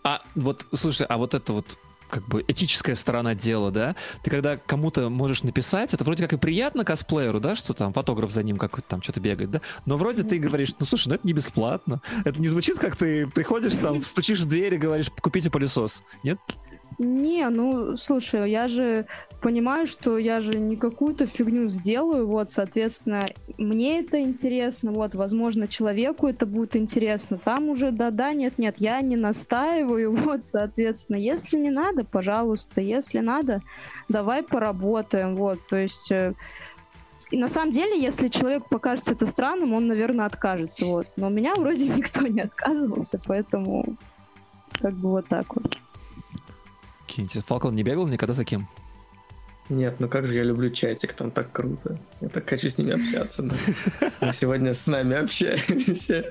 А 0.05 0.23
вот, 0.35 0.67
слушай, 0.75 1.07
а 1.09 1.17
вот 1.17 1.35
это 1.35 1.53
вот 1.53 1.79
как 2.09 2.27
бы 2.27 2.45
этическая 2.47 2.95
сторона 2.95 3.35
дела, 3.35 3.71
да? 3.71 3.97
Ты 4.23 4.31
когда 4.31 4.57
кому-то 4.57 5.09
можешь 5.09 5.43
написать, 5.43 5.95
это 5.95 6.05
вроде 6.05 6.23
как 6.23 6.33
и 6.33 6.37
приятно 6.37 6.85
косплееру, 6.85 7.41
да, 7.41 7.57
что 7.57 7.75
там 7.75 7.93
фотограф 7.93 8.31
за 8.31 8.43
ним 8.43 8.57
какой-то 8.57 8.89
там 8.89 9.03
что-то 9.03 9.21
бегает, 9.21 9.51
да? 9.51 9.61
Но 9.87 9.97
вроде 9.97 10.23
ты 10.23 10.39
говоришь, 10.39 10.75
ну 10.79 10.87
слушай, 10.87 11.09
ну 11.09 11.15
это 11.15 11.27
не 11.27 11.33
бесплатно. 11.33 12.01
Это 12.25 12.41
не 12.41 12.49
звучит, 12.49 12.79
как 12.79 12.97
ты 12.97 13.27
приходишь 13.27 13.77
там, 13.77 14.03
стучишь 14.03 14.41
в 14.41 14.47
дверь 14.47 14.75
и 14.75 14.79
говоришь, 14.79 15.11
купите 15.21 15.51
пылесос. 15.51 16.03
Нет? 16.23 16.39
Не, 16.99 17.49
ну, 17.49 17.97
слушай, 17.97 18.51
я 18.51 18.67
же 18.67 19.07
понимаю, 19.41 19.87
что 19.87 20.19
я 20.19 20.41
же 20.41 20.59
не 20.59 20.77
какую-то 20.77 21.27
фигню 21.27 21.69
сделаю, 21.71 22.27
вот, 22.27 22.51
соответственно, 22.51 23.25
мне 23.57 24.01
это 24.01 24.21
интересно, 24.21 24.91
вот, 24.91 25.15
возможно, 25.15 25.69
человеку 25.69 26.27
это 26.27 26.45
будет 26.45 26.75
интересно, 26.75 27.39
там 27.39 27.69
уже 27.69 27.93
да-да, 27.93 28.33
нет-нет, 28.33 28.79
я 28.79 29.01
не 29.01 29.17
настаиваю, 29.17 30.13
вот, 30.17 30.43
соответственно, 30.43 31.19
если 31.19 31.57
не 31.57 31.71
надо, 31.71 32.05
пожалуйста, 32.05 32.81
если 32.81 33.21
надо, 33.21 33.63
давай 34.09 34.43
поработаем, 34.43 35.37
вот, 35.37 35.61
то 35.69 35.77
есть... 35.77 36.11
э, 36.11 36.35
И 37.31 37.37
на 37.39 37.47
самом 37.49 37.73
деле, 37.73 38.01
если 38.01 38.29
человеку 38.29 38.69
покажется 38.71 39.13
это 39.13 39.27
странным, 39.27 39.73
он, 39.73 39.87
наверное, 39.87 40.27
откажется, 40.27 40.87
вот. 40.87 41.07
Но 41.17 41.27
у 41.27 41.31
меня 41.31 41.55
вроде 41.55 41.87
никто 41.97 42.27
не 42.27 42.41
отказывался, 42.41 43.21
поэтому 43.25 43.97
как 44.81 44.95
бы 44.95 45.11
вот 45.11 45.29
так 45.29 45.55
вот. 45.55 45.79
Киньте. 47.19 47.43
Фалкон 47.45 47.75
не 47.75 47.83
бегал 47.83 48.07
никогда 48.07 48.33
за 48.33 48.45
кем? 48.45 48.69
Нет, 49.69 49.97
ну 49.99 50.09
как 50.09 50.29
же 50.29 50.35
я 50.35 50.45
люблю 50.45 50.71
чатик, 50.71 51.15
там 51.15 51.33
так 51.33 51.51
круто. 51.51 51.99
Я 52.21 52.29
так 52.29 52.49
хочу 52.49 52.69
с 52.69 52.79
ними 52.79 52.93
общаться. 52.93 53.43
но 54.21 54.33
сегодня 54.33 54.73
с 54.73 54.87
нами 54.87 55.17
общаемся. 55.17 56.25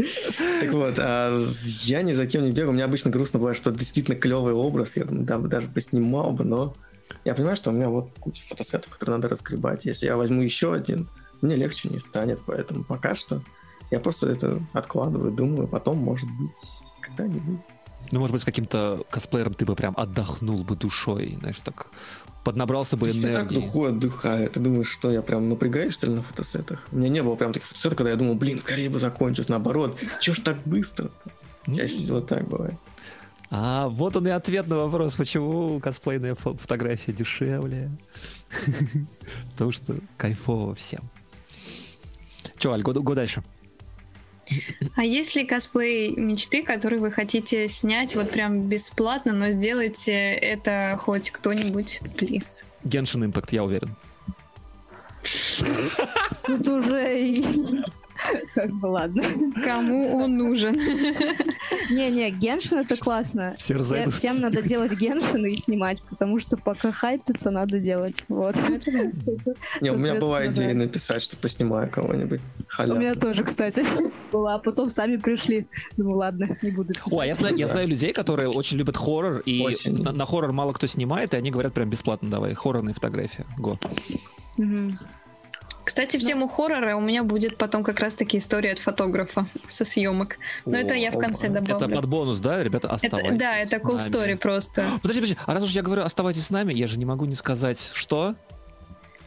Так 0.61 0.71
вот, 0.71 0.95
а 0.97 1.45
я 1.83 2.03
ни 2.03 2.13
за 2.13 2.25
кем 2.25 2.45
не 2.45 2.51
бегаю. 2.51 2.69
У 2.69 2.73
меня 2.73 2.85
обычно 2.85 3.11
грустно 3.11 3.37
бывает, 3.37 3.57
что 3.57 3.71
действительно 3.71 4.15
клевый 4.15 4.53
образ. 4.53 4.93
Я 4.95 5.03
думаю, 5.03 5.25
да, 5.25 5.37
даже 5.39 5.67
поснимал 5.67 6.31
бы, 6.31 6.45
но 6.45 6.73
я 7.25 7.35
понимаю, 7.35 7.57
что 7.57 7.71
у 7.71 7.73
меня 7.73 7.89
вот 7.89 8.09
куча 8.21 8.43
фотосетов, 8.47 8.89
которые 8.89 9.17
надо 9.17 9.27
разгребать. 9.27 9.83
Если 9.83 10.05
я 10.05 10.15
возьму 10.15 10.41
еще 10.41 10.73
один, 10.73 11.09
мне 11.41 11.57
легче 11.57 11.89
не 11.89 11.99
станет. 11.99 12.39
Поэтому 12.45 12.85
пока 12.85 13.13
что 13.13 13.41
я 13.91 13.99
просто 13.99 14.29
это 14.29 14.61
откладываю, 14.71 15.33
думаю, 15.33 15.67
потом, 15.67 15.97
может 15.97 16.29
быть, 16.39 16.55
когда-нибудь. 17.01 17.59
Ну, 18.11 18.19
может 18.19 18.31
быть, 18.31 18.41
с 18.41 18.45
каким-то 18.45 19.03
косплеером 19.09 19.53
ты 19.53 19.65
бы 19.65 19.75
прям 19.75 19.93
отдохнул 19.97 20.63
бы 20.63 20.75
душой, 20.75 21.35
знаешь, 21.39 21.59
так 21.63 21.87
поднабрался 22.45 22.95
бы 22.95 23.07
Я 23.09 23.13
так 23.13 23.21
энергии. 23.51 23.55
духой 23.55 23.89
отдыхаю. 23.89 24.49
Ты 24.49 24.59
думаешь, 24.61 24.89
что 24.89 25.11
я 25.11 25.21
прям 25.21 25.49
напрягаюсь, 25.49 25.93
что 25.93 26.07
ли, 26.07 26.13
на 26.13 26.23
фотосетах? 26.23 26.87
У 26.93 26.97
меня 26.97 27.09
не 27.09 27.21
было 27.21 27.35
прям 27.35 27.51
таких 27.51 27.67
фотосетов, 27.67 27.97
когда 27.97 28.11
я 28.11 28.15
думал, 28.15 28.35
блин, 28.35 28.59
скорее 28.59 28.89
бы 28.89 28.99
закончить. 28.99 29.49
Наоборот, 29.49 29.97
чё 30.21 30.33
ж 30.33 30.39
так 30.39 30.57
быстро? 30.65 31.11
Чаще 31.65 31.97
всего 31.97 32.21
так 32.21 32.47
бывает. 32.47 32.75
А 33.49 33.87
вот 33.89 34.15
он 34.15 34.27
и 34.27 34.29
ответ 34.31 34.67
на 34.67 34.77
вопрос, 34.77 35.15
почему 35.15 35.79
косплейная 35.81 36.35
фо- 36.35 36.57
фотография 36.57 37.11
дешевле. 37.11 37.91
Потому 39.51 39.71
что 39.73 39.95
кайфово 40.17 40.75
всем. 40.75 41.01
Че, 42.57 42.71
Аль, 42.71 42.81
го 42.81 43.13
дальше. 43.15 43.43
А 44.95 45.03
есть 45.03 45.35
ли 45.35 45.45
косплей 45.45 46.15
мечты, 46.15 46.63
который 46.63 46.99
вы 46.99 47.11
хотите 47.11 47.67
снять 47.67 48.15
вот 48.15 48.31
прям 48.31 48.67
бесплатно, 48.67 49.33
но 49.33 49.49
сделайте 49.51 50.13
это 50.13 50.95
хоть 50.99 51.31
кто-нибудь, 51.31 52.01
плиз? 52.17 52.63
Genshin 52.83 53.31
Impact, 53.31 53.49
я 53.51 53.63
уверен. 53.63 53.95
Тут 56.45 56.67
уже 56.67 57.35
ладно. 58.81 59.23
Кому 59.63 60.17
он 60.17 60.37
нужен? 60.37 60.75
Не-не, 61.89 62.31
Геншин 62.31 62.79
это 62.79 62.97
классно. 62.97 63.55
Все 63.57 63.75
разойдутся. 63.75 64.17
Всем 64.17 64.39
надо 64.39 64.61
делать 64.61 64.93
Геншин 64.93 65.45
и 65.45 65.53
снимать, 65.55 66.01
потому 66.03 66.39
что 66.39 66.57
пока 66.57 66.91
хайпится, 66.91 67.51
надо 67.51 67.79
делать. 67.79 68.23
Вот. 68.27 68.55
Не, 69.81 69.91
у 69.91 69.97
меня 69.97 70.15
была 70.15 70.45
идея 70.47 70.73
написать, 70.73 71.21
что 71.21 71.37
поснимаю 71.37 71.89
кого-нибудь. 71.89 72.41
У 72.79 72.93
меня 72.93 73.15
тоже, 73.15 73.43
кстати, 73.43 73.85
была. 74.31 74.55
А 74.55 74.59
потом 74.59 74.89
сами 74.89 75.17
пришли. 75.17 75.67
Думаю, 75.97 76.17
ладно, 76.17 76.57
не 76.61 76.71
буду 76.71 76.93
писать. 76.93 77.13
О, 77.13 77.19
а 77.19 77.25
я 77.25 77.35
знаю, 77.35 77.55
я 77.55 77.67
знаю 77.67 77.87
людей, 77.87 78.13
которые 78.13 78.49
очень 78.49 78.77
любят 78.77 78.97
хоррор, 78.97 79.41
и 79.45 79.65
на, 79.85 80.11
на 80.11 80.25
хоррор 80.25 80.51
мало 80.51 80.73
кто 80.73 80.87
снимает, 80.87 81.33
и 81.33 81.37
они 81.37 81.51
говорят 81.51 81.73
прям 81.73 81.89
бесплатно 81.89 82.29
давай, 82.29 82.53
хоррорные 82.53 82.93
фотографии. 82.93 83.45
Го. 83.57 83.79
Мгм. 84.57 84.99
Кстати, 85.97 86.17
в 86.17 86.23
тему 86.23 86.47
хоррора 86.47 86.95
у 86.95 87.01
меня 87.01 87.23
будет 87.23 87.57
потом 87.57 87.83
как 87.83 87.99
раз-таки 87.99 88.37
история 88.37 88.73
от 88.73 88.77
фотографа 88.77 89.47
со 89.67 89.83
съемок. 89.83 90.37
Но 90.63 90.77
это 90.77 90.93
я 90.93 91.09
в 91.09 91.17
конце 91.17 91.47
Опа. 91.47 91.57
Это 91.57 91.63
добавлю. 91.71 91.95
под 91.95 92.05
бонус, 92.05 92.37
да, 92.37 92.63
ребята, 92.63 92.85
Это- 92.85 92.95
оставайтесь 92.97 93.39
да, 93.39 93.57
это 93.57 93.77
cool 93.77 93.97
story 93.97 94.37
просто. 94.37 94.85
Подожди, 95.01 95.21
подожди, 95.21 95.37
а 95.47 95.55
раз 95.55 95.63
уж 95.63 95.71
я 95.71 95.81
говорю, 95.81 96.03
оставайтесь 96.03 96.45
с 96.45 96.49
нами, 96.51 96.71
я 96.71 96.85
же 96.85 96.99
не 96.99 97.05
могу 97.05 97.25
не 97.25 97.33
сказать, 97.33 97.91
что... 97.95 98.35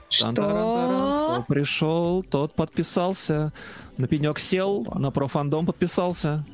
Что? 0.09 0.31
Кто 0.31 1.45
пришел, 1.49 2.23
тот 2.23 2.55
подписался. 2.55 3.53
На 3.97 4.07
пенек 4.07 4.39
сел, 4.39 4.87
на 4.95 5.11
профандом 5.11 5.67
подписался. 5.67 6.45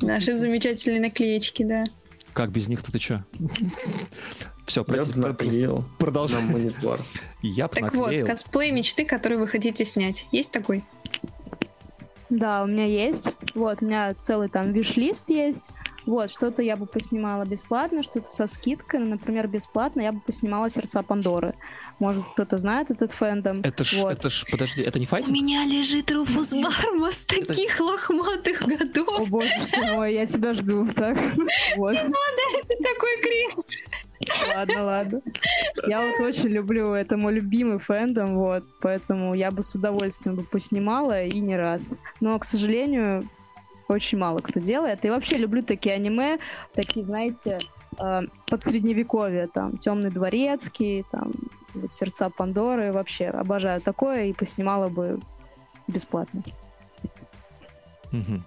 Наши 0.00 0.38
замечательные 0.38 1.02
наклеечки, 1.02 1.62
да. 1.62 1.84
Как 2.32 2.52
без 2.52 2.68
них-то 2.68 2.90
ты 2.90 2.98
чё? 2.98 3.22
Все, 4.66 4.80
Я 4.80 4.84
прости, 4.84 5.12
бы 5.14 5.28
наклеил 5.28 5.76
на 5.78 5.84
продолжай. 5.98 6.42
монитор. 6.42 7.00
Я 7.42 7.68
Так 7.68 7.94
вот, 7.94 8.06
наклеил. 8.06 8.26
косплей 8.26 8.70
мечты, 8.72 9.04
который 9.04 9.38
вы 9.38 9.46
хотите 9.48 9.84
снять. 9.84 10.26
Есть 10.32 10.50
такой? 10.52 10.84
Да, 12.28 12.64
у 12.64 12.66
меня 12.66 12.84
есть. 12.84 13.32
Вот, 13.54 13.80
у 13.82 13.86
меня 13.86 14.12
целый 14.14 14.48
там 14.48 14.72
виш-лист 14.72 15.30
есть. 15.30 15.70
Вот, 16.06 16.30
что-то 16.30 16.62
я 16.62 16.76
бы 16.76 16.86
поснимала 16.86 17.44
бесплатно, 17.44 18.02
что-то 18.02 18.30
со 18.30 18.46
скидкой. 18.46 19.00
Ну, 19.00 19.06
например, 19.10 19.46
бесплатно 19.48 20.00
я 20.02 20.12
бы 20.12 20.20
поснимала 20.20 20.70
«Сердца 20.70 21.02
Пандоры». 21.02 21.54
Может, 21.98 22.24
кто-то 22.34 22.58
знает 22.58 22.90
этот 22.90 23.10
фэндом. 23.10 23.62
Это 23.62 23.82
ж, 23.82 23.94
Вот. 24.02 24.12
это 24.12 24.28
ж, 24.28 24.44
подожди, 24.50 24.82
это 24.82 24.98
не 24.98 25.06
У 25.06 25.08
файтинг? 25.08 25.34
меня 25.34 25.64
лежит 25.64 26.10
Руфус 26.12 26.52
Барма 26.52 27.10
с 27.10 27.24
таких 27.24 27.80
лохматых 27.80 28.62
О 28.62 28.66
годов. 28.66 29.28
боже 29.30 29.48
ты 29.72 29.80
мой, 29.92 30.12
я 30.14 30.26
тебя 30.26 30.52
жду. 30.52 30.86
Так, 30.94 31.16
вот. 31.76 31.94
Это 31.96 32.76
такой 32.82 33.20
крест. 33.22 33.66
Ладно, 34.54 34.84
ладно. 34.84 35.22
Я 35.86 36.00
вот 36.00 36.20
очень 36.20 36.48
люблю, 36.48 36.92
это 36.92 37.16
мой 37.16 37.34
любимый 37.34 37.78
фэндом, 37.78 38.36
вот, 38.36 38.64
поэтому 38.80 39.34
я 39.34 39.50
бы 39.50 39.62
с 39.62 39.74
удовольствием 39.74 40.36
бы 40.36 40.42
поснимала 40.42 41.24
и 41.24 41.38
не 41.40 41.56
раз. 41.56 41.98
Но, 42.20 42.38
к 42.38 42.44
сожалению, 42.44 43.28
очень 43.88 44.18
мало 44.18 44.38
кто 44.38 44.60
делает. 44.60 45.04
И 45.04 45.10
вообще 45.10 45.36
люблю 45.36 45.62
такие 45.62 45.94
аниме, 45.94 46.38
такие, 46.74 47.04
знаете, 47.04 47.58
э, 47.98 48.20
под 48.50 48.62
средневековье, 48.62 49.48
там, 49.48 49.76
Темный 49.76 50.10
дворецкий, 50.10 51.04
там, 51.10 51.32
Сердца 51.90 52.30
Пандоры, 52.30 52.92
вообще 52.92 53.26
обожаю 53.26 53.80
такое 53.80 54.26
и 54.26 54.32
поснимала 54.32 54.88
бы 54.88 55.20
бесплатно. 55.86 56.42
Мгм. 58.12 58.44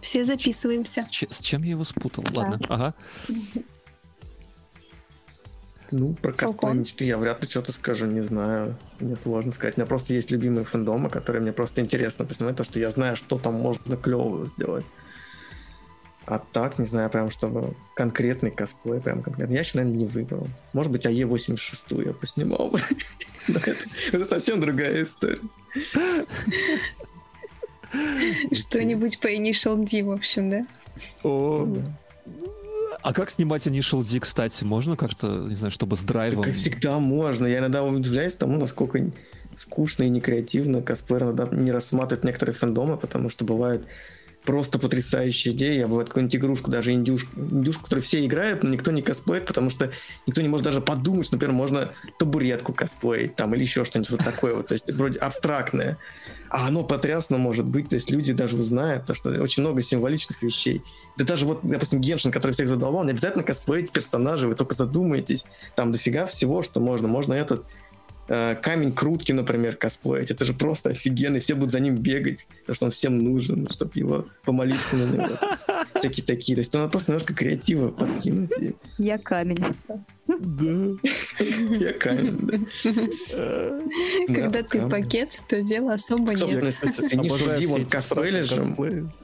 Все 0.00 0.24
записываемся. 0.24 1.06
С, 1.10 1.26
с 1.28 1.40
чем 1.40 1.62
я 1.62 1.70
его 1.70 1.84
спутал? 1.84 2.24
Да. 2.32 2.40
Ладно, 2.42 2.58
ага. 2.68 2.94
Ну, 5.90 6.14
про 6.14 6.32
косплей 6.32 6.74
мечты 6.74 7.04
я 7.04 7.18
вряд 7.18 7.42
ли 7.42 7.48
что-то 7.48 7.72
скажу, 7.72 8.06
не 8.06 8.20
знаю. 8.20 8.76
Мне 9.00 9.16
сложно 9.16 9.52
сказать. 9.52 9.76
У 9.76 9.80
меня 9.80 9.86
просто 9.86 10.14
есть 10.14 10.30
любимые 10.30 10.64
фэндомы, 10.64 11.08
которые 11.08 11.42
мне 11.42 11.52
просто 11.52 11.80
интересно 11.80 12.24
посмотреть, 12.24 12.58
то, 12.58 12.64
что 12.64 12.78
я 12.78 12.90
знаю, 12.90 13.16
что 13.16 13.38
там 13.38 13.54
можно 13.54 13.96
клевого 13.96 14.46
сделать. 14.46 14.84
А 16.26 16.38
так, 16.38 16.78
не 16.78 16.86
знаю, 16.86 17.10
прям 17.10 17.30
чтобы 17.30 17.74
конкретный 17.94 18.52
косплей, 18.52 19.00
прям 19.00 19.22
конкретный. 19.22 19.54
Я 19.54 19.60
еще, 19.60 19.78
наверное, 19.78 19.98
не 19.98 20.06
выбрал. 20.06 20.46
Может 20.72 20.92
быть, 20.92 21.06
АЕ-86 21.06 22.06
я 22.06 22.12
поснимал 22.12 22.70
бы. 22.70 22.80
Это 24.12 24.24
совсем 24.24 24.60
другая 24.60 25.02
история. 25.02 25.40
Что-нибудь 28.52 29.18
по 29.18 29.26
Initial 29.26 29.84
D, 29.84 30.04
в 30.04 30.12
общем, 30.12 30.50
да? 30.50 30.66
О, 31.24 31.66
а 33.02 33.12
как 33.12 33.30
снимать 33.30 33.66
Initial 33.66 34.08
D, 34.08 34.20
кстати? 34.20 34.64
Можно 34.64 34.96
как-то, 34.96 35.46
не 35.48 35.54
знаю, 35.54 35.70
чтобы 35.70 35.96
с 35.96 36.00
драйвом? 36.00 36.44
Так 36.44 36.54
всегда 36.54 36.98
можно. 36.98 37.46
Я 37.46 37.58
иногда 37.58 37.82
удивляюсь 37.82 38.34
тому, 38.34 38.58
насколько 38.58 39.00
скучно 39.58 40.04
и 40.04 40.08
некреативно 40.08 40.82
косплеер 40.82 41.24
иногда 41.24 41.46
не 41.50 41.70
рассматривает 41.70 42.24
некоторые 42.24 42.54
фэндомы, 42.54 42.96
потому 42.96 43.28
что 43.28 43.44
бывает 43.44 43.82
просто 44.44 44.78
потрясающая 44.78 45.52
идея. 45.52 45.86
Бывает 45.86 46.08
какую-нибудь 46.08 46.36
игрушку, 46.36 46.70
даже 46.70 46.92
индюшку, 46.92 47.38
индюшку, 47.38 47.84
которую 47.84 48.02
все 48.02 48.24
играют, 48.24 48.62
но 48.62 48.70
никто 48.70 48.90
не 48.90 49.02
косплеит, 49.02 49.46
потому 49.46 49.70
что 49.70 49.90
никто 50.26 50.40
не 50.42 50.48
может 50.48 50.64
даже 50.64 50.80
подумать, 50.80 51.30
например, 51.30 51.54
можно 51.54 51.90
табуретку 52.18 52.72
косплеить 52.72 53.36
там 53.36 53.54
или 53.54 53.62
еще 53.62 53.84
что-нибудь 53.84 54.10
вот 54.10 54.24
такое 54.24 54.54
вот. 54.54 54.68
То 54.68 54.74
есть 54.74 54.90
вроде 54.92 55.18
абстрактное. 55.18 55.98
А 56.50 56.66
оно 56.66 56.82
потрясно 56.82 57.38
может 57.38 57.64
быть. 57.64 57.88
То 57.88 57.94
есть 57.94 58.10
люди 58.10 58.32
даже 58.32 58.56
узнают, 58.56 59.02
потому 59.02 59.16
что 59.16 59.42
очень 59.42 59.62
много 59.62 59.82
символичных 59.82 60.42
вещей. 60.42 60.82
Да 61.16 61.24
даже 61.24 61.46
вот, 61.46 61.60
допустим, 61.62 62.00
Геншин, 62.00 62.32
который 62.32 62.52
всех 62.52 62.68
задолбал, 62.68 63.04
не 63.04 63.12
обязательно 63.12 63.44
косплеить 63.44 63.92
персонажей, 63.92 64.48
вы 64.48 64.56
только 64.56 64.74
задумаетесь. 64.74 65.44
Там 65.76 65.92
дофига 65.92 66.26
всего, 66.26 66.62
что 66.64 66.80
можно. 66.80 67.06
Можно 67.06 67.34
этот 67.34 67.64
Э, 68.32 68.54
камень 68.54 68.92
крутки, 68.92 69.32
например, 69.32 69.74
косплеить. 69.74 70.30
Это 70.30 70.44
же 70.44 70.54
просто 70.54 70.90
офигенно, 70.90 71.40
все 71.40 71.56
будут 71.56 71.72
за 71.72 71.80
ним 71.80 71.96
бегать, 71.96 72.46
потому 72.60 72.76
что 72.76 72.86
он 72.86 72.92
всем 72.92 73.18
нужен, 73.18 73.68
чтобы 73.68 73.90
его 73.94 74.24
помолиться 74.44 74.94
на 74.94 75.12
него. 75.12 75.28
Всякие 75.96 76.24
такие. 76.24 76.54
То 76.54 76.60
есть 76.60 76.72
надо 76.72 76.88
просто 76.88 77.10
немножко 77.10 77.34
креатива 77.34 77.88
подкинуть. 77.88 78.50
Я 78.98 79.18
камень. 79.18 79.64
Да. 80.28 81.08
Я 81.80 81.92
камень, 81.94 82.68
Когда 84.28 84.62
ты 84.62 84.88
пакет, 84.88 85.30
то 85.48 85.60
дела 85.60 85.94
особо 85.94 86.32
нет. 86.32 86.76
Ты 87.10 87.16
не 87.16 87.28
шуди, 87.36 87.66
вот 87.66 87.90
косплеили 87.90 88.42
же 88.42 88.62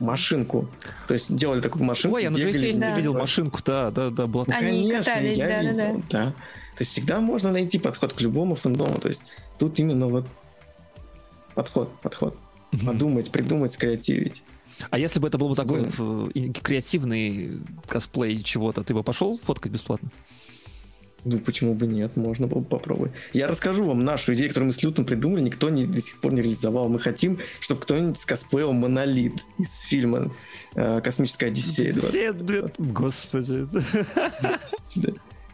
машинку. 0.00 0.68
То 1.06 1.14
есть 1.14 1.32
делали 1.32 1.60
такую 1.60 1.84
машинку. 1.84 2.16
Ой, 2.16 2.24
я 2.24 2.30
на 2.30 2.38
GFS 2.38 2.96
видел 2.96 3.14
машинку, 3.14 3.60
да, 3.64 3.92
да, 3.92 4.10
да. 4.10 4.26
Они 4.48 4.90
катались, 4.90 5.38
да, 5.38 5.62
да, 5.62 5.94
да. 6.10 6.34
То 6.76 6.82
есть 6.82 6.92
всегда 6.92 7.20
можно 7.20 7.50
найти 7.50 7.78
подход 7.78 8.12
к 8.12 8.20
любому 8.20 8.54
фэндому. 8.54 8.98
То 8.98 9.08
есть 9.08 9.20
тут 9.58 9.78
именно 9.78 10.08
вот 10.08 10.26
подход, 11.54 11.90
подход. 12.02 12.36
Mm-hmm. 12.72 12.86
Подумать, 12.86 13.30
придумать, 13.30 13.74
скреативить. 13.74 14.42
А 14.90 14.98
если 14.98 15.20
бы 15.20 15.28
это 15.28 15.38
был 15.38 15.48
бы 15.48 15.56
такой 15.56 15.84
mm. 15.84 16.60
креативный 16.60 17.60
косплей 17.88 18.42
чего-то, 18.42 18.82
ты 18.82 18.92
бы 18.92 19.02
пошел 19.02 19.40
фоткать 19.42 19.72
бесплатно? 19.72 20.10
Ну, 21.24 21.38
почему 21.40 21.74
бы 21.74 21.86
нет? 21.88 22.16
Можно 22.16 22.46
было 22.46 22.60
бы 22.60 22.66
попробовать. 22.66 23.12
Я 23.32 23.48
расскажу 23.48 23.84
вам 23.84 24.04
нашу 24.04 24.34
идею, 24.34 24.48
которую 24.48 24.68
мы 24.68 24.72
с 24.72 24.82
Лютом 24.82 25.04
придумали, 25.04 25.40
никто 25.40 25.70
не, 25.70 25.84
до 25.84 26.00
сих 26.00 26.20
пор 26.20 26.32
не 26.34 26.42
реализовал. 26.42 26.88
Мы 26.88 27.00
хотим, 27.00 27.38
чтобы 27.58 27.80
кто-нибудь 27.80 28.20
скосплеил 28.20 28.72
Монолит 28.72 29.34
из 29.58 29.76
фильма 29.88 30.30
э, 30.76 31.00
«Космическая 31.00 31.46
Одиссея». 31.46 31.90
Одиссея, 31.90 32.32
господи. 32.78 33.66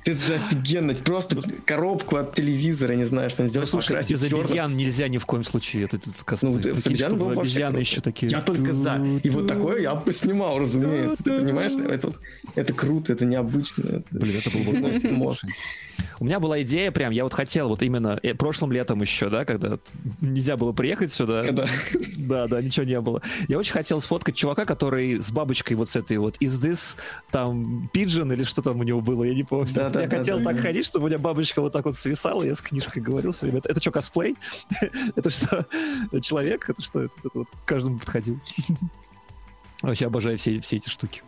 Это 0.05 0.21
же 0.21 0.35
офигенно. 0.35 0.95
Просто 0.95 1.37
коробку 1.65 2.17
от 2.17 2.35
телевизора, 2.35 2.95
не 2.95 3.05
знаю, 3.05 3.31
что 3.31 3.47
сделать. 3.47 3.69
Слушай, 3.69 4.03
без 4.09 4.23
обезьян 4.23 4.77
нельзя 4.77 5.09
ни 5.09 5.19
в 5.19 5.27
коем 5.27 5.45
случае. 5.45 5.85
Это 5.85 5.99
тут 5.99 6.15
Ну, 6.43 6.57
обезьян 6.57 7.17
был 7.17 7.31
обезьяны 7.31 7.79
еще 7.79 8.01
такие. 8.01 8.31
Я 8.31 8.41
только 8.41 8.73
за. 8.73 9.01
И 9.23 9.31
вот 9.31 9.47
такое 9.47 9.83
я 9.83 9.95
бы 9.95 10.13
снимал, 10.13 10.59
разумеется. 10.59 11.23
Ты 11.23 11.39
понимаешь? 11.39 11.73
Это, 11.73 12.13
это 12.55 12.73
круто, 12.73 13.13
это 13.13 13.25
необычно. 13.25 14.03
Блин, 14.11 14.37
это 14.45 14.51
было 14.51 14.81
бы 14.81 14.93
У 16.19 16.25
меня 16.25 16.41
была 16.41 16.63
идея 16.63 16.91
прям, 16.91 17.13
я 17.13 17.25
вот 17.25 17.35
хотел 17.35 17.69
вот 17.69 17.83
именно 17.83 18.19
э, 18.23 18.35
прошлым 18.35 18.73
летом 18.73 19.01
еще, 19.01 19.29
да, 19.29 19.45
когда 19.45 19.79
нельзя 20.21 20.57
было 20.57 20.73
приехать 20.73 21.13
сюда. 21.13 21.45
Да. 21.53 21.67
Да, 22.17 22.47
да, 22.47 22.63
ничего 22.63 22.87
не 22.87 23.01
было. 23.01 23.21
Я 23.49 23.59
очень 23.59 23.73
хотел 23.73 24.01
сфоткать 24.01 24.35
чувака, 24.35 24.65
который 24.65 25.21
с 25.21 25.31
бабочкой 25.31 25.77
вот 25.77 25.91
с 25.91 25.97
этой 25.97 26.17
вот 26.17 26.37
из 26.39 26.63
this 26.63 26.97
там 27.31 27.91
pigeon 27.93 28.33
или 28.33 28.45
что 28.45 28.63
там 28.63 28.81
у 28.81 28.83
него 28.83 29.01
было, 29.01 29.25
я 29.25 29.35
не 29.35 29.43
помню. 29.43 29.71
Да, 29.75 29.91
да, 29.91 30.03
я 30.03 30.09
да, 30.09 30.17
хотел 30.17 30.39
да, 30.39 30.45
так 30.45 30.57
да. 30.57 30.63
ходить, 30.63 30.87
чтобы 30.87 31.07
у 31.07 31.09
меня 31.09 31.19
бабочка 31.19 31.61
вот 31.61 31.73
так 31.73 31.85
вот 31.85 31.97
свисала, 31.97 32.43
я 32.43 32.55
с 32.55 32.63
книжкой 32.63 33.03
говорил 33.03 33.33
все 33.33 33.47
время. 33.47 33.61
Это 33.65 33.81
что, 33.81 33.91
косплей? 33.91 34.37
это 35.17 35.31
что, 35.31 35.67
человек? 36.21 36.71
Это 36.71 36.83
что? 36.83 37.03
Это, 37.03 37.15
вот 37.35 37.49
каждому 37.67 37.99
подходил. 37.99 38.41
Вообще 39.83 40.07
обожаю 40.07 40.39
все, 40.39 40.61
все 40.61 40.77
эти 40.77 40.89
штуки. 40.89 41.23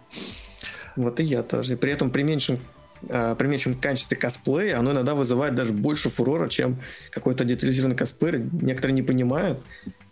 Вот 0.96 1.18
и 1.20 1.24
я 1.24 1.42
тоже. 1.42 1.74
И 1.74 1.76
при 1.76 1.90
этом 1.90 2.10
при 2.10 2.22
меньшем 2.22 2.60
а, 3.08 3.34
при 3.34 3.46
меньшем 3.46 3.74
качестве 3.74 4.16
косплея, 4.16 4.78
оно 4.78 4.92
иногда 4.92 5.14
вызывает 5.14 5.54
даже 5.54 5.72
больше 5.72 6.10
фурора, 6.10 6.48
чем 6.48 6.78
какой-то 7.10 7.44
детализированный 7.44 7.96
косплей. 7.96 8.44
Некоторые 8.52 8.94
не 8.94 9.02
понимают, 9.02 9.60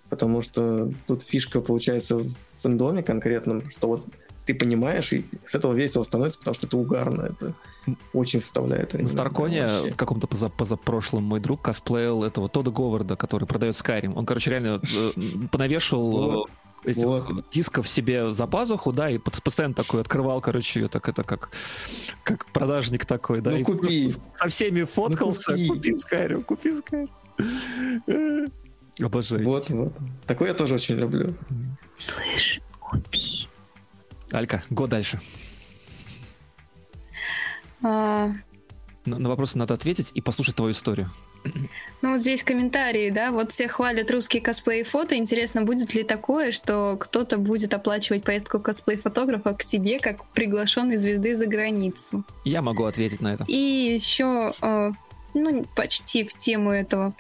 потому 0.09 0.43
что 0.43 0.91
тут 1.07 1.23
фишка 1.23 1.61
получается 1.61 2.19
в 2.19 2.35
фэндоме 2.63 3.03
конкретном, 3.03 3.69
что 3.71 3.89
вот 3.89 4.07
ты 4.45 4.55
понимаешь, 4.55 5.13
и 5.13 5.25
с 5.47 5.55
этого 5.55 5.73
весело 5.73 6.03
становится, 6.05 6.39
потому 6.39 6.55
что 6.55 6.67
это 6.67 6.77
угарно. 6.77 7.23
Это 7.23 7.55
очень 8.13 8.41
вставляет. 8.41 8.93
На 8.95 9.07
Старконе 9.07 9.93
в 9.93 9.97
каком-то 9.97 10.27
поза 10.27 10.49
позапрошлом 10.49 11.25
мой 11.25 11.41
друг 11.41 11.63
косплеил 11.63 12.25
этого 12.25 12.49
Тода 12.49 12.71
Говарда, 12.71 13.17
который 13.17 13.47
продает 13.47 13.75
Skyrim. 13.75 14.15
Он, 14.15 14.27
короче, 14.27 14.51
реально 14.51 14.81
э, 14.83 15.11
понавешивал 15.51 16.45
э, 16.45 16.47
этих 16.85 17.05
вот. 17.05 17.51
дисков 17.51 17.89
себе 17.89 18.31
за 18.31 18.47
пазуху, 18.47 18.93
да, 18.93 19.11
и 19.11 19.19
постоянно 19.19 19.75
такой 19.75 20.01
открывал, 20.01 20.41
короче, 20.41 20.89
так 20.89 21.09
это 21.09 21.23
как, 21.25 21.51
как 22.25 22.47
продажник 22.47 23.07
такой, 23.07 23.41
да, 23.41 23.51
ну, 23.51 23.59
и 23.59 23.63
купи. 23.65 24.13
со 24.35 24.49
всеми 24.49 24.85
фоткался, 24.85 25.53
ну, 25.57 25.69
купи. 25.69 25.95
Skyrim, 25.95 26.43
купи 26.43 26.71
Skyrim. 26.71 28.53
Обожаю. 29.01 29.45
Вот, 29.45 29.71
вот. 29.71 29.93
Такое 30.27 30.49
я 30.49 30.55
тоже 30.55 30.75
очень 30.75 30.97
люблю. 30.97 31.35
Слышь, 31.97 32.61
купи. 32.79 33.49
Алька, 34.33 34.63
год 34.71 34.91
дальше. 34.91 35.21
А... 37.83 38.33
На, 39.05 39.19
на 39.19 39.29
вопросы 39.29 39.59
надо 39.59 39.75
ответить 39.75 40.13
и 40.15 40.21
послушать 40.21 40.57
твою 40.57 40.73
историю. 40.73 41.11
Ну, 42.03 42.13
вот 42.13 42.21
здесь 42.21 42.43
комментарии, 42.43 43.11
да, 43.11 43.31
вот 43.31 43.53
все 43.53 43.69
хвалят 43.69 44.11
русские 44.11 44.43
косплей 44.43 44.81
и 44.81 44.85
фото. 44.85 45.17
Интересно, 45.17 45.63
будет 45.63 45.95
ли 45.95 46.03
такое, 46.03 46.51
что 46.51 46.97
кто-то 46.99 47.39
будет 47.39 47.73
оплачивать 47.75 48.25
поездку 48.25 48.59
косплей-фотографа 48.59 49.55
к 49.55 49.63
себе, 49.63 50.01
как 50.01 50.25
приглашенной 50.33 50.97
звезды 50.97 51.37
за 51.37 51.47
границу? 51.47 52.25
Я 52.45 52.61
могу 52.61 52.85
ответить 52.85 53.21
на 53.21 53.35
это. 53.35 53.45
И 53.47 53.55
еще, 53.55 54.53
э, 54.61 54.91
ну, 55.35 55.65
почти 55.77 56.25
в 56.25 56.35
тему 56.35 56.71
этого. 56.73 57.15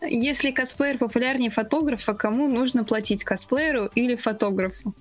Если 0.00 0.52
косплеер 0.52 0.98
популярнее 0.98 1.50
фотографа, 1.50 2.14
кому 2.14 2.46
нужно 2.46 2.84
платить, 2.84 3.24
косплееру 3.24 3.86
или 3.94 4.14
фотографу? 4.14 4.94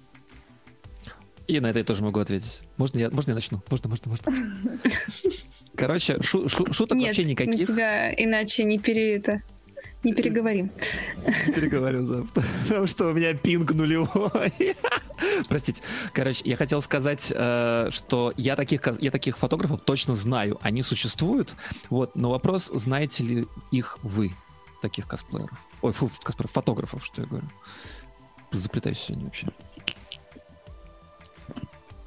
И 1.47 1.59
на 1.59 1.67
это 1.67 1.79
я 1.79 1.85
тоже 1.85 2.03
могу 2.03 2.19
ответить. 2.19 2.61
Можно 2.77 2.99
я, 2.99 3.09
можно 3.09 3.31
я 3.31 3.35
начну? 3.35 3.61
Можно, 3.69 3.89
можно, 3.89 4.11
можно. 4.11 4.79
Короче, 5.79 6.21
шу, 6.21 6.49
шу, 6.49 6.71
шуток 6.73 6.97
Нет, 6.97 7.07
вообще 7.07 7.23
никаких. 7.23 7.57
Нет, 7.57 7.67
тебя 7.67 8.13
иначе 8.13 8.63
не 8.65 8.79
пере 8.79 9.15
это... 9.15 9.41
Не 10.03 10.13
переговорим. 10.13 10.71
Не 11.25 11.53
переговорим, 11.53 12.07
да. 12.07 12.41
Потому 12.67 12.87
что 12.87 13.07
у 13.07 13.13
меня 13.13 13.33
пинг 13.33 13.73
нулевой. 13.73 14.53
Простите. 15.49 15.81
Короче, 16.13 16.41
я 16.45 16.55
хотел 16.55 16.81
сказать, 16.81 17.33
э, 17.35 17.87
что 17.91 18.33
я 18.37 18.55
таких, 18.55 18.81
я 18.99 19.11
таких 19.11 19.37
фотографов 19.37 19.81
точно 19.81 20.15
знаю. 20.15 20.57
Они 20.61 20.83
существуют. 20.83 21.55
Вот, 21.89 22.15
но 22.15 22.29
вопрос, 22.29 22.71
знаете 22.73 23.23
ли 23.23 23.47
их 23.71 23.99
вы, 24.03 24.31
таких 24.81 25.07
косплееров? 25.07 25.59
Ой, 25.81 25.91
фу, 25.91 26.09
косплееров, 26.23 26.51
фотографов, 26.51 27.05
что 27.05 27.21
я 27.21 27.27
говорю. 27.27 27.49
Заплетаюсь 28.51 28.99
сегодня 28.99 29.25
вообще 29.25 29.47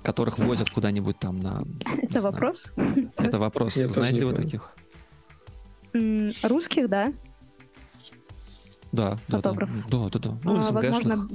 которых 0.02 0.38
возят 0.38 0.70
куда-нибудь 0.70 1.18
там 1.18 1.38
на... 1.40 1.64
Это 2.02 2.20
вопрос? 2.20 2.74
Это 3.18 3.38
вопрос. 3.38 3.76
Я 3.76 3.88
Знаете 3.88 4.20
ли 4.20 4.24
вы 4.24 4.34
таких? 4.34 4.74
Русских, 6.42 6.88
да? 6.88 7.12
Да, 8.92 9.16
Фотограф. 9.28 9.70
да, 9.88 10.08
да, 10.10 10.18
да. 10.18 10.38
Ну, 10.44 10.56
а, 10.56 10.72
возможно, 10.72 11.28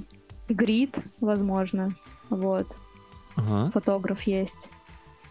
Грид, 0.48 1.00
возможно, 1.20 1.96
вот. 2.30 2.78
Ага. 3.36 3.72
Фотограф 3.72 4.22
есть, 4.24 4.70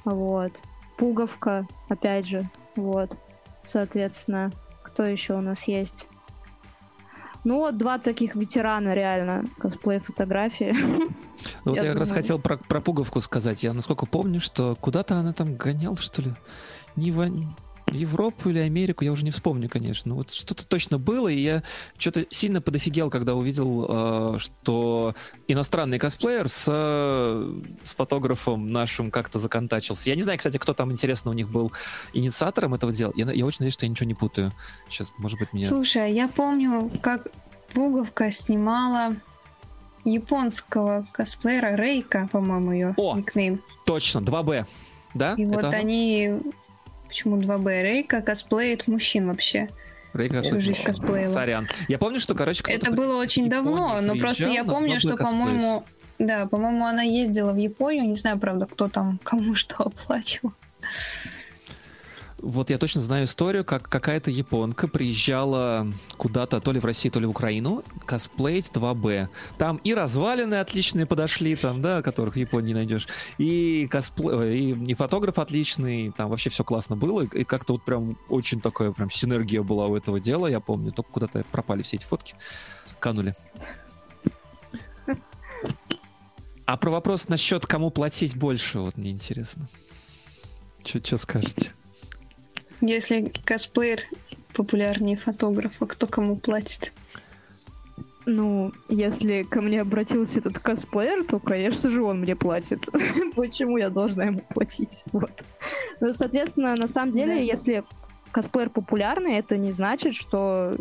вот. 0.04 0.52
Пуговка, 0.96 1.66
опять 1.88 2.26
же, 2.26 2.48
вот. 2.74 3.16
Соответственно, 3.62 4.52
кто 4.82 5.04
еще 5.04 5.34
у 5.34 5.40
нас 5.40 5.68
есть? 5.68 6.08
Ну 7.46 7.58
вот 7.58 7.78
два 7.78 8.00
таких 8.00 8.34
ветерана 8.34 8.92
реально 8.92 9.44
косплей 9.58 10.00
фотографии. 10.00 10.74
Ну, 11.64 11.72
вот 11.72 11.76
Я 11.76 11.84
я, 11.84 11.90
как 11.90 12.00
раз 12.00 12.10
хотел 12.10 12.40
про, 12.40 12.56
про 12.56 12.80
пуговку 12.80 13.20
сказать. 13.20 13.62
Я 13.62 13.72
насколько 13.72 14.04
помню, 14.04 14.40
что 14.40 14.74
куда-то 14.80 15.16
она 15.16 15.32
там 15.32 15.54
гонял, 15.54 15.96
что 15.96 16.22
ли. 16.22 16.32
Не 16.96 17.12
в 17.12 17.20
Европу 17.96 18.50
или 18.50 18.58
Америку, 18.58 19.04
я 19.04 19.12
уже 19.12 19.24
не 19.24 19.30
вспомню, 19.30 19.68
конечно. 19.68 20.14
Вот 20.14 20.32
что-то 20.32 20.66
точно 20.66 20.98
было, 20.98 21.28
и 21.28 21.38
я 21.38 21.62
что-то 21.98 22.26
сильно 22.30 22.60
подофигел, 22.60 23.10
когда 23.10 23.34
увидел, 23.34 24.34
э, 24.36 24.38
что 24.38 25.14
иностранный 25.48 25.98
косплеер 25.98 26.48
с, 26.48 26.64
с 26.64 27.94
фотографом 27.94 28.66
нашим 28.66 29.10
как-то 29.10 29.38
законтачился. 29.38 30.08
Я 30.08 30.16
не 30.16 30.22
знаю, 30.22 30.38
кстати, 30.38 30.58
кто 30.58 30.74
там, 30.74 30.92
интересно, 30.92 31.30
у 31.30 31.34
них 31.34 31.48
был 31.50 31.72
инициатором 32.12 32.74
этого 32.74 32.92
дела. 32.92 33.12
Я, 33.16 33.30
я 33.30 33.44
очень 33.44 33.58
надеюсь, 33.60 33.74
что 33.74 33.86
я 33.86 33.90
ничего 33.90 34.06
не 34.06 34.14
путаю. 34.14 34.52
Сейчас, 34.88 35.12
может 35.18 35.38
быть, 35.38 35.52
меня... 35.52 35.68
Слушай, 35.68 36.04
а 36.04 36.08
я 36.08 36.28
помню, 36.28 36.90
как 37.02 37.28
Пуговка 37.72 38.30
снимала 38.30 39.16
японского 40.04 41.06
косплеера 41.12 41.76
Рейка, 41.76 42.28
по-моему, 42.30 42.72
ее 42.72 42.94
О! 42.96 43.16
никнейм. 43.16 43.62
Точно, 43.84 44.20
2Б. 44.20 44.66
Да? 45.14 45.34
И 45.34 45.44
вот 45.44 45.58
Это 45.58 45.68
оно? 45.68 45.76
они... 45.76 46.40
Почему 47.08 47.36
2Б? 47.38 47.82
Рейка 47.82 48.20
косплеит 48.20 48.88
мужчин 48.88 49.28
вообще. 49.28 49.68
Рейка 50.12 50.40
Всю 50.40 50.60
жизнь 50.60 50.82
косплеила. 50.82 51.32
Сорян. 51.32 51.68
Я 51.88 51.98
помню, 51.98 52.18
что, 52.20 52.34
короче, 52.34 52.62
Это 52.68 52.90
было 52.90 53.20
очень 53.20 53.48
давно, 53.48 54.00
но 54.00 54.16
просто 54.16 54.48
я 54.48 54.64
помню, 54.64 54.96
2B 54.96 54.98
что, 54.98 55.16
по-моему, 55.16 55.84
да, 56.18 56.46
по-моему, 56.46 56.86
она 56.86 57.02
ездила 57.02 57.52
в 57.52 57.56
Японию, 57.56 58.06
не 58.06 58.16
знаю, 58.16 58.38
правда, 58.38 58.66
кто 58.66 58.88
там 58.88 59.20
кому 59.22 59.54
что 59.56 59.84
оплачивал. 59.84 60.52
Вот 62.38 62.68
я 62.68 62.76
точно 62.76 63.00
знаю 63.00 63.24
историю, 63.24 63.64
как 63.64 63.88
какая-то 63.88 64.30
японка 64.30 64.88
приезжала 64.88 65.90
куда-то, 66.18 66.60
то 66.60 66.70
ли 66.70 66.78
в 66.78 66.84
Россию, 66.84 67.12
то 67.12 67.20
ли 67.20 67.26
в 67.26 67.30
Украину, 67.30 67.82
косплеить 68.04 68.70
2Б. 68.74 69.28
Там 69.56 69.78
и 69.78 69.94
развалины 69.94 70.56
отличные 70.56 71.06
подошли, 71.06 71.56
там, 71.56 71.80
да, 71.80 72.02
которых 72.02 72.34
в 72.34 72.36
Японии 72.36 72.74
найдешь, 72.74 73.08
и 73.38 73.88
косплей, 73.90 74.72
и, 74.72 74.90
и 74.90 74.94
фотограф 74.94 75.38
отличный, 75.38 76.12
там 76.12 76.28
вообще 76.28 76.50
все 76.50 76.62
классно 76.62 76.94
было, 76.94 77.22
и 77.22 77.44
как-то 77.44 77.72
вот 77.72 77.82
прям 77.82 78.18
очень 78.28 78.60
такая 78.60 78.92
прям 78.92 79.10
синергия 79.10 79.62
была 79.62 79.86
у 79.86 79.96
этого 79.96 80.20
дела, 80.20 80.46
я 80.46 80.60
помню, 80.60 80.92
только 80.92 81.10
куда-то 81.10 81.42
пропали 81.50 81.82
все 81.82 81.96
эти 81.96 82.04
фотки, 82.04 82.34
канули. 82.98 83.34
А 86.66 86.76
про 86.76 86.90
вопрос 86.90 87.28
насчет 87.28 87.64
кому 87.64 87.90
платить 87.90 88.36
больше, 88.36 88.80
вот 88.80 88.98
мне 88.98 89.10
интересно. 89.10 89.68
Что 90.84 91.16
скажете? 91.16 91.72
Если 92.80 93.32
косплеер 93.44 94.02
популярнее 94.54 95.16
фотографа, 95.16 95.86
кто 95.86 96.06
кому 96.06 96.36
платит? 96.36 96.92
Ну, 98.28 98.72
если 98.88 99.44
ко 99.44 99.60
мне 99.60 99.80
обратился 99.80 100.40
этот 100.40 100.58
косплеер, 100.58 101.24
то, 101.24 101.38
конечно 101.38 101.88
же, 101.90 102.02
он 102.02 102.20
мне 102.20 102.34
платит. 102.34 102.84
Почему 103.36 103.76
я 103.76 103.88
должна 103.88 104.24
ему 104.24 104.40
платить? 104.40 105.04
Вот. 105.12 105.30
Ну, 106.00 106.12
соответственно, 106.12 106.74
на 106.76 106.88
самом 106.88 107.12
деле, 107.12 107.34
Да. 107.34 107.40
если 107.40 107.84
косплеер 108.32 108.68
популярный, 108.68 109.34
это 109.34 109.56
не 109.56 109.70
значит, 109.70 110.14
что 110.14 110.74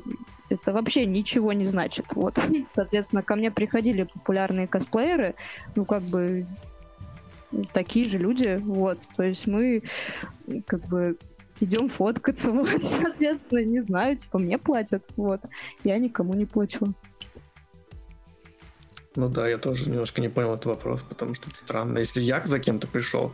это 0.49 0.73
вообще 0.73 1.05
ничего 1.05 1.53
не 1.53 1.65
значит. 1.65 2.07
Вот. 2.13 2.39
Соответственно, 2.67 3.21
ко 3.21 3.35
мне 3.35 3.51
приходили 3.51 4.03
популярные 4.03 4.67
косплееры, 4.67 5.35
ну, 5.75 5.85
как 5.85 6.01
бы 6.01 6.45
такие 7.73 8.07
же 8.07 8.17
люди, 8.17 8.59
вот. 8.61 8.99
То 9.15 9.23
есть 9.23 9.47
мы 9.47 9.83
как 10.65 10.87
бы 10.87 11.17
идем 11.59 11.89
фоткаться, 11.89 12.51
вот, 12.53 12.83
соответственно, 12.83 13.63
не 13.63 13.79
знаю, 13.81 14.17
типа, 14.17 14.39
мне 14.39 14.57
платят, 14.57 15.05
вот. 15.15 15.41
Я 15.83 15.97
никому 15.97 16.33
не 16.33 16.45
плачу. 16.45 16.93
Ну 19.15 19.29
да, 19.29 19.47
я 19.47 19.57
тоже 19.57 19.89
немножко 19.89 20.19
не 20.19 20.27
понял 20.29 20.53
этот 20.53 20.65
вопрос, 20.65 21.01
потому 21.01 21.35
что 21.35 21.49
это 21.49 21.57
странно. 21.57 21.99
Если 21.99 22.21
я 22.21 22.41
за 22.45 22.59
кем-то 22.59 22.85
пришел, 22.87 23.31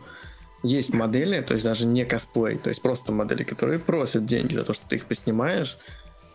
есть 0.62 0.94
модели, 0.94 1.40
то 1.40 1.54
есть 1.54 1.64
даже 1.64 1.86
не 1.86 2.04
косплей, 2.04 2.56
то 2.56 2.70
есть 2.70 2.80
просто 2.80 3.10
модели, 3.10 3.42
которые 3.42 3.80
просят 3.80 4.24
деньги 4.24 4.54
за 4.54 4.62
то, 4.64 4.74
что 4.74 4.88
ты 4.88 4.96
их 4.96 5.06
поснимаешь, 5.06 5.76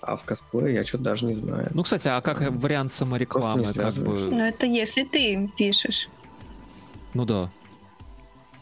а 0.01 0.18
в 0.18 0.23
косплее 0.23 0.76
я 0.76 0.84
что-то 0.84 1.05
даже 1.05 1.26
не 1.26 1.35
знаю. 1.35 1.69
Ну, 1.73 1.84
кстати, 1.84 2.09
а 2.09 2.19
как 2.22 2.41
вариант 2.41 2.91
саморекламы, 2.91 3.73
как 3.73 3.93
бы, 3.93 4.19
Ну, 4.30 4.39
это 4.41 4.65
если 4.65 5.03
ты 5.03 5.34
им 5.34 5.47
пишешь. 5.47 6.09
ну 7.14 7.23
да. 7.26 7.49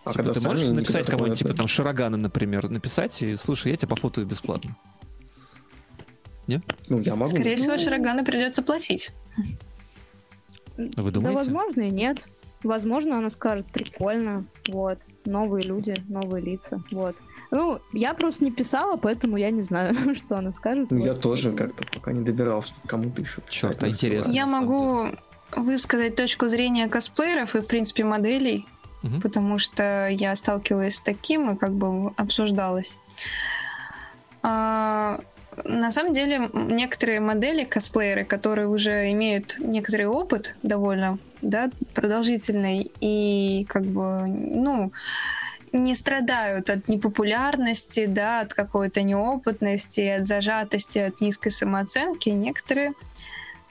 А 0.05 0.11
Типа, 0.11 0.23
когда 0.23 0.33
ты 0.33 0.41
можешь 0.41 0.69
написать 0.69 1.07
кому-нибудь, 1.07 1.39
типа 1.39 1.53
там 1.55 1.67
Шарагана, 1.67 2.15
например, 2.15 2.69
написать 2.69 3.21
и 3.23 3.35
слушай, 3.35 3.71
я 3.71 3.77
тебя 3.77 3.89
пофотаю 3.89 4.27
бесплатно. 4.27 4.75
Ну, 6.47 6.61
я 7.01 7.15
могу. 7.15 7.31
Скорее 7.31 7.57
всего, 7.57 7.73
Ну. 7.73 7.79
Шарагана 7.79 8.23
придется 8.23 8.61
платить. 8.61 9.11
Вы 10.77 10.89
Да, 10.95 11.09
думаете? 11.09 11.37
возможно, 11.37 11.81
и 11.81 11.89
нет. 11.89 12.27
Возможно, 12.63 13.17
она 13.17 13.29
скажет, 13.29 13.65
прикольно, 13.67 14.45
вот, 14.69 14.99
новые 15.25 15.63
люди, 15.65 15.93
новые 16.07 16.43
лица, 16.43 16.81
вот. 16.91 17.15
Ну, 17.51 17.79
я 17.93 18.13
просто 18.13 18.43
не 18.43 18.51
писала, 18.51 18.97
поэтому 18.97 19.37
я 19.37 19.51
не 19.51 19.61
знаю, 19.61 19.95
что 20.15 20.37
она 20.37 20.51
скажет. 20.51 20.91
Ну, 20.91 20.97
я 20.97 21.13
вот. 21.13 21.21
тоже 21.21 21.51
как-то 21.51 21.83
пока 21.93 22.11
не 22.11 22.23
добирался, 22.23 22.69
что 22.69 22.87
кому-то 22.87 23.21
еще 23.21 23.41
а 23.63 23.73
но 23.81 23.87
интересно. 23.87 24.31
Я 24.31 24.45
могу 24.47 25.09
высказать 25.55 26.15
точку 26.15 26.47
зрения 26.47 26.87
косплееров 26.87 27.55
и, 27.55 27.61
в 27.61 27.67
принципе, 27.67 28.03
моделей, 28.03 28.65
Мгм. 29.05 29.21
потому 29.21 29.59
что 29.59 30.07
я 30.07 30.35
сталкивалась 30.35 30.95
с 30.95 30.99
таким 30.99 31.51
и 31.51 31.57
как 31.57 31.71
бы 31.73 32.11
обсуждалась. 32.17 32.97
А, 34.41 35.19
на 35.63 35.91
самом 35.91 36.13
деле, 36.13 36.49
некоторые 36.53 37.19
модели, 37.19 37.63
косплееры, 37.63 38.23
которые 38.23 38.67
уже 38.67 39.11
имеют 39.11 39.57
некоторый 39.59 40.07
опыт 40.07 40.57
довольно 40.63 41.19
да, 41.41 41.69
продолжительный 41.93 42.91
и 42.99 43.65
как 43.69 43.83
бы, 43.83 44.25
ну, 44.25 44.91
не 45.71 45.95
страдают 45.95 46.69
от 46.69 46.87
непопулярности, 46.87 48.05
да, 48.05 48.41
от 48.41 48.53
какой-то 48.53 49.01
неопытности, 49.01 50.01
от 50.01 50.27
зажатости, 50.27 50.99
от 50.99 51.21
низкой 51.21 51.51
самооценки. 51.51 52.29
Некоторые 52.29 52.93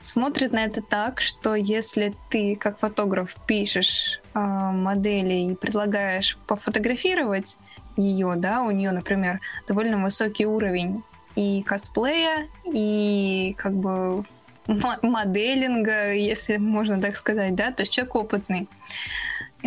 смотрят 0.04 0.52
на 0.52 0.64
это 0.64 0.82
так, 0.82 1.20
что 1.20 1.54
если 1.54 2.14
ты 2.28 2.56
как 2.56 2.78
фотограф 2.78 3.36
пишешь 3.46 4.20
а, 4.34 4.70
модели 4.70 5.50
и 5.50 5.54
предлагаешь 5.54 6.38
пофотографировать 6.46 7.58
ее, 7.96 8.34
да, 8.36 8.62
у 8.62 8.70
нее, 8.70 8.90
например, 8.90 9.40
довольно 9.66 10.02
высокий 10.02 10.46
уровень 10.46 11.02
и 11.36 11.62
косплея, 11.62 12.48
и 12.64 13.54
как 13.56 13.72
бы 13.72 14.24
мо- 14.66 14.98
моделинга, 15.02 16.12
если 16.12 16.58
можно 16.58 17.00
так 17.00 17.16
сказать, 17.16 17.54
да, 17.54 17.72
то 17.72 17.82
есть 17.82 17.92
человек 17.92 18.14
опытный. 18.14 18.68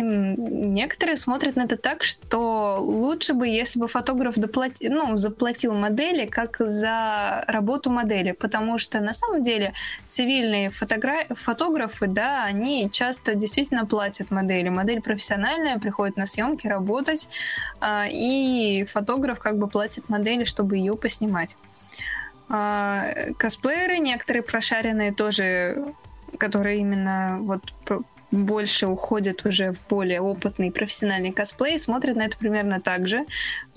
Некоторые 0.00 1.16
смотрят 1.16 1.56
на 1.56 1.62
это 1.62 1.76
так, 1.76 2.04
что 2.04 2.78
лучше 2.80 3.34
бы, 3.34 3.48
если 3.48 3.80
бы 3.80 3.88
фотограф 3.88 4.36
доплати, 4.36 4.88
ну, 4.88 5.16
заплатил 5.16 5.74
модели 5.74 6.26
как 6.26 6.56
за 6.58 7.44
работу 7.48 7.90
модели, 7.90 8.30
потому 8.30 8.78
что 8.78 9.00
на 9.00 9.12
самом 9.12 9.42
деле 9.42 9.72
цивильные 10.06 10.70
фотогра- 10.70 11.26
фотографы, 11.34 12.06
да, 12.06 12.44
они 12.44 12.88
часто 12.92 13.34
действительно 13.34 13.86
платят 13.86 14.30
модели. 14.30 14.68
Модель 14.68 15.02
профессиональная, 15.02 15.78
приходит 15.78 16.16
на 16.16 16.26
съемки 16.26 16.68
работать, 16.68 17.28
а, 17.80 18.06
и 18.08 18.84
фотограф 18.84 19.40
как 19.40 19.58
бы 19.58 19.66
платит 19.66 20.08
модели, 20.08 20.44
чтобы 20.44 20.76
ее 20.76 20.94
поснимать. 20.96 21.56
А, 22.48 23.08
Косплееры, 23.36 23.98
некоторые 23.98 24.44
прошаренные 24.44 25.12
тоже, 25.12 25.92
которые 26.38 26.78
именно 26.78 27.38
вот 27.40 27.62
больше 28.30 28.86
уходят 28.86 29.44
уже 29.46 29.72
в 29.72 29.80
более 29.88 30.20
опытный 30.20 30.70
профессиональный 30.70 31.32
косплей, 31.32 31.78
смотрят 31.78 32.16
на 32.16 32.22
это 32.22 32.36
примерно 32.38 32.80
так 32.80 33.08
же, 33.08 33.24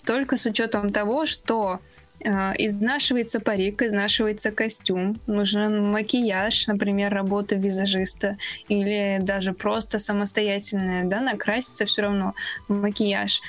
только 0.06 0.38
с 0.38 0.46
учетом 0.46 0.92
того, 0.92 1.26
что 1.26 1.80
э, 2.20 2.30
изнашивается 2.58 3.40
парик, 3.40 3.82
изнашивается 3.82 4.52
костюм, 4.52 5.20
нужен 5.28 5.92
макияж, 5.92 6.68
например, 6.68 7.14
работа 7.14 7.56
визажиста, 7.56 8.38
или 8.68 9.20
даже 9.22 9.54
просто 9.54 10.00
самостоятельная, 10.00 11.06
да, 11.06 11.22
накраситься 11.22 11.86
все 11.86 12.04
равно 12.04 12.34
макияж. 12.68 13.42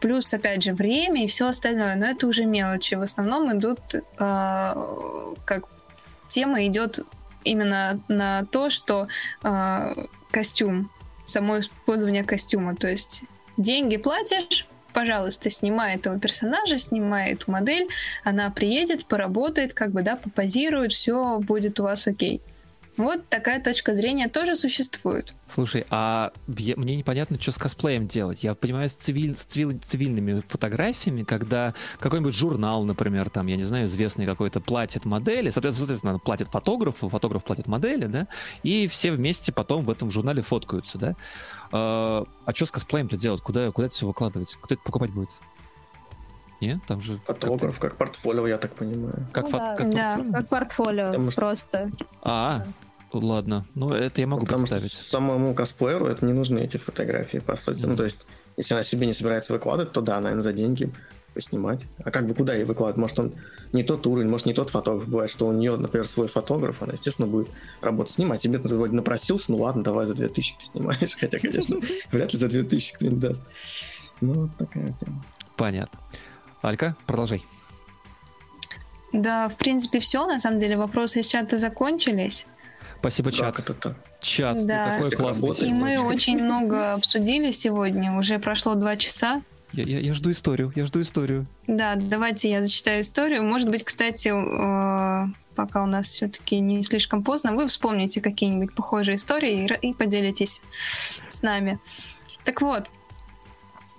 Плюс, 0.00 0.32
опять 0.32 0.62
же, 0.62 0.72
время 0.72 1.24
и 1.24 1.26
все 1.26 1.48
остальное, 1.48 1.94
но 1.94 2.06
это 2.06 2.26
уже 2.26 2.46
мелочи. 2.46 2.94
В 2.94 3.02
основном 3.02 3.56
идут, 3.56 3.80
э, 3.94 4.02
как 4.18 5.64
тема 6.28 6.66
идет 6.66 7.00
именно 7.44 8.00
на 8.08 8.46
то, 8.46 8.70
что 8.70 9.08
э, 9.42 9.94
костюм, 10.30 10.90
само 11.24 11.60
использование 11.60 12.24
костюма, 12.24 12.74
то 12.76 12.88
есть 12.88 13.22
деньги 13.56 13.96
платишь, 13.96 14.66
пожалуйста, 14.92 15.50
снимай 15.50 15.96
этого 15.96 16.18
персонажа, 16.18 16.78
снимай 16.78 17.32
эту 17.32 17.50
модель, 17.50 17.88
она 18.24 18.50
приедет, 18.50 19.06
поработает, 19.06 19.74
как 19.74 19.92
бы, 19.92 20.02
да, 20.02 20.16
попозирует, 20.16 20.92
все 20.92 21.38
будет 21.38 21.80
у 21.80 21.84
вас 21.84 22.06
окей. 22.06 22.40
Вот 23.00 23.26
такая 23.28 23.62
точка 23.62 23.94
зрения 23.94 24.28
тоже 24.28 24.56
существует. 24.56 25.32
Слушай, 25.48 25.86
а 25.90 26.32
я, 26.46 26.76
мне 26.76 26.96
непонятно, 26.96 27.40
что 27.40 27.50
с 27.50 27.56
косплеем 27.56 28.06
делать. 28.06 28.44
Я 28.44 28.54
понимаю, 28.54 28.90
с, 28.90 28.92
цивиль, 28.92 29.36
с 29.36 29.44
цивиль, 29.44 29.78
цивильными 29.78 30.42
фотографиями, 30.46 31.24
когда 31.24 31.74
какой-нибудь 31.98 32.34
журнал, 32.34 32.84
например, 32.84 33.30
там, 33.30 33.46
я 33.46 33.56
не 33.56 33.64
знаю, 33.64 33.86
известный 33.86 34.26
какой-то, 34.26 34.60
платит 34.60 35.06
модели, 35.06 35.48
соответственно, 35.48 36.18
платит 36.18 36.48
фотографу, 36.48 37.08
фотограф 37.08 37.42
платит 37.42 37.66
модели, 37.66 38.04
да, 38.04 38.26
и 38.62 38.86
все 38.86 39.12
вместе 39.12 39.50
потом 39.50 39.84
в 39.84 39.90
этом 39.90 40.10
журнале 40.10 40.42
фоткаются, 40.42 40.98
да. 40.98 41.16
А, 41.72 42.24
а 42.44 42.52
что 42.54 42.66
с 42.66 42.70
косплеем-то 42.70 43.16
делать? 43.16 43.40
Куда, 43.40 43.70
куда 43.72 43.86
это 43.86 43.94
все 43.94 44.06
выкладывать? 44.06 44.56
Кто 44.60 44.74
это 44.74 44.82
покупать 44.84 45.10
будет? 45.10 45.30
Нет, 46.60 46.80
там 46.86 47.00
же... 47.00 47.18
Фотограф, 47.26 47.78
как, 47.78 47.92
как 47.92 47.96
портфолио, 47.96 48.46
я 48.46 48.58
так 48.58 48.74
понимаю. 48.74 49.26
Как, 49.32 49.44
ну, 49.44 49.50
фо- 49.50 49.58
да. 49.58 49.76
как, 49.76 49.90
да. 49.90 50.18
как 50.32 50.48
портфолио, 50.48 51.06
Потому 51.06 51.30
просто. 51.30 51.90
А, 52.22 52.66
ладно. 53.12 53.66
Ну, 53.74 53.92
это 53.92 54.20
я 54.20 54.26
могу 54.26 54.44
Потому 54.44 54.66
представить. 54.66 54.92
Что 54.92 55.04
самому 55.04 55.54
косплееру 55.54 56.06
это 56.06 56.24
не 56.24 56.32
нужны 56.32 56.60
эти 56.60 56.76
фотографии, 56.76 57.38
по 57.38 57.56
сути. 57.56 57.80
Mm. 57.80 57.86
Ну, 57.88 57.96
то 57.96 58.04
есть, 58.04 58.18
если 58.56 58.74
она 58.74 58.84
себе 58.84 59.06
не 59.06 59.14
собирается 59.14 59.52
выкладывать, 59.52 59.92
то 59.92 60.00
да, 60.00 60.20
наверное, 60.20 60.44
за 60.44 60.52
деньги 60.52 60.92
поснимать. 61.34 61.80
А 62.04 62.10
как 62.10 62.26
бы 62.26 62.34
куда 62.34 62.54
ей 62.54 62.64
выкладывать? 62.64 62.96
Может, 62.96 63.18
он 63.18 63.34
не 63.72 63.82
тот 63.82 64.06
уровень, 64.06 64.28
может, 64.28 64.46
не 64.46 64.54
тот 64.54 64.70
фотограф. 64.70 65.08
Бывает, 65.08 65.30
что 65.30 65.46
у 65.46 65.52
нее, 65.52 65.76
например, 65.76 66.06
свой 66.06 66.28
фотограф, 66.28 66.82
она, 66.82 66.94
естественно, 66.94 67.28
будет 67.28 67.48
работать 67.80 68.14
снимать. 68.14 68.42
Тебе, 68.42 68.58
ты 68.58 68.68
вроде 68.68 68.94
напросился, 68.94 69.46
ну 69.48 69.58
ладно, 69.58 69.82
давай 69.82 70.06
за 70.06 70.14
2000 70.14 70.56
поснимаешь. 70.56 71.16
Хотя, 71.20 71.38
конечно, 71.38 71.78
вряд 72.10 72.32
ли 72.32 72.38
за 72.38 72.48
2000 72.48 72.94
кто-нибудь 72.94 73.20
даст. 73.20 73.42
Ну, 74.20 74.32
вот 74.34 74.50
такая 74.58 74.92
тема. 75.00 75.24
Понятно. 75.56 75.98
Алька, 76.62 76.96
продолжай. 77.06 77.44
Да, 79.12 79.48
в 79.48 79.56
принципе, 79.56 79.98
все. 79.98 80.26
На 80.26 80.38
самом 80.38 80.58
деле, 80.58 80.76
вопросы 80.76 81.20
из 81.20 81.26
чата 81.26 81.56
закончились. 81.56 82.46
Спасибо, 83.00 83.32
чат. 83.32 83.56
Как 83.56 83.70
это 83.70 83.96
Чат, 84.20 84.66
да. 84.66 84.92
такой 84.92 85.10
классный. 85.10 85.68
И 85.68 85.72
мы 85.72 85.98
очень 85.98 86.42
много 86.42 86.92
обсудили 86.92 87.50
сегодня. 87.50 88.16
Уже 88.16 88.38
прошло 88.38 88.74
два 88.74 88.96
часа. 88.96 89.42
Я, 89.72 89.84
я, 89.84 90.00
я 90.00 90.14
жду 90.14 90.30
историю, 90.30 90.72
я 90.74 90.84
жду 90.84 91.00
историю. 91.00 91.46
Да, 91.66 91.94
давайте 91.94 92.50
я 92.50 92.62
зачитаю 92.62 93.00
историю. 93.00 93.42
Может 93.42 93.70
быть, 93.70 93.84
кстати, 93.84 94.28
э, 94.28 95.28
пока 95.54 95.82
у 95.82 95.86
нас 95.86 96.08
все-таки 96.08 96.58
не 96.60 96.82
слишком 96.82 97.22
поздно, 97.22 97.54
вы 97.54 97.68
вспомните 97.68 98.20
какие-нибудь 98.20 98.74
похожие 98.74 99.14
истории 99.14 99.64
и, 99.64 99.88
и 99.90 99.94
поделитесь 99.94 100.60
с 101.28 101.42
нами. 101.42 101.78
Так 102.44 102.60
вот, 102.60 102.88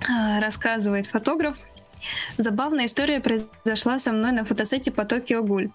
э, 0.01 0.39
рассказывает 0.39 1.07
фотограф, 1.07 1.57
Забавная 2.37 2.85
история 2.85 3.19
произошла 3.19 3.99
со 3.99 4.11
мной 4.11 4.31
на 4.31 4.45
фотосете 4.45 4.91
по 4.91 5.05
Токио 5.05 5.43
Гуль. 5.43 5.69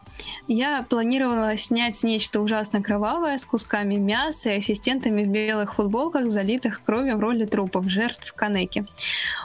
Я 0.48 0.84
планировала 0.88 1.56
снять 1.56 2.02
нечто 2.02 2.40
ужасно 2.40 2.82
кровавое 2.82 3.36
с 3.36 3.44
кусками 3.44 3.96
мяса 3.96 4.50
и 4.50 4.58
ассистентами 4.58 5.24
в 5.24 5.28
белых 5.28 5.74
футболках, 5.74 6.30
залитых 6.30 6.82
кровью 6.82 7.16
в 7.16 7.20
роли 7.20 7.44
трупов, 7.44 7.88
жертв 7.88 8.32
Канеки. 8.32 8.86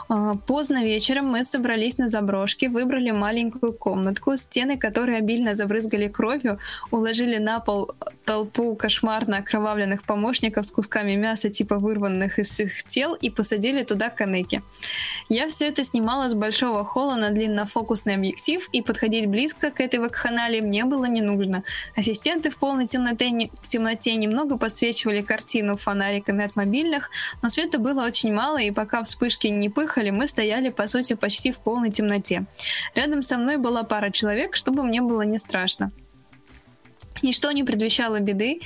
А, 0.08 0.34
поздно 0.46 0.84
вечером 0.84 1.26
мы 1.26 1.44
собрались 1.44 1.98
на 1.98 2.08
заброшке, 2.08 2.68
выбрали 2.68 3.10
маленькую 3.10 3.72
комнатку, 3.72 4.36
стены 4.36 4.78
которой 4.78 5.18
обильно 5.18 5.54
забрызгали 5.54 6.08
кровью, 6.08 6.58
уложили 6.90 7.38
на 7.38 7.60
пол 7.60 7.92
толпу 8.24 8.74
кошмарно 8.76 9.38
окровавленных 9.38 10.04
помощников 10.04 10.66
с 10.66 10.72
кусками 10.72 11.14
мяса, 11.14 11.50
типа 11.50 11.78
вырванных 11.78 12.38
из 12.38 12.58
их 12.60 12.84
тел, 12.84 13.14
и 13.14 13.30
посадили 13.30 13.82
туда 13.82 14.10
Канеки. 14.10 14.62
Я 15.28 15.48
все 15.48 15.68
это 15.68 15.84
снимала 15.84 16.28
с 16.28 16.34
большого 16.34 16.84
холла 16.84 17.14
на 17.16 17.30
длиннофокусный 17.30 18.14
объектив, 18.14 18.68
и 18.72 18.82
подходить 18.82 19.26
близко 19.26 19.70
к 19.70 19.80
этой 19.80 20.00
вакханалии 20.00 20.60
мне 20.60 20.84
было 20.84 21.06
не 21.06 21.22
нужно. 21.22 21.64
Ассистенты 21.96 22.50
в 22.50 22.56
полной 22.56 22.86
темноте, 22.86 23.50
темноте 23.62 24.14
немного 24.16 24.58
подсвечивали 24.58 25.22
картину 25.22 25.76
фонариками 25.76 26.44
от 26.44 26.56
мобильных, 26.56 27.10
но 27.42 27.48
света 27.48 27.78
было 27.78 28.04
очень 28.04 28.32
мало, 28.32 28.58
и 28.58 28.70
пока 28.70 29.02
вспышки 29.02 29.48
не 29.48 29.68
пыхали, 29.68 30.10
мы 30.10 30.26
стояли, 30.26 30.68
по 30.68 30.86
сути, 30.86 31.14
почти 31.14 31.52
в 31.52 31.58
полной 31.58 31.90
темноте. 31.90 32.44
Рядом 32.94 33.22
со 33.22 33.36
мной 33.36 33.56
была 33.56 33.82
пара 33.82 34.10
человек, 34.10 34.56
чтобы 34.56 34.82
мне 34.82 35.00
было 35.00 35.22
не 35.22 35.38
страшно. 35.38 35.92
Ничто 37.22 37.52
не 37.52 37.64
предвещало 37.64 38.20
беды, 38.20 38.60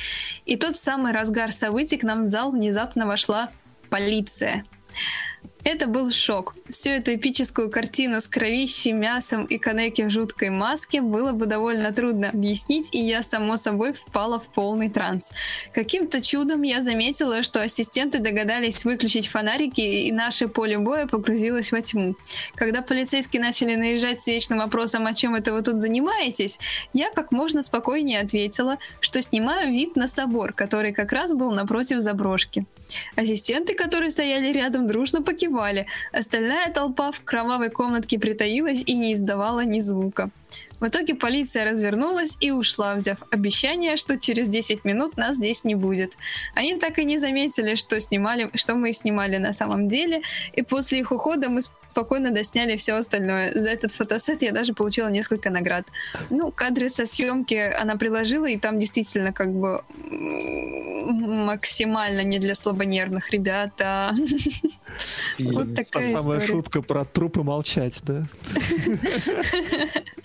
и 0.44 0.56
тот 0.56 0.76
самый 0.76 1.12
разгар 1.12 1.52
событий 1.52 1.96
к 1.96 2.02
нам 2.02 2.24
в 2.24 2.28
зал 2.28 2.50
внезапно 2.50 3.06
вошла 3.06 3.50
полиция. 3.90 4.64
Это 5.66 5.88
был 5.88 6.12
шок. 6.12 6.54
Всю 6.70 6.90
эту 6.90 7.16
эпическую 7.16 7.68
картину 7.72 8.20
с 8.20 8.28
кровищей, 8.28 8.92
мясом 8.92 9.46
и 9.46 9.58
Канеки 9.58 10.02
в 10.02 10.10
жуткой 10.10 10.50
маске 10.50 11.00
было 11.00 11.32
бы 11.32 11.46
довольно 11.46 11.90
трудно 11.90 12.28
объяснить, 12.28 12.88
и 12.92 13.00
я, 13.00 13.20
само 13.24 13.56
собой, 13.56 13.92
впала 13.92 14.38
в 14.38 14.46
полный 14.46 14.88
транс. 14.88 15.32
Каким-то 15.74 16.22
чудом 16.22 16.62
я 16.62 16.82
заметила, 16.82 17.42
что 17.42 17.60
ассистенты 17.60 18.20
догадались 18.20 18.84
выключить 18.84 19.26
фонарики, 19.26 19.80
и 19.80 20.12
наше 20.12 20.46
поле 20.46 20.78
боя 20.78 21.08
погрузилось 21.08 21.72
во 21.72 21.80
тьму. 21.80 22.14
Когда 22.54 22.80
полицейские 22.80 23.42
начали 23.42 23.74
наезжать 23.74 24.20
с 24.20 24.28
вечным 24.28 24.60
вопросом, 24.60 25.04
о 25.08 25.14
чем 25.14 25.34
это 25.34 25.52
вы 25.52 25.62
тут 25.62 25.82
занимаетесь, 25.82 26.60
я 26.92 27.10
как 27.10 27.32
можно 27.32 27.60
спокойнее 27.60 28.20
ответила, 28.20 28.78
что 29.00 29.20
снимаю 29.20 29.72
вид 29.72 29.96
на 29.96 30.06
собор, 30.06 30.52
который 30.52 30.92
как 30.92 31.10
раз 31.10 31.32
был 31.32 31.50
напротив 31.50 32.02
заброшки. 32.02 32.66
Ассистенты, 33.16 33.74
которые 33.74 34.10
стояли 34.10 34.52
рядом, 34.52 34.86
дружно 34.86 35.22
покивали. 35.22 35.86
Остальная 36.12 36.70
толпа 36.70 37.10
в 37.12 37.20
кровавой 37.20 37.70
комнатке 37.70 38.18
притаилась 38.18 38.82
и 38.86 38.94
не 38.94 39.12
издавала 39.12 39.64
ни 39.64 39.80
звука. 39.80 40.30
В 40.80 40.88
итоге 40.88 41.14
полиция 41.14 41.64
развернулась 41.64 42.36
и 42.40 42.50
ушла, 42.50 42.94
взяв 42.94 43.18
обещание, 43.30 43.96
что 43.96 44.18
через 44.18 44.48
10 44.48 44.84
минут 44.84 45.16
нас 45.16 45.36
здесь 45.36 45.64
не 45.64 45.74
будет. 45.74 46.16
Они 46.54 46.76
так 46.76 46.98
и 46.98 47.04
не 47.04 47.18
заметили, 47.18 47.76
что, 47.76 47.98
снимали, 48.00 48.50
что 48.54 48.74
мы 48.74 48.92
снимали 48.92 49.38
на 49.38 49.52
самом 49.52 49.88
деле, 49.88 50.22
и 50.52 50.62
после 50.62 51.00
их 51.00 51.12
ухода 51.12 51.48
мы 51.48 51.62
спокойно 51.88 52.30
досняли 52.30 52.76
все 52.76 52.94
остальное. 52.94 53.52
За 53.54 53.70
этот 53.70 53.90
фотосет 53.90 54.42
я 54.42 54.52
даже 54.52 54.74
получила 54.74 55.08
несколько 55.08 55.48
наград. 55.48 55.86
Ну, 56.28 56.52
кадры 56.52 56.90
со 56.90 57.06
съемки 57.06 57.54
она 57.54 57.96
приложила, 57.96 58.44
и 58.46 58.58
там 58.58 58.78
действительно 58.78 59.32
как 59.32 59.52
бы 59.52 59.82
максимально 61.06 62.22
не 62.22 62.38
для 62.38 62.54
слабонервных 62.54 63.30
ребят, 63.30 63.80
а 63.80 64.12
вот 65.38 65.74
такая 65.74 66.12
Самая 66.12 66.40
шутка 66.40 66.82
про 66.82 67.04
трупы 67.04 67.42
молчать, 67.42 68.00
да? 68.02 68.26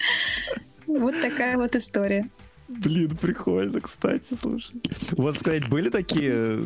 Вот 0.88 1.20
такая 1.22 1.58
вот 1.58 1.76
история. 1.76 2.30
Блин, 2.68 3.18
прикольно, 3.18 3.82
кстати, 3.82 4.34
слушай. 4.34 4.82
У 5.18 5.24
вас, 5.24 5.40
сказать, 5.40 5.68
были 5.68 5.90
такие, 5.90 6.64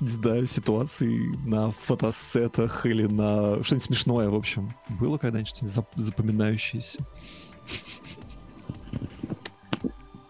не 0.00 0.08
знаю, 0.08 0.46
ситуации 0.46 1.36
на 1.46 1.70
фотосетах 1.70 2.84
или 2.84 3.06
на 3.06 3.62
что-нибудь 3.62 3.84
смешное, 3.84 4.28
в 4.28 4.34
общем? 4.34 4.74
Было 4.88 5.18
когда-нибудь 5.18 5.48
что-нибудь 5.48 5.84
запоминающееся? 5.96 6.98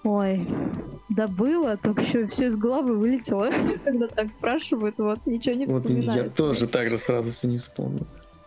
Ой, 0.03 0.47
да 1.09 1.29
было, 1.29 1.77
только 1.77 2.03
еще 2.03 2.27
все 2.27 2.47
из 2.47 2.57
головы 2.57 2.97
вылетело, 2.97 3.51
когда 3.85 4.07
так 4.07 4.31
спрашивают, 4.31 4.99
вот 4.99 5.25
ничего 5.27 5.55
не 5.55 5.67
вспоминаю. 5.67 6.23
Вот 6.23 6.25
я 6.25 6.31
тоже 6.31 6.67
так 6.67 6.91
же 6.91 6.99
сразу 6.99 7.33
все 7.33 7.49
не 7.49 7.59
вспомнил. 7.59 8.07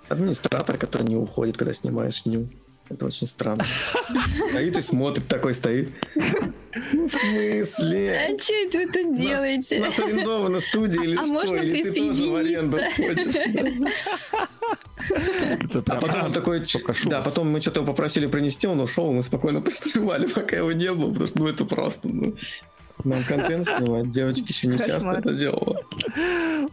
Администратор, 0.09 0.77
который 0.77 1.07
не 1.07 1.15
уходит, 1.15 1.57
когда 1.57 1.73
снимаешь 1.73 2.25
ню. 2.25 2.47
Это 2.89 3.05
очень 3.05 3.27
странно. 3.27 3.63
Стоит 4.49 4.77
и 4.77 4.81
смотрит, 4.81 5.27
такой 5.27 5.53
стоит. 5.53 5.89
В 6.25 7.09
смысле? 7.09 8.19
А 8.19 8.37
что 8.37 8.53
это 8.53 8.77
вы 8.77 8.87
тут 8.87 9.17
делаете? 9.17 9.79
У 9.79 9.81
нас 9.81 9.99
арендована 9.99 10.59
студия 10.59 11.01
или 11.01 11.15
а 11.15 11.19
что? 11.19 11.27
можно 11.27 11.55
или 11.55 11.83
ты 11.83 11.93
тоже 11.93 12.29
в 12.29 12.35
аренду 12.35 12.79
А 15.87 15.95
потом 15.95 16.25
он 16.25 16.33
такой... 16.33 16.63
Да, 17.05 17.21
потом 17.21 17.51
мы 17.51 17.61
что-то 17.61 17.83
попросили 17.83 18.27
принести, 18.27 18.67
он 18.67 18.79
ушел, 18.81 19.11
мы 19.11 19.23
спокойно 19.23 19.61
поснимали, 19.63 20.27
пока 20.27 20.57
его 20.57 20.71
не 20.71 20.91
было, 20.91 21.09
потому 21.09 21.27
что 21.27 21.39
ну 21.39 21.47
это 21.47 21.65
просто... 21.65 22.09
Нам 23.03 23.23
контент 23.23 23.67
снимать. 23.67 24.11
Девочки 24.11 24.49
еще 24.49 24.67
не 24.67 24.77
часто 24.77 25.11
это 25.11 25.33
делала. 25.33 25.81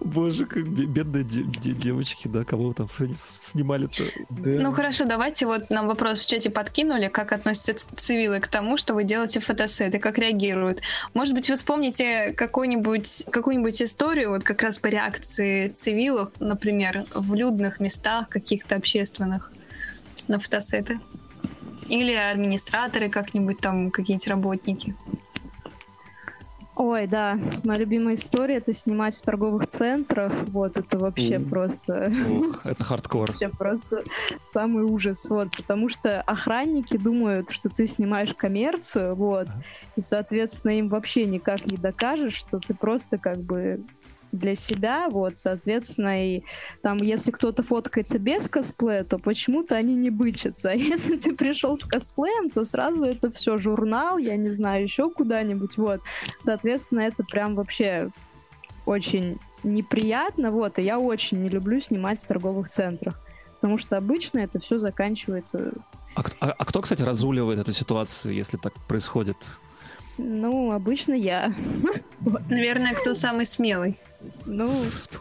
Боже, 0.00 0.46
как 0.46 0.66
бедные 0.68 1.24
девочки, 1.24 2.28
да, 2.28 2.44
кого 2.44 2.72
там 2.72 2.88
снимали-то. 3.34 4.04
Ну 4.30 4.72
хорошо, 4.72 5.04
давайте 5.04 5.46
вот 5.46 5.70
нам 5.70 5.88
вопрос 5.88 6.20
в 6.20 6.28
чате 6.28 6.50
подкинули, 6.50 7.08
как 7.08 7.32
относятся 7.32 7.86
цивилы 7.96 8.40
к 8.40 8.46
тому, 8.46 8.76
что 8.76 8.94
вы 8.94 9.04
делаете 9.04 9.40
фотосеты, 9.40 9.98
как 9.98 10.18
реагируют. 10.18 10.80
Может 11.14 11.34
быть, 11.34 11.48
вы 11.48 11.56
вспомните 11.56 12.32
какую-нибудь 12.32 13.24
какую-нибудь 13.30 13.82
историю, 13.82 14.30
вот 14.30 14.44
как 14.44 14.62
раз 14.62 14.78
по 14.78 14.86
реакции 14.86 15.68
цивилов, 15.68 16.30
например, 16.40 17.04
в 17.14 17.34
людных 17.34 17.80
местах 17.80 18.28
каких-то 18.28 18.76
общественных 18.76 19.52
на 20.28 20.38
фотосеты? 20.38 21.00
Или 21.88 22.14
администраторы 22.14 23.08
как-нибудь 23.08 23.58
там, 23.58 23.90
какие-нибудь 23.90 24.28
работники? 24.28 24.94
Ой, 26.82 27.06
да, 27.06 27.38
моя 27.62 27.80
любимая 27.80 28.14
история 28.14 28.54
это 28.56 28.72
снимать 28.72 29.14
в 29.14 29.20
торговых 29.22 29.66
центрах. 29.66 30.32
Вот 30.46 30.78
это 30.78 30.98
вообще 30.98 31.38
Мгм. 31.38 31.50
просто, 31.50 32.10
Ух, 32.26 32.64
это 32.64 32.82
хардкор. 32.82 33.28
вообще 33.28 33.50
просто 33.50 34.02
самый 34.40 34.84
ужас. 34.84 35.28
Вот, 35.28 35.48
потому 35.54 35.90
что 35.90 36.22
охранники 36.22 36.96
думают, 36.96 37.50
что 37.50 37.68
ты 37.68 37.86
снимаешь 37.86 38.32
коммерцию, 38.34 39.14
вот, 39.14 39.48
и, 39.94 40.00
соответственно, 40.00 40.78
им 40.78 40.88
вообще 40.88 41.26
никак 41.26 41.66
не 41.66 41.76
докажешь, 41.76 42.32
что 42.32 42.58
ты 42.60 42.72
просто 42.72 43.18
как 43.18 43.42
бы 43.42 43.84
для 44.32 44.54
себя, 44.54 45.08
вот, 45.10 45.36
соответственно, 45.36 46.36
и 46.36 46.42
там, 46.82 46.98
если 46.98 47.30
кто-то 47.30 47.62
фоткается 47.62 48.18
без 48.18 48.48
косплея, 48.48 49.04
то 49.04 49.18
почему-то 49.18 49.76
они 49.76 49.94
не 49.94 50.10
бычатся. 50.10 50.70
А 50.70 50.74
если 50.74 51.16
ты 51.16 51.34
пришел 51.34 51.76
с 51.78 51.84
косплеем, 51.84 52.50
то 52.50 52.62
сразу 52.64 53.06
это 53.06 53.30
все 53.30 53.56
журнал, 53.58 54.18
я 54.18 54.36
не 54.36 54.50
знаю, 54.50 54.82
еще 54.84 55.10
куда-нибудь, 55.10 55.76
вот. 55.78 56.00
Соответственно, 56.40 57.00
это 57.00 57.24
прям 57.24 57.54
вообще 57.54 58.10
очень 58.86 59.38
неприятно, 59.62 60.50
вот, 60.50 60.78
и 60.78 60.82
я 60.82 60.98
очень 60.98 61.42
не 61.42 61.48
люблю 61.48 61.80
снимать 61.80 62.20
в 62.22 62.26
торговых 62.26 62.68
центрах. 62.68 63.20
Потому 63.56 63.76
что 63.78 63.98
обычно 63.98 64.38
это 64.38 64.58
все 64.58 64.78
заканчивается, 64.78 65.72
А, 66.16 66.22
а- 66.40 66.54
а 66.58 66.64
кто, 66.64 66.80
кстати, 66.80 67.02
разруливает 67.02 67.58
эту 67.58 67.72
ситуацию, 67.72 68.34
если 68.34 68.56
так 68.56 68.72
происходит? 68.88 69.36
ну, 70.18 70.70
обычно 70.72 71.14
я. 71.14 71.54
Наверное, 72.50 72.94
кто 72.94 73.14
самый 73.14 73.46
смелый. 73.46 73.98
Ну, 74.44 74.66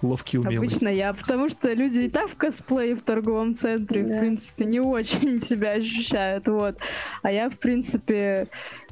Ловкий, 0.02 0.40
умелый. 0.40 0.58
Обычно 0.58 0.88
я, 0.90 1.14
потому 1.14 1.50
что 1.50 1.72
люди 1.74 2.02
и 2.02 2.10
так 2.10 2.30
в 2.30 2.36
косплее 2.36 2.96
в 2.96 3.02
торговом 3.02 3.54
центре, 3.54 4.04
Да. 4.04 4.16
в 4.16 4.20
принципе, 4.20 4.66
не 4.66 4.80
очень 4.80 5.40
себя 5.42 5.72
ощущают, 5.72 6.48
вот. 6.48 6.78
А 7.22 7.32
я, 7.32 7.50
в 7.50 7.58
принципе, 7.58 8.48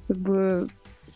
как 0.08 0.18
бы 0.18 0.68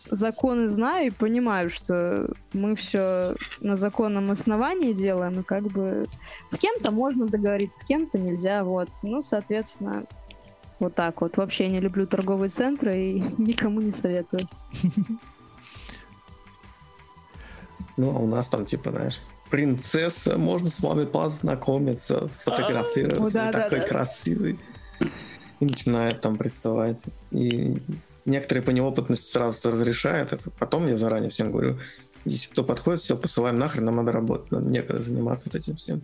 законы 0.10 0.68
знаю 0.68 1.08
и 1.08 1.12
понимаю, 1.12 1.70
что 1.70 2.30
мы 2.54 2.76
все 2.76 3.36
на 3.62 3.76
законном 3.76 4.32
основании 4.32 4.94
делаем, 4.94 5.40
и 5.40 5.44
как 5.44 5.64
бы 5.64 6.06
с 6.50 6.58
кем-то 6.58 6.92
можно 6.92 7.28
договориться, 7.28 7.82
с 7.82 7.84
кем-то 7.84 8.18
нельзя, 8.18 8.64
вот. 8.64 8.90
Ну, 9.04 9.22
соответственно, 9.22 10.06
вот 10.80 10.96
так 10.96 11.22
вот. 11.22 11.38
Вообще 11.38 11.68
не 11.68 11.80
люблю 11.80 12.06
торговые 12.08 12.50
центры 12.50 12.98
и 12.98 13.20
никому 13.38 13.82
не 13.82 13.92
советую. 13.92 14.48
Ну, 17.98 18.16
а 18.16 18.20
у 18.20 18.28
нас 18.28 18.48
там, 18.48 18.66
типа, 18.66 18.92
знаешь, 18.92 19.20
принцесса, 19.50 20.38
можно 20.38 20.70
с 20.70 20.80
вами 20.80 21.06
познакомиться, 21.06 22.30
сфотографироваться, 22.38 23.24
О, 23.24 23.30
да, 23.30 23.46
вы 23.48 23.52
да, 23.52 23.64
такой 23.64 23.80
да. 23.80 23.88
красивый. 23.88 24.60
И 25.60 25.66
начинает 25.66 26.22
там 26.22 26.38
приставать. 26.38 26.98
И 27.32 27.70
некоторые 28.26 28.64
по 28.64 28.72
неопытности 28.72 29.32
сразу 29.32 29.70
разрешают 29.70 30.34
это. 30.34 30.50
Потом 30.52 30.88
я 30.88 30.98
заранее 30.98 31.30
всем 31.30 31.52
говорю, 31.52 31.78
если 32.26 32.50
кто 32.50 32.64
подходит, 32.64 33.02
все, 33.02 33.18
посылаем 33.18 33.58
нахрен, 33.58 33.86
нам 33.86 33.98
надо 33.98 34.12
работать, 34.12 34.52
нам 34.52 34.72
некогда 34.72 35.04
заниматься 35.04 35.50
вот 35.52 35.56
этим 35.56 35.76
всем. 35.76 36.02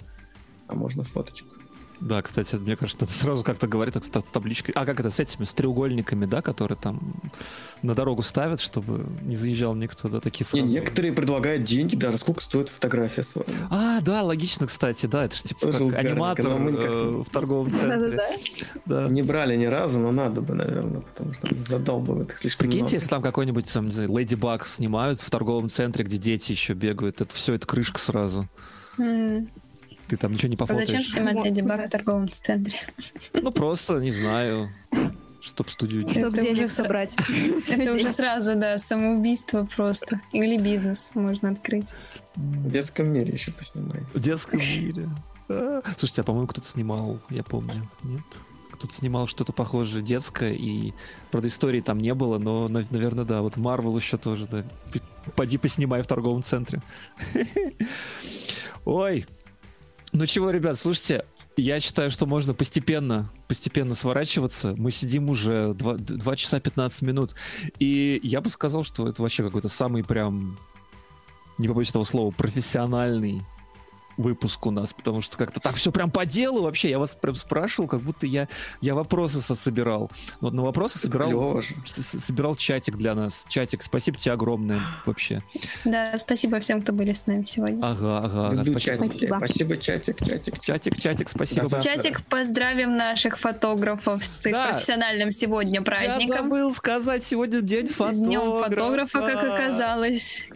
А 0.68 0.76
можно 0.76 1.04
фоточку. 1.04 1.57
Да, 2.00 2.22
кстати, 2.22 2.56
мне 2.58 2.76
кажется, 2.76 3.06
это 3.06 3.14
сразу 3.14 3.44
как-то 3.44 3.68
говорит 3.68 3.96
так, 3.96 4.04
с 4.04 4.08
та- 4.10 4.22
с 4.22 4.26
табличкой. 4.26 4.74
А 4.76 4.86
как 4.86 5.00
это 5.00 5.10
с 5.10 5.20
этими, 5.20 5.46
с 5.46 5.54
треугольниками, 5.54 6.26
да, 6.26 6.42
которые 6.44 6.78
там 6.78 7.00
на 7.82 7.96
дорогу 7.96 8.22
ставят, 8.22 8.60
чтобы 8.60 9.06
не 9.24 9.36
заезжал 9.36 9.74
никто, 9.76 10.08
да, 10.08 10.20
такие 10.20 10.46
Не, 10.54 10.60
сразу. 10.60 10.74
некоторые 10.74 11.12
предлагают 11.14 11.64
деньги, 11.64 11.96
даже 11.96 12.18
сколько 12.20 12.42
стоит 12.42 12.70
фотография 12.70 13.24
с 13.24 13.34
вами. 13.36 13.48
А, 13.70 14.00
да, 14.02 14.22
логично, 14.24 14.68
кстати, 14.68 15.06
да, 15.08 15.26
это 15.26 15.36
же 15.36 15.44
типа 15.44 15.72
Тоже 15.72 15.90
как 15.90 16.00
аниматор 16.00 16.46
но 16.46 16.58
мы 16.60 16.72
никак 16.72 16.86
э, 16.86 17.12
не- 17.18 17.24
в 17.24 17.30
торговом 17.30 17.72
центре. 17.72 18.20
Да. 18.86 19.08
Не 19.10 19.24
брали 19.24 19.56
ни 19.56 19.66
разу, 19.66 19.98
но 20.00 20.12
надо 20.12 20.42
бы, 20.42 20.54
наверное, 20.54 21.02
потому 21.02 21.34
что 21.34 21.56
задалбывает 21.68 22.30
их 22.30 22.40
слишком 22.40 22.60
Прикиньте, 22.68 22.84
много. 22.84 22.96
если 22.96 23.10
там 23.10 23.22
какой-нибудь 23.24 23.72
там, 23.74 23.88
не 23.88 23.92
знаю, 23.92 24.16
Леди 24.18 24.36
Баг 24.36 24.66
снимают 24.68 25.20
в 25.20 25.30
торговом 25.30 25.70
центре, 25.70 26.06
где 26.06 26.18
дети 26.18 26.52
еще 26.52 26.74
бегают, 26.74 27.22
это 27.22 27.34
все, 27.34 27.54
это 27.54 27.66
крышка 27.66 28.00
сразу. 28.00 28.48
Ты 30.08 30.18
там 30.18 30.34
ничего 30.34 30.50
не 30.50 30.56
А 30.56 30.66
зачем 30.66 30.78
пофотаешь. 30.78 31.08
снимать 31.08 31.44
Леди 31.44 31.62
Баг 31.62 31.88
в 31.88 31.90
торговом 31.90 32.30
центре? 32.30 32.80
Ну, 33.34 33.52
просто, 33.52 34.00
не 34.00 34.12
знаю, 34.12 34.70
чтоб 35.42 35.70
студию... 35.70 36.10
Чтобы 36.10 36.40
денег 36.42 36.70
собрать. 36.70 37.16
Это 37.70 37.94
уже 37.94 38.12
сразу, 38.14 38.56
да, 38.56 38.78
самоубийство 38.78 39.66
просто. 39.76 40.22
Или 40.32 40.58
бизнес 40.58 41.12
можно 41.14 41.50
открыть. 41.50 41.94
В 42.36 42.72
детском 42.72 43.12
мире 43.12 43.34
еще 43.34 43.52
поснимай. 43.52 44.02
В 44.14 44.20
детском 44.20 44.60
мире. 44.60 45.10
А, 45.50 45.82
Слушайте, 45.98 46.22
а 46.22 46.24
по-моему, 46.24 46.48
кто-то 46.48 46.68
снимал, 46.68 47.20
я 47.30 47.44
помню, 47.44 47.88
нет? 48.04 48.22
Кто-то 48.72 48.94
снимал 48.94 49.26
что-то 49.28 49.54
похожее 49.54 50.04
детское, 50.04 50.54
и, 50.54 50.94
правда, 51.32 51.48
истории 51.50 51.82
там 51.82 51.98
не 51.98 52.14
было, 52.14 52.38
но, 52.38 52.68
нав- 52.68 52.92
наверное, 52.92 53.26
да, 53.26 53.42
вот 53.42 53.58
Марвел 53.58 53.98
еще 53.98 54.18
тоже, 54.18 54.48
да. 54.50 54.64
Поди 55.36 55.58
поснимай 55.58 56.02
в 56.04 56.08
торговом 56.08 56.44
центре. 56.44 56.82
Ой. 58.86 59.26
Ну 60.18 60.26
чего, 60.26 60.50
ребят, 60.50 60.80
слушайте, 60.80 61.24
я 61.58 61.80
считаю, 61.80 62.10
что 62.10 62.26
можно 62.26 62.56
постепенно, 62.56 63.32
постепенно 63.48 63.94
сворачиваться. 63.94 64.74
Мы 64.76 64.90
сидим 64.90 65.30
уже 65.30 65.76
2, 65.76 66.36
часа 66.36 66.60
15 66.60 67.04
минут. 67.04 67.36
И 67.78 68.20
я 68.24 68.42
бы 68.42 68.50
сказал, 68.50 68.84
что 68.84 69.08
это 69.08 69.22
вообще 69.22 69.44
какой-то 69.44 69.70
самый 69.70 70.04
прям, 70.04 70.58
не 71.60 71.68
побоюсь 71.68 71.92
этого 71.92 72.04
слова, 72.04 72.32
профессиональный 72.32 73.44
выпуск 74.18 74.66
у 74.66 74.72
нас, 74.72 74.94
потому 74.94 75.22
что 75.22 75.38
как-то 75.38 75.60
так 75.60 75.76
все 75.76 75.92
прям 75.92 76.10
по 76.12 76.26
делу 76.26 76.64
вообще. 76.64 76.90
Я 76.90 77.00
вас 77.00 77.16
прям 77.16 77.36
спрашивал, 77.36 77.88
как 77.88 78.02
будто 78.02 78.26
я, 78.28 78.48
я 78.82 78.96
вопросы 78.96 79.42
со- 79.42 79.56
собирал. 79.56 80.10
Вот 80.42 80.54
на 80.54 80.64
вопросы 80.64 80.98
собирал, 81.00 81.62
с- 81.62 82.02
с- 82.02 82.20
собирал 82.26 82.56
чатик 82.56 82.98
для 82.98 83.14
нас. 83.16 83.46
Чатик, 83.48 83.82
спасибо 83.84 84.18
тебе 84.18 84.34
огромное 84.34 84.82
вообще. 85.06 85.42
Да, 85.86 86.18
спасибо 86.18 86.60
всем, 86.60 86.82
кто 86.82 86.94
были 86.94 87.14
с 87.14 87.28
нами 87.28 87.46
сегодня. 87.46 87.80
Ага, 87.86 88.18
ага. 88.20 88.48
ага, 88.48 88.56
Люблю 88.56 88.80
спасибо. 88.80 88.80
чатики. 88.98 89.26
Спасибо. 89.28 89.38
Спасибо, 89.46 89.78
чатик, 89.78 90.26
чатик. 90.26 90.62
Чатик, 90.62 91.00
чатик, 91.00 91.30
спасибо. 91.30 91.70
Да. 91.70 91.82
Чатик, 91.82 92.26
поздравим 92.26 92.98
наших 92.98 93.38
фотографов 93.38 94.24
с 94.26 94.46
их 94.46 94.54
Да. 94.54 94.70
профессиональным 94.70 95.32
сегодня 95.32 95.76
Я 95.76 95.82
праздником. 95.82 96.38
забыл 96.50 96.74
сказать, 96.74 97.24
сегодня 97.24 97.62
день 97.62 97.88
С 97.88 97.92
фотографа. 97.92 98.26
днем 98.26 98.60
фотографа, 98.64 99.20
как 99.20 99.44
оказалось. 99.44 100.48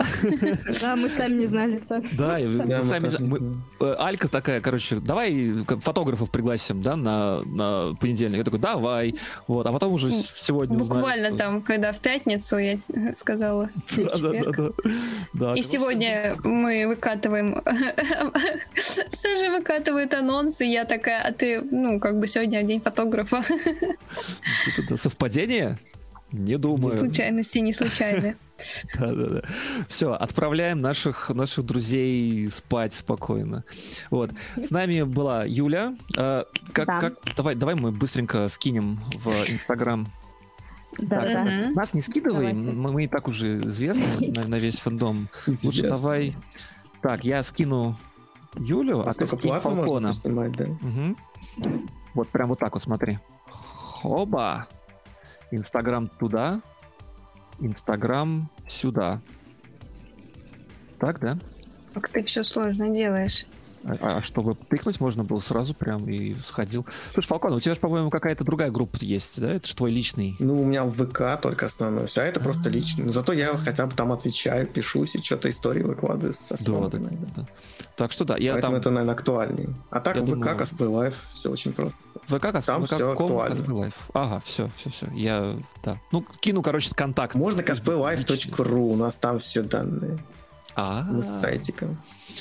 Да, 0.82 0.96
мы 0.96 1.10
сами 1.10 1.36
не 1.40 1.46
знали. 1.46 1.82
Да, 2.14 2.38
мы 2.40 2.82
сами... 2.84 3.51
э, 3.80 3.96
Алька 4.00 4.28
такая, 4.28 4.62
короче, 4.62 4.96
давай 4.98 5.54
фотографов 5.82 6.30
пригласим, 6.30 6.82
да, 6.82 6.96
на, 6.96 7.42
на 7.44 7.96
понедельник. 8.00 8.38
Я 8.40 8.44
такой, 8.44 8.60
давай. 8.60 9.16
Вот, 9.48 9.66
а 9.68 9.72
потом 9.72 9.94
уже 9.94 10.12
сегодня 10.12 10.78
узнали, 10.78 11.00
Буквально 11.00 11.28
что- 11.30 11.38
там, 11.38 11.62
когда 11.62 11.92
в 11.92 12.00
пятницу 12.00 12.58
я 12.58 12.78
т- 12.78 13.14
сказала. 13.14 13.70
Да, 13.98 14.18
да, 14.18 14.30
да, 14.32 14.52
да. 14.52 14.70
Да, 15.34 15.54
И 15.54 15.62
сегодня 15.62 16.36
мы 16.44 16.88
выкатываем... 16.88 17.62
Саша 18.76 19.52
выкатывает 19.52 20.14
анонсы, 20.14 20.64
я 20.64 20.86
такая, 20.86 21.22
а 21.22 21.32
ты, 21.32 21.62
ну, 21.62 22.00
как 22.00 22.20
бы 22.20 22.28
сегодня 22.28 22.64
день 22.64 22.80
фотографа. 22.80 23.44
совпадение? 24.96 25.78
Не 26.32 26.58
думаю. 26.58 26.98
Случайности 26.98 27.60
не 27.60 27.74
случайны. 27.74 28.36
Да, 29.00 29.12
да, 29.12 29.26
да. 29.28 29.42
Все, 29.88 30.14
отправляем 30.14 30.82
наших, 30.82 31.32
наших 31.32 31.66
друзей 31.66 32.48
спать 32.52 32.94
спокойно. 32.94 33.64
Вот. 34.12 34.32
С 34.56 34.70
нами 34.70 35.02
была 35.02 35.46
Юля. 35.46 35.96
А, 36.16 36.46
как, 36.72 36.86
Да. 36.88 37.00
как, 37.00 37.14
давай, 37.36 37.56
давай 37.56 37.74
мы 37.74 37.92
быстренько 37.92 38.48
скинем 38.50 39.00
в 39.24 39.30
Инстаграм. 39.50 40.08
Да, 41.00 41.22
Так, 41.22 41.34
да. 41.34 41.70
Нас 41.72 41.94
не 41.96 42.02
скидывай, 42.02 42.54
мы, 42.54 42.92
мы 42.92 43.04
и 43.06 43.08
так 43.08 43.28
уже 43.28 43.58
известны 43.62 44.32
на, 44.36 44.48
на 44.48 44.56
весь 44.56 44.78
фандом. 44.80 45.28
Лучше 45.48 45.62
Известно. 45.80 45.90
давай. 45.90 46.36
Так, 47.02 47.24
я 47.24 47.42
скину 47.44 47.98
Юлю, 48.56 49.00
а 49.00 49.14
ты 49.14 49.26
Только 49.26 49.38
скинь 49.38 49.60
Фалкона. 49.60 50.10
поснимать, 50.10 50.52
да? 50.52 50.66
Мгм. 50.82 51.18
Вот 52.14 52.28
прям 52.30 52.50
вот 52.50 52.60
так 52.60 52.74
вот, 52.76 52.84
смотри. 52.84 53.18
Хоба. 53.50 54.68
Инстаграм 55.52 56.08
туда. 56.08 56.62
Инстаграм 57.60 58.50
сюда. 58.68 59.22
Так, 61.00 61.20
да? 61.20 61.38
Как 61.94 62.10
ты 62.10 62.24
все 62.24 62.44
сложно 62.44 62.90
делаешь. 62.90 63.46
А, 63.84 64.18
а 64.18 64.22
чтобы 64.22 64.54
тыкнуть 64.54 65.00
можно 65.02 65.24
было 65.24 65.40
сразу 65.40 65.74
прям 65.74 66.08
и 66.08 66.36
сходил. 66.36 66.86
Слушай, 67.14 67.28
Фалкон, 67.30 67.54
у 67.54 67.60
тебя 67.60 67.74
же, 67.74 67.80
по-моему, 67.82 68.12
какая-то 68.12 68.44
другая 68.44 68.70
группа 68.70 68.98
есть, 69.02 69.42
да? 69.42 69.52
Это 69.54 69.68
же 69.68 69.76
твой 69.76 69.90
личный. 69.90 70.36
Ну, 70.38 70.62
у 70.62 70.66
меня 70.66 70.84
в 70.84 70.92
ВК 70.94 71.42
только 71.42 71.66
основной, 71.66 72.06
все, 72.06 72.22
а 72.22 72.26
это 72.26 72.40
просто 72.40 72.70
А. 72.70 72.72
лично. 72.72 73.06
Но 73.06 73.12
Зато 73.12 73.34
я 73.34 73.58
хотя 73.58 73.88
бы 73.88 73.96
там 73.96 74.12
отвечаю, 74.12 74.68
пишусь 74.68 75.16
и 75.16 75.22
что-то 75.24 75.50
истории 75.50 75.82
выкладываю 75.82 76.36
со 76.36 76.64
Да, 76.64 76.90
да, 76.90 77.00
да. 77.36 77.48
Так 77.98 78.12
что 78.12 78.24
да, 78.24 78.38
я 78.38 78.54
Поэтому 78.54 78.74
там... 78.74 78.82
это, 78.82 78.90
наверное, 78.92 79.16
актуальнее. 79.16 79.70
А 79.90 80.00
так 80.00 80.16
Я 80.16 80.22
в 80.22 80.26
думаю- 80.26 80.56
ВК, 80.56 80.62
Cosplay 80.62 80.88
Live, 80.88 81.16
все 81.34 81.50
очень 81.50 81.74
просто. 81.74 81.98
ВК, 82.28 82.52
Кос- 82.52 82.66
там 82.66 82.86
ВК 82.86 82.94
всё 82.96 83.14
ком. 83.14 83.32
Ага, 84.14 84.42
все, 84.46 84.70
все, 84.78 84.90
все. 84.90 85.08
Я, 85.14 85.58
да. 85.84 86.00
Ну, 86.12 86.26
кину, 86.40 86.62
короче, 86.62 86.94
контакт. 86.96 87.36
Можно 87.36 87.62
cosplaylive.ru, 87.62 88.80
у 88.92 88.96
нас 88.96 89.16
там 89.16 89.40
все 89.40 89.64
данные. 89.64 90.18
А, 90.76 91.04
Мы 91.04 91.24
с 91.24 91.42
сайтиком. 91.42 91.98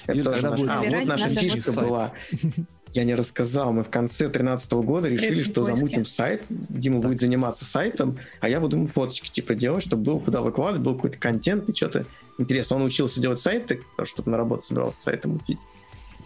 Это 0.06 0.22
тоже 0.24 0.48
наш- 0.50 0.60
будет 0.60 0.70
А, 0.70 0.82
вот 0.82 1.04
наша 1.04 1.28
фишка 1.30 1.72
была. 1.72 2.12
Я 2.92 3.04
не 3.04 3.14
рассказал. 3.14 3.72
Мы 3.72 3.84
в 3.84 3.88
конце 3.88 4.24
2013 4.24 4.72
года 4.72 5.06
решили, 5.08 5.42
что 5.42 5.64
замутим 5.64 6.04
сайт. 6.04 6.42
Дима 6.48 6.98
будет 6.98 7.20
заниматься 7.20 7.64
сайтом, 7.64 8.18
а 8.40 8.48
я 8.48 8.58
буду 8.58 8.76
ему 8.78 8.88
фоточки 8.88 9.30
типа 9.30 9.54
делать, 9.54 9.84
чтобы 9.84 10.02
было 10.02 10.18
куда 10.18 10.40
выкладывать, 10.42 10.82
был 10.84 10.96
какой-то 10.96 11.16
контент 11.16 11.68
и 11.68 11.74
что-то 11.74 12.04
интересно. 12.38 12.76
Он 12.76 12.82
учился 12.82 13.20
делать 13.20 13.40
сайты, 13.40 13.82
чтобы 14.04 14.32
на 14.32 14.36
работу 14.36 14.66
собирался 14.66 14.96
сайтом 15.04 15.32
мутить. 15.34 15.58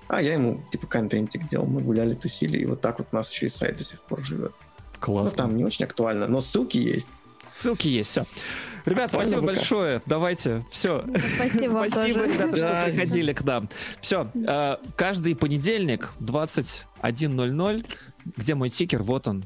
А 0.08 0.20
я 0.22 0.34
ему 0.34 0.62
типа 0.70 0.86
контентик 0.86 1.48
делал. 1.48 1.66
Мы 1.66 1.80
гуляли, 1.80 2.14
тусили, 2.14 2.58
и 2.58 2.66
вот 2.66 2.80
так 2.80 2.98
вот 2.98 3.08
у 3.12 3.16
нас 3.16 3.30
еще 3.30 3.46
и 3.46 3.50
сайт 3.50 3.76
до 3.78 3.84
сих 3.84 4.00
пор 4.02 4.24
живет. 4.24 4.52
Ну, 4.60 4.98
Классно. 5.00 5.36
там 5.36 5.56
не 5.56 5.64
очень 5.64 5.84
актуально, 5.84 6.28
но 6.28 6.40
ссылки 6.40 6.76
есть. 6.78 7.08
Ссылки 7.50 7.88
есть, 7.88 8.10
все. 8.10 8.24
Ребят, 8.86 9.06
Актуально 9.06 9.30
спасибо 9.30 9.40
ВК. 9.40 9.56
большое. 9.56 10.02
Давайте, 10.06 10.64
все. 10.70 11.04
Спасибо 11.36 11.72
вам 11.72 11.88
Спасибо, 11.88 12.20
тоже. 12.20 12.32
ребята, 12.34 12.56
что 12.56 12.82
приходили 12.84 13.32
к 13.32 13.42
нам. 13.44 13.68
Все, 14.00 14.30
каждый 14.96 15.34
понедельник 15.36 16.12
в 16.18 16.24
21.00, 16.24 17.86
где 18.36 18.54
мой 18.54 18.70
тикер, 18.70 19.02
вот 19.02 19.26
он. 19.28 19.44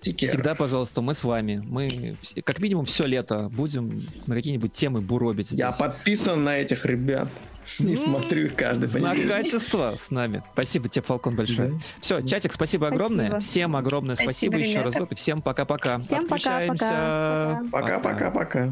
Тикер. 0.00 0.28
Всегда, 0.28 0.54
пожалуйста, 0.54 1.00
мы 1.02 1.14
с 1.14 1.24
вами. 1.24 1.60
Мы 1.64 2.16
как 2.44 2.60
минимум 2.60 2.84
все 2.84 3.04
лето 3.06 3.48
будем 3.48 4.02
на 4.26 4.34
какие-нибудь 4.36 4.72
темы 4.72 5.00
буробить. 5.00 5.50
Я 5.50 5.72
здесь. 5.72 5.78
подписан 5.78 6.44
на 6.44 6.58
этих 6.58 6.84
ребят. 6.86 7.28
Не 7.78 7.94
М, 7.96 8.04
смотрю 8.04 8.46
их 8.46 8.56
каждый 8.56 8.86
Знак 8.86 9.12
понедельник. 9.14 9.30
качества 9.30 9.94
с 9.98 10.10
нами. 10.10 10.42
Спасибо 10.52 10.88
тебе, 10.88 11.02
Фалкон, 11.04 11.36
большое. 11.36 11.78
Все, 12.00 12.20
чатик, 12.20 12.52
спасибо 12.52 12.88
огромное. 12.88 13.40
Всем 13.40 13.76
огромное 13.76 14.14
спасибо, 14.14 14.56
еще 14.56 14.80
разок. 14.80 15.12
И 15.12 15.14
всем 15.14 15.40
пока-пока. 15.42 15.98
Всем 15.98 16.26
пока-пока. 16.26 17.62
Пока-пока-пока. 17.70 18.70